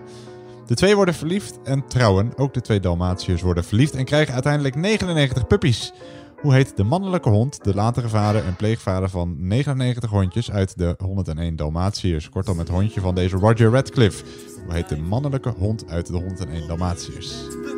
De 0.66 0.74
twee 0.74 0.96
worden 0.96 1.14
verliefd 1.14 1.58
en 1.64 1.86
trouwen. 1.86 2.32
Ook 2.36 2.54
de 2.54 2.60
twee 2.60 2.80
Dalmatiërs 2.80 3.42
worden 3.42 3.64
verliefd 3.64 3.94
en 3.94 4.04
krijgen 4.04 4.34
uiteindelijk 4.34 4.74
99 4.74 5.46
puppies. 5.46 5.92
Hoe 6.40 6.54
heet 6.54 6.76
de 6.76 6.84
mannelijke 6.84 7.28
hond, 7.28 7.64
de 7.64 7.74
latere 7.74 8.08
vader 8.08 8.44
en 8.44 8.56
pleegvader 8.56 9.08
van 9.08 9.36
99 9.38 10.10
hondjes 10.10 10.50
uit 10.50 10.78
de 10.78 10.94
101 10.98 11.56
Dalmatiërs? 11.56 12.28
Kortom, 12.28 12.58
het 12.58 12.68
hondje 12.68 13.00
van 13.00 13.14
deze 13.14 13.36
Roger 13.36 13.70
Radcliffe. 13.70 14.24
Hoe 14.64 14.74
heet 14.74 14.88
de 14.88 14.96
mannelijke 14.96 15.48
hond 15.58 15.88
uit 15.88 16.06
de 16.06 16.12
101 16.12 16.66
Dalmatiërs? 16.66 17.34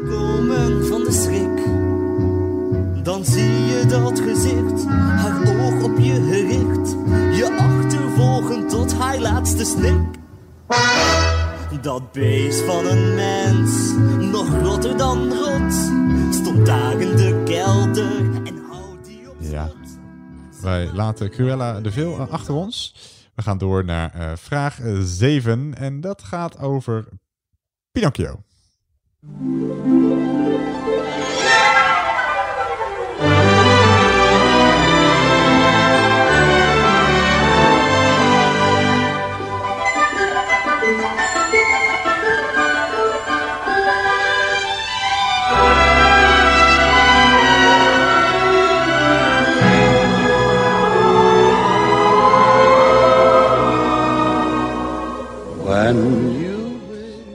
Komen 0.09 0.87
van 0.87 1.05
de 1.05 1.13
schrik. 1.13 1.67
Dan 3.05 3.25
zie 3.25 3.43
je 3.43 3.85
dat 3.89 4.21
gezicht, 4.21 4.87
haar 4.87 5.41
oog 5.41 5.83
op 5.85 5.99
je 5.99 6.15
gericht. 6.15 6.91
Je 7.37 7.57
achtervolgen 7.59 8.69
tot 8.69 8.95
haar 8.95 9.19
laatste 9.19 9.65
snik. 9.65 10.17
Dat 11.81 12.13
beest 12.13 12.61
van 12.61 12.87
een 12.87 13.15
mens, 13.15 13.93
nog 14.33 14.47
groter 14.47 14.97
dan 14.97 15.33
rot, 15.33 15.75
stond 16.31 16.67
daar 16.67 17.01
in 17.01 17.17
de 17.17 17.43
kelder. 17.45 18.38
Wij 20.63 20.93
laten 20.93 21.31
Cruella 21.31 21.81
de 21.81 21.91
Vil 21.93 22.19
eh, 22.19 22.29
achter 22.31 22.55
ons. 22.55 22.95
We 23.35 23.43
gaan 23.43 23.59
door 23.59 23.85
naar 23.85 24.15
eh, 24.15 24.37
vraag 24.37 24.81
7. 25.01 25.75
En 25.75 26.01
dat 26.01 26.23
gaat 26.23 26.59
over 26.59 27.09
Pinocchio. 27.91 28.43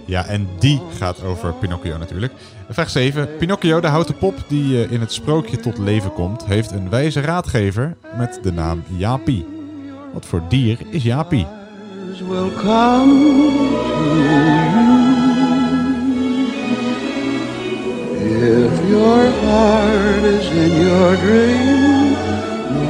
Ja, 0.05 0.25
en 0.25 0.47
die 0.59 0.81
gaat 0.97 1.23
over 1.23 1.53
Pinocchio 1.53 1.97
natuurlijk. 1.97 2.33
Vraag 2.69 2.89
7. 2.89 3.29
Pinocchio, 3.37 3.79
de 3.79 3.87
houten 3.87 4.17
pop 4.17 4.35
die 4.47 4.83
eh, 4.83 4.91
in 4.91 4.99
het 4.99 5.13
sprookje 5.13 5.57
tot 5.57 5.77
leven 5.77 6.13
komt, 6.13 6.45
heeft 6.45 6.71
een 6.71 6.89
wijze 6.89 7.21
raadgever 7.21 7.95
met 8.17 8.39
de 8.41 8.51
naam 8.51 8.83
Jaapie. 8.97 9.45
Wat 10.13 10.25
voor 10.25 10.41
dier 10.49 10.77
is 10.89 11.03
Jaapie? 11.03 11.47
you. 14.23 15.03
If 18.45 18.89
your 18.89 19.31
heart 19.45 20.23
is 20.23 20.47
in 20.49 20.71
your 20.85 21.15
dream, 21.15 22.13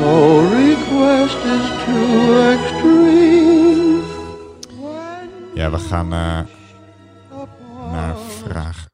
no 0.01 0.39
request 0.51 1.37
is 1.37 1.65
too 1.85 2.51
extreme. 2.51 3.02
Ja, 5.63 5.71
we 5.71 5.79
gaan 5.79 6.13
eh, 6.13 6.41
naar 7.91 8.17
vraag 8.17 8.87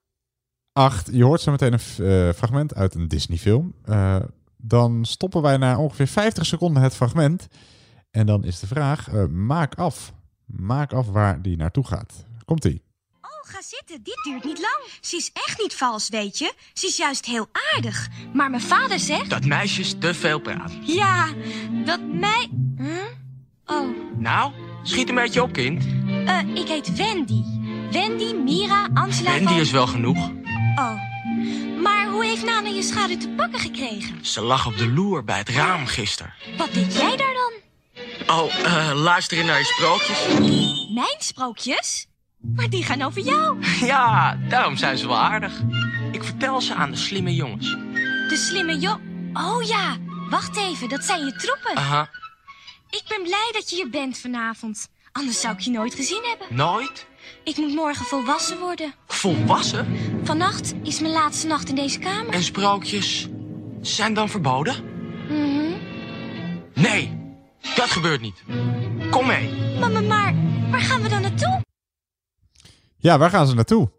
8. 0.74 1.10
Je 1.12 1.24
hoort 1.24 1.42
zo 1.42 1.52
meteen 1.52 1.74
een 1.74 2.28
eh, 2.30 2.34
fragment 2.34 2.76
uit 2.76 2.96
een 2.96 3.08
Disney-film. 3.08 3.74
Eh, 3.86 4.16
dan 4.58 5.06
stoppen 5.06 5.42
wij 5.42 5.58
na 5.58 5.80
ongeveer 5.80 6.08
50 6.08 6.46
seconden 6.46 6.84
het 6.84 6.96
fragment. 6.96 7.48
En 8.12 8.26
dan 8.26 8.44
is 8.44 8.60
de 8.60 8.68
vraag: 8.68 9.08
eh, 9.08 9.26
maak 9.26 9.76
af. 9.76 10.14
Maak 10.46 10.94
af 10.94 11.08
waar 11.08 11.42
die 11.42 11.58
naartoe 11.58 11.86
gaat. 11.88 12.26
Komt-ie. 12.46 12.84
Oh, 13.22 13.52
ga 13.52 13.62
zitten. 13.62 14.04
Dit 14.04 14.20
duurt 14.24 14.44
niet 14.44 14.60
lang. 14.60 14.88
Ze 15.02 15.16
is 15.16 15.32
echt 15.34 15.62
niet 15.62 15.76
vals, 15.76 16.10
weet 16.10 16.38
je. 16.38 16.54
Ze 16.74 16.88
is 16.88 16.98
juist 16.98 17.26
heel 17.26 17.48
aardig. 17.74 18.08
Maar 18.34 18.50
mijn 18.50 18.62
vader 18.62 19.00
zegt... 19.00 19.30
Dat 19.30 19.46
meisjes 19.46 19.96
te 20.00 20.14
veel 20.14 20.40
praten. 20.40 20.86
Ja, 20.86 21.34
dat 21.86 22.02
mij... 22.02 22.50
Huh? 22.78 23.04
Oh, 23.66 23.90
Nou, 24.18 24.54
schiet 24.84 25.10
een 25.10 25.16
beetje 25.16 25.42
op, 25.44 25.54
kind. 25.54 25.86
eh, 26.26 26.40
ik 26.54 26.68
heet 26.68 26.96
Wendy. 26.96 27.44
Wendy, 27.92 28.34
Mira, 28.34 28.88
Angela 28.94 29.32
Wendy 29.32 29.46
van... 29.48 29.60
is 29.60 29.72
wel 29.72 29.88
genoeg. 29.88 30.18
Oh, 30.76 30.94
maar 31.84 32.08
hoe 32.08 32.26
heeft 32.26 32.46
Nana 32.46 32.70
je 32.70 32.82
schaduw 32.82 33.18
te 33.18 33.30
pakken 33.30 33.60
gekregen? 33.60 34.26
Ze 34.26 34.42
lag 34.42 34.66
op 34.66 34.78
de 34.78 34.88
loer 34.88 35.24
bij 35.24 35.38
het 35.38 35.50
raam 35.50 35.86
gisteren. 35.86 36.34
Wat 36.58 36.74
deed 36.74 36.96
jij 36.96 37.18
daar 37.18 37.34
dan? 37.34 37.54
Oh, 38.38 38.56
eh, 38.66 38.92
luisteren 38.96 39.46
naar 39.46 39.58
je 39.60 39.66
sprookjes. 39.66 40.26
Mijn 40.94 41.16
sprookjes? 41.20 42.08
Maar 42.56 42.70
die 42.70 42.84
gaan 42.84 43.02
over 43.02 43.22
jou. 43.22 43.58
Ja, 43.82 44.38
daarom 44.50 44.78
zijn 44.78 44.98
ze 44.98 45.08
wel 45.08 45.18
aardig. 45.18 45.54
Ik 46.12 46.24
vertel 46.24 46.62
ze 46.62 46.74
aan 46.74 46.92
de 46.92 46.98
slimme 46.98 47.36
jongens. 47.36 47.70
De 48.30 48.46
slimme 48.50 48.80
jo... 48.80 49.00
Oh 49.34 49.64
ja, 49.64 49.98
wacht 50.30 50.58
even, 50.58 50.90
dat 50.90 51.04
zijn 51.04 51.26
je 51.26 51.32
troepen. 51.36 51.76
Aha, 51.76 52.10
Ik 52.90 53.04
ben 53.08 53.24
blij 53.24 53.50
dat 53.54 53.70
je 53.70 53.76
hier 53.76 53.90
bent 53.90 54.18
vanavond. 54.18 54.88
Anders 55.12 55.42
zou 55.42 55.54
ik 55.54 55.60
je 55.60 55.72
nooit 55.72 55.94
gezien 55.96 56.22
hebben. 56.24 56.58
nooit? 56.58 57.08
Ik 57.44 57.58
moet 57.58 57.74
morgen 57.76 58.06
volwassen 58.06 58.60
worden. 58.60 58.94
Volwassen? 59.08 59.88
Vannacht 60.24 60.74
is 60.84 61.00
mijn 61.00 61.14
laatste 61.14 61.48
nacht 61.48 61.70
in 61.70 61.76
deze 61.76 62.00
kamer. 62.00 62.34
En 62.34 62.44
sprookjes 62.44 63.28
zijn 63.82 64.14
dan 64.14 64.30
verboden? 64.30 64.76
Mhm. 65.30 65.72
Nee, 66.74 67.18
dat 67.76 67.90
gebeurt 67.90 68.22
niet. 68.22 68.44
Kom 69.10 69.28
mee. 69.28 69.50
Mama, 69.80 70.02
maar 70.02 70.36
waar 70.72 70.80
gaan 70.82 71.02
we 71.02 71.10
dan 71.10 71.22
naartoe? 71.22 71.62
Ja, 72.98 73.18
waar 73.18 73.30
gaan 73.30 73.48
ze 73.48 73.54
naartoe? 73.56 73.90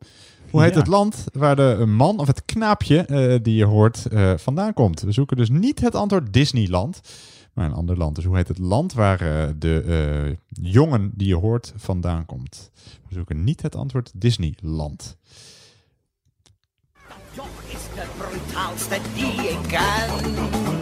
Hoe 0.51 0.63
heet 0.63 0.73
Ja. 0.73 0.79
het 0.79 0.87
land 0.89 1.25
waar 1.33 1.57
de 1.57 1.85
man 1.87 2.19
of 2.19 2.27
het 2.27 2.45
knaapje 2.45 2.99
eh, 2.99 3.39
die 3.43 3.55
je 3.55 3.65
hoort 3.65 4.07
eh, 4.07 4.33
vandaan 4.37 4.73
komt? 4.75 5.01
We 5.01 5.13
zoeken 5.13 5.37
dus 5.37 5.49
niet 5.49 5.81
het 5.81 5.95
antwoord 5.95 6.33
Disneyland, 6.33 7.01
maar 7.53 7.67
een 7.67 7.73
ander 7.73 7.97
land. 7.97 8.15
Dus 8.15 8.25
hoe 8.25 8.37
heet 8.37 8.49
het 8.49 8.59
land 8.59 8.93
waar 8.93 9.21
eh, 9.21 9.53
de 9.57 9.83
eh, 9.83 10.37
jongen 10.73 11.11
die 11.15 11.29
je 11.29 11.37
hoort 11.37 11.73
vandaan 11.77 12.27
komt? 12.27 12.71
We 13.09 13.15
zoeken 13.15 13.45
niet 13.45 13.63
het 13.63 13.77
antwoord 13.77 14.13
Disneyland. 14.15 15.17
is 17.67 17.95
de 17.95 18.07
brutaalste 18.19 18.99
die 19.15 19.49
ik 19.49 19.63
ken. 19.69 20.80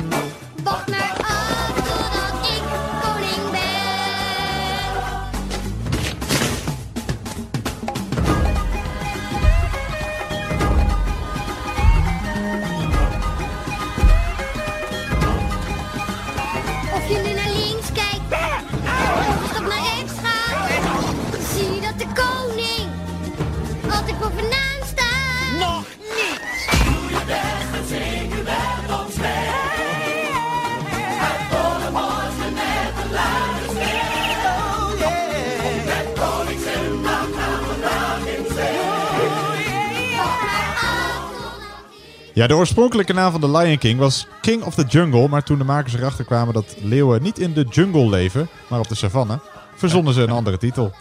De 42.49 42.55
oorspronkelijke 42.55 43.13
naam 43.13 43.31
van 43.31 43.41
The 43.41 43.51
Lion 43.51 43.79
King 43.79 43.99
was 43.99 44.27
King 44.41 44.63
of 44.63 44.75
the 44.75 44.85
Jungle. 44.85 45.29
Maar 45.29 45.43
toen 45.43 45.59
de 45.59 45.65
makers 45.65 45.95
erachter 45.95 46.25
kwamen 46.25 46.55
dat 46.55 46.77
leeuwen 46.81 47.23
niet 47.23 47.39
in 47.39 47.53
de 47.53 47.67
jungle 47.71 48.09
leven, 48.09 48.49
maar 48.69 48.81
op 48.81 48.89
de 48.89 48.95
savanne, 48.95 49.41
verzonnen 49.75 50.15
ze 50.15 50.23
een 50.23 50.31
andere 50.31 50.59
titel. 50.59 50.93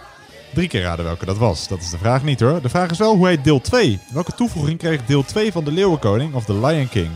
Drie 0.54 0.68
keer 0.68 0.82
raden 0.82 1.06
welke 1.06 1.26
dat 1.26 1.38
was. 1.38 1.68
Dat 1.68 1.80
is 1.80 1.90
de 1.90 1.98
vraag 1.98 2.24
niet 2.24 2.40
hoor. 2.40 2.62
De 2.62 2.70
vraag 2.70 2.90
is 2.90 2.98
wel 2.98 3.16
hoe 3.16 3.28
heet 3.28 3.44
deel 3.44 3.62
2? 3.62 4.00
Welke 4.14 4.34
toevoeging 4.34 4.80
kreeg 4.80 5.06
deel 5.06 5.24
2 5.24 5.52
van 5.52 5.64
De 5.64 5.72
Leeuwenkoning 5.72 6.34
of 6.34 6.46
The 6.46 6.54
Lion 6.54 6.90
King? 6.90 7.10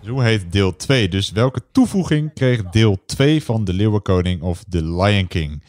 Dus 0.00 0.10
hoe 0.10 0.22
heet 0.22 0.52
deel 0.52 0.76
2? 0.76 1.08
Dus 1.08 1.30
welke 1.30 1.62
toevoeging 1.72 2.32
kreeg 2.34 2.62
deel 2.62 2.98
2 3.06 3.44
van 3.44 3.64
De 3.64 3.72
Leeuwenkoning 3.72 4.42
of 4.42 4.64
The 4.68 4.84
Lion 4.84 5.26
King? 5.26 5.62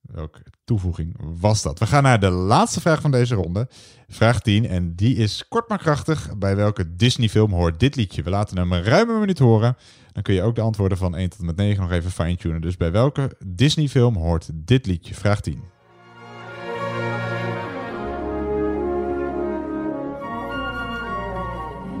Welke 0.00 0.42
toevoeging 0.64 1.16
was 1.40 1.62
dat? 1.62 1.78
We 1.78 1.86
gaan 1.86 2.02
naar 2.02 2.20
de 2.20 2.30
laatste 2.30 2.80
vraag 2.80 3.00
van 3.00 3.10
deze 3.10 3.34
ronde. 3.34 3.68
Vraag 4.08 4.40
10. 4.40 4.68
En 4.68 4.94
die 4.94 5.16
is 5.16 5.48
kort 5.48 5.68
maar 5.68 5.78
krachtig. 5.78 6.38
Bij 6.38 6.56
welke 6.56 6.96
Disney-film 6.96 7.52
hoort 7.52 7.80
dit 7.80 7.96
liedje? 7.96 8.22
We 8.22 8.30
laten 8.30 8.56
hem 8.56 8.72
een 8.72 8.82
ruime 8.84 9.18
minuut 9.18 9.38
horen. 9.38 9.76
Dan 10.12 10.22
kun 10.22 10.34
je 10.34 10.42
ook 10.42 10.54
de 10.54 10.60
antwoorden 10.60 10.98
van 10.98 11.16
1 11.16 11.28
tot 11.30 11.38
en 11.38 11.46
met 11.46 11.56
9 11.56 11.82
nog 11.82 11.92
even 11.92 12.10
fine-tunen. 12.10 12.60
Dus 12.60 12.76
bij 12.76 12.92
welke 12.92 13.36
Disney-film 13.46 14.16
hoort 14.16 14.50
dit 14.54 14.86
liedje? 14.86 15.14
Vraag 15.14 15.40
10. 15.40 15.62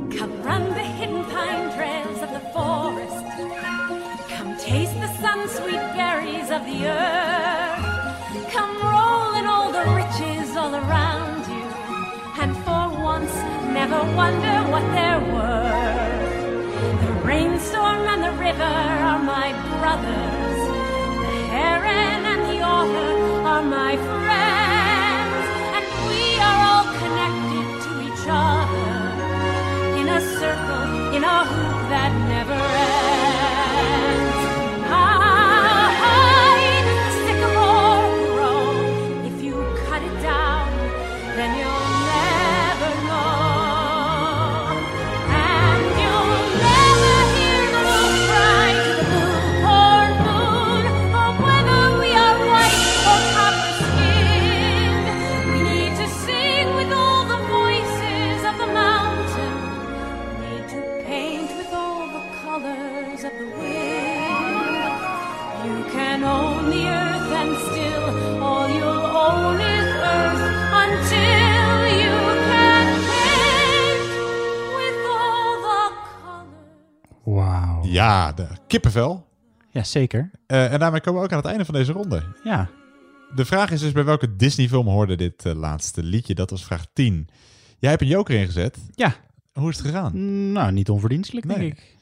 Come 0.08 0.42
run 0.42 0.72
the 0.74 0.86
hidden 0.98 1.24
pine 1.24 1.70
trails 1.74 2.20
of 2.22 2.30
the 2.30 2.40
forest. 2.52 3.24
Come 4.38 4.56
taste 4.56 4.94
the 5.00 5.10
sun 5.20 5.48
sweet 5.48 5.92
berries 5.96 6.50
of 6.50 6.62
the 6.66 6.86
earth. 6.86 7.23
Never 13.94 14.16
wonder 14.16 14.56
what 14.72 14.82
they're 14.92 15.20
worth. 15.20 17.00
The 17.00 17.12
rainstorm 17.26 18.06
and 18.12 18.22
the 18.22 18.32
river 18.32 18.74
are 19.08 19.22
my 19.22 19.52
brothers. 19.78 20.60
The 21.24 21.36
heron 21.54 22.20
and 22.32 22.42
the 22.50 22.60
otter 22.62 23.14
are 23.52 23.62
my 23.62 23.96
friends. 23.96 25.44
And 25.76 25.86
we 26.10 26.22
are 26.48 26.60
all 26.70 26.86
connected 27.02 27.68
to 27.84 27.90
each 28.08 28.26
other 28.28 28.96
in 30.00 30.06
a 30.08 30.20
circle, 30.38 31.14
in 31.16 31.22
a 31.24 31.44
hoop 31.44 31.88
that 31.90 32.12
never 32.28 32.52
ends. 32.52 33.13
Ja, 77.94 78.32
de 78.32 78.46
kippenvel. 78.66 79.26
Ja, 79.70 79.82
zeker. 79.82 80.30
Eh, 80.46 80.72
en 80.72 80.78
daarmee 80.78 81.00
komen 81.00 81.20
we 81.20 81.26
ook 81.26 81.32
aan 81.32 81.38
het 81.38 81.46
einde 81.46 81.64
van 81.64 81.74
deze 81.74 81.92
ronde. 81.92 82.22
Ja. 82.44 82.70
De 83.34 83.44
vraag 83.44 83.70
is 83.70 83.80
dus 83.80 83.92
bij 83.92 84.04
welke 84.04 84.36
Disney-film 84.36 84.86
hoorde 84.86 85.16
dit 85.16 85.46
eh, 85.46 85.54
laatste 85.54 86.02
liedje? 86.02 86.34
Dat 86.34 86.50
was 86.50 86.64
vraag 86.64 86.86
10. 86.92 87.28
Jij 87.78 87.90
hebt 87.90 88.02
een 88.02 88.08
joker 88.08 88.34
ingezet. 88.34 88.78
Ja. 88.94 89.14
Hoe 89.52 89.70
is 89.70 89.76
het 89.76 89.86
gegaan? 89.86 90.52
Nou, 90.52 90.72
niet 90.72 90.90
onverdienstelijk, 90.90 91.48
denk 91.48 91.60
ik. 91.60 91.93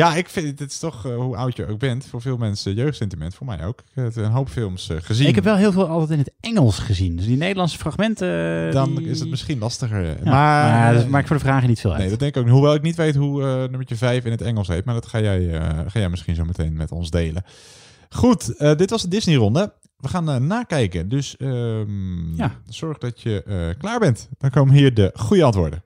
Ja, 0.00 0.14
ik 0.14 0.28
vind 0.28 0.58
het 0.58 0.70
is 0.70 0.78
toch, 0.78 1.06
eh, 1.06 1.16
hoe 1.16 1.36
oud 1.36 1.56
je 1.56 1.66
ook 1.66 1.78
bent, 1.78 2.06
voor 2.06 2.20
veel 2.20 2.36
mensen 2.36 2.74
jeugdsentiment, 2.74 3.34
voor 3.34 3.46
mij 3.46 3.64
ook. 3.64 3.78
Ik 3.80 3.84
heb 3.94 4.16
een 4.16 4.24
hoop 4.30 4.48
films 4.48 4.88
eh, 4.88 4.96
gezien. 5.00 5.28
Ik 5.28 5.34
heb 5.34 5.44
wel 5.44 5.56
heel 5.56 5.72
veel 5.72 5.86
altijd 5.88 6.10
in 6.10 6.18
het 6.18 6.32
Engels 6.40 6.78
gezien. 6.78 7.16
Dus 7.16 7.26
die 7.26 7.36
Nederlandse 7.36 7.78
fragmenten... 7.78 8.66
eh, 8.66 8.72
Dan 8.72 8.94
die- 8.94 9.08
is 9.08 9.20
het 9.20 9.30
misschien 9.30 9.58
lastiger. 9.58 10.02
Ja, 10.04 10.14
maar, 10.24 10.32
maar 10.80 10.94
dat 10.94 11.02
eh, 11.02 11.08
maakt 11.08 11.26
voor 11.26 11.36
de 11.36 11.42
vragen 11.42 11.68
niet 11.68 11.80
veel 11.80 11.90
uit. 11.90 12.00
Nee, 12.00 12.10
dat 12.10 12.18
denk 12.18 12.30
ik 12.34 12.38
ook 12.38 12.44
niet. 12.44 12.54
Hoewel 12.54 12.74
ik 12.74 12.82
niet 12.82 12.96
weet 12.96 13.14
hoe 13.16 13.42
eh 13.42 13.48
nummertje 13.60 13.96
5 13.96 14.24
in 14.24 14.30
het 14.30 14.42
Engels 14.42 14.68
heet. 14.68 14.84
Maar 14.84 14.94
dat 14.94 15.06
ga 15.06 15.20
jij, 15.20 15.50
eh, 15.58 15.68
ga 15.86 15.98
jij 16.00 16.08
misschien 16.08 16.34
zo 16.34 16.44
meteen 16.44 16.72
met 16.76 16.92
ons 16.92 17.10
delen. 17.10 17.44
Goed, 18.08 18.56
eh, 18.56 18.74
dit 18.76 18.90
was 18.90 19.02
de 19.02 19.08
Disney-ronde. 19.08 19.72
We 19.96 20.08
gaan 20.08 20.30
eh, 20.30 20.36
nakijken. 20.36 21.08
Dus 21.08 21.36
ehm, 21.36 22.34
Ja. 22.36 22.52
zorg 22.68 22.98
dat 22.98 23.20
je 23.20 23.42
eh, 23.42 23.78
klaar 23.78 23.98
bent. 23.98 24.28
Dan 24.38 24.50
komen 24.50 24.74
hier 24.74 24.94
de 24.94 25.10
goede 25.14 25.44
antwoorden. 25.44 25.82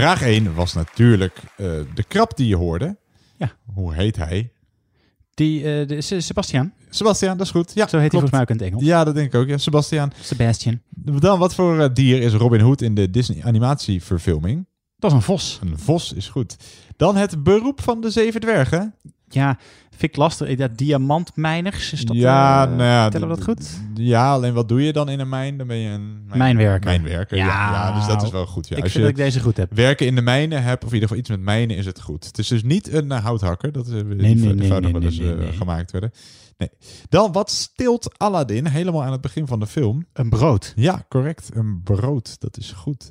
Vraag 0.00 0.22
1 0.22 0.54
was 0.54 0.72
natuurlijk 0.72 1.38
eh, 1.56 1.66
de 1.94 2.02
krab 2.08 2.36
die 2.36 2.46
je 2.48 2.56
hoorde. 2.56 2.96
Ja. 3.36 3.52
Hoe 3.74 3.94
heet 3.94 4.16
hij? 4.16 4.52
Die, 5.34 5.86
de, 5.86 6.00
Se- 6.00 6.20
Sebastian. 6.20 6.72
Sebastian, 6.90 7.36
dat 7.36 7.46
is 7.46 7.52
goed. 7.52 7.72
Ja, 7.74 7.86
Zo 7.88 7.98
heet 7.98 8.00
hij 8.00 8.10
volgens 8.10 8.30
mij 8.30 8.40
ook 8.40 8.48
in 8.48 8.56
het 8.56 8.64
Engels. 8.64 8.82
Ja, 8.84 9.04
dat 9.04 9.14
denk 9.14 9.26
ik 9.26 9.40
ook. 9.40 9.46
Ja, 9.48 9.58
Sebastian. 9.58 10.12
Sebastian. 10.20 10.80
Dan, 10.94 11.38
wat 11.38 11.54
voor 11.54 11.80
eh, 11.80 11.88
dier 11.94 12.22
is 12.22 12.32
Robin 12.32 12.60
Hood 12.60 12.80
in 12.82 12.94
de 12.94 13.10
Disney 13.10 13.42
animatieverfilming? 13.44 14.66
Dat 14.98 15.10
is 15.10 15.16
een 15.16 15.22
vos. 15.22 15.58
Een 15.62 15.78
vos 15.78 16.12
is 16.12 16.28
goed. 16.28 16.56
Dan 16.96 17.16
het 17.16 17.42
beroep 17.42 17.80
van 17.82 18.00
de 18.00 18.10
zeven 18.10 18.40
dwergen. 18.40 18.94
Ja, 19.34 19.58
vind 19.90 20.02
ik 20.12 20.16
lastig. 20.16 20.48
Eh, 20.48 20.56
Dat 20.58 20.78
diamantmijners, 20.78 21.92
is 21.92 22.04
dat... 22.04 22.16
ja, 22.16 22.62
eh, 22.64 22.68
nou 22.70 22.82
ja, 22.82 23.08
Tellen 23.08 23.28
we 23.28 23.34
dat 23.34 23.44
goed? 23.44 23.80
Ja, 23.94 24.32
alleen 24.32 24.54
wat 24.54 24.68
doe 24.68 24.82
je 24.84 24.92
dan 24.92 25.08
in 25.08 25.20
een 25.20 25.28
mijn? 25.28 25.56
Dan 25.56 25.66
ben 25.66 25.76
je 25.76 25.88
een 25.88 26.24
mijn- 26.26 26.38
Mijnwerker. 26.38 26.90
Mijnwerker, 26.90 27.36
ja. 27.36 27.46
Ja, 27.46 27.70
ja. 27.72 27.94
Dus 27.94 28.06
dat 28.06 28.22
is 28.22 28.30
wel 28.30 28.46
goed. 28.46 28.68
Ja. 28.68 28.76
ik 28.76 28.82
Als 28.82 28.92
vind 28.92 29.04
je 29.04 29.10
dat 29.10 29.18
ik 29.20 29.24
deze 29.24 29.40
goed 29.40 29.56
heb. 29.56 29.70
werken 29.74 30.06
in 30.06 30.14
de 30.14 30.22
mijnen 30.22 30.62
hebt, 30.62 30.82
of 30.84 30.88
in 30.88 30.94
ieder 30.94 31.08
geval 31.08 31.22
iets 31.22 31.30
met 31.30 31.40
mijnen, 31.40 31.76
is 31.76 31.86
het 31.86 32.00
goed. 32.00 32.24
Het 32.24 32.38
is 32.38 32.48
dus 32.48 32.62
niet 32.62 32.92
een 32.92 33.12
eh, 33.12 33.24
houthakker. 33.24 33.72
Dat 33.72 33.86
is 33.86 33.92
Nee, 33.92 34.02
die 34.02 34.16
nee, 34.16 34.34
nee, 34.34 34.54
nee, 34.54 34.80
nog 34.80 34.92
wel 34.92 35.02
eens 35.02 35.56
gemaakt 35.56 35.90
werden. 35.90 36.12
Nee. 36.58 36.70
Dan, 37.08 37.32
wat 37.32 37.50
stilt 37.50 38.18
Aladdin 38.18 38.66
helemaal 38.66 39.02
aan 39.04 39.12
het 39.12 39.20
begin 39.20 39.46
van 39.46 39.60
de 39.60 39.66
film? 39.66 40.06
Een 40.12 40.28
brood. 40.28 40.72
Ja, 40.76 41.04
correct. 41.08 41.48
Een 41.54 41.80
brood. 41.84 42.40
Dat 42.40 42.56
is 42.56 42.72
goed. 42.72 43.10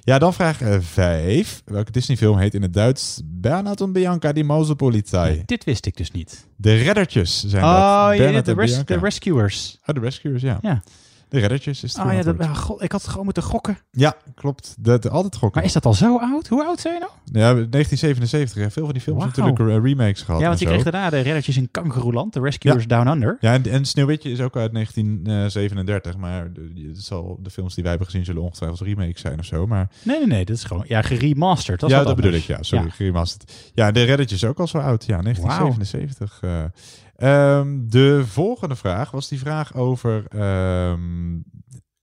Ja, 0.00 0.18
dan 0.18 0.34
vraag 0.34 0.58
5. 0.80 1.62
Welke 1.64 1.90
Disney-film 1.92 2.38
heet 2.38 2.54
in 2.54 2.62
het 2.62 2.72
Duits 2.72 3.20
Bernhard 3.24 3.80
en 3.80 3.92
Bianca 3.92 4.32
die 4.32 4.44
Mausepolizei? 4.44 5.42
Dit 5.46 5.64
wist 5.64 5.86
ik 5.86 5.96
dus 5.96 6.10
niet. 6.10 6.46
De 6.56 6.74
Reddertjes 6.74 7.44
zijn 7.46 7.64
Oh, 7.64 8.08
dat. 8.08 8.16
ja, 8.18 8.40
de, 8.42 8.52
res- 8.54 8.70
Bianca. 8.70 8.94
de 8.94 9.00
Rescuers. 9.00 9.78
Oh, 9.86 9.94
de 9.94 10.00
Rescuers, 10.00 10.42
ja. 10.42 10.58
Ja. 10.62 10.82
De 11.34 11.40
Reddertjes 11.40 11.82
is 11.82 11.92
het 11.96 12.06
Oh 12.06 12.12
ja, 12.12 12.22
dat, 12.22 12.38
ah, 12.38 12.56
god, 12.56 12.82
ik 12.82 12.92
had 12.92 13.06
gewoon 13.08 13.24
moeten 13.24 13.42
gokken. 13.42 13.78
Ja, 13.90 14.16
klopt. 14.34 14.74
De- 14.78 15.10
altijd 15.10 15.36
gokken. 15.36 15.50
Maar 15.60 15.64
is 15.64 15.72
dat 15.72 15.86
al 15.86 15.94
zo 15.94 16.18
oud? 16.18 16.48
Hoe 16.48 16.64
oud 16.64 16.80
zijn 16.80 16.94
je 16.94 17.00
nou? 17.00 17.12
Ja, 17.24 17.52
1977. 17.54 18.62
Hè. 18.62 18.70
Veel 18.70 18.84
van 18.84 18.92
die 18.92 19.02
films 19.02 19.18
Wauw. 19.24 19.30
natuurlijk 19.36 19.84
eh, 19.84 19.90
remakes 19.90 20.22
gehad. 20.22 20.40
ja, 20.40 20.46
want 20.46 20.58
je 20.58 20.66
kreeg 20.66 20.82
daarna 20.82 21.10
de 21.10 21.20
reddertjes 21.20 21.56
in 21.56 21.70
Kangeroeland, 21.70 22.32
de 22.32 22.40
Rescuers 22.40 22.86
Down 22.86 23.08
Under. 23.08 23.36
Ja, 23.40 23.52
en, 23.52 23.66
en 23.66 23.84
Sneeuwwitje 23.84 24.30
is 24.30 24.40
ook 24.40 24.56
uit 24.56 24.72
1937. 24.72 26.16
Maar 26.16 26.50
het 26.88 27.04
zal, 27.04 27.38
de 27.42 27.50
films 27.50 27.74
die 27.74 27.82
wij 27.82 27.92
hebben 27.92 28.10
gezien 28.10 28.24
zullen 28.26 28.42
ongetwijfeld 28.42 28.80
remakes 28.80 29.20
zijn 29.20 29.38
of 29.38 29.44
zo. 29.44 29.66
Maar 29.66 29.88
Nee, 30.02 30.18
nee, 30.18 30.26
nee, 30.26 30.44
dat 30.44 30.56
is 30.56 30.64
gewoon 30.64 30.84
ja, 30.88 31.02
geremasterd. 31.02 31.80
Dat 31.80 31.90
ja, 31.90 32.04
dat 32.04 32.16
bedoel 32.16 32.32
ik. 32.32 32.42
Ja, 32.42 32.62
sorry, 32.62 32.90
geremasterd. 32.90 33.52
Ja, 33.74 33.90
de 33.90 34.02
Redditje 34.02 34.36
is 34.36 34.44
ook 34.44 34.58
al 34.60 34.66
zo 34.66 34.78
oud. 34.78 35.04
Ja, 35.04 35.20
1977. 35.22 36.38
eh. 36.42 36.64
Ehm, 37.16 37.78
de 37.88 38.22
volgende 38.26 38.76
vraag 38.76 39.10
was 39.10 39.28
die 39.28 39.38
vraag 39.38 39.74
over 39.74 40.24
ehm 40.28 41.38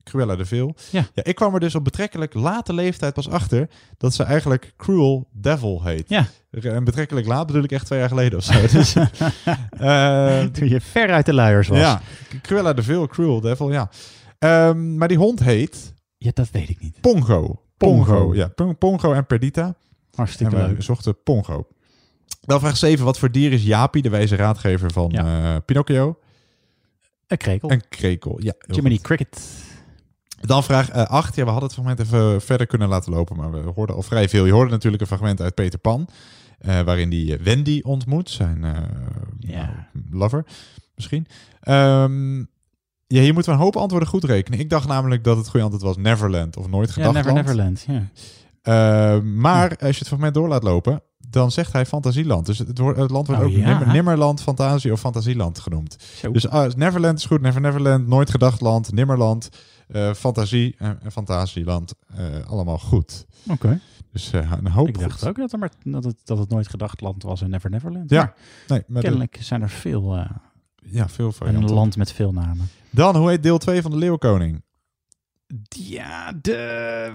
Cruella 0.03 0.35
de 0.35 0.45
Vil. 0.45 0.75
Ja. 0.91 1.05
ja, 1.13 1.23
ik 1.23 1.35
kwam 1.35 1.53
er 1.53 1.59
dus 1.59 1.75
op 1.75 1.83
betrekkelijk 1.83 2.33
late 2.33 2.73
leeftijd 2.73 3.13
pas 3.13 3.29
achter 3.29 3.69
dat 3.97 4.13
ze 4.13 4.23
eigenlijk 4.23 4.73
Cruel 4.77 5.27
Devil 5.33 5.83
heet. 5.83 6.09
Ja. 6.09 6.25
En 6.49 6.83
betrekkelijk 6.83 7.27
laat 7.27 7.47
bedoel 7.47 7.63
ik 7.63 7.71
echt 7.71 7.85
twee 7.85 7.99
jaar 7.99 8.07
geleden 8.07 8.37
of 8.37 8.43
zo. 8.43 8.61
Dus, 8.77 8.95
eh, 8.95 10.43
Toen 10.43 10.69
je 10.69 10.81
ver 10.81 11.11
uit 11.11 11.25
de 11.25 11.33
luiers 11.33 11.67
was. 11.67 11.77
ja, 11.79 12.01
Cruella 12.41 12.73
de 12.73 12.83
Vil, 12.83 13.07
Cruel 13.07 13.41
Devil, 13.41 13.71
ja. 13.71 13.89
Ehm, 14.39 14.95
maar 14.97 15.07
die 15.07 15.17
hond 15.17 15.39
heet... 15.43 15.93
Ja, 16.17 16.31
dat 16.33 16.51
weet 16.51 16.69
ik 16.69 16.79
niet. 16.81 17.01
Pongo. 17.01 17.61
Pongo, 17.77 18.35
ja. 18.35 18.47
Pon- 18.47 18.77
Pongo 18.77 19.13
en 19.13 19.25
Perdita. 19.25 19.75
Hartstikke 20.15 20.55
en 20.55 20.61
we 20.61 20.67
leuk. 20.67 20.83
zochten 20.83 21.23
Pongo. 21.23 21.67
Dan 22.41 22.59
vraag 22.59 22.77
7. 22.77 23.05
Wat 23.05 23.19
voor 23.19 23.31
dier 23.31 23.51
is 23.51 23.63
Jaapie, 23.63 24.01
de 24.01 24.09
wijze 24.09 24.35
raadgever 24.35 24.91
van 24.91 25.11
eh, 25.11 25.55
Pinocchio? 25.65 26.19
Een 27.27 27.37
krekel. 27.37 27.71
Een 27.71 27.83
krekel, 27.89 28.41
ja. 28.41 28.53
Jiminy 28.67 28.95
goed. 28.95 29.03
Cricket. 29.03 29.49
Dan 30.41 30.63
vraag 30.63 30.91
8. 30.91 31.35
ja, 31.35 31.43
we 31.43 31.49
hadden 31.49 31.69
het 31.69 31.73
fragment 31.79 31.99
even 31.99 32.41
verder 32.41 32.67
kunnen 32.67 32.87
laten 32.87 33.11
lopen, 33.13 33.35
maar 33.37 33.51
we 33.51 33.71
hoorden 33.75 33.95
al 33.95 34.01
vrij 34.01 34.29
veel. 34.29 34.45
Je 34.45 34.51
hoorde 34.51 34.71
natuurlijk 34.71 35.01
een 35.01 35.07
fragment 35.07 35.41
uit 35.41 35.53
Peter 35.55 35.79
Pan, 35.79 36.07
eh, 36.59 36.81
waarin 36.81 37.09
die 37.09 37.37
eh, 37.37 37.43
Wendy 37.43 37.79
ontmoet, 37.83 38.29
zijn 38.29 38.63
eh, 38.63 38.71
Ja. 39.39 39.87
nou, 39.93 40.05
lover 40.11 40.45
misschien. 40.95 41.27
Ehm, 41.61 42.37
Ja, 43.07 43.21
hier 43.21 43.33
moeten 43.33 43.51
we 43.51 43.57
een 43.57 43.63
hoop 43.63 43.75
antwoorden 43.75 44.09
goed 44.09 44.23
rekenen. 44.23 44.59
Ik 44.59 44.69
dacht 44.69 44.87
namelijk 44.87 45.23
dat 45.23 45.37
het 45.37 45.47
goede 45.49 45.63
antwoord 45.65 45.83
was 45.85 45.97
Neverland 45.97 46.57
of 46.57 46.67
Nooit 46.67 46.87
Ja, 46.87 46.93
Gedacht 46.93 47.13
Never 47.13 47.33
Land. 47.33 47.45
Neverland. 47.45 47.85
Ja. 47.87 48.09
Eh, 48.61 49.21
maar 49.21 49.69
als 49.69 49.77
je 49.93 49.99
het 49.99 50.07
fragment 50.07 50.33
door 50.33 50.47
laat 50.47 50.63
lopen, 50.63 51.01
dan 51.31 51.51
zegt 51.51 51.73
hij 51.73 51.85
Fantasieland. 51.85 52.45
Dus 52.45 52.57
het, 52.57 52.77
wordt- 52.77 52.99
het 52.99 53.11
land 53.11 53.27
wordt 53.27 53.41
Oh, 53.41 53.47
ook 53.47 53.53
ja. 53.55 53.65
Nimmer- 53.67 53.87
Nimmerland, 53.93 54.41
Fantasie 54.41 54.91
of 54.91 54.99
Fantasieland 54.99 55.59
genoemd. 55.59 55.95
Zo. 56.15 56.31
Dus 56.31 56.47
ah, 56.47 56.71
Neverland 56.73 57.17
is 57.17 57.25
goed, 57.25 57.41
Never 57.41 57.61
Neverland, 57.61 58.07
Nooit 58.07 58.29
Gedacht 58.29 58.61
Land, 58.61 58.91
Nimmerland, 58.91 59.49
eh, 59.87 60.13
Fantasie 60.13 60.75
en, 60.77 60.99
en 61.03 61.11
Fantasieland. 61.11 61.93
eh, 62.15 62.25
allemaal 62.47 62.77
goed. 62.79 63.25
Oké. 63.49 63.79
Dus 64.11 64.31
eh, 64.31 64.51
een 64.63 64.71
hoop 64.71 64.87
Ik 64.87 64.99
dacht 64.99 65.19
goed. 65.19 65.27
ook 65.29 65.35
dat, 65.37 65.51
er 65.53 65.59
maar, 65.59 65.71
dat, 65.83 66.03
het, 66.03 66.15
dat 66.23 66.37
het 66.37 66.49
nooit 66.49 66.67
gedacht 66.67 67.01
land 67.01 67.23
was 67.23 67.41
in 67.41 67.49
Never 67.49 67.69
Neverland. 67.69 68.09
Ja. 68.09 68.23
Maar 68.23 68.33
Nee, 68.67 68.83
maar 68.87 69.01
de- 69.01 69.07
kennelijk 69.07 69.37
zijn 69.41 69.61
er 69.61 69.69
veel... 69.69 70.15
eh, 70.15 70.29
Ja, 70.75 71.09
veel 71.09 71.25
een 71.25 71.33
varianten. 71.33 71.75
land 71.75 71.97
met 71.97 72.11
veel 72.11 72.31
namen. 72.31 72.69
Dan, 72.89 73.15
hoe 73.15 73.29
heet 73.29 73.43
deel 73.43 73.57
2 73.57 73.81
van 73.81 73.91
de 73.91 73.97
Leeuwkoning? 73.97 74.63
Ja, 75.69 76.31
de 76.41 77.11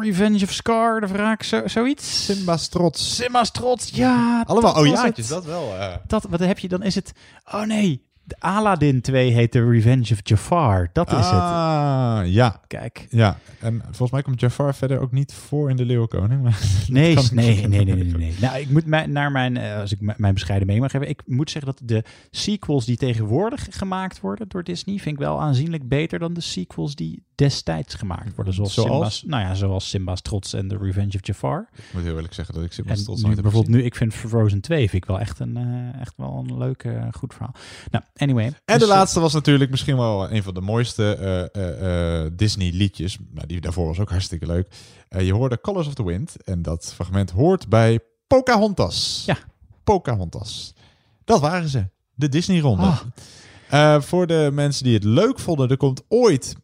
Revenge 0.00 0.44
of 0.44 0.52
Scar, 0.52 1.00
de 1.00 1.06
wraak, 1.06 1.42
zo, 1.42 1.66
zoiets. 1.66 2.24
Simba's 2.24 2.68
trots. 2.68 3.16
Simba's 3.16 3.50
trots, 3.50 3.90
ja. 3.92 4.44
Allemaal 4.46 4.76
ojaatjes, 4.76 5.28
het. 5.28 5.28
dat 5.28 5.44
wel. 5.44 5.74
Dat, 6.06 6.26
wat 6.30 6.40
heb 6.40 6.58
je 6.58 6.68
dan? 6.68 6.82
Is 6.82 6.94
het... 6.94 7.12
Oh 7.44 7.62
nee, 7.62 8.06
de 8.26 8.36
Aladdin 8.38 9.00
2 9.00 9.30
heet 9.30 9.52
de 9.52 9.68
Revenge 9.70 10.12
of 10.12 10.18
Jafar. 10.22 10.90
Dat 10.92 11.08
is 11.08 11.16
het. 11.16 11.24
Ah, 11.24 12.20
ja. 12.24 12.60
Kijk. 12.66 13.06
Ja, 13.10 13.38
en 13.60 13.80
volgens 13.82 14.10
mij 14.10 14.22
komt 14.22 14.40
Jafar 14.40 14.74
verder 14.74 15.00
ook 15.00 15.12
niet 15.12 15.34
voor 15.34 15.70
in 15.70 15.76
de 15.76 15.84
Leeuwkoning. 15.84 16.42
Maar 16.42 16.60
Nee, 16.86 17.16
nee, 17.32 17.66
nee, 17.66 17.84
nee, 17.84 17.94
nee, 17.94 18.04
nee. 18.04 18.34
Nou, 18.40 18.58
ik 18.58 18.70
moet 18.70 18.86
mijn, 18.86 19.12
naar 19.12 19.32
mijn, 19.32 19.56
eh, 19.56 19.78
als 19.78 19.92
ik 19.92 20.16
mijn 20.16 20.34
bescheiden 20.34 20.66
mening 20.66 20.84
mag 20.84 20.92
hebben, 20.92 21.10
ik 21.10 21.22
moet 21.26 21.50
zeggen 21.50 21.74
dat 21.76 21.88
de 21.88 22.04
sequels 22.30 22.84
die 22.84 22.96
tegenwoordig 22.96 23.66
gemaakt 23.70 24.20
worden 24.20 24.48
door 24.48 24.64
Disney, 24.64 24.98
vind 24.98 25.14
ik 25.14 25.24
wel 25.24 25.40
aanzienlijk 25.40 25.88
beter 25.88 26.18
dan 26.18 26.34
de 26.34 26.40
sequels 26.40 26.94
die 26.94 27.22
destijds 27.36 27.94
gemaakt 27.94 28.34
worden. 28.34 28.54
Zoals, 28.54 28.74
Zoals? 28.74 28.90
Simba's, 28.90 29.22
nou 29.22 29.42
ja, 29.42 29.54
zoals 29.54 29.88
Simba's 29.88 30.20
Trots 30.20 30.52
en 30.52 30.68
The 30.68 30.76
Revenge 30.76 31.12
of 31.14 31.26
Jafar. 31.26 31.68
Ik 31.76 31.82
moet 31.92 32.02
heel 32.02 32.14
eerlijk 32.14 32.34
zeggen 32.34 32.54
dat 32.54 32.64
ik 32.64 32.72
Simba's 32.72 32.98
En 32.98 33.04
trots 33.04 33.22
nu, 33.22 33.26
bijvoorbeeld 33.34 33.64
gezien. 33.64 33.80
nu, 33.80 33.86
ik 33.86 33.94
vind 33.94 34.14
Frozen 34.14 34.60
2 34.60 34.78
vind 34.78 35.02
ik 35.02 35.04
wel 35.04 35.20
echt 35.20 35.38
een, 35.38 35.56
eh, 35.56 36.00
echt 36.00 36.12
wel 36.16 36.44
een 36.46 36.58
leuk, 36.58 36.84
eh, 36.84 37.06
goed 37.12 37.34
verhaal. 37.34 37.54
Nou, 37.90 38.04
anyway. 38.16 38.44
En 38.44 38.54
Dus, 38.64 38.76
de 38.76 38.84
eh, 38.84 38.88
laatste 38.88 39.20
was 39.20 39.32
natuurlijk 39.32 39.70
misschien 39.70 39.96
wel 39.96 40.30
een 40.30 40.42
van 40.42 40.54
de 40.54 40.60
mooiste 40.60 42.30
Disney 42.36 42.70
liedjes. 42.72 43.18
Maar 43.34 43.46
die 43.46 43.60
daarvoor 43.60 43.86
was 43.86 43.98
ook 43.98 44.10
hartstikke 44.10 44.46
leuk. 44.46 44.68
Je 45.08 45.32
hoorde 45.32 45.60
Colors 45.60 45.86
of 45.86 45.94
the 45.94 46.04
Wind. 46.04 46.36
En 46.44 46.62
dat 46.62 46.92
fragment 46.94 47.30
hoort 47.30 47.68
bij 47.68 48.00
Pocahontas. 48.26 49.22
Ja. 49.26 49.36
Pocahontas. 49.84 50.74
Dat 51.24 51.40
waren 51.40 51.68
ze. 51.68 51.88
De 52.14 52.28
Disney 52.28 52.60
ronde. 52.60 52.92
Ah. 53.68 54.00
Voor 54.00 54.26
de 54.26 54.50
mensen 54.52 54.84
die 54.84 54.94
het 54.94 55.04
leuk 55.04 55.38
vonden, 55.38 55.68
er 55.68 55.76
komt 55.76 56.02
ooit 56.08 56.56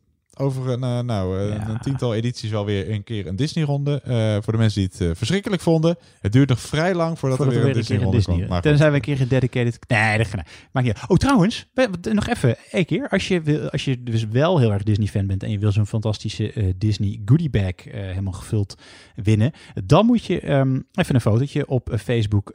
over 0.43 0.69
een, 0.69 0.83
eh, 0.83 1.01
nou, 1.01 1.39
eh, 1.39 1.49
Ja. 1.55 1.69
een 1.69 1.79
tiental 1.81 2.15
edities 2.15 2.51
wel 2.51 2.65
weer 2.65 2.91
een 2.91 3.05
keer 3.05 3.27
een 3.27 3.37
Disney 3.37 3.65
ronde. 3.65 4.01
Eh, 4.05 4.37
voor 4.43 4.53
de 4.53 4.59
mensen 4.59 4.81
die 4.81 5.07
het 5.07 5.19
verschrikkelijk 5.19 5.63
vonden. 5.63 5.97
Het 6.21 6.33
duurt 6.33 6.49
nog 6.49 6.61
vrij 6.61 6.95
lang 6.95 7.19
voordat, 7.19 7.39
Voordat 7.39 7.57
er 7.57 7.61
weer 7.61 7.69
een 7.69 7.73
keer 7.73 7.81
Disney 7.81 7.99
een 7.99 8.03
ronde 8.05 8.17
Disney- 8.19 8.37
komt. 8.37 8.49
Maar. 8.49 8.63
Tenzij 8.63 8.89
we 8.91 8.95
een 8.95 9.01
keer 9.01 9.17
gededicated... 9.17 9.79
Nee, 9.89 10.19
dat 10.19 10.27
maakt 10.73 10.87
niet 10.87 10.97
uit. 10.97 11.09
Oh, 11.11 11.17
trouwens, 11.17 11.67
we- 11.75 11.89
we- 12.03 12.13
nog 12.13 12.29
even 12.29 12.57
één 12.71 12.85
keer. 12.85 13.09
Als 13.09 13.29
je, 13.29 13.41
wil, 13.43 13.71
als 13.71 13.85
je 13.85 14.03
dus 14.03 14.27
wel 14.27 14.59
heel 14.59 14.73
erg 14.73 14.83
Disney-fan 14.83 15.27
bent 15.27 15.43
en 15.43 15.51
je 15.51 15.59
wil 15.59 15.73
zo'n 15.73 15.87
fantastische 15.87 16.75
Disney 16.77 17.21
goodie 17.25 17.51
bag 17.51 17.73
helemaal 17.85 18.33
gevuld 18.33 18.75
winnen, 19.15 19.53
dan 19.85 20.07
moet 20.07 20.25
je 20.25 20.41
ehm, 20.41 20.81
even 20.93 21.15
een 21.15 21.21
fotootje 21.21 21.67
op 21.69 21.95
Facebook 21.99 22.53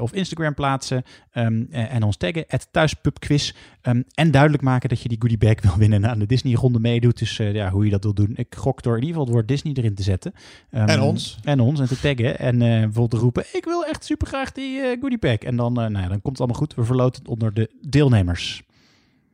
of 0.00 0.12
Instagram 0.12 0.54
plaatsen 0.54 1.02
ehm, 1.32 1.62
eh, 1.70 1.94
en 1.94 2.02
ons 2.02 2.16
taggen, 2.16 2.44
het 2.46 2.68
thuispubquiz. 2.70 3.52
Ehm, 3.82 4.02
en 4.14 4.30
duidelijk 4.30 4.62
maken 4.62 4.88
dat 4.88 5.00
je 5.00 5.08
die 5.08 5.18
goodie 5.20 5.38
bag 5.38 5.60
wil 5.66 5.76
winnen 5.76 6.04
en 6.04 6.10
aan 6.10 6.18
de 6.18 6.26
Disney-ronde 6.26 6.78
meedoet. 6.78 7.18
Dus 7.18 7.38
eh, 7.38 7.54
ja, 7.54 7.70
hoe 7.70 7.84
je 7.84 7.90
dat 7.90 8.02
wil 8.02 8.14
doen. 8.14 8.32
Ik 8.34 8.54
gok 8.56 8.82
door 8.82 8.96
in 8.96 9.00
ieder 9.00 9.14
geval 9.14 9.24
het 9.24 9.34
woord 9.34 9.48
Disney 9.48 9.72
erin 9.74 9.94
te 9.94 10.02
zetten. 10.02 10.32
Ehm, 10.70 10.88
En 10.88 11.00
ons. 11.00 11.38
En 11.44 11.60
ons, 11.60 11.80
en 11.80 11.86
te 11.86 12.00
taggen. 12.00 12.38
En 12.38 12.62
eh, 12.62 12.68
bijvoorbeeld 12.68 13.10
te 13.10 13.16
roepen, 13.16 13.44
ik 13.52 13.64
wil 13.64 13.84
echt 13.86 14.04
super 14.04 14.26
graag 14.26 14.52
die 14.52 14.80
eh 14.80 15.00
goodie 15.00 15.18
bag. 15.18 15.36
En 15.38 15.56
dan, 15.56 15.72
nou 15.72 15.92
ja, 15.92 16.08
dan 16.08 16.22
komt 16.22 16.26
het 16.26 16.38
allemaal 16.38 16.58
goed. 16.58 16.74
We 16.74 16.84
verloten 16.84 17.22
het 17.22 17.30
onder 17.30 17.54
de 17.54 17.70
deelnemers. 17.88 18.62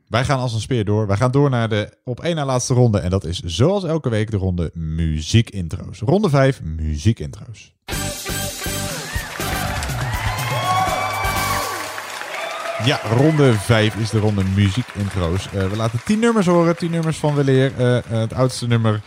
Wij 0.09 0.25
gaan 0.25 0.39
als 0.39 0.55
een 0.55 0.61
speer 0.61 0.85
door. 0.85 1.07
Wij 1.07 1.17
gaan 1.17 1.31
door 1.31 1.51
naar 1.51 1.69
de 1.69 1.97
op 2.05 2.21
één 2.21 2.37
na 2.37 2.45
laatste 2.45 2.75
ronde. 2.75 2.99
En 2.99 3.11
dat 3.11 3.25
is 3.25 3.41
zoals 3.41 3.85
elke 3.85 4.09
week 4.09 4.31
de 4.31 4.37
ronde 4.37 4.71
muziekintro's. 4.75 5.99
Ronde 5.99 6.29
5, 6.29 6.63
muziekintro's. 6.63 7.75
Ja, 12.85 13.01
ronde 13.17 13.53
5 13.55 13.97
is 13.97 14.11
de 14.11 14.19
ronde 14.19 14.43
muziekintro's. 14.55 15.49
Eh 15.53 15.71
we 15.71 15.77
laten 15.77 16.01
10 16.05 16.19
nummers 16.19 16.47
horen, 16.47 16.77
10 16.77 16.91
nummers 16.91 17.17
van 17.17 17.35
weleer. 17.35 17.73
Eh, 17.77 17.97
eh, 17.97 18.05
het 18.05 18.33
oudste 18.33 18.67
nummer 18.67 19.03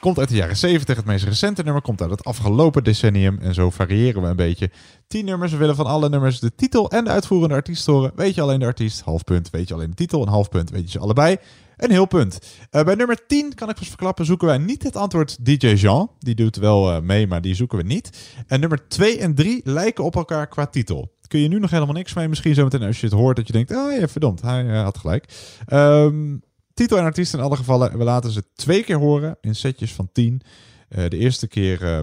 komt 0.00 0.18
uit 0.18 0.28
de 0.28 0.34
jaren 0.34 0.56
70. 0.56 0.96
Het 0.96 1.04
meest 1.04 1.24
recente 1.24 1.62
nummer 1.62 1.82
komt 1.82 2.00
uit 2.00 2.10
het 2.10 2.24
afgelopen 2.24 2.84
decennium. 2.84 3.38
En 3.38 3.54
zo 3.54 3.70
variëren 3.70 4.22
we 4.22 4.28
een 4.28 4.36
beetje. 4.36 4.70
10 5.06 5.24
nummers. 5.24 5.52
We 5.52 5.58
willen 5.58 5.76
van 5.76 5.86
alle 5.86 6.08
nummers 6.08 6.40
de 6.40 6.54
titel 6.54 6.90
en 6.90 7.04
de 7.04 7.10
uitvoerende 7.10 7.54
artiest 7.54 7.86
horen. 7.86 8.12
Weet 8.14 8.34
je 8.34 8.40
alleen 8.40 8.58
de 8.58 8.66
artiest? 8.66 9.00
Half 9.00 9.24
punt. 9.24 9.50
Weet 9.50 9.68
je 9.68 9.74
alleen 9.74 9.90
de 9.90 9.96
titel? 9.96 10.22
Een 10.22 10.28
half 10.28 10.48
punt. 10.48 10.70
Weet 10.70 10.84
je 10.84 10.90
ze 10.90 10.98
allebei? 10.98 11.36
Een 11.76 11.90
heel 11.90 12.06
punt. 12.06 12.38
Bij 12.70 12.94
nummer 12.94 13.26
10 13.26 13.54
kan 13.54 13.68
ik 13.68 13.76
vast 13.76 13.88
verklappen, 13.88 14.24
zoeken 14.24 14.46
wij 14.46 14.58
niet 14.58 14.82
het 14.82 14.96
antwoord 14.96 15.44
DJ 15.44 15.66
Jean. 15.66 16.10
Die 16.18 16.34
doet 16.34 16.56
wel 16.56 17.02
mee, 17.02 17.26
maar 17.26 17.40
die 17.40 17.54
zoeken 17.54 17.78
we 17.78 17.84
niet. 17.84 18.34
En 18.46 18.60
nummer 18.60 18.88
2 18.88 19.18
en 19.18 19.34
3 19.34 19.60
lijken 19.64 20.04
op 20.04 20.16
elkaar 20.16 20.46
qua 20.46 20.66
titel. 20.66 21.13
Kun 21.26 21.40
je 21.40 21.48
nu 21.48 21.58
nog 21.58 21.70
helemaal 21.70 21.94
niks 21.94 22.14
mee. 22.14 22.28
Misschien 22.28 22.54
zometeen 22.54 22.82
als 22.82 23.00
je 23.00 23.06
het 23.06 23.14
hoort 23.14 23.36
dat 23.36 23.46
je 23.46 23.52
denkt, 23.52 23.76
oh 23.76 23.98
ja, 23.98 24.08
verdomd, 24.08 24.42
hij 24.42 24.68
eh, 24.68 24.82
had 24.82 24.98
gelijk. 24.98 25.56
Ehm, 25.66 26.36
titel 26.74 26.98
en 26.98 27.04
artiest 27.04 27.34
in 27.34 27.40
alle 27.40 27.56
gevallen. 27.56 27.98
We 27.98 28.04
laten 28.04 28.30
ze 28.30 28.44
twee 28.54 28.82
keer 28.82 28.96
horen 28.98 29.36
in 29.40 29.54
setjes 29.54 29.92
van 29.92 30.08
10. 30.12 30.40
Eh, 30.88 31.08
de 31.08 31.18
eerste 31.18 31.48
keer 31.48 31.82
eh, 31.82 32.00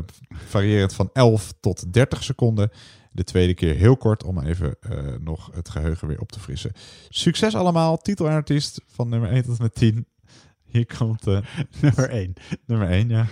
variërend 0.48 0.94
van 0.94 1.10
11 1.14 1.54
tot 1.60 1.94
30 1.94 2.24
seconden. 2.24 2.70
De 3.12 3.24
tweede 3.24 3.54
keer 3.54 3.76
heel 3.76 3.98
kort 3.98 4.24
om 4.24 4.40
even 4.40 4.76
nog 5.20 5.50
het 5.54 5.70
geheugen 5.70 6.08
weer 6.08 6.20
op 6.20 6.32
te 6.32 6.40
frissen. 6.40 6.72
Succes 7.10 7.56
allemaal. 7.56 7.98
Titel 7.98 8.28
en 8.28 8.34
artiest 8.34 8.82
van 8.88 9.10
nummer 9.10 9.30
1 9.30 9.44
tot 9.44 9.58
en 9.58 9.64
met 9.64 9.76
10. 9.76 10.06
Hier 10.66 10.86
komt 10.98 11.26
Nummer 11.82 12.10
1. 12.10 12.34
nummer 12.66 12.90
1, 12.90 13.10
ja. 13.10 13.28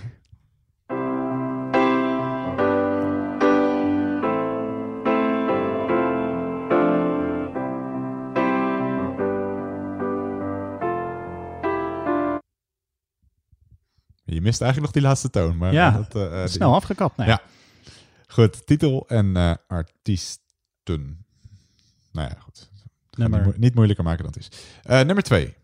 Je 14.34 14.42
mist 14.42 14.62
eigenlijk 14.62 14.80
nog 14.82 14.92
die 14.92 15.02
laatste 15.02 15.30
toon. 15.30 15.58
Maar 15.58 15.74
Ja, 15.74 15.92
dat, 15.92 16.16
eh, 16.16 16.34
eh, 16.34 16.40
die- 16.40 16.48
snel 16.54 16.74
afgekapt. 16.74 17.18
Nee. 17.18 17.28
Ja. 17.28 17.42
Goed, 18.28 18.66
titel 18.68 19.06
en 19.08 19.36
eh, 19.38 19.54
artiesten. 19.68 21.26
Nou 22.12 22.30
ja, 22.30 22.36
goed. 22.40 22.70
Nummer- 23.12 23.40
Niet, 23.40 23.48
mo- 23.54 23.60
niet 23.60 23.76
moeilijker 23.76 24.04
maken 24.04 24.24
dan 24.24 24.34
het 24.36 24.52
is. 24.52 24.60
Nummer 25.06 25.24
2. 25.24 25.56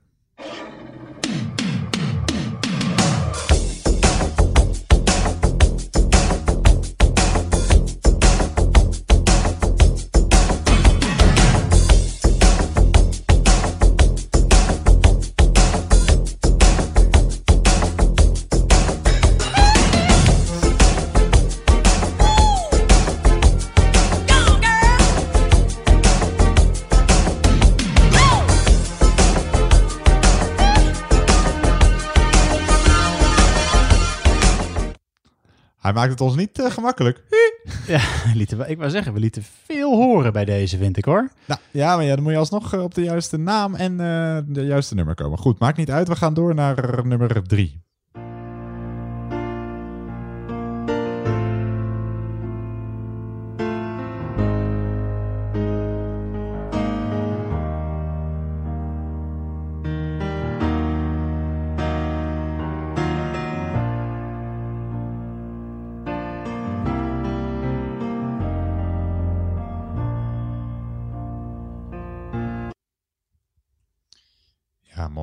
Hij 35.86 35.94
maakt 35.94 36.12
het 36.12 36.22
ons 36.22 36.36
niet 36.36 36.60
eh, 36.60 36.72
gemakkelijk. 36.72 37.24
Ja, 37.88 38.02
lieten 38.34 38.70
ik 38.70 38.78
wou 38.78 38.90
zeggen, 38.90 39.14
we 39.14 39.20
lieten 39.20 39.44
veel 39.66 39.96
horen 39.96 40.34
bij 40.34 40.46
deze, 40.46 40.78
vind 40.78 40.98
ik 40.98 41.06
hoor. 41.06 41.30
Nou, 41.46 41.60
ja, 41.72 41.96
maar 41.96 42.06
ja, 42.06 42.16
dan 42.16 42.24
moet 42.24 42.32
je 42.32 42.38
alsnog 42.38 42.74
eh, 42.74 42.84
op 42.84 42.94
de 42.94 43.04
juiste 43.04 43.38
naam 43.38 43.76
en 43.76 43.92
eh, 43.92 44.38
de 44.46 44.66
juiste 44.66 44.96
nummer 44.96 45.16
komen. 45.16 45.38
Goed, 45.38 45.60
maakt 45.60 45.78
niet 45.78 45.92
uit. 45.92 46.08
We 46.08 46.16
gaan 46.16 46.34
door 46.34 46.56
naar 46.56 47.06
nummer 47.06 47.48
3. 47.48 47.85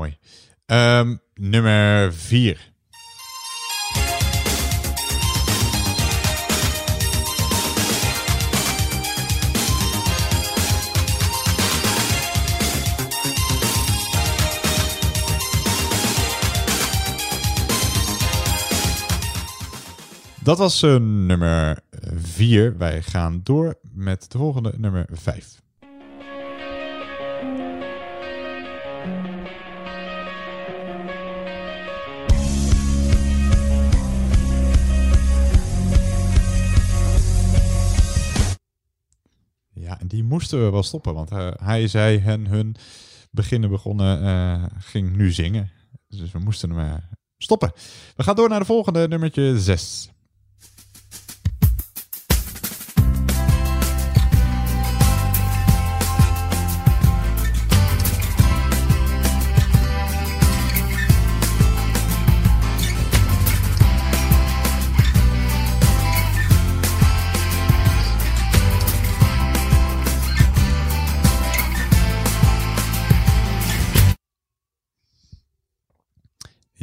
Mooi. 0.02 0.18
Ehm, 0.66 1.16
nummer 1.34 2.14
4. 2.14 2.70
Dat 20.42 20.58
was 20.58 20.82
eh, 20.82 20.96
nummer 20.96 21.78
4. 22.14 22.78
Wij 22.78 23.02
gaan 23.02 23.40
door 23.42 23.78
met 23.92 24.30
de 24.32 24.38
volgende 24.38 24.72
nummer 24.76 25.06
5. 25.10 25.62
Die 40.12 40.24
moesten 40.24 40.64
we 40.64 40.70
wel 40.70 40.82
stoppen, 40.82 41.14
want 41.14 41.30
eh, 41.30 41.51
hij 41.62 41.89
zei 41.89 42.18
hen 42.18 42.47
hun 42.47 42.76
beginnen 43.30 43.70
begonnen, 43.70 44.22
eh, 44.24 44.64
ging 44.78 45.16
nu 45.16 45.32
zingen. 45.32 45.70
Dus 46.09 46.32
we 46.32 46.39
moesten 46.39 46.70
hem 46.70 46.78
eh, 46.78 46.94
stoppen. 47.39 47.72
We 48.16 48.22
gaan 48.22 48.36
door 48.36 48.48
naar 48.48 48.59
de 48.59 48.64
volgende, 48.64 49.09
nummertje 49.09 49.60
6. 49.60 50.10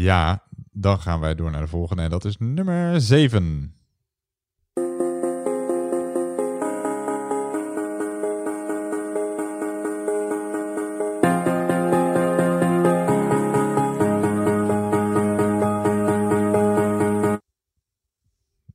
Ja, 0.01 0.43
dan 0.71 0.99
gaan 0.99 1.19
wij 1.19 1.35
door 1.35 1.51
naar 1.51 1.61
de 1.61 1.67
volgende 1.67 2.01
en 2.01 2.09
dat 2.09 2.25
is 2.25 2.37
nummer 2.37 3.01
7. 3.01 3.73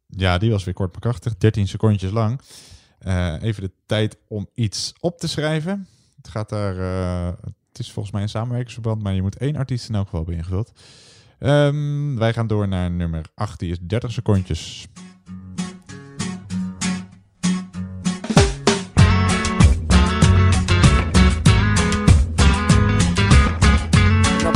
Ja, 0.06 0.38
die 0.38 0.50
was 0.50 0.64
weer 0.64 0.74
kort 0.74 0.92
maar 0.92 1.00
krachtig. 1.00 1.36
13 1.36 1.68
secondjes 1.68 2.10
lang. 2.10 2.40
Eh, 2.98 3.42
even 3.42 3.62
de 3.62 3.72
tijd 3.86 4.16
om 4.28 4.48
iets 4.54 4.92
op 5.00 5.18
te 5.18 5.28
schrijven. 5.28 5.86
Het 6.16 6.28
gaat 6.28 6.48
daar. 6.48 6.78
eh, 6.78 7.32
het 7.68 7.78
is 7.78 7.92
volgens 7.92 8.14
mij 8.14 8.22
een 8.22 8.28
samenwerkingsverband, 8.28 9.02
maar 9.02 9.14
je 9.14 9.22
moet 9.22 9.36
één 9.36 9.56
artiest 9.56 9.88
in 9.88 9.94
elk 9.94 10.04
geval 10.04 10.20
hebben 10.20 10.38
ingevuld. 10.38 10.72
Ehm, 11.44 12.14
wij 12.16 12.32
gaan 12.32 12.46
door 12.46 12.68
naar 12.68 12.90
nummer 12.90 13.24
8. 13.34 13.58
Die 13.58 13.70
is 13.70 13.78
30 13.80 14.12
secondjes. 14.12 14.88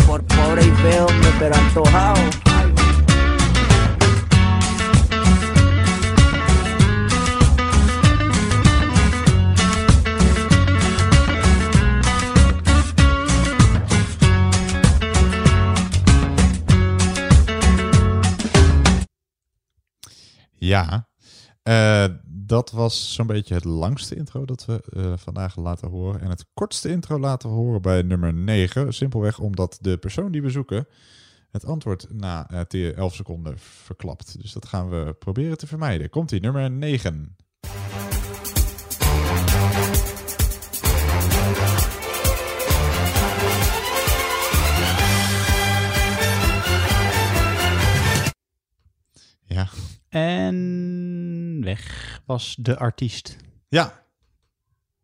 Por 0.07 0.23
pobre 0.23 0.61
y 0.61 0.71
feo, 0.75 1.07
hombre, 1.07 1.51
Ja, 20.87 21.09
eh, 21.63 22.15
dat 22.25 22.71
was 22.71 23.15
zo'n 23.15 23.27
beetje 23.27 23.55
het 23.55 23.65
langste 23.65 24.15
intro 24.15 24.45
dat 24.45 24.65
we 24.65 24.83
eh, 24.97 25.13
vandaag 25.17 25.57
laten 25.57 25.89
horen. 25.89 26.21
En 26.21 26.29
het 26.31 26.47
kortste 26.55 26.89
intro 26.89 27.19
laten 27.19 27.49
horen 27.49 27.83
bij 27.83 28.03
nummer 28.03 28.35
9. 28.35 28.95
Simpelweg 28.95 29.39
omdat 29.39 29.79
de 29.81 29.97
persoon 29.97 30.33
die 30.33 30.43
we 30.43 30.51
zoeken 30.51 30.87
het 31.51 31.65
antwoord 31.65 32.07
na 32.13 32.51
eh, 32.51 32.61
te- 32.61 32.93
11 32.95 33.15
seconden 33.15 33.59
verklapt. 33.59 34.41
Dus 34.43 34.53
dat 34.53 34.67
gaan 34.67 34.89
we 34.89 35.15
proberen 35.19 35.59
te 35.59 35.67
vermijden. 35.67 36.11
Komt 36.11 36.33
ie, 36.33 36.41
nummer 36.41 36.71
9. 36.71 37.37
En 50.09 51.61
weg 51.65 52.21
was 52.27 52.57
de 52.59 52.79
artiest. 52.79 53.37
Ja, 53.69 54.03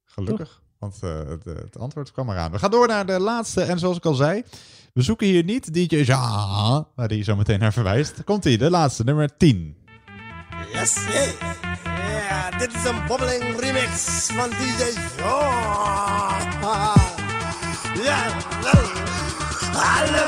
gelukkig. 0.05 0.63
Want 0.79 0.99
eh, 1.03 1.19
het, 1.29 1.47
eh, 1.47 1.55
het 1.55 1.79
antwoord 1.79 2.13
kwam 2.13 2.31
eraan. 2.31 2.51
We 2.51 2.59
gaan 2.59 2.71
door 2.71 2.89
naar 2.89 3.07
de 3.07 3.21
laatste. 3.21 3.63
En 3.63 3.79
zoals 3.79 3.97
ik 3.97 4.05
al 4.05 4.15
zei, 4.15 4.43
we 4.93 5.03
zoeken 5.03 5.27
hier 5.27 5.45
niet 5.45 5.75
DJ 5.75 5.97
Ja, 5.97 6.87
waar 6.95 7.09
die 7.09 7.25
zo 7.25 7.37
meteen 7.37 7.59
naar 7.59 7.73
verwijst. 7.73 8.25
Komt 8.25 8.45
ie, 8.45 8.59
de 8.59 8.71
laatste, 8.71 9.05
nummer 9.05 9.37
10. 9.37 9.77
Yes, 10.73 10.95
hey. 10.99 11.35
Ja, 12.29 12.51
dit 12.51 12.75
is 12.75 12.85
een 12.85 13.07
bobbeling 13.07 13.61
remix 13.61 14.27
van 14.33 14.51
DJ 14.51 14.83
Shaw. 15.17 15.65
Ja, 18.05 18.37
wel. 18.63 20.24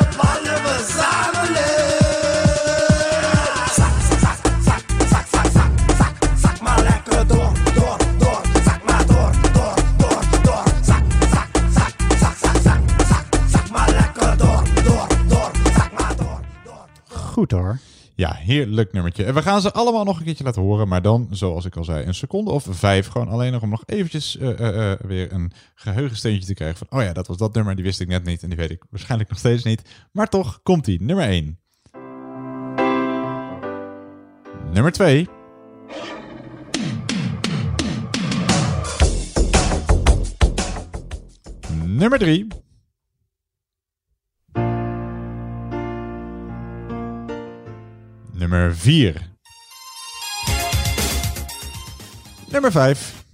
Ja, 18.16 18.34
heerlijk 18.34 18.92
nummertje. 18.92 19.24
En 19.24 19.34
we 19.34 19.42
gaan 19.42 19.60
ze 19.60 19.72
allemaal 19.72 20.04
nog 20.04 20.18
een 20.18 20.24
keertje 20.24 20.44
laten 20.44 20.62
horen. 20.62 20.88
Maar 20.88 21.02
dan, 21.02 21.28
zoals 21.30 21.64
ik 21.64 21.76
al 21.76 21.84
zei, 21.84 22.06
een 22.06 22.14
seconde 22.14 22.50
of 22.50 22.66
vijf. 22.70 23.06
Gewoon 23.06 23.28
alleen 23.28 23.52
nog 23.52 23.62
om 23.62 23.68
nog 23.70 23.82
eventjes 23.86 24.36
eh, 24.36 24.50
eh, 24.50 24.92
eh, 24.92 25.00
weer 25.00 25.32
een 25.32 25.52
geheugensteuntje 25.74 26.46
te 26.46 26.54
krijgen. 26.54 26.78
Van, 26.78 26.98
oh 26.98 27.04
ja, 27.04 27.12
dat 27.12 27.26
was 27.26 27.36
dat 27.36 27.54
nummer. 27.54 27.74
Die 27.74 27.84
wist 27.84 28.00
ik 28.00 28.08
net 28.08 28.24
niet. 28.24 28.42
En 28.42 28.48
die 28.48 28.58
weet 28.58 28.70
ik 28.70 28.84
waarschijnlijk 28.90 29.30
nog 29.30 29.38
steeds 29.38 29.64
niet. 29.64 29.82
Maar 30.12 30.28
toch, 30.28 30.60
komt 30.62 30.84
die. 30.84 31.02
Nummer 31.02 31.24
1. 31.24 31.58
Nummer 34.72 34.92
2. 34.92 35.28
Nummer 41.84 42.18
3. 42.18 42.65
Nummer 48.38 48.70
4. 48.74 49.14
Nummer 52.52 52.70
5. 52.70 53.24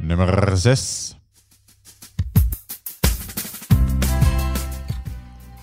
Nummer 0.00 0.56
6. 0.56 1.14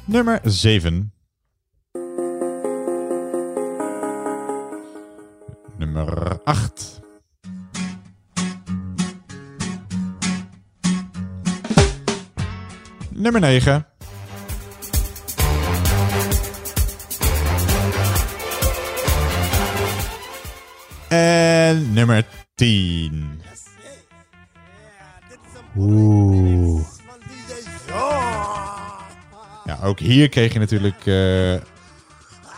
Nummer 0.08 0.40
7. 0.50 1.12
Nummer 5.78 6.40
8. 6.46 7.02
Nummer 13.12 13.40
9. 13.42 13.93
En 21.14 21.94
nummer 21.94 22.26
10. 22.56 23.42
Oeh. 25.78 26.86
Ja, 29.66 29.80
ook 29.84 30.00
hier 30.00 30.30
kreeg 30.30 30.54
je 30.54 30.60
natuurlijk 30.60 31.06
eh, 31.06 31.54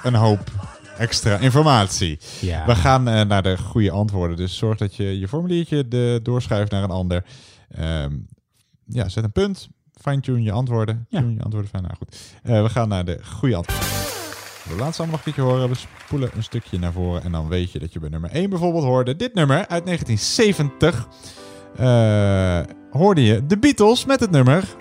een 0.04 0.16
hoop 0.16 0.52
extra 0.98 1.38
informatie. 1.38 2.20
Ja. 2.42 2.66
We 2.66 2.76
gaan 2.76 3.08
eh, 3.08 3.26
naar 3.26 3.44
de 3.44 3.58
goede 3.58 3.92
antwoorden. 3.92 4.38
Dus 4.38 4.58
zorg 4.58 4.78
dat 4.78 4.96
je 4.96 5.20
je 5.20 5.28
formuliertje 5.28 5.88
de, 5.88 6.20
doorschuift 6.24 6.72
naar 6.72 6.84
een 6.84 6.90
ander. 6.90 7.26
Ehm, 7.70 8.12
ja, 8.86 9.10
zet 9.10 9.24
een 9.24 9.32
punt. 9.32 9.68
Fine-tune 10.02 10.42
je 10.42 10.52
antwoorden. 10.52 11.06
Ja. 11.10 11.20
Tune 11.20 11.34
je 11.34 11.44
antwoorden 11.44 11.70
fijn. 11.70 11.84
Nou 11.84 11.96
goed. 11.96 12.18
Eh, 12.44 12.64
we 12.64 12.70
gaan 12.70 12.90
naar 12.90 13.06
de 13.06 13.20
goede 13.24 13.56
antwoorden. 13.56 14.15
De 14.70 14.76
laatste 14.76 15.02
allemaal 15.02 15.18
nog 15.18 15.26
een 15.26 15.34
keertje 15.34 15.42
horen. 15.54 15.70
We 15.70 15.76
spoelen 15.76 16.30
een 16.36 16.44
stukje 16.44 16.80
naar 16.80 16.92
voren. 16.92 17.24
En 17.24 17.32
dan 17.32 17.48
weet 17.48 17.72
je 17.72 17.80
dat 17.80 17.94
je 17.94 18.00
bij 18.00 18.10
nummer 18.10 18.30
1 18.30 18.50
bijvoorbeeld 18.50 18.84
hoorde. 18.84 19.16
Dit 19.16 19.34
nummer 19.34 19.58
uit 19.68 19.86
1970. 19.86 21.08
eh, 21.76 22.60
hoorde 22.92 23.24
je 23.24 23.46
de 23.46 23.58
Beatles 23.58 24.06
met 24.06 24.20
het 24.20 24.32
nummer. 24.32 24.76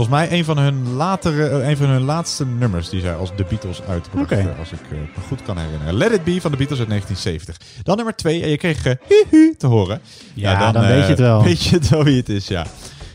Volgens 0.00 0.20
mij 0.20 0.38
een 0.38 0.44
van 0.44 0.58
hun, 0.58 0.92
latere, 0.92 1.48
eh, 1.48 1.68
een 1.68 1.76
van 1.76 1.88
hun 1.88 2.02
laatste 2.02 2.46
nummers 2.46 2.88
die 2.88 3.00
zij 3.00 3.14
als 3.14 3.36
de 3.36 3.44
Beatles 3.48 3.82
uitbrachten. 3.82 4.56
Als 4.58 4.72
ik 4.72 4.80
eh, 4.90 4.98
me 4.98 5.22
goed 5.26 5.42
kan 5.42 5.58
herinneren. 5.58 5.94
Let 5.94 6.12
It 6.12 6.24
Be 6.24 6.40
van 6.40 6.50
de 6.50 6.56
Beatles 6.56 6.78
uit 6.78 6.88
1970. 6.88 7.82
Dan 7.82 7.96
nummer 7.96 8.16
2. 8.16 8.42
En 8.42 8.48
je 8.48 8.56
kreeg 8.56 8.86
eh, 8.86 8.92
hu 9.08 9.24
hu 9.30 9.54
te 9.58 9.66
horen. 9.66 10.00
Ja, 10.34 10.72
dan 10.72 10.82
eh, 10.82 10.88
weet 10.88 11.02
je 11.02 11.10
het 11.10 11.18
wel. 11.18 11.42
Weet 11.42 11.62
je 11.62 11.76
het 11.76 11.88
wel 11.88 12.04
wie 12.04 12.16
het 12.16 12.28
is, 12.28 12.48
ja. 12.48 12.66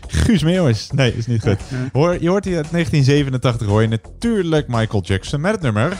Guus 0.07 0.43
Meeuwis. 0.43 0.89
Nee, 0.91 1.15
is 1.15 1.27
niet 1.27 1.41
goed. 1.41 1.57
Hoor, 1.93 2.21
je 2.21 2.29
hoort 2.29 2.45
hier 2.45 2.57
uit 2.57 2.71
1987 2.71 3.67
hoor 3.67 3.81
je 3.81 3.87
natuurlijk 3.87 4.67
Michael 4.67 5.03
Jackson 5.03 5.41
met 5.41 5.51
het 5.51 5.61
nummer. 5.61 5.97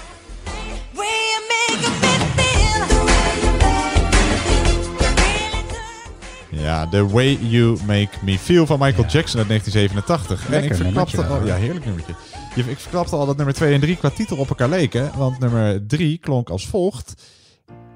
Ja, 6.66 6.88
The 6.88 7.08
Way 7.08 7.38
You 7.42 7.78
Make 7.86 8.10
Me 8.22 8.40
Feel 8.40 8.66
van 8.66 8.80
Michael 8.80 9.08
Jackson 9.08 9.40
uit 9.40 9.48
1987. 9.48 10.52
en 10.52 10.64
ik 10.64 10.76
verklapte 10.76 11.16
nummertje 11.16 11.42
al, 11.42 11.46
ja, 11.46 11.56
heerlijk 11.56 11.86
nummertje. 11.86 12.14
Je, 12.56 12.64
ik 12.64 12.80
verklapte 12.80 13.16
al 13.16 13.26
dat 13.26 13.38
nummer 13.38 13.56
2 13.56 13.74
en 13.74 13.80
3 13.80 13.96
qua 13.96 14.10
titel 14.10 14.38
op 14.38 14.50
elkaar 14.50 14.70
leken. 14.70 15.12
Want 15.18 15.40
nummer 15.40 15.88
3 15.88 16.18
klonk 16.18 16.50
als 16.50 16.68
volgt. 16.68 17.14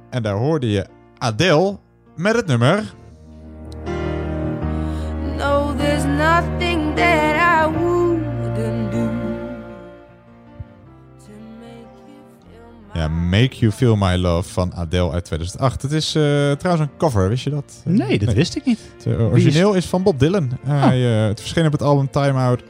En 0.10 0.24
daar 0.24 0.36
hoorde 0.36 0.70
je 0.70 0.88
Adele 1.18 1.80
met 2.16 2.36
het 2.36 2.48
nummer. 2.48 2.94
No, 5.38 5.76
there's 5.78 6.04
nothing 6.04 6.96
that 6.96 7.29
Ja, 12.94 13.08
Make 13.08 13.56
You 13.56 13.72
Feel 13.72 13.96
My 13.96 14.16
Love 14.16 14.50
van 14.50 14.74
Adele 14.74 15.12
uit 15.12 15.26
2008. 15.26 15.82
Het 15.82 15.92
is 15.92 16.16
eh, 16.16 16.52
trouwens 16.52 16.90
een 16.90 16.98
cover, 16.98 17.30
wist 17.30 17.44
je 17.44 17.50
dat? 17.50 17.82
Nee, 17.86 18.20
dat 18.20 18.34
wist 18.34 18.56
ik 18.56 18.66
niet. 18.66 18.80
Het 18.98 19.06
eh, 19.06 19.22
origineel 19.22 19.74
is... 19.74 19.86
van 19.86 20.04
Bob 20.04 20.20
Dylan. 20.20 20.50
Oh. 20.64 20.84
Hij, 20.84 21.22
eh, 21.22 21.28
het 21.28 21.40
verscheen 21.40 21.66
op 21.66 21.72
het 21.72 21.82
album 21.82 22.10
Time 22.10 22.40
Out 22.40 22.64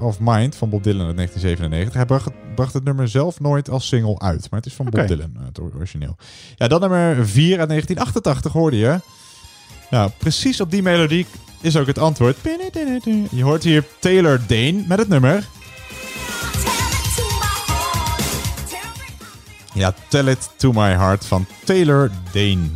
of 0.00 0.20
Mind 0.20 0.56
van 0.56 0.68
Bob 0.68 0.82
Dylan 0.82 1.06
uit 1.06 1.16
1997. 1.16 1.94
Hij 1.94 2.06
bracht, 2.06 2.30
bracht 2.54 2.72
het 2.72 2.84
nummer 2.84 3.08
zelf 3.08 3.40
nooit 3.40 3.70
als 3.70 3.86
single 3.88 4.18
uit, 4.18 4.50
maar 4.50 4.60
het 4.60 4.68
is 4.68 4.74
van 4.74 4.84
Bob. 4.90 5.06
Dylan, 5.06 5.36
het 5.44 5.60
origineel. 5.60 6.16
Ja, 6.56 6.68
dan 6.68 6.80
nummer 6.80 7.26
4 7.26 7.58
uit 7.58 7.68
1988 7.68 8.52
hoorde 8.52 8.76
je. 8.76 9.00
Nou, 9.90 10.10
precies 10.18 10.60
op 10.60 10.70
die 10.70 10.82
melodie 10.82 11.26
is 11.60 11.76
ook 11.76 11.86
het 11.86 11.98
antwoord. 11.98 12.36
Je 13.30 13.42
hoort 13.42 13.62
hier 13.62 13.84
Taylor 13.98 14.40
Dane 14.46 14.84
met 14.86 14.98
het 14.98 15.08
nummer. 15.08 15.48
Ja, 19.74 19.94
Tell 20.08 20.28
It 20.28 20.50
To 20.56 20.72
My 20.72 20.90
Heart 20.90 21.26
van 21.26 21.46
Taylor 21.64 22.10
Dane. 22.32 22.68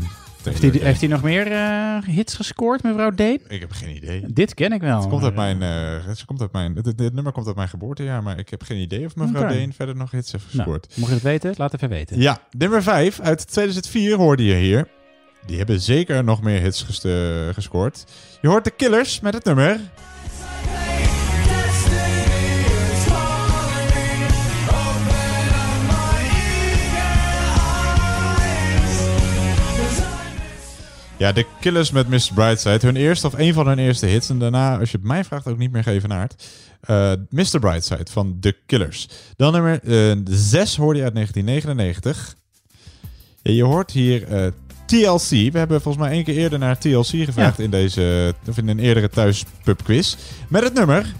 Heeft 0.42 0.62
hij, 0.62 0.70
heeft 0.70 1.00
hij 1.00 1.08
nog 1.08 1.22
meer 1.22 1.52
eh, 1.52 1.98
hits 2.04 2.34
gescoord, 2.34 2.82
mevrouw 2.82 3.10
Deen? 3.10 3.40
Ik 3.48 3.60
heb 3.60 3.72
geen 3.72 3.96
idee. 3.96 4.24
Dit 4.26 4.54
ken 4.54 4.72
ik 4.72 4.80
wel. 4.80 5.00
Het 5.00 5.08
komt 5.08 5.22
uit 5.22 5.34
mijn, 5.34 5.62
eh, 5.62 6.06
het, 6.06 6.24
komt 6.24 6.40
uit 6.40 6.52
mijn, 6.52 6.74
dit 6.74 7.14
nummer 7.14 7.32
komt 7.32 7.46
uit 7.46 7.56
mijn 7.56 7.68
geboortejaar, 7.68 8.22
maar 8.22 8.38
ik 8.38 8.48
heb 8.48 8.62
geen 8.62 8.78
idee 8.78 9.04
of 9.04 9.16
mevrouw. 9.16 9.48
Deen 9.48 9.72
verder 9.72 9.96
nog 9.96 10.10
hits 10.10 10.32
heeft 10.32 10.44
Nou, 10.44 10.56
gescoord. 10.56 10.88
mocht 10.94 11.08
je 11.08 11.14
het 11.14 11.24
weten, 11.24 11.54
laat 11.56 11.74
even 11.74 11.88
weten. 11.88 12.20
Ja, 12.20 12.38
nummer 12.50 12.82
5 12.82 13.20
uit 13.20 13.46
2004 13.50 14.16
hoorde 14.16 14.44
je 14.44 14.54
hier. 14.54 14.88
Die 15.46 15.56
hebben 15.56 15.80
zeker 15.80 16.24
nog 16.24 16.42
meer 16.42 16.60
hits 16.60 16.86
gescoord. 17.52 18.04
Je 18.40 18.48
hoort 18.48 18.64
de 18.64 18.70
Killers 18.70 19.20
met 19.20 19.34
het 19.34 19.44
nummer. 19.44 19.80
Ja, 31.18 31.32
de 31.32 31.46
Killers 31.60 31.90
met 31.90 32.08
Mr. 32.08 32.28
Brightside. 32.34 32.86
Hun 32.86 32.96
eerste 32.96 33.26
of 33.26 33.32
een 33.32 33.54
van 33.54 33.66
hun 33.66 33.78
eerste 33.78 34.06
hits. 34.06 34.30
En 34.30 34.38
daarna, 34.38 34.78
als 34.78 34.90
je 34.90 34.96
het 34.96 35.06
mij 35.06 35.24
vraagt, 35.24 35.46
ook 35.46 35.58
niet 35.58 35.72
meer 35.72 35.82
geëvenaard. 35.82 36.44
Eh 36.80 37.12
Mr. 37.30 37.58
Brightside 37.60 38.10
van 38.10 38.36
The 38.40 38.56
Killers. 38.66 39.08
Dan 39.36 39.52
nummer 39.52 39.80
6 40.24 40.76
hoorde 40.76 40.98
je 40.98 41.04
uit 41.04 41.14
1999. 41.14 42.36
Ja, 43.42 43.52
je 43.52 43.64
hoort 43.64 43.90
hier 43.90 44.28
eh, 44.28 44.46
TLC. 44.86 45.52
We 45.52 45.58
hebben 45.58 45.80
volgens 45.80 46.04
mij 46.04 46.12
één 46.12 46.24
keer 46.24 46.36
eerder 46.36 46.58
naar 46.58 46.78
TLC 46.78 47.06
gevraagd 47.06 47.58
in 47.58 47.70
deze, 47.70 48.34
of 48.48 48.58
in 48.58 48.68
een 48.68 48.78
eerdere 48.78 49.08
thuispubquiz. 49.08 50.16
Met 50.48 50.62
het 50.62 50.74
nummer. 50.74 51.14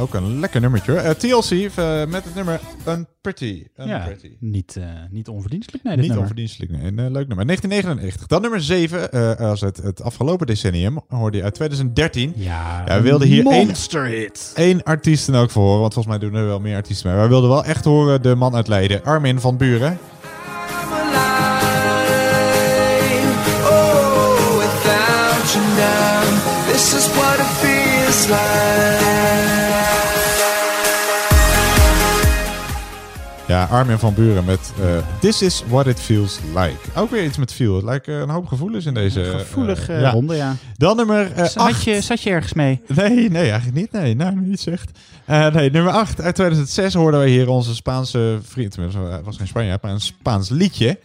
Ook 0.00 0.14
een 0.14 0.40
lekker 0.40 0.60
nummertje. 0.60 0.92
hoor. 0.92 1.00
Eh, 1.00 1.10
TLC 1.10 1.50
eh, 1.50 2.04
met 2.06 2.24
het 2.24 2.34
nummer 2.34 2.60
Unpretty. 2.88 3.66
Ja, 3.76 3.98
Unpretty. 4.00 4.30
niet, 4.40 4.76
eh, 4.76 4.84
niet 5.10 5.28
onverdienstelijk, 5.28 5.84
nee, 5.84 5.92
dit 5.96 6.00
Niet 6.02 6.14
nummer. 6.14 6.28
onverdienstelijk, 6.28 6.72
nee. 6.72 6.82
Een 6.82 7.12
leuk 7.12 7.26
nummer. 7.28 7.46
1999. 7.46 8.26
Dan 8.26 8.40
nummer 8.42 8.60
7, 8.62 9.12
eh, 9.12 9.48
als 9.48 9.60
het, 9.60 9.76
het 9.76 10.02
afgelopen 10.02 10.46
decennium, 10.46 11.00
hoorde 11.08 11.36
je 11.36 11.42
uit 11.42 11.54
2013. 11.54 12.32
Ja, 12.36 12.84
we 12.86 13.00
wilden 13.00 13.28
hier 13.28 13.46
één, 13.46 13.66
monster 13.66 14.04
hit. 14.04 14.52
één 14.54 14.82
artiest 14.82 15.26
dan 15.26 15.36
ook 15.36 15.50
voor 15.50 15.62
horen, 15.62 15.80
want 15.80 15.94
volgens 15.94 16.18
mij 16.18 16.28
doen 16.28 16.38
er 16.40 16.46
wel 16.46 16.60
meer 16.60 16.76
artiesten 16.76 17.06
mee. 17.06 17.16
Maar 17.16 17.28
wij 17.28 17.38
wilden 17.38 17.50
wel 17.56 17.64
echt 17.64 17.84
horen 17.84 18.22
de 18.22 18.34
man 18.34 18.54
uit 18.54 18.68
Leiden, 18.68 19.04
Armin 19.04 19.40
van 19.40 19.56
Buren. 19.56 19.98
Oh, 23.64 24.58
without 24.58 25.52
you 25.54 25.64
now, 25.76 26.22
this 26.72 26.94
is 26.94 27.06
what 27.16 27.38
it 27.38 27.46
feels 27.62 28.28
like. 28.28 28.69
Ja, 33.50 33.64
Armin 33.64 33.98
van 33.98 34.14
Buren 34.14 34.44
met 34.44 34.72
eh, 34.80 34.96
This 35.20 35.42
is 35.42 35.62
what 35.68 35.86
it 35.86 36.00
feels 36.00 36.38
like. 36.54 36.76
Ook 36.94 37.10
weer 37.10 37.24
iets 37.24 37.36
met 37.36 37.52
feel. 37.52 37.74
Het 37.74 37.84
lijkt 37.84 38.08
eh, 38.08 38.18
een 38.18 38.28
hoop 38.28 38.46
gevoelens 38.46 38.86
in 38.86 38.94
deze... 38.94 39.22
eh, 39.22 39.38
Gevoelige 39.38 39.92
ja. 39.92 40.10
ronde, 40.10 40.36
ja. 40.36 40.56
Dan 40.76 40.96
nummer 40.96 41.32
eh, 41.32 41.44
Zat 41.44 41.56
8. 41.56 41.82
je, 41.84 42.00
zat 42.00 42.22
je 42.22 42.30
ergens 42.30 42.52
mee? 42.52 42.80
Nee, 42.86 43.30
nee, 43.30 43.50
eigenlijk 43.50 43.74
niet. 43.76 43.92
Nee, 43.92 44.14
nou, 44.16 44.50
het 44.50 44.60
zegt. 44.60 44.98
Eh, 45.24 45.46
nee, 45.52 45.70
nummer 45.70 45.92
8 45.92 46.20
uit 46.20 46.34
2006 46.34 46.94
hoorden 46.94 47.20
we 47.20 47.28
hier 47.28 47.48
onze 47.48 47.74
Spaanse 47.74 48.38
vriend. 48.42 48.76
Hij 48.76 49.22
was 49.24 49.36
geen 49.36 49.46
Spanjaard, 49.46 49.82
maar 49.82 49.92
een 49.92 50.00
Spaans 50.00 50.48
liedje. 50.48 50.98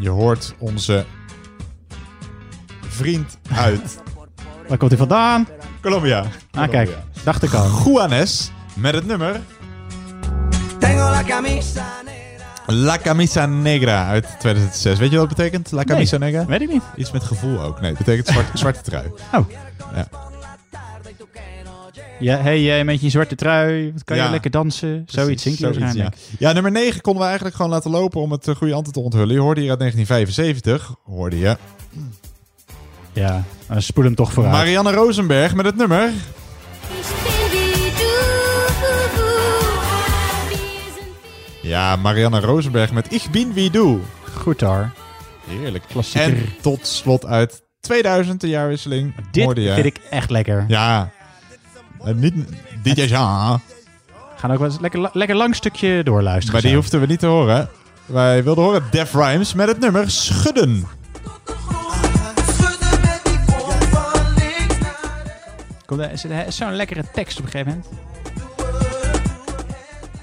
Je 0.00 0.08
hoort 0.08 0.54
onze 0.58 1.04
vriend 2.80 3.38
uit 3.54 4.00
Waar 4.68 4.78
komt 4.78 4.90
hij 4.90 4.98
vandaan? 5.00 5.46
Colombia. 5.88 6.24
Ah, 6.50 6.68
kijk. 6.68 6.96
Dacht 7.24 7.42
ik 7.42 7.52
al. 7.52 7.66
Juanes 7.84 8.50
met 8.74 8.94
het 8.94 9.06
nummer 9.06 9.40
Tengo 10.78 11.10
la 11.10 11.22
camisa 11.22 11.86
La 12.66 12.98
Camisa 12.98 13.46
Negra 13.46 14.06
uit 14.06 14.26
2006. 14.38 14.98
Weet 14.98 15.10
je 15.10 15.16
wat 15.18 15.28
het 15.28 15.36
betekent? 15.36 15.70
La 15.70 15.84
Camisa 15.84 16.16
Nee, 16.16 16.30
Negra? 16.30 16.46
weet 16.46 16.60
ik 16.60 16.72
niet. 16.72 16.82
Iets 16.96 17.10
met 17.10 17.24
gevoel 17.24 17.60
ook. 17.60 17.80
Nee, 17.80 17.90
het 17.90 17.98
betekent 17.98 18.26
zwart, 18.26 18.46
zwarte 18.58 18.80
trui. 18.80 19.06
Oh. 19.34 19.44
Ja. 19.94 20.08
Ja, 22.20 22.36
hey, 22.36 22.62
jij 22.62 22.84
met 22.84 23.00
je 23.00 23.10
zwarte 23.10 23.34
trui, 23.34 23.92
wat 23.92 24.04
kan 24.04 24.16
je 24.16 24.30
lekker 24.30 24.50
dansen? 24.50 25.04
Zoiets 25.06 25.42
zingt 25.42 25.58
Zoiets, 25.58 25.78
waarschijnlijk. 25.78 26.16
Ja. 26.16 26.48
ja, 26.48 26.52
nummer 26.52 26.72
9 26.72 27.00
konden 27.00 27.20
we 27.22 27.26
eigenlijk 27.28 27.56
gewoon 27.56 27.70
laten 27.70 27.90
lopen 27.90 28.20
om 28.20 28.32
het 28.32 28.48
eh, 28.48 28.54
goede 28.54 28.74
antwoord 28.74 28.94
te 28.94 29.00
onthullen. 29.02 29.34
Je 29.34 29.40
hoorde 29.40 29.60
hier 29.60 29.70
uit 29.70 29.78
1975, 29.78 30.94
hoorde 31.04 31.38
je 31.38 31.56
Ja, 33.18 33.42
dan 33.66 33.82
spoel 33.82 34.04
hem 34.04 34.14
toch 34.14 34.32
vooruit. 34.32 34.54
Marianne 34.54 34.92
Rosenberg 34.92 35.54
met 35.54 35.66
het 35.66 35.76
nummer. 35.76 36.10
Ja, 41.62 41.96
Marianne 41.96 42.40
Rosenberg 42.40 42.92
met 42.92 43.12
Ich 43.12 43.30
bin 43.30 43.52
wie 43.52 43.70
du. 43.70 43.98
Goed 44.34 44.60
hoor. 44.60 44.90
Heerlijk. 45.48 45.84
Klassieker. 45.88 46.28
En 46.28 46.44
tot 46.60 46.86
slot 46.86 47.26
uit 47.26 47.62
2000, 47.80 48.40
de 48.40 48.48
jaarwisseling, 48.48 49.14
Dit 49.30 49.52
vind 49.52 49.84
ik 49.84 49.98
echt 50.10 50.30
lekker. 50.30 50.64
Ja, 50.68 51.10
eh, 52.04 52.14
niet 52.14 52.34
DJ 52.82 53.02
Jean, 53.02 53.60
Gaan 54.36 54.50
ook 54.52 54.58
wel 54.58 54.68
eens 54.68 54.80
lekker, 54.80 55.10
lekker 55.12 55.36
lang 55.36 55.54
stukje 55.54 56.02
doorluisteren. 56.02 56.52
maar 56.52 56.62
die 56.62 56.74
hoefden 56.74 57.00
we 57.00 57.06
niet 57.06 57.18
te 57.18 57.26
horen. 57.26 57.68
Wij 58.06 58.44
wilden 58.44 58.64
horen 58.64 58.82
Def 58.90 59.12
Rhymes 59.14 59.54
met 59.54 59.68
het 59.68 59.80
nummer 59.80 60.10
Schudden. 60.10 60.86
Komt 65.88 66.00
er- 66.00 66.12
is 66.12 66.24
is 66.24 66.56
Zo'n 66.56 66.72
lekkere 66.72 67.04
tekst 67.12 67.38
op 67.38 67.44
een 67.44 67.50
gegeven 67.50 67.72
moment. 67.72 68.00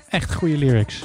Echt 0.09 0.33
goede 0.33 0.57
lyrics. 0.57 1.03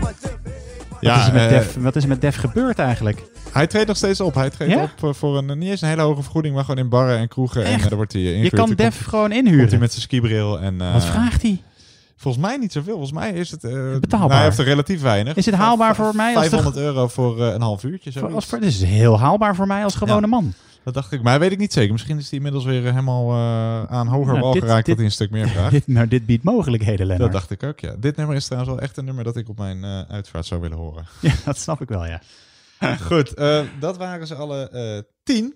Wat. 0.00 0.16
Ja, 1.00 1.20
is 1.20 1.26
er 1.26 1.32
met 1.32 1.42
eh, 1.42 1.48
Def, 1.48 1.74
wat 1.78 1.96
is 1.96 2.02
er 2.02 2.08
met 2.08 2.20
Def 2.20 2.36
gebeurd 2.36 2.78
eigenlijk? 2.78 3.22
Hij 3.52 3.66
treedt 3.66 3.86
nog 3.86 3.96
steeds 3.96 4.20
op. 4.20 4.34
Hij 4.34 4.50
treedt 4.50 4.72
Ja? 4.72 4.82
op 4.82 5.04
eh, 5.08 5.12
voor 5.14 5.36
een, 5.38 5.58
niet 5.58 5.70
eens 5.70 5.80
een 5.80 5.88
hele 5.88 6.02
hoge 6.02 6.22
vergoeding, 6.22 6.54
maar 6.54 6.64
gewoon 6.64 6.80
in 6.84 6.88
barren 6.88 7.18
en 7.18 7.28
kroegen. 7.28 7.64
En 7.64 7.72
eh, 7.74 7.82
daar 7.82 7.94
wordt 7.96 8.12
hij 8.12 8.22
eh, 8.22 8.42
Je 8.42 8.50
kan 8.50 8.70
Def 8.74 8.94
komt- 8.96 9.08
gewoon 9.08 9.32
inhuren. 9.32 9.58
Komt 9.58 9.70
hij 9.70 9.80
met 9.80 9.90
zijn 9.90 10.02
skibril 10.02 10.60
en... 10.60 10.80
eh, 10.80 10.92
Wat 10.92 11.04
vraagt 11.04 11.42
hij? 11.42 11.62
Volgens 12.22 12.44
mij 12.44 12.56
niet 12.56 12.72
zoveel. 12.72 12.92
Volgens 12.92 13.12
mij 13.12 13.32
is 13.32 13.50
het... 13.50 13.64
eh, 13.64 13.70
Betaalbaar. 13.72 14.18
nou, 14.18 14.32
hij 14.32 14.42
heeft 14.44 14.58
er 14.58 14.64
relatief 14.64 15.00
weinig. 15.02 15.36
Is 15.36 15.46
het 15.46 15.54
haalbaar 15.54 15.94
voor 15.94 16.14
mij 16.16 16.34
als 16.36 16.44
de- 16.44 16.50
500 16.50 16.84
euro 16.84 17.08
voor 17.08 17.42
eh, 17.46 17.52
een 17.52 17.60
half 17.60 17.84
uurtje. 17.84 18.10
Voor- 18.12 18.20
Zoiets. 18.20 18.34
Als, 18.36 18.46
voor- 18.46 18.60
dit 18.60 18.68
is 18.68 18.82
heel 18.82 19.18
haalbaar 19.20 19.54
voor 19.54 19.66
mij 19.66 19.84
als 19.84 19.94
gewone 19.94 20.20
Ja. 20.20 20.26
man. 20.26 20.52
Dat 20.84 20.94
dacht 20.94 21.12
ik. 21.12 21.22
Maar 21.22 21.38
weet 21.38 21.52
ik 21.52 21.58
niet 21.58 21.72
zeker. 21.72 21.92
Misschien 21.92 22.18
is 22.18 22.28
hij 22.28 22.36
inmiddels 22.38 22.64
weer 22.64 22.86
eh, 22.86 22.90
helemaal 22.90 23.32
aan 23.88 24.06
hoger 24.06 24.26
Nou, 24.32 24.40
wal 24.40 24.52
dit- 24.52 24.62
geraakt 24.62 24.78
dit- 24.78 24.86
dat 24.86 24.96
hij 24.96 25.04
een 25.04 25.12
stuk 25.12 25.30
meer 25.30 25.48
vraagt. 25.54 25.70
Dit, 25.70 25.86
nou, 25.86 26.08
dit 26.08 26.26
biedt 26.26 26.44
mogelijkheden, 26.44 27.06
Lennart. 27.06 27.32
Dat 27.32 27.40
dacht 27.40 27.50
ik 27.62 27.62
ook, 27.68 27.80
ja. 27.80 27.94
Dit 27.98 28.16
nummer 28.16 28.36
is 28.36 28.44
trouwens 28.46 28.72
wel 28.74 28.80
echt 28.82 28.96
een 28.96 29.04
nummer 29.04 29.24
dat 29.24 29.36
ik 29.36 29.48
op 29.48 29.58
mijn 29.58 29.84
uitvaart 30.08 30.46
zou 30.46 30.60
willen 30.60 30.78
horen. 30.78 31.04
Ja, 31.20 31.32
dat 31.44 31.58
snap 31.58 31.80
ik 31.80 31.88
wel, 31.88 32.06
ja. 32.06 32.20
Goed, 33.06 33.36
dat 33.80 33.96
waren 33.96 34.26
ze 34.26 34.34
alle 34.34 34.70
tien. 35.24 35.54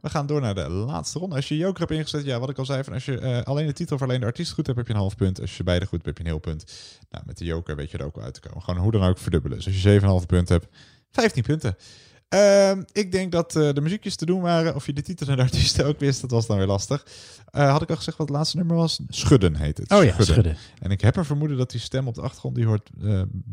We 0.00 0.10
gaan 0.10 0.26
door 0.26 0.40
naar 0.40 0.54
de 0.54 0.68
laatste 0.68 1.18
ronde. 1.18 1.34
Als 1.36 1.48
je 1.48 1.56
joker 1.56 1.78
hebt 1.80 1.90
ingezet, 1.92 2.24
ja, 2.24 2.38
wat 2.40 2.50
ik 2.50 2.58
al 2.58 2.64
zei, 2.64 2.84
van 2.84 2.92
als 2.92 3.04
je 3.04 3.18
eh, 3.18 3.42
alleen 3.42 3.66
de 3.66 3.72
titel 3.72 3.96
of 3.96 4.02
alleen 4.02 4.20
de 4.20 4.26
artiest 4.26 4.52
goed 4.52 4.66
hebt, 4.66 4.78
heb 4.78 4.86
je 4.86 4.92
een 4.92 4.98
half 4.98 5.16
punt. 5.16 5.40
Als 5.40 5.56
je 5.56 5.62
beide 5.64 5.86
goed 5.86 6.04
hebt, 6.04 6.06
heb 6.06 6.16
je 6.18 6.22
een 6.22 6.30
heel 6.30 6.38
punt. 6.52 6.64
Nou, 7.10 7.24
met 7.26 7.38
de 7.38 7.44
joker 7.44 7.76
weet 7.76 7.90
je 7.90 7.98
er 7.98 8.04
ook 8.04 8.14
wel 8.16 8.24
uit 8.24 8.34
te 8.34 8.40
komen. 8.40 8.62
Gewoon 8.62 8.80
hoe 8.80 8.92
dan 8.92 9.02
ook 9.02 9.18
verdubbelen. 9.18 9.56
Dus 9.56 9.66
als 9.66 9.82
je 9.82 10.00
7,5 10.22 10.26
punt 10.26 10.48
hebt, 10.48 10.66
15 11.10 11.42
punten. 11.42 11.76
Ehm, 12.28 12.82
ik 12.92 13.12
denk 13.12 13.32
dat 13.32 13.56
eh, 13.56 13.72
de 13.72 13.80
muziekjes 13.80 14.16
te 14.16 14.26
doen 14.26 14.40
waren. 14.40 14.74
Of 14.74 14.86
je 14.86 14.92
de 14.92 15.02
titel 15.02 15.26
en 15.26 15.36
de 15.36 15.42
artiesten 15.42 15.86
ook 15.86 15.98
wist, 16.00 16.20
dat 16.20 16.30
was 16.30 16.46
dan 16.46 16.56
weer 16.58 16.66
lastig. 16.66 17.06
Eh, 17.50 17.70
had 17.70 17.82
ik 17.82 17.90
al 17.90 17.96
gezegd 17.96 18.16
wat 18.16 18.28
het 18.28 18.36
laatste 18.36 18.56
nummer 18.56 18.76
was? 18.76 19.00
Schudden 19.08 19.56
heet 19.56 19.78
het. 19.78 19.90
Oh 19.92 20.04
ja, 20.04 20.14
Schudden. 20.22 20.56
En 20.78 20.90
ik 20.90 21.00
heb 21.00 21.16
een 21.16 21.24
vermoeden 21.24 21.56
dat 21.56 21.70
die 21.70 21.80
stem 21.80 22.06
op 22.08 22.14
de 22.14 22.20
achtergrond 22.20 22.54
die 22.54 22.66
hoort 22.66 22.90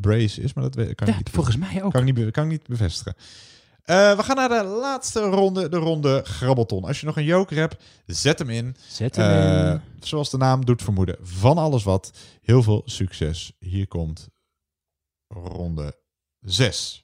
Brace 0.01 0.41
is, 0.41 0.53
maar 0.53 0.63
dat 0.63 0.75
weet, 0.75 0.95
kan 0.95 1.07
ik 1.07 1.17
niet 1.17 1.29
volgens 1.29 1.57
mij 1.57 1.83
ook. 1.83 1.91
Kan 1.91 2.07
ik 2.07 2.15
niet, 2.15 2.25
be- 2.25 2.31
kan 2.31 2.43
ik 2.43 2.49
niet 2.51 2.67
bevestigen. 2.67 3.15
Eh, 3.85 4.15
we 4.17 4.23
gaan 4.23 4.35
naar 4.35 4.49
de 4.49 4.63
laatste 4.63 5.19
ronde, 5.19 5.69
de 5.69 5.77
ronde 5.77 6.21
Grabbelton. 6.23 6.83
Als 6.83 6.99
je 6.99 7.05
nog 7.05 7.17
een 7.17 7.23
joker 7.23 7.57
hebt, 7.57 7.83
zet 8.05 8.39
hem 8.39 8.49
in. 8.49 8.75
Zet 8.87 9.15
hem 9.15 9.29
Eh, 9.29 9.71
in. 9.71 9.81
Zoals 9.99 10.29
de 10.29 10.37
naam 10.37 10.65
doet 10.65 10.81
vermoeden, 10.83 11.17
van 11.21 11.57
alles 11.57 11.83
wat. 11.83 12.11
Heel 12.41 12.63
veel 12.63 12.81
succes. 12.85 13.51
Hier 13.59 13.87
komt 13.87 14.29
ronde 15.27 15.97
6. 16.39 17.03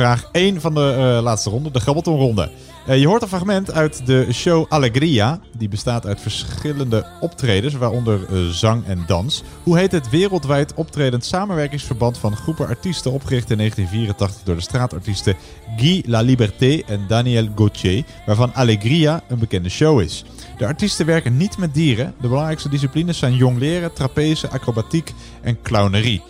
Vraag 0.00 0.28
1 0.32 0.60
van 0.60 0.74
de 0.74 0.94
eh, 0.98 1.22
laatste 1.22 1.50
ronde, 1.50 1.70
de 1.70 1.80
Grabbelton-ronde. 1.80 2.50
Eh, 2.86 3.00
je 3.00 3.06
hoort 3.06 3.22
een 3.22 3.28
fragment 3.28 3.72
uit 3.72 4.06
de 4.06 4.26
show 4.32 4.66
Allegria. 4.68 5.40
Die 5.56 5.68
bestaat 5.68 6.06
uit 6.06 6.20
verschillende 6.20 7.06
optredens, 7.20 7.74
waaronder 7.74 8.20
eh, 8.28 8.48
zang 8.48 8.86
en 8.86 9.04
dans. 9.06 9.42
Hoe 9.62 9.78
heet 9.78 9.92
het 9.92 10.10
wereldwijd 10.10 10.74
optredend 10.74 11.24
samenwerkingsverband 11.24 12.18
van 12.18 12.36
groepen 12.36 12.66
artiesten 12.66 13.12
opgericht 13.12 13.50
in 13.50 13.56
1984 13.56 14.44
door 14.44 14.54
de 14.54 14.62
straatartiesten 14.62 15.36
Guy 15.76 16.02
La 16.06 16.20
Liberté 16.20 16.82
en 16.86 17.04
Daniel 17.08 17.48
Gauthier, 17.54 18.04
waarvan 18.26 18.54
Allegria 18.54 19.22
een 19.28 19.38
bekende 19.38 19.68
show 19.68 20.00
is. 20.00 20.24
De 20.58 20.66
artiesten 20.66 21.06
werken 21.06 21.36
niet 21.36 21.58
met 21.58 21.74
dieren. 21.74 22.14
De 22.20 22.28
belangrijkste 22.28 22.68
disciplines 22.68 23.18
zijn 23.18 23.34
jongleren, 23.34 23.92
trapeze, 23.92 24.48
acrobatiek 24.48 25.12
en 25.42 25.62
clownerie. 25.62 26.22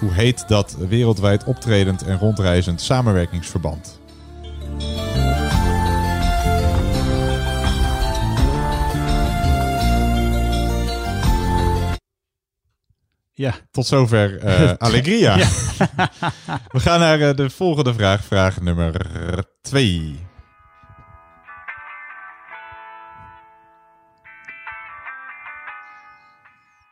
Hoe 0.00 0.12
heet 0.12 0.48
dat 0.48 0.76
wereldwijd 0.88 1.44
optredend 1.44 2.02
en 2.02 2.18
rondreizend 2.18 2.80
samenwerkingsverband? 2.80 4.00
Ja. 13.32 13.54
Tot 13.70 13.86
zover 13.86 14.38
eh, 14.38 14.72
Allegria. 14.86 15.36
Ja. 15.36 15.48
We 16.72 16.80
gaan 16.80 17.00
naar 17.00 17.20
eh, 17.20 17.34
de 17.34 17.50
volgende 17.50 17.94
vraag, 17.94 18.24
vraag 18.24 18.60
nummer 18.60 18.94
2. 19.62 20.26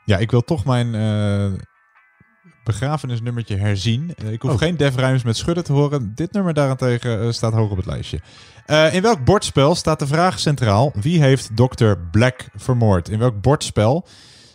Ja, 0.05 0.17
ik 0.19 0.31
wil 0.31 0.45
toch 0.45 0.65
mijn 0.65 0.95
eh, 0.95 1.61
begrafenisnummertje 2.65 3.57
herzien. 3.57 4.15
Eh, 4.17 4.33
ik 4.33 4.43
hoef 4.43 4.51
Oh. 4.51 4.59
geen 4.59 4.77
Def 4.77 5.25
met 5.25 5.37
schudden 5.37 5.65
te 5.65 5.73
horen. 5.73 6.13
Dit 6.15 6.33
nummer 6.33 6.55
daarentegen 6.55 7.21
eh, 7.21 7.31
staat 7.31 7.53
hoog 7.53 7.71
op 7.71 7.77
het 7.77 7.87
lijstje. 7.87 8.21
Eh, 8.67 8.95
in 8.95 9.03
welk 9.03 9.25
bordspel 9.25 9.75
staat 9.75 9.99
de 9.99 10.07
vraag 10.07 10.39
centraal: 10.39 10.93
wie 11.01 11.21
heeft 11.23 11.51
Dr. 11.55 11.93
Black 12.11 12.49
vermoord? 12.55 13.09
In 13.09 13.19
welk 13.19 13.41
bordspel 13.41 14.07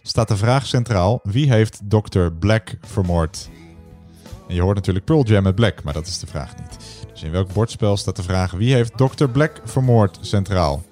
staat 0.01 0.27
de 0.27 0.37
vraag 0.37 0.65
centraal: 0.65 1.19
wie 1.23 1.49
heeft 1.51 1.81
Dr. 1.87 2.25
Black 2.39 2.77
vermoord? 2.81 3.49
En 4.47 4.55
je 4.55 4.61
hoort 4.61 4.75
natuurlijk 4.75 5.05
Pearl 5.05 5.23
Jam 5.25 5.43
met 5.43 5.55
Black, 5.55 5.83
maar 5.83 5.93
dat 5.93 6.07
is 6.07 6.19
de 6.19 6.27
vraag 6.27 6.55
niet. 6.57 6.77
Dus 7.11 7.23
in 7.23 7.31
welk 7.31 7.53
bordspel 7.53 7.97
staat 7.97 8.15
de 8.15 8.23
vraag: 8.23 8.51
wie 8.51 8.73
heeft 8.73 8.97
Dr. 8.97 9.25
Black 9.25 9.61
vermoord 9.63 10.17
centraal? 10.21 10.83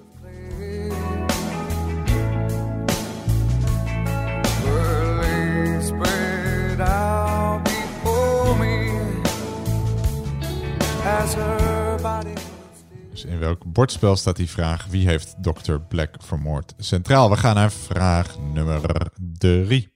Bordspel 13.78 14.16
staat 14.16 14.36
die 14.36 14.50
vraag: 14.50 14.86
wie 14.90 15.08
heeft 15.08 15.34
Dr. 15.42 15.76
Black 15.88 16.14
vermoord 16.18 16.74
centraal? 16.78 17.30
We 17.30 17.36
gaan 17.36 17.54
naar 17.54 17.72
vraag 17.72 18.38
nummer 18.38 19.10
3. 19.38 19.92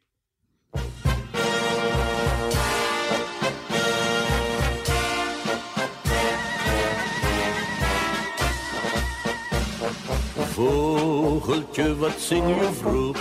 Vogeltje, 10.36 11.96
wat 11.96 12.20
zing 12.20 12.46
je 12.46 12.70
vroeg? 12.80 13.16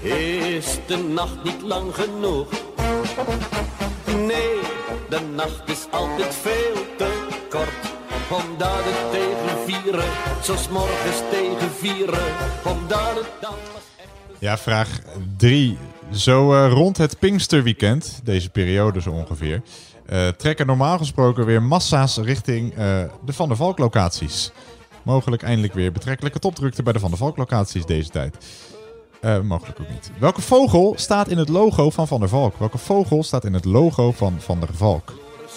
Is 0.00 0.78
de 0.86 0.96
nacht 0.96 1.44
niet 1.44 1.62
lang 1.62 1.94
genoeg? 1.94 2.48
Nee, 4.06 4.60
de 5.08 5.20
nacht 5.34 5.68
is 5.68 5.86
altijd 5.90 6.34
veel 6.34 6.96
te 6.96 7.26
kort. 7.48 7.95
Omdat 8.30 8.84
het 8.84 9.10
tegen 9.10 9.58
vieren, 9.66 10.10
zoals 10.42 10.68
morgens 10.68 11.20
tegen 11.30 11.70
vieren. 11.70 12.34
Omdat 12.64 13.14
het 13.14 13.30
dan 13.40 13.54
Ja, 14.38 14.58
vraag 14.58 15.00
3. 15.36 15.78
Zo 16.12 16.54
eh, 16.54 16.72
rond 16.72 16.96
het 16.96 17.18
Pinksterweekend, 17.18 18.20
deze 18.24 18.50
periode 18.50 19.00
zo 19.00 19.10
ongeveer, 19.10 19.62
eh, 20.06 20.28
trekken 20.28 20.66
normaal 20.66 20.98
gesproken 20.98 21.44
weer 21.44 21.62
massa's 21.62 22.16
richting 22.16 22.70
eh, 22.72 22.76
de 23.24 23.32
Van 23.32 23.48
der 23.48 23.56
Valk 23.56 23.78
locaties. 23.78 24.52
Mogelijk 25.02 25.42
eindelijk 25.42 25.74
weer 25.74 25.92
betrekkelijke 25.92 26.38
topdrukte 26.38 26.82
bij 26.82 26.92
de 26.92 26.98
Van 26.98 27.10
der 27.10 27.18
Valk 27.18 27.36
locaties 27.36 27.86
deze 27.86 28.10
tijd. 28.10 28.36
Mogelijk 29.42 29.80
ook 29.80 29.88
niet. 29.88 30.10
Welke 30.18 30.40
vogel 30.40 30.94
staat 30.96 31.28
in 31.28 31.38
het 31.38 31.48
logo 31.48 31.90
van 31.90 32.08
Van 32.08 32.20
der 32.20 32.28
Valk? 32.28 32.58
Welke 32.58 32.78
vogel 32.78 33.22
staat 33.22 33.44
in 33.44 33.52
het 33.52 33.64
logo 33.64 34.12
van 34.12 34.36
Van 34.38 34.60
der 34.60 34.68
Valk? 34.72 35.12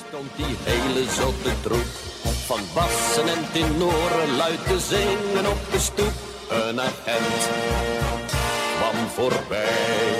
stond 0.07 0.29
die 0.35 0.55
hele 0.63 1.09
zotte 1.09 1.51
troep. 1.61 2.08
Van 2.49 2.61
bassen 2.73 3.27
en 3.27 3.51
tenoren 3.51 4.35
luid 4.35 4.63
te 4.65 4.79
zingen 4.79 5.51
op 5.51 5.71
de 5.71 5.79
stoep. 5.79 6.13
Een 6.49 6.79
agent 6.79 7.49
kwam 8.77 9.07
voorbij. 9.07 10.17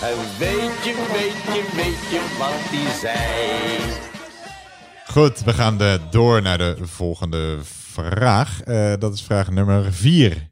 En 0.00 0.16
weet 0.38 0.84
je, 0.84 1.06
weet 1.12 1.54
je, 1.54 1.70
weet 1.74 2.10
je 2.10 2.36
wat 2.38 2.70
die 2.70 2.88
zei? 3.00 3.78
Goed, 5.06 5.44
we 5.44 5.52
gaan 5.52 5.78
de, 5.78 6.00
door 6.10 6.42
naar 6.42 6.58
de 6.58 6.76
volgende 6.80 7.58
vraag. 7.92 8.62
Eh, 8.62 8.92
dat 8.98 9.14
is 9.14 9.22
vraag 9.22 9.50
nummer 9.50 9.92
4. 9.92 10.51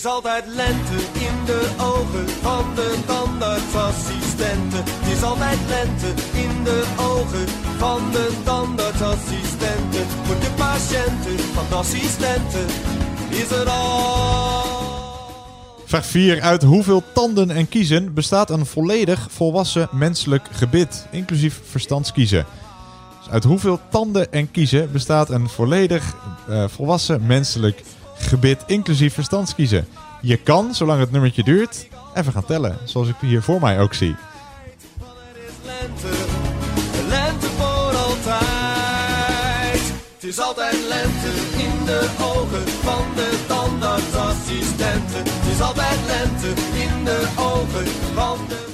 Is 0.00 0.06
altijd 0.06 0.44
lente 0.46 0.94
in 1.12 1.44
de 1.44 1.68
ogen 1.78 2.28
van 2.28 2.74
de 2.74 2.94
tandartsassistenten. 3.06 4.84
Het 4.84 5.16
is 5.16 5.22
altijd 5.22 5.58
lente 5.68 6.06
in 6.32 6.64
de 6.64 6.84
ogen 6.96 7.48
van 7.78 8.10
de 8.10 8.30
tandartsassistenten. 8.44 10.06
Voor 10.22 10.40
de 10.40 10.50
patiënten 10.56 11.38
van 11.38 11.64
de 11.68 11.74
assistenten 11.74 12.66
is 13.28 13.50
er 13.50 13.68
al. 13.68 14.62
Vraag 15.84 16.06
4. 16.06 16.40
Uit 16.40 16.62
hoeveel 16.62 17.02
tanden 17.14 17.50
en 17.50 17.68
kiezen 17.68 18.14
bestaat 18.14 18.50
een 18.50 18.66
volledig 18.66 19.26
volwassen 19.30 19.88
menselijk 19.92 20.48
gebit, 20.50 21.06
inclusief 21.10 21.60
verstandskiezen? 21.64 22.46
Dus 23.18 23.30
uit 23.30 23.44
hoeveel 23.44 23.80
tanden 23.90 24.32
en 24.32 24.50
kiezen 24.50 24.92
bestaat 24.92 25.30
een 25.30 25.48
volledig 25.48 26.16
eh, 26.48 26.64
volwassen 26.68 27.26
menselijk 27.26 27.76
gebit, 27.76 27.99
inclusief 28.66 29.14
verstandskiezen? 29.14 29.86
Je 30.22 30.36
kan, 30.36 30.74
zolang 30.74 31.00
het 31.00 31.10
nummertje 31.10 31.42
duurt, 31.42 31.88
even 32.14 32.32
gaan 32.32 32.44
tellen, 32.44 32.78
zoals 32.84 33.08
ik 33.08 33.14
hier 33.20 33.42
voor 33.42 33.60
mij 33.60 33.80
ook 33.80 33.94
zie. 33.94 34.14
Lente, 35.64 36.08
lente 37.08 37.46
voor 37.46 37.96
altijd. 37.96 39.82
Het 40.14 40.24
is 40.24 40.40
altijd 40.40 40.76
lente 40.88 41.30
in 41.56 41.84
de 41.84 42.08
ogen 42.20 42.68
van 42.68 43.04
de 43.14 43.38
tandartsassistenten. 43.46 45.22
Het 45.24 45.54
is 45.54 45.60
altijd 45.60 45.98
lente 46.06 46.48
in 46.78 47.04
de 47.04 47.28
ogen 47.36 47.86
van 48.14 48.38
de 48.48 48.68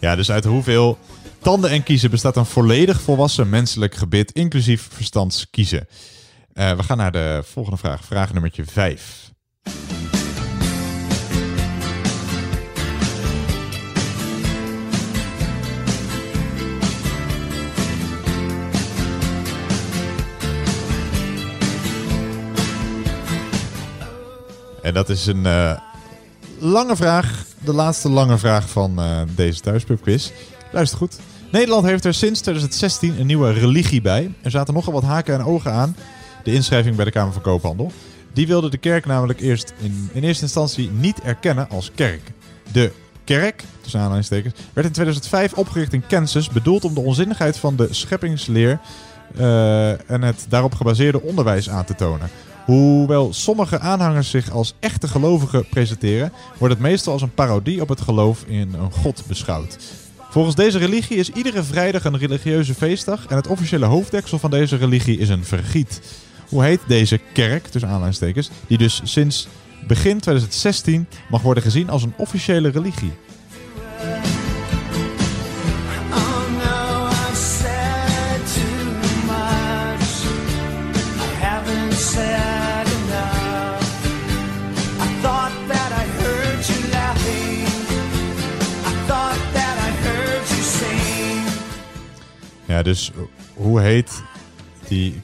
Ja, 0.00 0.16
dus 0.16 0.30
uit 0.30 0.44
hoeveel 0.44 0.98
tanden 1.38 1.70
en 1.70 1.82
kiezen 1.82 2.10
bestaat 2.10 2.36
een 2.36 2.46
volledig 2.46 3.00
volwassen 3.00 3.48
menselijk 3.48 3.94
gebit, 3.94 4.32
inclusief 4.32 4.88
verstandskiezen? 4.92 5.86
Eh, 6.56 6.72
we 6.72 6.82
gaan 6.82 6.96
naar 6.96 7.12
de 7.12 7.40
volgende 7.44 7.78
vraag, 7.78 8.04
vraag 8.04 8.32
nummertje 8.32 8.64
5. 8.64 9.32
En 24.82 24.94
dat 24.94 25.08
is 25.08 25.26
een 25.26 25.46
eh, 25.46 25.78
lange 26.58 26.96
vraag. 26.96 27.44
De 27.64 27.72
laatste 27.72 28.08
lange 28.08 28.38
vraag 28.38 28.68
van 28.68 28.98
eh, 28.98 29.20
deze 29.34 29.60
thuispubquiz. 29.60 30.30
Luister 30.72 30.98
goed. 30.98 31.18
Nederland 31.50 31.84
heeft 31.84 32.04
er 32.04 32.14
sinds 32.14 32.40
2016 32.40 33.20
een 33.20 33.26
nieuwe 33.26 33.52
religie 33.52 34.00
bij. 34.00 34.34
Er 34.42 34.50
zaten 34.50 34.74
nogal 34.74 34.92
wat 34.92 35.02
haken 35.02 35.34
en 35.34 35.44
ogen 35.44 35.72
aan. 35.72 35.96
De 36.46 36.52
inschrijving 36.52 36.96
bij 36.96 37.04
de 37.04 37.10
Kamer 37.10 37.32
van 37.32 37.42
Koophandel. 37.42 37.92
Die 38.32 38.46
wilde 38.46 38.70
de 38.70 38.76
kerk 38.76 39.06
namelijk 39.06 39.40
eerst 39.40 39.74
in, 39.78 40.10
in 40.12 40.22
eerste 40.22 40.42
instantie 40.42 40.90
niet 40.90 41.20
erkennen 41.20 41.68
als 41.68 41.90
kerk. 41.94 42.32
De 42.72 42.92
kerk, 43.24 43.64
tussen 43.80 44.00
aanhalingstekens, 44.00 44.54
werd 44.72 44.86
in 44.86 44.92
2005 44.92 45.52
opgericht 45.52 45.92
in 45.92 46.06
Kansas, 46.06 46.48
bedoeld 46.48 46.84
om 46.84 46.94
de 46.94 47.00
onzinnigheid 47.00 47.56
van 47.56 47.76
de 47.76 47.88
scheppingsleer 47.90 48.78
eh, 49.36 50.10
en 50.10 50.22
het 50.22 50.46
daarop 50.48 50.74
gebaseerde 50.74 51.22
onderwijs 51.22 51.70
aan 51.70 51.84
te 51.84 51.94
tonen. 51.94 52.30
Hoewel 52.64 53.32
sommige 53.32 53.78
aanhangers 53.78 54.30
zich 54.30 54.50
als 54.50 54.74
echte 54.80 55.08
gelovigen 55.08 55.68
presenteren, 55.68 56.32
wordt 56.58 56.74
het 56.74 56.82
meestal 56.82 57.12
als 57.12 57.22
een 57.22 57.34
parodie 57.34 57.80
op 57.80 57.88
het 57.88 58.00
geloof 58.00 58.44
in 58.46 58.74
een 58.74 58.92
god 58.92 59.22
beschouwd. 59.26 59.78
Volgens 60.30 60.56
deze 60.56 60.78
religie 60.78 61.16
is 61.16 61.30
iedere 61.30 61.62
vrijdag 61.62 62.04
een 62.04 62.18
religieuze 62.18 62.74
feestdag 62.74 63.26
en 63.26 63.36
het 63.36 63.46
officiële 63.46 63.86
hoofddeksel 63.86 64.38
van 64.38 64.50
deze 64.50 64.76
religie 64.76 65.18
is 65.18 65.28
een 65.28 65.44
vergiet. 65.44 66.00
Hoe 66.48 66.64
heet 66.64 66.80
deze 66.86 67.20
kerk, 67.32 67.66
tussen 67.66 67.90
aanhalingstekens, 67.90 68.50
die 68.66 68.78
dus 68.78 69.00
sinds 69.04 69.48
begin 69.86 70.20
2016 70.20 71.06
mag 71.28 71.42
worden 71.42 71.62
gezien 71.62 71.90
als 71.90 72.02
een 72.02 72.14
officiële 72.16 72.68
religie? 72.68 73.12
No, 76.48 77.08
I've 77.08 77.36
said 77.36 78.40
too 78.54 78.84
much. 79.26 80.24
I 81.18 81.44
haven't 81.44 81.92
said 81.92 82.86
enough. 82.86 83.82
I 85.00 85.20
thought 85.22 85.52
that 85.68 85.92
I 85.92 86.04
heard 86.22 86.66
you 86.68 86.90
laughing. 86.90 87.66
I 88.84 89.06
thought 89.06 89.52
that 89.52 89.76
I 89.78 89.90
heard 90.06 90.48
you 90.48 90.62
sing. 90.62 91.48
Ja, 92.64 92.82
dus 92.82 93.12
hoe 93.54 93.80
heet 93.80 94.22
die 94.88 95.22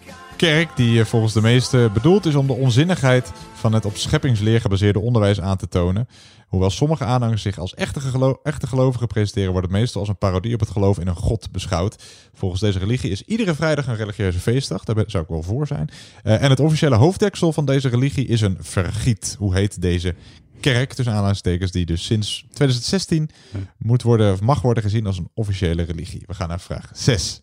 kerk 0.48 0.76
die 0.76 1.00
eh, 1.00 1.06
volgens 1.06 1.32
de 1.32 1.40
meesten 1.40 1.92
bedoeld 1.92 2.26
is 2.26 2.34
om 2.34 2.46
de 2.46 2.52
onzinnigheid 2.52 3.32
van 3.54 3.72
het 3.72 3.84
op 3.84 3.96
scheppingsleer 3.96 4.60
gebaseerde 4.60 5.00
onderwijs 5.00 5.40
aan 5.40 5.56
te 5.56 5.68
tonen? 5.68 6.08
Hoewel 6.48 6.70
sommige 6.70 7.04
aanhangers 7.04 7.42
zich 7.42 7.58
als 7.58 7.74
echte, 7.74 8.00
gelo- 8.00 8.40
echte 8.42 8.66
gelovigen 8.66 9.06
presenteren, 9.06 9.52
wordt 9.52 9.66
het 9.66 9.76
meestal 9.76 10.00
als 10.00 10.08
een 10.08 10.18
parodie 10.18 10.54
op 10.54 10.60
het 10.60 10.70
geloof 10.70 10.98
in 10.98 11.06
een 11.06 11.16
god 11.16 11.50
beschouwd. 11.52 12.02
Volgens 12.34 12.60
deze 12.60 12.78
religie 12.78 13.10
is 13.10 13.22
iedere 13.22 13.54
vrijdag 13.54 13.86
een 13.86 13.96
religieuze 13.96 14.38
feestdag. 14.38 14.84
Daar 14.84 14.94
ben- 14.94 15.10
zou 15.10 15.22
ik 15.22 15.28
wel 15.28 15.42
voor 15.42 15.66
zijn. 15.66 15.88
Eh, 16.22 16.42
en 16.42 16.50
het 16.50 16.60
officiële 16.60 16.96
hoofddeksel 16.96 17.52
van 17.52 17.64
deze 17.64 17.88
religie 17.88 18.26
is 18.26 18.40
een 18.40 18.56
vergiet. 18.60 19.36
Hoe 19.38 19.54
heet 19.54 19.82
deze 19.82 20.14
kerk, 20.60 20.92
tussen 20.92 21.14
aanhalingstekens, 21.14 21.70
die 21.70 21.86
dus 21.86 22.04
sinds 22.04 22.44
2016 22.52 23.30
moet 23.78 24.02
worden, 24.02 24.32
of 24.32 24.40
mag 24.40 24.62
worden 24.62 24.82
gezien 24.82 25.06
als 25.06 25.18
een 25.18 25.28
officiële 25.34 25.82
religie? 25.82 26.22
We 26.26 26.34
gaan 26.34 26.48
naar 26.48 26.60
vraag 26.60 26.90
6. 26.92 27.40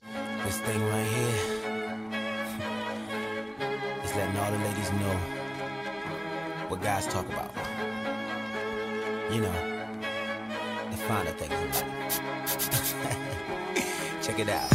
What 6.79 6.85
guys 6.85 7.07
talk 7.07 7.27
about. 7.27 7.51
You 9.31 9.41
know, 9.41 9.51
the 10.91 10.97
finer 10.97 11.31
things 11.31 11.53
in 11.53 11.69
life. 13.03 14.21
Check 14.21 14.39
it 14.39 14.49
out. 14.49 14.71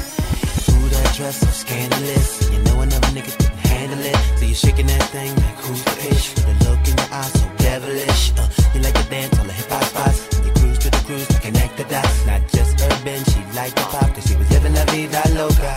Ooh, 0.70 0.89
that 0.89 1.14
dress 1.16 1.40
so 1.40 1.47
scandalous. 1.47 2.51
You 2.51 2.62
know 2.64 2.81
another 2.81 3.09
nigga 3.09 3.32
couldn't 3.36 3.66
handle 3.66 4.01
it. 4.01 4.16
So 4.39 4.44
you're 4.44 4.55
shaking 4.55 4.86
that 4.86 5.02
thing 5.10 5.35
like 5.36 5.56
who's 5.64 5.82
the 5.85 5.97
ish? 6.10 6.35
The 6.35 6.55
look 6.64 6.82
in 6.89 6.97
your 6.97 7.12
eyes 7.12 7.32
so 7.32 7.48
devilish. 7.59 8.32
Uh, 8.36 8.48
you 8.74 8.81
like 8.81 8.94
to 8.94 9.09
dance 9.10 9.39
on 9.39 9.47
the 9.47 9.52
hip 9.52 9.68
hop 9.68 9.85
spots. 9.85 10.28
You 10.44 10.52
cruise 10.52 10.78
to 10.78 10.90
the 10.90 11.02
cruise 11.06 11.28
to 11.28 11.40
connect 11.40 11.76
the 11.76 11.85
dots. 11.85 12.26
Not 12.26 12.43
just 12.52 12.81
urban, 12.81 13.24
she 13.24 13.40
liked 13.56 13.76
the 13.76 13.86
pop 13.89 14.14
cause 14.14 14.26
she 14.26 14.36
was 14.36 14.48
living 14.51 14.74
la 14.74 14.85
vida 14.86 15.22
loca. 15.35 15.74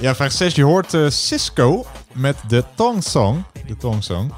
Ja, 0.00 0.14
vraag 0.14 0.32
6. 0.32 0.54
Je 0.54 0.62
hoort 0.62 0.94
eh, 0.94 1.08
Cisco 1.08 1.86
met 2.12 2.36
de 2.48 2.64
Tong 2.74 3.02
Song. 3.04 3.44
De 3.66 3.76
Tong 3.76 4.04
Song. 4.04 4.32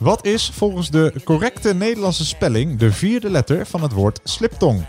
Wat 0.00 0.24
is 0.24 0.50
volgens 0.54 0.90
de 0.90 1.12
correcte 1.24 1.74
Nederlandse 1.74 2.26
spelling 2.26 2.78
de 2.78 2.92
vierde 2.92 3.30
letter 3.30 3.66
van 3.66 3.82
het 3.82 3.92
woord 3.92 4.20
sliptong? 4.24 4.84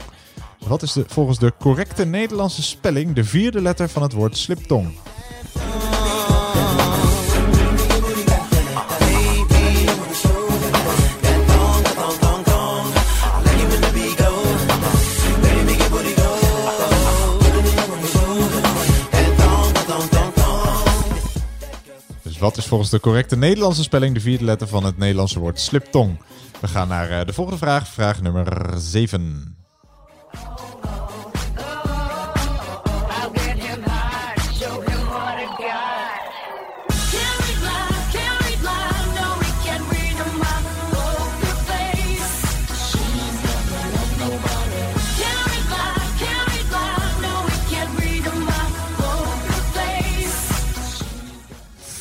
Wat 0.67 0.81
is 0.81 0.93
de, 0.93 1.03
volgens 1.07 1.39
de 1.39 1.53
correcte 1.59 2.05
Nederlandse 2.05 2.63
spelling 2.63 3.15
de 3.15 3.23
vierde 3.23 3.61
letter 3.61 3.89
van 3.89 4.01
het 4.01 4.13
woord 4.13 4.38
sliptong? 4.38 4.93
Wat 22.41 22.57
is 22.57 22.65
volgens 22.65 22.89
de 22.89 22.99
correcte 22.99 23.38
Nederlandse 23.38 23.84
spelling 23.84 24.13
de 24.13 24.19
vierde 24.19 24.43
letter 24.43 24.68
van 24.68 24.84
het 24.84 24.97
Nederlandse 24.97 25.39
woord 25.39 25.59
sliptong? 25.59 26.22
We 26.59 26.68
gaan 26.68 26.88
naar 26.88 27.09
eh, 27.09 27.26
de 27.26 27.34
volgende 27.34 27.59
vraag, 27.59 27.88
vraag 27.88 28.22
nummer 28.22 28.73
7. 28.77 29.51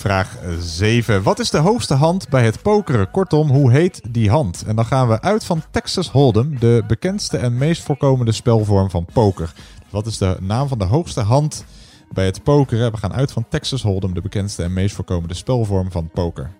vraag 0.00 0.36
7. 0.58 1.22
Wat 1.22 1.38
is 1.38 1.50
de 1.50 1.58
hoogste 1.58 1.94
hand 1.94 2.28
bij 2.28 2.44
het 2.44 2.62
pokeren? 2.62 3.10
Kortom, 3.10 3.48
hoe 3.48 3.70
heet 3.70 4.00
die 4.08 4.30
hand? 4.30 4.64
En 4.66 4.76
dan 4.76 4.84
gaan 4.84 5.08
we 5.08 5.20
uit 5.20 5.44
van 5.44 5.62
Texas 5.70 6.10
Hold'em, 6.10 6.58
de 6.58 6.84
bekendste 6.86 7.36
en 7.36 7.58
meest 7.58 7.82
voorkomende 7.82 8.32
spelvorm 8.32 8.90
van 8.90 9.06
poker. 9.12 9.52
Wat 9.90 10.06
is 10.06 10.18
de 10.18 10.36
naam 10.40 10.68
van 10.68 10.78
de 10.78 10.84
hoogste 10.84 11.20
hand 11.20 11.64
bij 12.12 12.24
het 12.24 12.42
pokeren? 12.42 12.92
We 12.92 12.96
gaan 12.96 13.12
uit 13.12 13.32
van 13.32 13.46
Texas 13.48 13.82
Hold'em, 13.82 14.14
de 14.14 14.20
bekendste 14.20 14.62
en 14.62 14.72
meest 14.72 14.94
voorkomende 14.94 15.34
spelvorm 15.34 15.90
van 15.90 16.08
poker. 16.08 16.50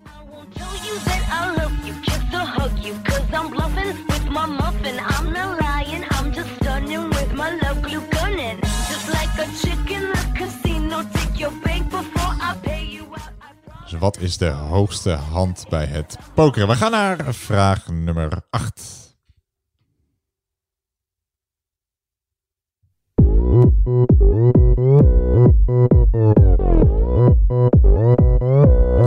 wat 14.01 14.17
is 14.19 14.37
de 14.37 14.49
hoogste 14.49 15.11
hand 15.11 15.65
bij 15.69 15.85
het 15.85 16.17
pokeren? 16.33 16.67
We 16.67 16.75
gaan 16.75 16.91
naar 16.91 17.33
vraag 17.33 17.87
nummer 17.87 18.41
8. 18.49 18.99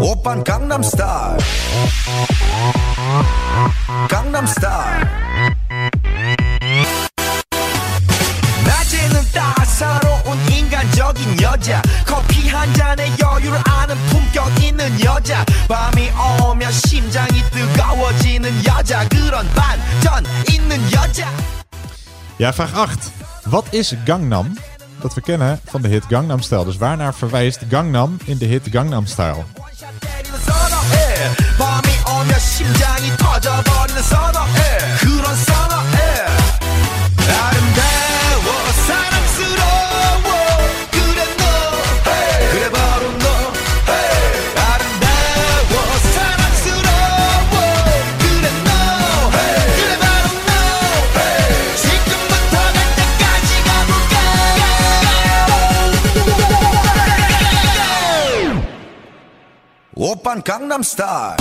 Op 0.00 0.40
Gangnam 0.42 0.82
Style. 0.82 1.13
Ja, 22.36 22.52
vraag 22.52 22.74
8. 22.74 23.10
Wat 23.44 23.66
is 23.70 23.94
Gangnam? 24.04 24.58
Dat 25.00 25.14
we 25.14 25.20
kennen 25.20 25.60
van 25.64 25.82
de 25.82 25.88
hit 25.88 26.04
Gangnam 26.08 26.40
Style. 26.40 26.64
Dus 26.64 26.76
waarnaar 26.76 27.14
verwijst 27.14 27.60
Gangnam 27.68 28.16
in 28.24 28.38
de 28.38 28.44
hit 28.44 28.68
Gangnam 28.70 29.06
Style? 29.06 29.44
Gangnam 60.46 60.82
Style. 60.82 61.34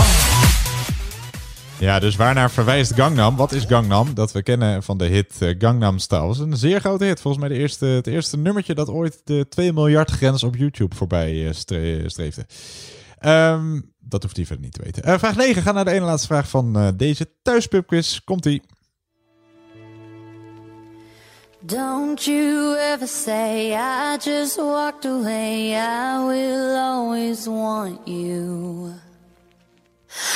Ja, 1.79 1.99
dus 1.99 2.15
waarnaar 2.15 2.51
verwijst 2.51 2.93
Gangnam? 2.93 3.35
Wat 3.35 3.51
is 3.51 3.63
Gangnam? 3.63 4.13
Dat 4.13 4.31
we 4.31 4.43
kennen 4.43 4.83
van 4.83 4.97
de 4.97 5.05
hit 5.05 5.41
eh, 5.41 5.55
Gangnam 5.57 5.97
Style. 5.97 6.19
Dat 6.19 6.35
is 6.35 6.39
een 6.39 6.57
zeer 6.57 6.79
grote 6.79 7.03
hit. 7.03 7.21
Volgens 7.21 7.43
mij 7.43 7.55
de 7.55 7.61
eerste, 7.61 7.85
het 7.85 8.07
eerste 8.07 8.37
nummertje 8.37 8.73
dat 8.73 8.89
ooit 8.89 9.21
de 9.23 9.45
2 9.49 9.73
miljard 9.73 10.11
grens 10.11 10.43
op 10.43 10.55
YouTube 10.55 10.95
voorbij 10.95 11.31
eh, 11.31 11.99
eh, 11.99 12.07
streefde. 12.07 12.45
Ehm, 13.19 13.81
dat 13.99 14.23
hoeft 14.23 14.35
hij 14.35 14.45
verder 14.45 14.65
niet 14.65 14.73
te 14.73 14.81
weten. 14.83 15.19
Vraag 15.19 15.35
9. 15.35 15.61
Ga 15.61 15.71
naar 15.71 15.85
de 15.85 15.91
ene 15.91 16.05
laatste 16.05 16.27
vraag 16.27 16.49
van 16.49 16.93
deze 16.97 17.29
thuispubquiz. 17.41 18.19
Komt-ie. 18.23 18.61
Don't 21.65 22.27
you 22.27 22.75
ever 22.75 23.07
say 23.07 23.73
I 23.73 24.17
just 24.17 24.57
walked 24.57 25.05
away. 25.05 25.73
I 25.77 26.19
will 26.19 26.75
always 26.75 27.47
want 27.47 28.05
you. 28.05 28.93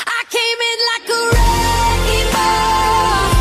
I 0.05 0.23
came 0.29 0.59
in 0.71 0.79
like 0.93 1.09
a 1.09 1.21
wrecking 1.33 2.31
ball. 2.31 3.36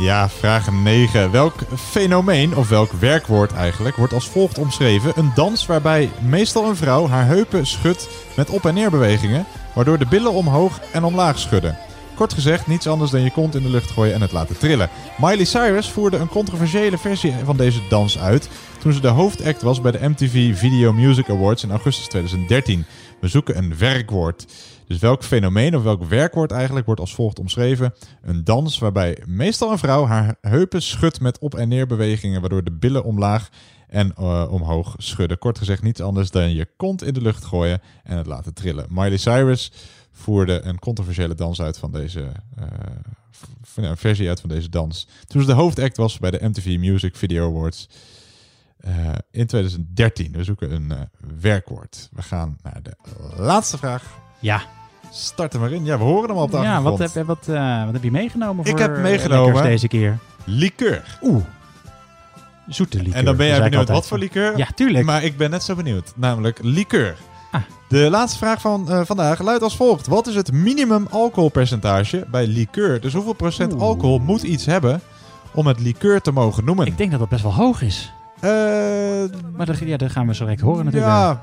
Ja, 0.00 0.28
vraag 0.28 0.72
9. 0.72 1.30
Welk 1.30 1.54
fenomeen, 1.76 2.56
of 2.56 2.68
welk 2.68 2.92
werkwoord 2.92 3.52
eigenlijk, 3.52 3.96
wordt 3.96 4.12
als 4.12 4.28
volgt 4.28 4.58
omschreven? 4.58 5.12
Een 5.16 5.32
dans 5.34 5.66
waarbij 5.66 6.10
meestal 6.20 6.68
een 6.68 6.76
vrouw 6.76 7.08
haar 7.08 7.26
heupen 7.26 7.66
schudt 7.66 8.08
met 8.36 8.50
op- 8.50 8.66
en 8.66 8.74
neerbewegingen, 8.74 9.46
waardoor 9.74 9.98
de 9.98 10.06
billen 10.06 10.32
omhoog 10.32 10.80
en 10.92 11.04
omlaag 11.04 11.38
schudden. 11.38 11.78
Kort 12.14 12.32
gezegd, 12.32 12.66
niets 12.66 12.86
anders 12.86 13.10
dan 13.10 13.22
je 13.22 13.30
kont 13.30 13.54
in 13.54 13.62
de 13.62 13.70
lucht 13.70 13.90
gooien 13.90 14.14
en 14.14 14.20
het 14.20 14.32
laten 14.32 14.58
trillen. 14.58 14.90
Miley 15.18 15.44
Cyrus 15.44 15.88
voerde 15.88 16.16
een 16.16 16.28
controversiële 16.28 16.98
versie 16.98 17.34
van 17.44 17.56
deze 17.56 17.80
dans 17.88 18.18
uit 18.18 18.48
toen 18.78 18.92
ze 18.92 19.00
de 19.00 19.08
hoofdact 19.08 19.62
was 19.62 19.80
bij 19.80 19.92
de 19.92 20.08
MTV 20.08 20.58
Video 20.58 20.92
Music 20.92 21.30
Awards 21.30 21.62
in 21.62 21.70
augustus 21.70 22.06
2013. 22.06 22.84
We 23.20 23.28
zoeken 23.28 23.56
een 23.56 23.78
werkwoord. 23.78 24.46
Dus 24.90 24.98
welk 24.98 25.24
fenomeen 25.24 25.76
of 25.76 25.82
welk 25.82 26.04
werkwoord 26.04 26.50
eigenlijk 26.50 26.86
wordt 26.86 27.00
als 27.00 27.14
volgt 27.14 27.38
omschreven? 27.38 27.94
Een 28.22 28.44
dans 28.44 28.78
waarbij 28.78 29.22
meestal 29.26 29.70
een 29.70 29.78
vrouw 29.78 30.06
haar 30.06 30.36
heupen 30.40 30.82
schudt 30.82 31.20
met 31.20 31.38
op- 31.38 31.54
en 31.54 31.68
neerbewegingen, 31.68 32.40
waardoor 32.40 32.64
de 32.64 32.72
billen 32.72 33.04
omlaag 33.04 33.48
en 33.88 34.14
eh, 34.16 34.46
omhoog 34.50 34.94
schudden. 34.98 35.38
Kort 35.38 35.58
gezegd 35.58 35.82
niets 35.82 36.00
anders 36.00 36.30
dan 36.30 36.54
je 36.54 36.68
kont 36.76 37.02
in 37.02 37.14
de 37.14 37.20
lucht 37.20 37.44
gooien 37.44 37.80
en 38.04 38.16
het 38.16 38.26
laten 38.26 38.54
trillen. 38.54 38.86
Miley 38.88 39.16
Cyrus 39.16 39.72
voerde 40.12 40.60
een 40.60 40.78
controversiële 40.78 41.34
dans 41.34 41.60
uit 41.60 41.78
van 41.78 41.92
deze 41.92 42.32
eh, 42.56 42.66
een 43.74 43.96
versie 43.96 44.28
uit 44.28 44.40
van 44.40 44.48
deze 44.48 44.68
dans. 44.68 45.08
Toen 45.26 45.40
ze 45.40 45.46
de 45.46 45.52
hoofdact 45.52 45.96
was 45.96 46.18
bij 46.18 46.30
de 46.30 46.48
MTV 46.48 46.76
Music 46.78 47.16
Video 47.16 47.48
Awards 47.48 47.88
eh, 48.76 49.12
in 49.30 49.46
2013. 49.46 50.32
We 50.32 50.44
zoeken 50.44 50.72
een 50.72 50.92
werkwoord. 51.40 52.08
We 52.12 52.22
gaan 52.22 52.58
naar 52.62 52.82
de 52.82 52.96
laatste 53.36 53.78
vraag. 53.78 54.18
Ja. 54.40 54.79
Start 55.10 55.54
er 55.54 55.60
maar 55.60 55.72
in. 55.72 55.84
Ja, 55.84 55.98
we 55.98 56.04
horen 56.04 56.28
hem 56.28 56.38
al 56.38 56.44
op 56.44 56.50
de 56.50 56.56
Ja, 56.56 56.82
wat 56.82 56.98
heb, 56.98 57.26
wat, 57.26 57.48
eh, 57.48 57.84
wat 57.84 57.92
heb 57.92 58.02
je 58.02 58.10
meegenomen 58.10 58.64
Ik 58.64 58.70
voor 58.70 58.80
heb 58.80 58.96
eh, 58.96 59.02
meegenomen 59.02 59.62
deze 59.62 59.88
keer? 59.88 60.18
Liqueur. 60.44 61.18
Oeh. 61.22 61.44
Zoete 62.68 62.96
liqueur. 62.96 63.14
En 63.14 63.24
dan 63.24 63.36
ben 63.36 63.46
jij 63.46 63.56
ik 63.56 63.62
benieuwd 63.62 63.88
wat 63.88 64.06
voor 64.06 64.18
liqueur? 64.18 64.56
Ja, 64.56 64.66
tuurlijk. 64.74 65.04
Maar 65.04 65.24
ik 65.24 65.36
ben 65.36 65.50
net 65.50 65.62
zo 65.62 65.74
benieuwd. 65.74 66.12
Namelijk 66.16 66.58
liqueur. 66.62 67.16
De 67.88 68.10
laatste 68.10 68.38
vraag 68.38 68.60
van 68.60 68.90
eh, 68.90 69.00
vandaag 69.04 69.40
luidt 69.42 69.62
als 69.62 69.76
volgt. 69.76 70.06
Wat 70.06 70.26
is 70.26 70.34
het 70.34 70.52
minimum 70.52 71.06
alcoholpercentage 71.10 72.26
bij 72.30 72.46
liqueur? 72.46 73.00
Dus 73.00 73.12
hoeveel 73.12 73.32
procent 73.32 73.78
alcohol 73.78 74.18
moet 74.18 74.42
iets 74.42 74.66
hebben 74.66 75.00
om 75.54 75.66
het 75.66 75.80
liqueur 75.80 76.20
te 76.20 76.32
mogen 76.32 76.64
noemen? 76.64 76.86
Ik 76.86 76.98
denk 76.98 77.10
dat 77.10 77.20
dat 77.20 77.28
best 77.28 77.42
wel 77.42 77.54
hoog 77.54 77.82
is. 77.82 78.12
maar 79.56 79.66
dat, 79.66 79.78
ja, 79.78 79.96
dat 79.96 80.10
gaan 80.10 80.26
we 80.26 80.34
zo 80.34 80.44
direct 80.44 80.60
horen 80.60 80.84
natuurlijk. 80.84 81.12
Ja, 81.12 81.42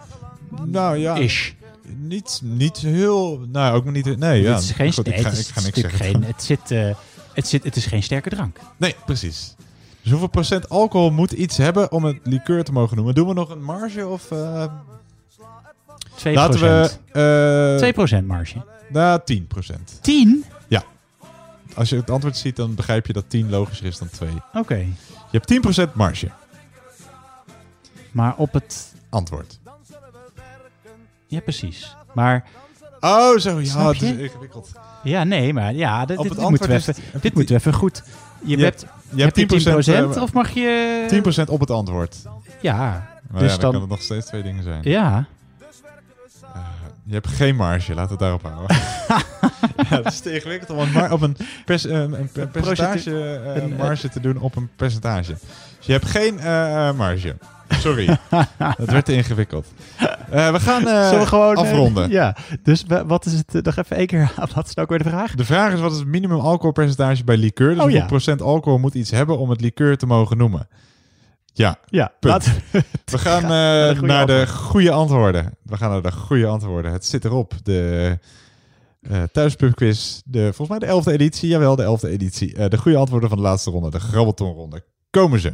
nou 0.65 0.97
ja. 0.97 1.15
Ish. 1.15 1.51
Niet, 1.95 2.39
niet 2.43 2.77
heel... 2.77 3.39
Nou, 3.51 3.75
ook 3.75 3.85
niet... 3.91 4.17
Nee, 4.17 4.41
ja. 4.41 4.53
het 4.53 4.63
is 4.63 4.71
geen, 4.71 4.93
Goed, 4.93 5.07
ik, 5.07 5.15
ga, 5.19 5.29
het 5.29 5.37
is 5.37 5.47
ik 5.47 5.53
ga 5.53 5.61
niks 5.61 5.79
zeggen. 5.79 5.99
Geen, 5.99 6.23
het, 6.23 6.43
zit, 6.43 6.71
eh, 6.71 6.95
het, 7.33 7.47
zit, 7.47 7.63
het 7.63 7.75
is 7.75 7.85
geen 7.85 8.03
sterke 8.03 8.29
drank. 8.29 8.59
Nee, 8.77 8.95
precies. 9.05 9.55
Dus 10.01 10.11
hoeveel 10.11 10.27
procent 10.29 10.69
alcohol 10.69 11.11
moet 11.11 11.31
iets 11.31 11.57
hebben 11.57 11.91
om 11.91 12.03
het 12.03 12.19
liqueur 12.23 12.63
te 12.63 12.71
mogen 12.71 12.95
noemen? 12.95 13.15
Doen 13.15 13.27
we 13.27 13.33
nog 13.33 13.49
een 13.49 13.63
marge 13.63 14.07
of... 14.07 14.31
eh 14.31 14.65
2%. 16.27 16.31
Laten 16.33 16.59
we... 16.59 17.93
eh 18.11 18.21
2% 18.21 18.25
marge. 18.25 18.63
Nou, 18.89 19.21
10 19.25 19.47
procent. 19.47 19.99
10? 20.01 20.45
Ja. 20.67 20.83
Als 21.75 21.89
je 21.89 21.95
het 21.95 22.09
antwoord 22.09 22.37
ziet, 22.37 22.55
dan 22.55 22.75
begrijp 22.75 23.07
je 23.07 23.13
dat 23.13 23.29
10 23.29 23.49
logischer 23.49 23.85
is 23.85 23.97
dan 23.97 24.09
2. 24.09 24.29
Oké. 24.53 24.75
Je 25.31 25.41
hebt 25.45 25.89
10% 25.89 25.93
marge. 25.93 26.31
Maar 28.11 28.35
op 28.35 28.53
het... 28.53 28.93
Antwoord. 29.09 29.59
Ja, 31.27 31.39
precies. 31.39 31.95
Maar... 32.13 32.43
Oh, 32.99 33.37
zo. 33.37 33.59
Ja, 33.61 33.87
het 33.87 34.01
is 34.01 34.11
ingewikkeld. 34.11 34.71
Ja, 35.03 35.23
nee, 35.23 35.53
maar 35.53 35.73
ja, 35.73 36.05
dit, 36.05 36.21
dit, 36.21 36.37
moeten 36.49 36.69
we 36.69 36.75
even, 36.75 36.95
dit 37.21 37.33
moeten 37.33 37.53
we 37.55 37.59
even 37.59 37.73
goed... 37.73 38.03
Je, 38.45 38.57
Je 38.57 38.63
hebt, 38.63 38.85
je 39.09 39.21
hebt 39.21 39.35
hebt 39.35 39.85
10%, 39.85 39.89
10%, 40.11 40.15
eh, 40.15 40.21
of 40.21 40.33
mag 40.33 40.49
je... 40.49 41.41
10% 41.47 41.49
op 41.49 41.59
het 41.59 41.71
antwoord. 41.71 42.17
Ja, 42.61 43.07
Maar 43.31 43.41
dus 43.41 43.51
ja, 43.51 43.57
dan, 43.57 43.61
dan... 43.61 43.71
kan 43.71 43.81
het 43.81 43.89
nog 43.89 44.01
steeds 44.01 44.25
twee 44.25 44.43
dingen 44.43 44.63
zijn. 44.63 44.79
Ja. 44.83 45.25
Je 47.03 47.13
hebt 47.13 47.27
geen 47.27 47.55
marge, 47.55 47.93
laat 47.93 48.09
het 48.09 48.19
daarop 48.19 48.41
houden. 48.41 48.77
ja, 49.89 49.95
het 50.03 50.05
is 50.05 50.19
te 50.19 50.33
ingewikkeld 50.33 50.69
om 50.69 50.95
een, 50.95 51.11
op 51.11 51.21
een, 51.21 51.37
pers- 51.65 51.85
eh, 51.85 51.99
een, 51.99 52.29
een 52.33 52.51
percentage 52.51 53.11
eh, 53.11 53.57
eh, 53.57 53.77
marge 53.77 54.09
te 54.09 54.19
doen 54.19 54.37
op 54.37 54.55
een 54.55 54.69
percentage. 54.75 55.31
Dus 55.77 55.85
je 55.85 55.91
hebt 55.91 56.05
geen 56.05 56.39
eh, 56.39 56.87
eh, 56.87 56.95
marge. 56.95 57.35
Sorry. 57.87 58.17
Het 58.57 58.91
werd 58.91 59.05
te 59.05 59.13
ingewikkeld. 59.13 59.65
Eh, 60.29 60.51
we 60.51 60.59
gaan 60.59 60.87
eh, 60.87 61.19
we 61.19 61.25
gewoon 61.25 61.55
eh, 61.55 61.61
afronden. 61.61 62.09
ja, 62.09 62.35
dus 62.63 62.83
wat 63.07 63.25
is 63.25 63.33
het? 63.33 63.65
nog 63.65 63.75
even 63.77 63.97
één 63.97 64.07
keer. 64.07 64.31
Wat 64.55 64.67
is 64.67 64.73
nou 64.73 64.87
weer 64.89 64.97
de 65.03 65.09
vraag? 65.09 65.35
De 65.35 65.45
vraag 65.45 65.73
is, 65.73 65.79
wat 65.79 65.91
is 65.91 65.97
het 65.97 66.07
minimum 66.07 66.39
alcoholpercentage 66.39 67.23
bij 67.23 67.37
liqueur? 67.37 67.67
Dus 67.67 67.77
Oh, 67.77 67.81
hoeveel 67.83 67.99
ja. 68.01 68.05
procent 68.05 68.41
alcohol 68.41 68.79
moet 68.79 68.93
iets 68.93 69.11
hebben 69.11 69.37
om 69.37 69.49
het 69.49 69.61
liqueur 69.61 69.97
te 69.97 70.05
mogen 70.05 70.37
noemen? 70.37 70.67
Ja, 71.53 71.79
Ja, 71.85 72.11
punt. 72.19 72.51
we- 72.71 73.17
gaan 73.17 73.41
naar 73.47 73.87
de 73.93 73.95
goede 73.95 74.13
naar 74.13 74.25
de 74.25 74.33
antwoorden. 74.33 74.47
goede 74.65 74.91
antwoorden. 74.91 75.57
We 75.63 75.77
gaan 75.77 75.89
naar 75.89 76.01
de 76.01 76.11
goede 76.11 76.47
antwoorden. 76.47 76.91
Het 76.91 77.05
zit 77.05 77.25
erop. 77.25 77.53
De 77.63 78.17
eh 79.01 79.23
thuispubquiz. 79.31 80.21
De, 80.25 80.39
volgens 80.39 80.69
mij 80.69 80.79
de 80.79 80.85
elfde 80.85 81.11
editie. 81.11 81.49
Jawel, 81.49 81.75
de 81.75 81.83
elfde 81.83 82.09
editie. 82.09 82.69
De 82.69 82.77
goede 82.77 82.97
antwoorden 82.97 83.29
van 83.29 83.37
de 83.37 83.43
laatste 83.43 83.71
ronde. 83.71 83.89
De 83.89 83.99
grabbeltonronde. 83.99 84.83
Komen 85.09 85.39
ze. 85.39 85.53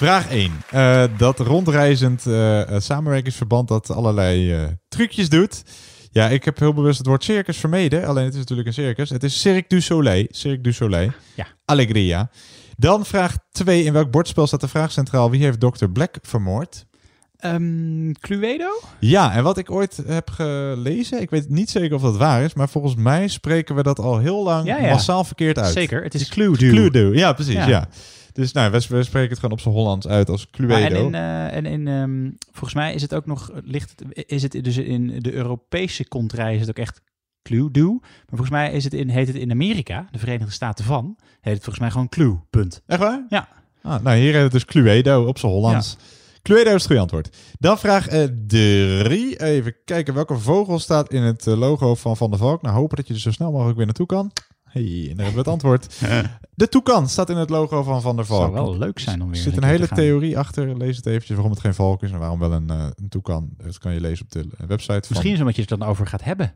Vraag 0.00 0.30
1. 0.30 0.52
Eh, 0.70 1.04
dat 1.16 1.38
rondreizend 1.38 2.26
eh, 2.26 2.62
samenwerkingsverband 2.78 3.68
dat 3.68 3.90
allerlei 3.90 4.52
eh, 4.52 4.62
trucjes 4.88 5.28
doet. 5.28 5.62
Ja, 6.10 6.28
ik 6.28 6.44
heb 6.44 6.58
heel 6.58 6.74
bewust 6.74 6.98
het 6.98 7.06
woord 7.06 7.24
circus 7.24 7.56
vermeden. 7.56 8.06
Alleen 8.06 8.24
het 8.24 8.32
is 8.32 8.38
natuurlijk 8.38 8.68
een 8.68 8.74
circus. 8.74 9.10
Het 9.10 9.22
is 9.22 9.40
Cirque 9.40 9.64
du 9.68 9.80
Soleil. 9.80 10.26
Cirque 10.30 10.60
du 10.60 10.72
Soleil. 10.72 11.10
Ja. 11.34 11.46
Allegria. 11.64 12.30
Dan 12.76 13.06
vraag 13.06 13.36
2. 13.50 13.84
In 13.84 13.92
welk 13.92 14.10
bordspel 14.10 14.46
staat 14.46 14.60
de 14.60 14.68
vraag 14.68 14.92
centraal? 14.92 15.30
Wie 15.30 15.42
heeft 15.42 15.60
Dr. 15.60 15.86
Black 15.86 16.16
vermoord? 16.22 16.86
Ehm, 17.36 18.12
Cluedo? 18.12 18.70
Ja, 19.00 19.32
en 19.32 19.42
wat 19.42 19.58
ik 19.58 19.70
ooit 19.70 20.02
heb 20.06 20.30
gelezen, 20.30 21.20
ik 21.20 21.30
weet 21.30 21.48
niet 21.48 21.70
zeker 21.70 21.96
of 21.96 22.02
dat 22.02 22.16
waar 22.16 22.42
is, 22.42 22.54
maar 22.54 22.68
volgens 22.68 22.94
mij 22.94 23.28
spreken 23.28 23.74
we 23.74 23.82
dat 23.82 23.98
al 23.98 24.18
heel 24.18 24.42
lang 24.42 24.66
Ja, 24.66 24.78
ja. 24.78 24.90
massaal 24.90 25.24
verkeerd 25.24 25.58
uit. 25.58 25.72
Zeker, 25.72 26.02
het 26.02 26.14
is 26.14 26.28
Cluedo. 26.28 26.68
Cluedo, 26.68 27.14
ja 27.14 27.32
precies, 27.32 27.54
ja. 27.54 27.68
Ja. 27.68 27.88
Dus 28.40 28.52
nou, 28.52 28.70
we, 28.70 28.86
we 28.88 29.02
spreken 29.02 29.28
het 29.28 29.38
gewoon 29.38 29.54
op 29.54 29.60
zijn 29.60 29.74
Hollands 29.74 30.06
uit 30.06 30.28
als 30.28 30.50
Cluedo. 30.50 30.74
En 30.74 30.94
in, 30.94 31.14
eh, 31.14 31.56
en 31.56 31.66
in 31.66 31.88
ehm, 31.88 32.30
volgens 32.50 32.74
mij 32.74 32.94
is 32.94 33.02
het 33.02 33.14
ook 33.14 33.26
nog, 33.26 33.50
ligt 33.64 33.90
het, 33.96 34.24
is 34.30 34.42
het 34.42 34.64
dus 34.64 34.76
in 34.76 35.18
de 35.18 35.32
Europese 35.32 36.08
contrai 36.08 36.54
is 36.54 36.60
het 36.60 36.68
ook 36.68 36.78
echt 36.78 37.02
Cluedo. 37.42 37.98
Maar 38.00 38.26
volgens 38.28 38.50
mij 38.50 38.72
is 38.72 38.84
het 38.84 38.94
in, 38.94 39.08
heet 39.08 39.26
het 39.26 39.36
in 39.36 39.50
Amerika, 39.50 40.08
de 40.10 40.18
Verenigde 40.18 40.52
Staten 40.52 40.84
van, 40.84 41.16
heet 41.40 41.54
het 41.54 41.62
volgens 41.62 41.78
mij 41.78 41.90
gewoon 41.90 42.08
Clue, 42.08 42.38
punt. 42.50 42.82
Echt 42.86 43.00
waar? 43.00 43.26
Ja. 43.28 43.48
Ah, 43.82 44.02
nou, 44.02 44.18
hier 44.18 44.32
heet 44.32 44.42
het 44.42 44.52
dus 44.52 44.64
Cluedo 44.64 45.24
op 45.24 45.38
zijn 45.38 45.52
Hollands. 45.52 45.96
Cluedo 46.42 46.68
is 46.68 46.72
het 46.72 46.86
goede 46.86 47.00
antwoord. 47.00 47.36
Dan 47.58 47.78
vraag 47.78 48.08
3. 48.46 49.42
Even 49.42 49.74
kijken, 49.84 50.14
welke 50.14 50.38
vogel 50.38 50.78
staat 50.78 51.12
in 51.12 51.22
het 51.22 51.46
eh, 51.46 51.58
logo 51.58 51.94
van 51.94 52.16
Van 52.16 52.30
der 52.30 52.38
Valk? 52.38 52.62
Nou, 52.62 52.74
hopen 52.74 52.96
dat 52.96 53.08
je 53.08 53.14
er 53.14 53.20
zo 53.20 53.30
snel 53.30 53.52
mogelijk 53.52 53.76
weer 53.76 53.86
naartoe 53.86 54.06
kan. 54.06 54.32
Hey, 54.70 55.06
en 55.10 55.16
daar 55.16 55.24
hebben 55.26 55.32
we 55.32 55.38
het 55.38 55.48
antwoord. 55.56 55.98
De 56.54 56.68
toekan 56.68 57.08
staat 57.08 57.30
in 57.30 57.36
het 57.36 57.50
logo 57.50 57.82
van 57.82 58.02
Van 58.02 58.16
der 58.16 58.26
Valk. 58.26 58.40
Zou 58.40 58.52
wel 58.52 58.78
leuk 58.78 58.98
zijn 58.98 59.22
om 59.22 59.26
weer 59.26 59.36
Er 59.36 59.42
zit 59.42 59.56
een 59.56 59.64
hele 59.64 59.88
theorie 59.88 60.38
achter. 60.38 60.76
Lees 60.76 60.96
het 60.96 61.06
eventjes 61.06 61.34
waarom 61.36 61.50
het 61.52 61.60
geen 61.60 61.74
valk 61.74 62.02
is 62.02 62.10
en 62.10 62.18
waarom 62.18 62.38
wel 62.38 62.52
een, 62.52 62.70
eh, 62.70 62.86
een 62.94 63.08
toekan. 63.08 63.48
Dat 63.64 63.78
kan 63.78 63.92
je 63.94 64.00
lezen 64.00 64.24
op 64.24 64.30
de 64.30 64.38
eh, 64.40 64.66
website 64.66 64.92
van... 64.92 65.06
Misschien 65.08 65.32
is 65.32 65.38
omdat 65.38 65.54
je 65.54 65.60
het 65.60 65.70
dan 65.70 65.82
over 65.82 66.06
gaat 66.06 66.24
hebben. 66.24 66.54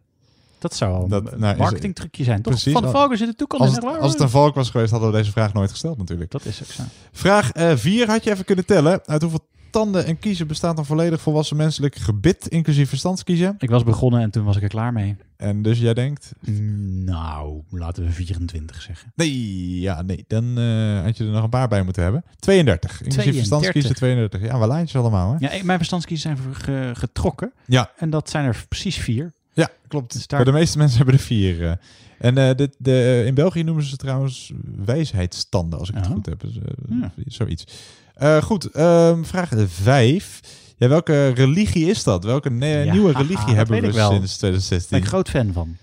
Dat 0.58 0.74
zou 0.74 0.92
wel 0.92 1.08
Dat- 1.08 1.32
een 1.32 1.40
nou, 1.40 1.56
marketingtrucje 1.56 2.24
zijn, 2.24 2.42
toch? 2.42 2.52
Precies. 2.52 2.72
Van 2.72 2.82
de 2.82 2.88
Valken 2.90 3.18
zit 3.18 3.28
de 3.28 3.34
toekomst 3.34 3.66
Als 3.66 3.76
in 3.78 3.88
het, 3.88 4.00
als 4.00 4.12
het 4.12 4.20
een 4.20 4.28
valk 4.28 4.54
was 4.54 4.70
geweest, 4.70 4.90
hadden 4.90 5.10
we 5.10 5.16
deze 5.16 5.30
vraag 5.30 5.52
nooit 5.52 5.70
gesteld 5.70 5.98
natuurlijk. 5.98 6.30
Dat 6.30 6.44
is 6.44 6.62
ook 6.62 6.70
zo. 6.70 6.82
Vraag 7.12 7.50
4 7.74 8.06
had 8.08 8.24
je 8.24 8.30
even 8.30 8.44
kunnen 8.44 8.66
tellen. 8.66 9.00
Uit 9.06 9.22
hoeveel 9.22 9.46
tanden 9.70 10.04
en 10.06 10.18
kiezen 10.18 10.46
bestaat 10.46 10.78
een 10.78 10.84
volledig 10.84 11.20
volwassen 11.20 11.56
menselijk 11.56 11.94
gebit, 11.94 12.48
inclusief 12.48 12.88
verstandskiezen? 12.88 13.54
Ik 13.58 13.70
was 13.70 13.84
begonnen 13.84 14.20
en 14.20 14.30
toen 14.30 14.44
was 14.44 14.56
ik 14.56 14.62
er 14.62 14.68
klaar 14.68 14.92
mee. 14.92 15.16
En 15.44 15.62
dus 15.62 15.78
jij 15.78 15.94
denkt? 15.94 16.32
Nou, 17.04 17.62
laten 17.70 18.04
we 18.04 18.10
24 18.10 18.82
zeggen. 18.82 19.12
Nee, 19.14 19.80
ja, 19.80 20.02
nee. 20.02 20.24
Dan 20.28 20.58
eh, 20.58 21.02
had 21.02 21.16
je 21.16 21.24
er 21.24 21.30
nog 21.30 21.42
een 21.42 21.48
paar 21.50 21.68
bij 21.68 21.82
moeten 21.82 22.02
hebben. 22.02 22.24
32. 22.38 22.90
Inclusief 22.90 23.22
32. 23.22 23.34
verstandskiezen 23.38 23.94
32. 23.94 24.42
Ja, 24.42 24.58
wel 24.58 24.68
lijntjes 24.68 25.00
allemaal, 25.00 25.36
hè? 25.38 25.56
Ja, 25.56 25.64
mijn 25.64 25.78
verstandskiezen 25.78 26.36
zijn 26.36 26.54
ge- 26.54 26.90
getrokken. 26.94 27.52
Ja. 27.66 27.90
En 27.96 28.10
dat 28.10 28.30
zijn 28.30 28.44
er 28.44 28.64
precies 28.68 28.96
vier. 28.96 29.32
Ja, 29.52 29.68
klopt. 29.88 30.12
Dus 30.12 30.26
daar- 30.26 30.42
Bij 30.44 30.52
de 30.52 30.58
meeste 30.58 30.78
mensen 30.78 30.96
hebben 30.96 31.14
er 31.14 31.20
vier. 31.20 31.66
eh. 31.66 31.72
En 32.18 32.38
eh, 32.38 32.54
de, 32.56 32.70
de, 32.78 33.22
in 33.26 33.34
België 33.34 33.62
noemen 33.62 33.84
ze 33.84 33.96
trouwens 33.96 34.52
wijsheidsstanden, 34.84 35.78
als 35.78 35.88
ik 35.88 35.94
het 35.94 36.06
Oh. 36.06 36.12
goed 36.12 36.26
heb. 36.26 36.40
Dus, 36.40 36.58
Ja. 36.88 37.12
Zoiets. 37.26 37.64
Goed, 38.42 38.64
ehm, 38.70 39.22
vraag 39.24 39.50
5. 39.66 40.40
Ja, 40.76 40.88
welke 40.88 41.28
religie 41.28 41.86
is 41.86 42.02
dat? 42.04 42.24
Welke 42.24 42.50
Ja, 42.50 42.92
nieuwe 42.92 43.12
religie 43.22 43.54
hebben 43.54 43.80
we 43.80 43.92
sinds 43.92 44.38
Daar 44.38 44.50
2016? 44.50 44.86
ben 44.90 44.98
ik 45.00 45.06
groot 45.06 45.30
fan 45.30 45.52
van. 45.52 45.76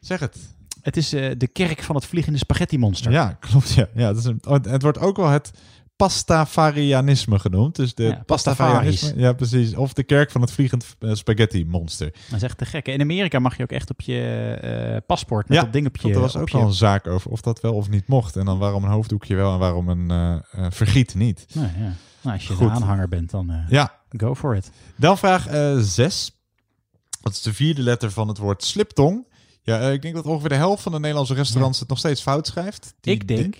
Zeg 0.00 0.20
het. 0.20 0.36
Het 0.82 0.96
is 0.96 1.12
eh, 1.12 1.30
de 1.38 1.46
kerk 1.46 1.82
van 1.82 1.94
het 1.94 2.06
vliegende 2.06 2.38
spaghetti 2.38 2.78
monster. 2.78 3.12
Ja, 3.12 3.36
klopt. 3.40 3.72
Ja. 3.72 3.88
Ja, 3.94 4.06
dat 4.06 4.16
is 4.16 4.24
een, 4.24 4.40
oh, 4.46 4.56
het 4.62 4.82
wordt 4.82 4.98
ook 4.98 5.16
wel 5.16 5.28
het 5.28 5.50
Pastafarianisme 5.98 7.38
genoemd. 7.38 7.76
Dus 7.76 7.94
de 7.94 8.02
Ja, 8.02 8.22
Pastafarianisme. 8.26 9.12
Ja, 9.20 9.32
precies. 9.32 9.74
Of 9.74 9.92
de 9.92 10.02
kerk 10.02 10.30
van 10.30 10.40
het 10.40 10.50
vliegend 10.52 10.96
eh, 10.98 11.14
spaghetti 11.14 11.64
monster. 11.66 12.12
Dat 12.28 12.36
is 12.36 12.42
echt 12.42 12.58
te 12.58 12.64
gek. 12.64 12.86
In 12.88 13.00
Amerika 13.00 13.38
mag 13.38 13.56
je 13.56 13.62
ook 13.62 13.70
echt 13.72 13.90
op 13.90 14.00
je 14.00 14.20
eh, 14.60 14.96
paspoort 15.06 15.48
met 15.48 15.56
ja, 15.56 15.62
dat 15.64 15.72
ding 15.72 15.86
op 15.86 15.96
je... 15.96 16.12
er 16.12 16.20
was 16.20 16.36
ook 16.36 16.48
je- 16.48 16.56
al 16.56 16.62
een 16.66 16.72
zaak 16.72 17.06
over 17.06 17.30
of 17.30 17.40
dat 17.40 17.60
wel 17.60 17.74
of 17.74 17.88
niet 17.88 18.06
mocht. 18.06 18.36
En 18.36 18.44
dan 18.44 18.58
waarom 18.58 18.84
een 18.84 18.90
hoofddoekje 18.90 19.34
wel 19.34 19.52
en 19.52 19.58
waarom 19.58 19.88
een 19.88 20.10
eh, 20.10 20.66
vergiet 20.70 21.14
niet. 21.14 21.46
Nou, 21.54 21.66
ja. 21.78 21.92
nou, 22.20 22.36
als 22.36 22.46
je 22.46 22.54
Goed. 22.54 22.66
een 22.66 22.72
aanhanger 22.72 23.08
bent, 23.08 23.30
dan 23.30 23.64
Ja. 23.68 23.94
go 24.08 24.34
for 24.34 24.56
it. 24.56 24.70
Dan 24.96 25.18
vraag 25.18 25.46
6. 25.84 26.32
dat 27.22 27.32
is 27.32 27.42
de 27.42 27.54
vierde 27.54 27.82
letter 27.82 28.10
van 28.10 28.28
het 28.28 28.38
woord 28.38 28.64
sliptong. 28.64 29.26
Ja, 29.62 29.78
ik 29.90 30.02
denk 30.02 30.14
dat 30.14 30.24
ongeveer 30.24 30.48
de 30.48 30.54
helft 30.54 30.82
van 30.82 30.92
de 30.92 30.98
Nederlandse 31.00 31.34
restaurants 31.34 31.78
het 31.80 31.88
nog 31.88 31.98
steeds 31.98 32.22
fout 32.22 32.46
schrijft. 32.46 32.94
Die 33.00 33.14
ik 33.14 33.28
denk... 33.28 33.56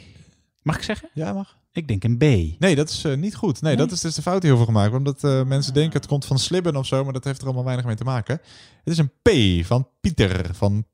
Mag 0.63 0.77
ik 0.77 0.83
zeggen? 0.83 1.09
Ja, 1.15 1.33
mag. 1.33 1.57
Ik 1.79 1.89
denk 1.89 2.05
een 2.05 2.17
B. 2.17 2.21
Nee, 2.61 2.75
dat 2.75 2.89
is 2.89 3.05
eh, 3.05 3.17
niet 3.17 3.35
goed. 3.35 3.61
Nee, 3.63 3.77
Nee? 3.77 3.85
dat 3.87 3.95
is 3.95 4.01
dus 4.01 4.15
de 4.15 4.23
fout 4.23 4.41
die 4.41 4.49
heel 4.51 4.59
veel 4.59 4.67
gemaakt 4.67 4.91
wordt. 4.91 5.07
Omdat 5.07 5.25
eh, 5.25 5.45
mensen 5.49 5.75
denken 5.75 5.93
het 6.01 6.09
komt 6.09 6.25
van 6.25 6.39
slibben 6.39 6.77
of 6.77 6.87
zo, 6.87 7.05
maar 7.05 7.13
dat 7.13 7.25
heeft 7.25 7.39
er 7.41 7.45
allemaal 7.47 7.65
weinig 7.65 7.85
mee 7.87 7.95
te 7.97 8.05
maken. 8.05 8.41
Het 8.85 8.93
is 8.93 8.99
een 8.99 9.11
P 9.23 9.67
van 9.67 9.89
Pieter, 10.01 10.55
van 10.55 10.85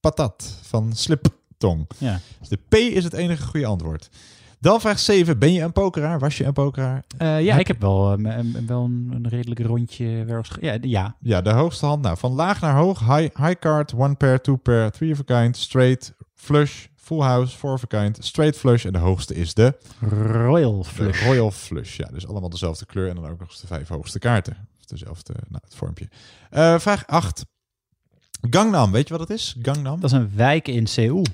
patat, 0.00 0.58
van 0.62 0.92
sliptong. 0.94 1.86
Ja. 1.98 2.20
Dus 2.38 2.48
de 2.48 2.58
P 2.68 2.74
is 2.74 3.04
het 3.04 3.12
enige 3.12 3.42
goede 3.42 3.66
antwoord. 3.66 4.08
Dan 4.60 4.80
vraag 4.80 4.98
7. 4.98 5.38
Ben 5.38 5.52
je 5.52 5.60
een 5.62 5.72
pokeraar? 5.72 6.18
Was 6.18 6.38
je 6.38 6.44
een 6.44 6.52
pokeraar? 6.52 7.04
Eh, 7.18 7.42
ja, 7.44 7.50
Heb- 7.52 7.60
ik 7.60 7.66
heb 7.66 7.80
wel, 7.80 8.20
wel 8.66 8.84
een, 8.84 9.10
een 9.12 9.28
redelijk 9.28 9.60
rondje. 9.60 10.24
Ja, 10.60 10.76
ja. 10.80 11.16
Ja, 11.20 11.40
de 11.42 11.50
hoogste 11.52 11.86
hand. 11.86 12.02
Nou, 12.02 12.18
van 12.18 12.32
laag 12.32 12.60
naar 12.60 12.76
hoog. 12.76 12.98
High, 13.00 13.36
high 13.44 13.58
card, 13.58 13.94
one 13.94 14.14
pair, 14.14 14.40
two 14.40 14.56
pair, 14.56 14.90
three 14.90 15.12
of 15.12 15.20
a 15.30 15.40
kind, 15.42 15.56
straight, 15.56 16.14
flush, 16.34 16.86
full 17.08 17.20
house, 17.20 17.56
four 17.56 17.72
of 17.72 17.82
a 17.82 17.86
kind, 17.86 18.18
straight 18.20 18.56
flush. 18.58 18.84
En 18.84 18.92
de 18.92 18.98
hoogste 18.98 19.34
is 19.34 19.54
de... 19.54 19.74
Royal 20.32 20.78
De 20.78 20.84
flush. 20.84 21.24
Royal 21.24 21.50
flush. 21.50 21.96
Ja, 21.96 22.08
dus 22.12 22.26
allemaal 22.26 22.50
dezelfde 22.50 22.86
kleur 22.86 23.08
en 23.08 23.14
dan 23.14 23.26
ook 23.30 23.38
nog 23.38 23.48
eens 23.48 23.60
de 23.60 23.66
vijf 23.66 23.88
hoogste 23.88 24.18
kaarten. 24.18 24.56
Of 24.78 24.84
Dezelfde, 24.84 25.32
nou, 25.48 25.62
het 25.64 25.74
vormpje. 25.74 26.08
Eh, 26.50 26.78
vraag 26.78 27.06
8. 27.06 27.44
Gangnam, 28.50 28.92
weet 28.92 29.08
je 29.08 29.16
wat 29.18 29.28
het 29.28 29.38
is? 29.38 29.56
Gangnam? 29.62 30.00
Dat 30.00 30.10
is 30.12 30.16
een 30.18 30.30
wijk 30.34 30.68
in 30.68 30.86
Seoul. 30.86 31.24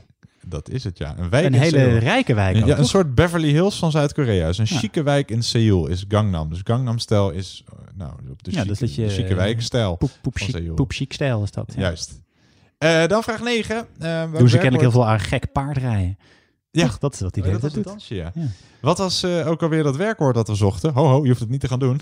Dat 0.47 0.69
is 0.71 0.85
het, 0.85 0.99
ja. 0.99 1.15
Een 1.19 1.31
wijk 1.31 1.45
Een 1.47 1.55
in 1.55 1.61
hele 1.61 1.79
Seoul. 1.79 1.99
rijke 1.99 2.35
wijk 2.35 2.57
ook, 2.57 2.65
Ja, 2.67 2.79
een 2.79 2.85
soort 2.85 3.15
Beverly 3.15 3.49
Hills 3.51 3.79
van 3.79 3.91
Zuid-Korea. 3.91 4.47
Dus 4.47 4.59
een 4.59 4.67
Ja. 4.69 4.77
chique 4.79 5.03
wijk 5.03 5.31
in 5.31 5.43
Seoul 5.43 5.87
is 5.87 6.05
Gangnam. 6.09 6.49
Dus 6.51 6.61
Gangnam-stijl 6.65 7.31
is, 7.31 7.65
eh, 7.67 7.79
nou, 7.95 8.13
de 8.25 8.51
Ja, 8.51 8.51
chique, 8.51 8.67
dus 8.67 8.79
dat 8.79 8.95
je, 8.95 9.09
chique 9.09 9.35
wijk-stijl 9.35 9.97
Poep, 9.97 10.11
poep, 10.23 10.37
chic, 10.37 10.75
poep 10.75 10.93
chic 10.93 11.13
stijl 11.13 11.43
is 11.43 11.51
dat. 11.51 11.73
Ja. 11.77 11.81
Juist. 11.81 12.21
Eh, 12.79 13.07
dan 13.07 13.23
vraag 13.23 13.43
9. 13.43 13.87
Uh, 14.03 14.23
Doen 14.33 14.49
ze 14.49 14.55
kennelijk 14.55 14.83
heel 14.83 14.91
veel 14.91 15.07
aan 15.07 15.21
gek 15.21 15.53
paardrijden. 15.53 16.19
Ja. 16.71 16.87
Toch? 16.87 16.99
Dat 16.99 17.15
is 17.15 17.21
wat 17.21 17.35
hij 17.35 17.45
Oh, 17.45 17.51
deed. 17.53 17.61
dat 17.61 17.71
doet. 17.73 17.85
het 17.85 17.93
dansje, 17.93 18.15
ja. 18.15 18.31
Ja. 18.35 18.47
Wat 18.81 18.99
was 18.99 19.23
eh, 19.23 19.49
ook 19.49 19.63
alweer 19.63 19.83
dat 19.83 19.97
werkwoord 19.97 20.35
dat 20.35 20.49
we 20.49 20.55
zochten? 20.55 20.93
Ho, 20.93 21.07
ho, 21.07 21.23
je 21.23 21.29
hoeft 21.29 21.41
het 21.41 21.49
niet 21.49 21.61
te 21.61 21.69
gaan 21.69 21.79
doen. 21.79 22.01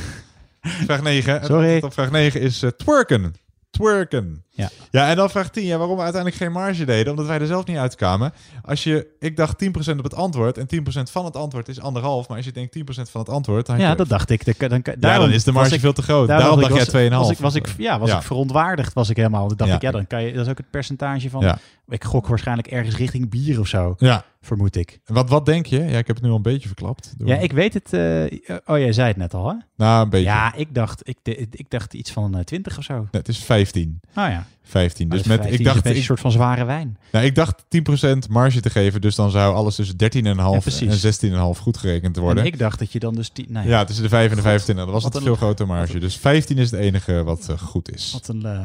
vraag 0.86 1.02
9. 1.02 1.32
Het 1.32 1.44
Sorry. 1.46 1.82
vraag 1.88 2.10
9 2.10 2.40
is 2.40 2.62
eh, 2.62 2.70
twerken. 2.70 3.34
Twerken. 3.70 4.44
Ja. 4.56 4.68
ja, 4.90 5.08
en 5.08 5.16
dan 5.16 5.30
vraag 5.30 5.50
10. 5.50 5.64
Ja, 5.64 5.76
waarom 5.78 5.96
we 5.96 6.02
uiteindelijk 6.02 6.42
geen 6.42 6.52
marge 6.52 6.84
deden? 6.84 7.10
Omdat 7.10 7.26
wij 7.26 7.38
er 7.40 7.46
zelf 7.46 7.66
niet 7.66 7.76
uitkwamen. 7.76 8.32
Als 8.64 8.84
je, 8.84 9.06
ik 9.20 9.36
dacht 9.36 9.64
10% 9.64 9.68
op 9.98 10.04
het 10.04 10.14
antwoord 10.14 10.58
en 10.58 10.66
10% 10.66 11.02
van 11.10 11.24
het 11.24 11.36
antwoord 11.36 11.68
is 11.68 11.80
anderhalf. 11.80 12.28
Maar 12.28 12.36
als 12.36 12.46
je 12.46 12.52
denkt 12.52 12.76
10% 12.78 12.82
van 13.10 13.20
het 13.20 13.30
antwoord, 13.30 13.66
dan 13.66 13.78
Ja, 13.78 13.90
je- 13.90 13.96
dat 13.96 14.08
dacht 14.08 14.30
ik. 14.30 14.58
Dan, 14.58 14.68
dan, 14.68 14.82
Ja, 15.00 15.18
dan 15.18 15.30
is 15.30 15.44
de 15.44 15.52
marge 15.52 15.80
veel 15.80 15.92
te 15.92 16.02
groot. 16.02 16.28
Daarom 16.28 16.60
dacht 16.60 16.74
jij 16.74 17.08
2,5. 17.10 17.16
Was 17.18 17.30
ik, 17.30 17.38
was 17.38 17.54
ik, 17.54 17.74
ja, 17.78 17.98
was 17.98 18.08
Ja. 18.10 18.16
ik 18.16 18.22
verontwaardigd 18.22 18.92
was 18.92 19.08
ik 19.10 19.16
helemaal. 19.16 19.48
Dan 19.48 19.56
dacht 19.56 19.72
ik, 19.72 19.82
ja, 19.82 19.90
dan 19.90 20.06
kan 20.06 20.22
je, 20.22 20.32
dat 20.32 20.44
is 20.44 20.50
ook 20.50 20.58
het 20.58 20.70
percentage 20.70 21.30
van... 21.30 21.58
Ik 21.88 22.04
gok 22.04 22.26
waarschijnlijk 22.26 22.68
ergens 22.68 22.96
richting 22.96 23.30
bier 23.30 23.60
of 23.60 23.66
zo, 23.66 23.94
Ja. 23.98 24.24
vermoed 24.42 24.76
ik. 24.76 25.00
Wat, 25.04 25.28
wat 25.28 25.46
denk 25.46 25.66
je? 25.66 25.78
Ja, 25.78 25.98
ik 25.98 26.06
heb 26.06 26.16
het 26.16 26.22
nu 26.22 26.30
al 26.30 26.36
een 26.36 26.42
beetje 26.42 26.66
verklapt. 26.66 27.14
Ja, 27.24 27.36
ik 27.36 27.52
weet 27.52 27.74
het. 27.74 27.92
eh, 27.92 28.56
oh, 28.66 28.78
jij 28.78 28.92
zei 28.92 29.08
het 29.08 29.16
net 29.16 29.34
al, 29.34 29.48
hè? 29.48 29.54
Nou, 29.76 30.02
een 30.02 30.08
beetje. 30.10 30.26
Ja, 30.26 30.54
ik 30.54 30.74
dacht, 30.74 31.08
ik, 31.08 31.16
ik 31.50 31.70
dacht 31.70 31.94
iets 31.94 32.10
van 32.12 32.34
eh, 32.36 32.40
20 32.44 32.78
of 32.78 32.84
zo. 32.84 32.94
Nee, 32.94 33.06
het 33.10 33.28
is 33.28 33.38
15. 33.38 34.00
Nou 34.14 34.30
ja. 34.30 34.45
15. 34.64 35.08
Maar 35.08 35.16
Dus 35.16 35.26
dat 35.26 35.36
met, 35.36 35.46
ik 35.46 35.54
15 35.56 35.82
dacht, 35.82 35.96
een 35.96 36.02
soort 36.02 36.20
van 36.20 36.30
zware 36.30 36.64
wijn. 36.64 36.98
nou, 37.12 37.24
ik 37.24 37.34
dacht 37.34 37.62
10% 37.62 38.18
marge 38.30 38.60
te 38.60 38.70
geven, 38.70 39.00
dus 39.00 39.14
dan 39.14 39.30
zou 39.30 39.54
alles 39.54 39.74
tussen 39.74 39.96
13,5 39.96 40.36
Ja, 40.36 40.58
precies. 40.58 41.02
en 41.20 41.30
16,5 41.56 41.60
goed 41.60 41.76
gerekend 41.76 42.16
worden. 42.16 42.44
En 42.44 42.48
ik 42.52 42.58
dacht 42.58 42.78
dat 42.78 42.92
je 42.92 42.98
dan 42.98 43.14
dus... 43.14 43.32
Die, 43.32 43.46
nou 43.48 43.68
ja, 43.68 43.84
tussen 43.84 44.04
de 44.04 44.10
5 44.10 44.30
en 44.30 44.36
de 44.36 44.42
25. 44.42 44.84
Dan 44.84 44.94
was 44.94 45.02
Wat 45.02 45.12
het 45.12 45.22
een- 45.22 45.28
veel 45.28 45.36
grotere 45.36 45.68
marge. 45.68 45.98
Dus 45.98 46.16
15 46.16 46.58
is 46.58 46.70
het 46.70 46.80
enige 46.80 47.22
wat 47.24 47.48
eh, 47.48 47.58
goed 47.58 47.94
is. 47.94 48.10
Wat 48.12 48.28
een... 48.28 48.44
eh, 48.44 48.58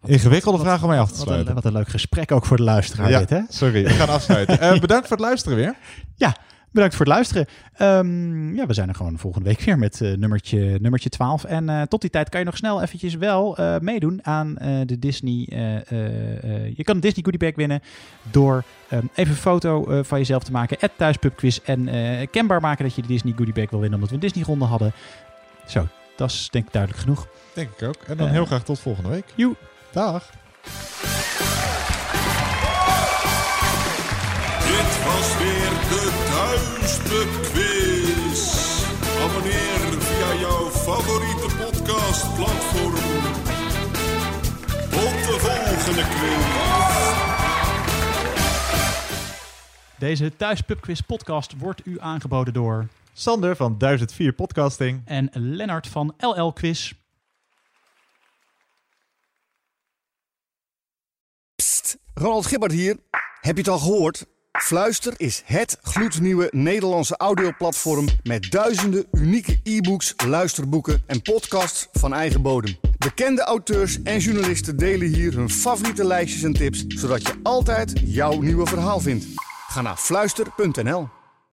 wat- 0.00 0.10
Ingewikkelde 0.10 0.58
wat- 0.58 0.66
vraag 0.66 0.82
om 0.82 0.88
mij 0.88 0.98
af 1.00 1.08
te 1.10 1.14
wat 1.16 1.22
sluiten. 1.26 1.48
een, 1.48 1.54
wat 1.54 1.64
een 1.64 1.72
leuk 1.72 1.88
gesprek 1.88 2.32
ook 2.32 2.46
voor 2.46 2.56
de 2.56 2.62
luisteraar 2.62 3.10
Ja, 3.10 3.18
dit, 3.18 3.30
hè? 3.30 3.40
sorry. 3.48 3.82
We 3.82 3.90
gaan 3.90 4.08
afsluiten. 4.08 4.60
Eh, 4.60 4.80
bedankt 4.86 5.08
voor 5.08 5.16
het 5.16 5.26
luisteren 5.26 5.58
weer. 5.58 5.74
Ja, 6.16 6.36
Bedankt 6.72 6.94
voor 6.94 7.06
het 7.06 7.14
luisteren. 7.14 7.46
Ehm, 7.72 8.54
ja, 8.54 8.66
we 8.66 8.72
zijn 8.72 8.88
er 8.88 8.94
gewoon 8.94 9.18
volgende 9.18 9.48
week 9.48 9.60
weer 9.60 9.78
met 9.78 10.00
eh, 10.00 10.12
nummertje, 10.12 10.78
nummertje 10.80 11.08
12. 11.08 11.44
En 11.44 11.68
eh, 11.68 11.82
tot 11.82 12.00
die 12.00 12.10
tijd 12.10 12.28
kan 12.28 12.40
je 12.40 12.46
nog 12.46 12.56
snel 12.56 12.82
eventjes 12.82 13.14
wel 13.14 13.56
eh, 13.56 13.78
meedoen 13.78 14.20
aan 14.22 14.54
de 14.86 14.98
Disney. 14.98 15.46
je 16.76 16.84
kan 16.84 16.94
een 16.94 17.00
Disney 17.00 17.22
Goodie 17.22 17.38
Bag 17.38 17.54
winnen 17.54 17.82
door 18.30 18.64
ehm, 18.88 19.06
even 19.14 19.32
een 19.32 19.38
foto 19.40 20.02
van 20.02 20.18
jezelf 20.18 20.42
te 20.42 20.52
maken. 20.52 20.78
At 20.80 20.90
thuispubquiz. 20.96 21.58
En 21.64 21.88
kenbaar 22.30 22.60
maken 22.60 22.84
dat 22.84 22.94
je 22.94 23.02
de 23.02 23.08
Disney 23.08 23.32
Goodie 23.36 23.54
Bag 23.54 23.70
wil 23.70 23.80
winnen 23.80 23.98
omdat 23.98 24.08
we 24.08 24.14
een 24.14 24.28
Disney 24.28 24.44
ronde 24.44 24.64
hadden. 24.64 24.92
Zo, 25.66 25.86
dat 26.16 26.30
is 26.30 26.48
denk 26.50 26.66
ik 26.66 26.72
duidelijk 26.72 27.02
genoeg. 27.02 27.26
Denk 27.54 27.70
ik 27.78 27.88
ook. 27.88 28.02
En 28.06 28.16
dan 28.16 28.28
heel 28.28 28.46
graag 28.46 28.64
tot 28.64 28.80
volgende 28.80 29.08
week. 29.08 29.24
Joe. 29.34 29.54
Dag. 29.92 30.30
Thuispub-quiz. 37.12 38.84
Abonneer 39.20 40.02
via 40.02 40.40
jouw 40.40 40.70
favoriete 40.70 41.56
podcastplatform. 41.56 42.94
Tot 44.90 45.24
de 45.26 45.36
volgende 45.40 46.02
quiz. 46.02 46.44
Deze 49.98 50.36
Thuispubquiz 50.36 51.00
podcast 51.00 51.58
wordt 51.58 51.86
u 51.86 52.00
aangeboden 52.00 52.52
door... 52.52 52.88
Sander 53.12 53.56
van 53.56 53.78
1004 53.78 54.32
Podcasting. 54.32 55.02
En 55.04 55.30
Lennart 55.32 55.86
van 55.88 56.14
LL 56.18 56.52
Quiz. 56.52 56.92
Ronald 62.14 62.46
Gibbard 62.46 62.72
hier. 62.72 62.96
Heb 63.40 63.54
je 63.56 63.62
het 63.62 63.68
al 63.68 63.78
gehoord? 63.78 64.26
Fluister 64.58 65.14
is 65.16 65.42
het 65.44 65.78
gloednieuwe 65.82 66.48
Nederlandse 66.50 67.16
audioplatform 67.16 68.08
met 68.22 68.50
duizenden 68.50 69.06
unieke 69.12 69.60
e-books, 69.62 70.14
luisterboeken 70.26 71.02
en 71.06 71.22
podcasts 71.22 71.88
van 71.92 72.14
eigen 72.14 72.42
bodem. 72.42 72.76
Bekende 72.98 73.42
auteurs 73.42 74.02
en 74.02 74.18
journalisten 74.18 74.76
delen 74.76 75.08
hier 75.08 75.34
hun 75.34 75.50
favoriete 75.50 76.04
lijstjes 76.04 76.42
en 76.42 76.52
tips, 76.52 76.84
zodat 76.86 77.22
je 77.22 77.34
altijd 77.42 77.92
jouw 78.04 78.40
nieuwe 78.40 78.66
verhaal 78.66 79.00
vindt. 79.00 79.26
Ga 79.68 79.82
naar 79.82 79.96
fluister.nl. 79.96 81.21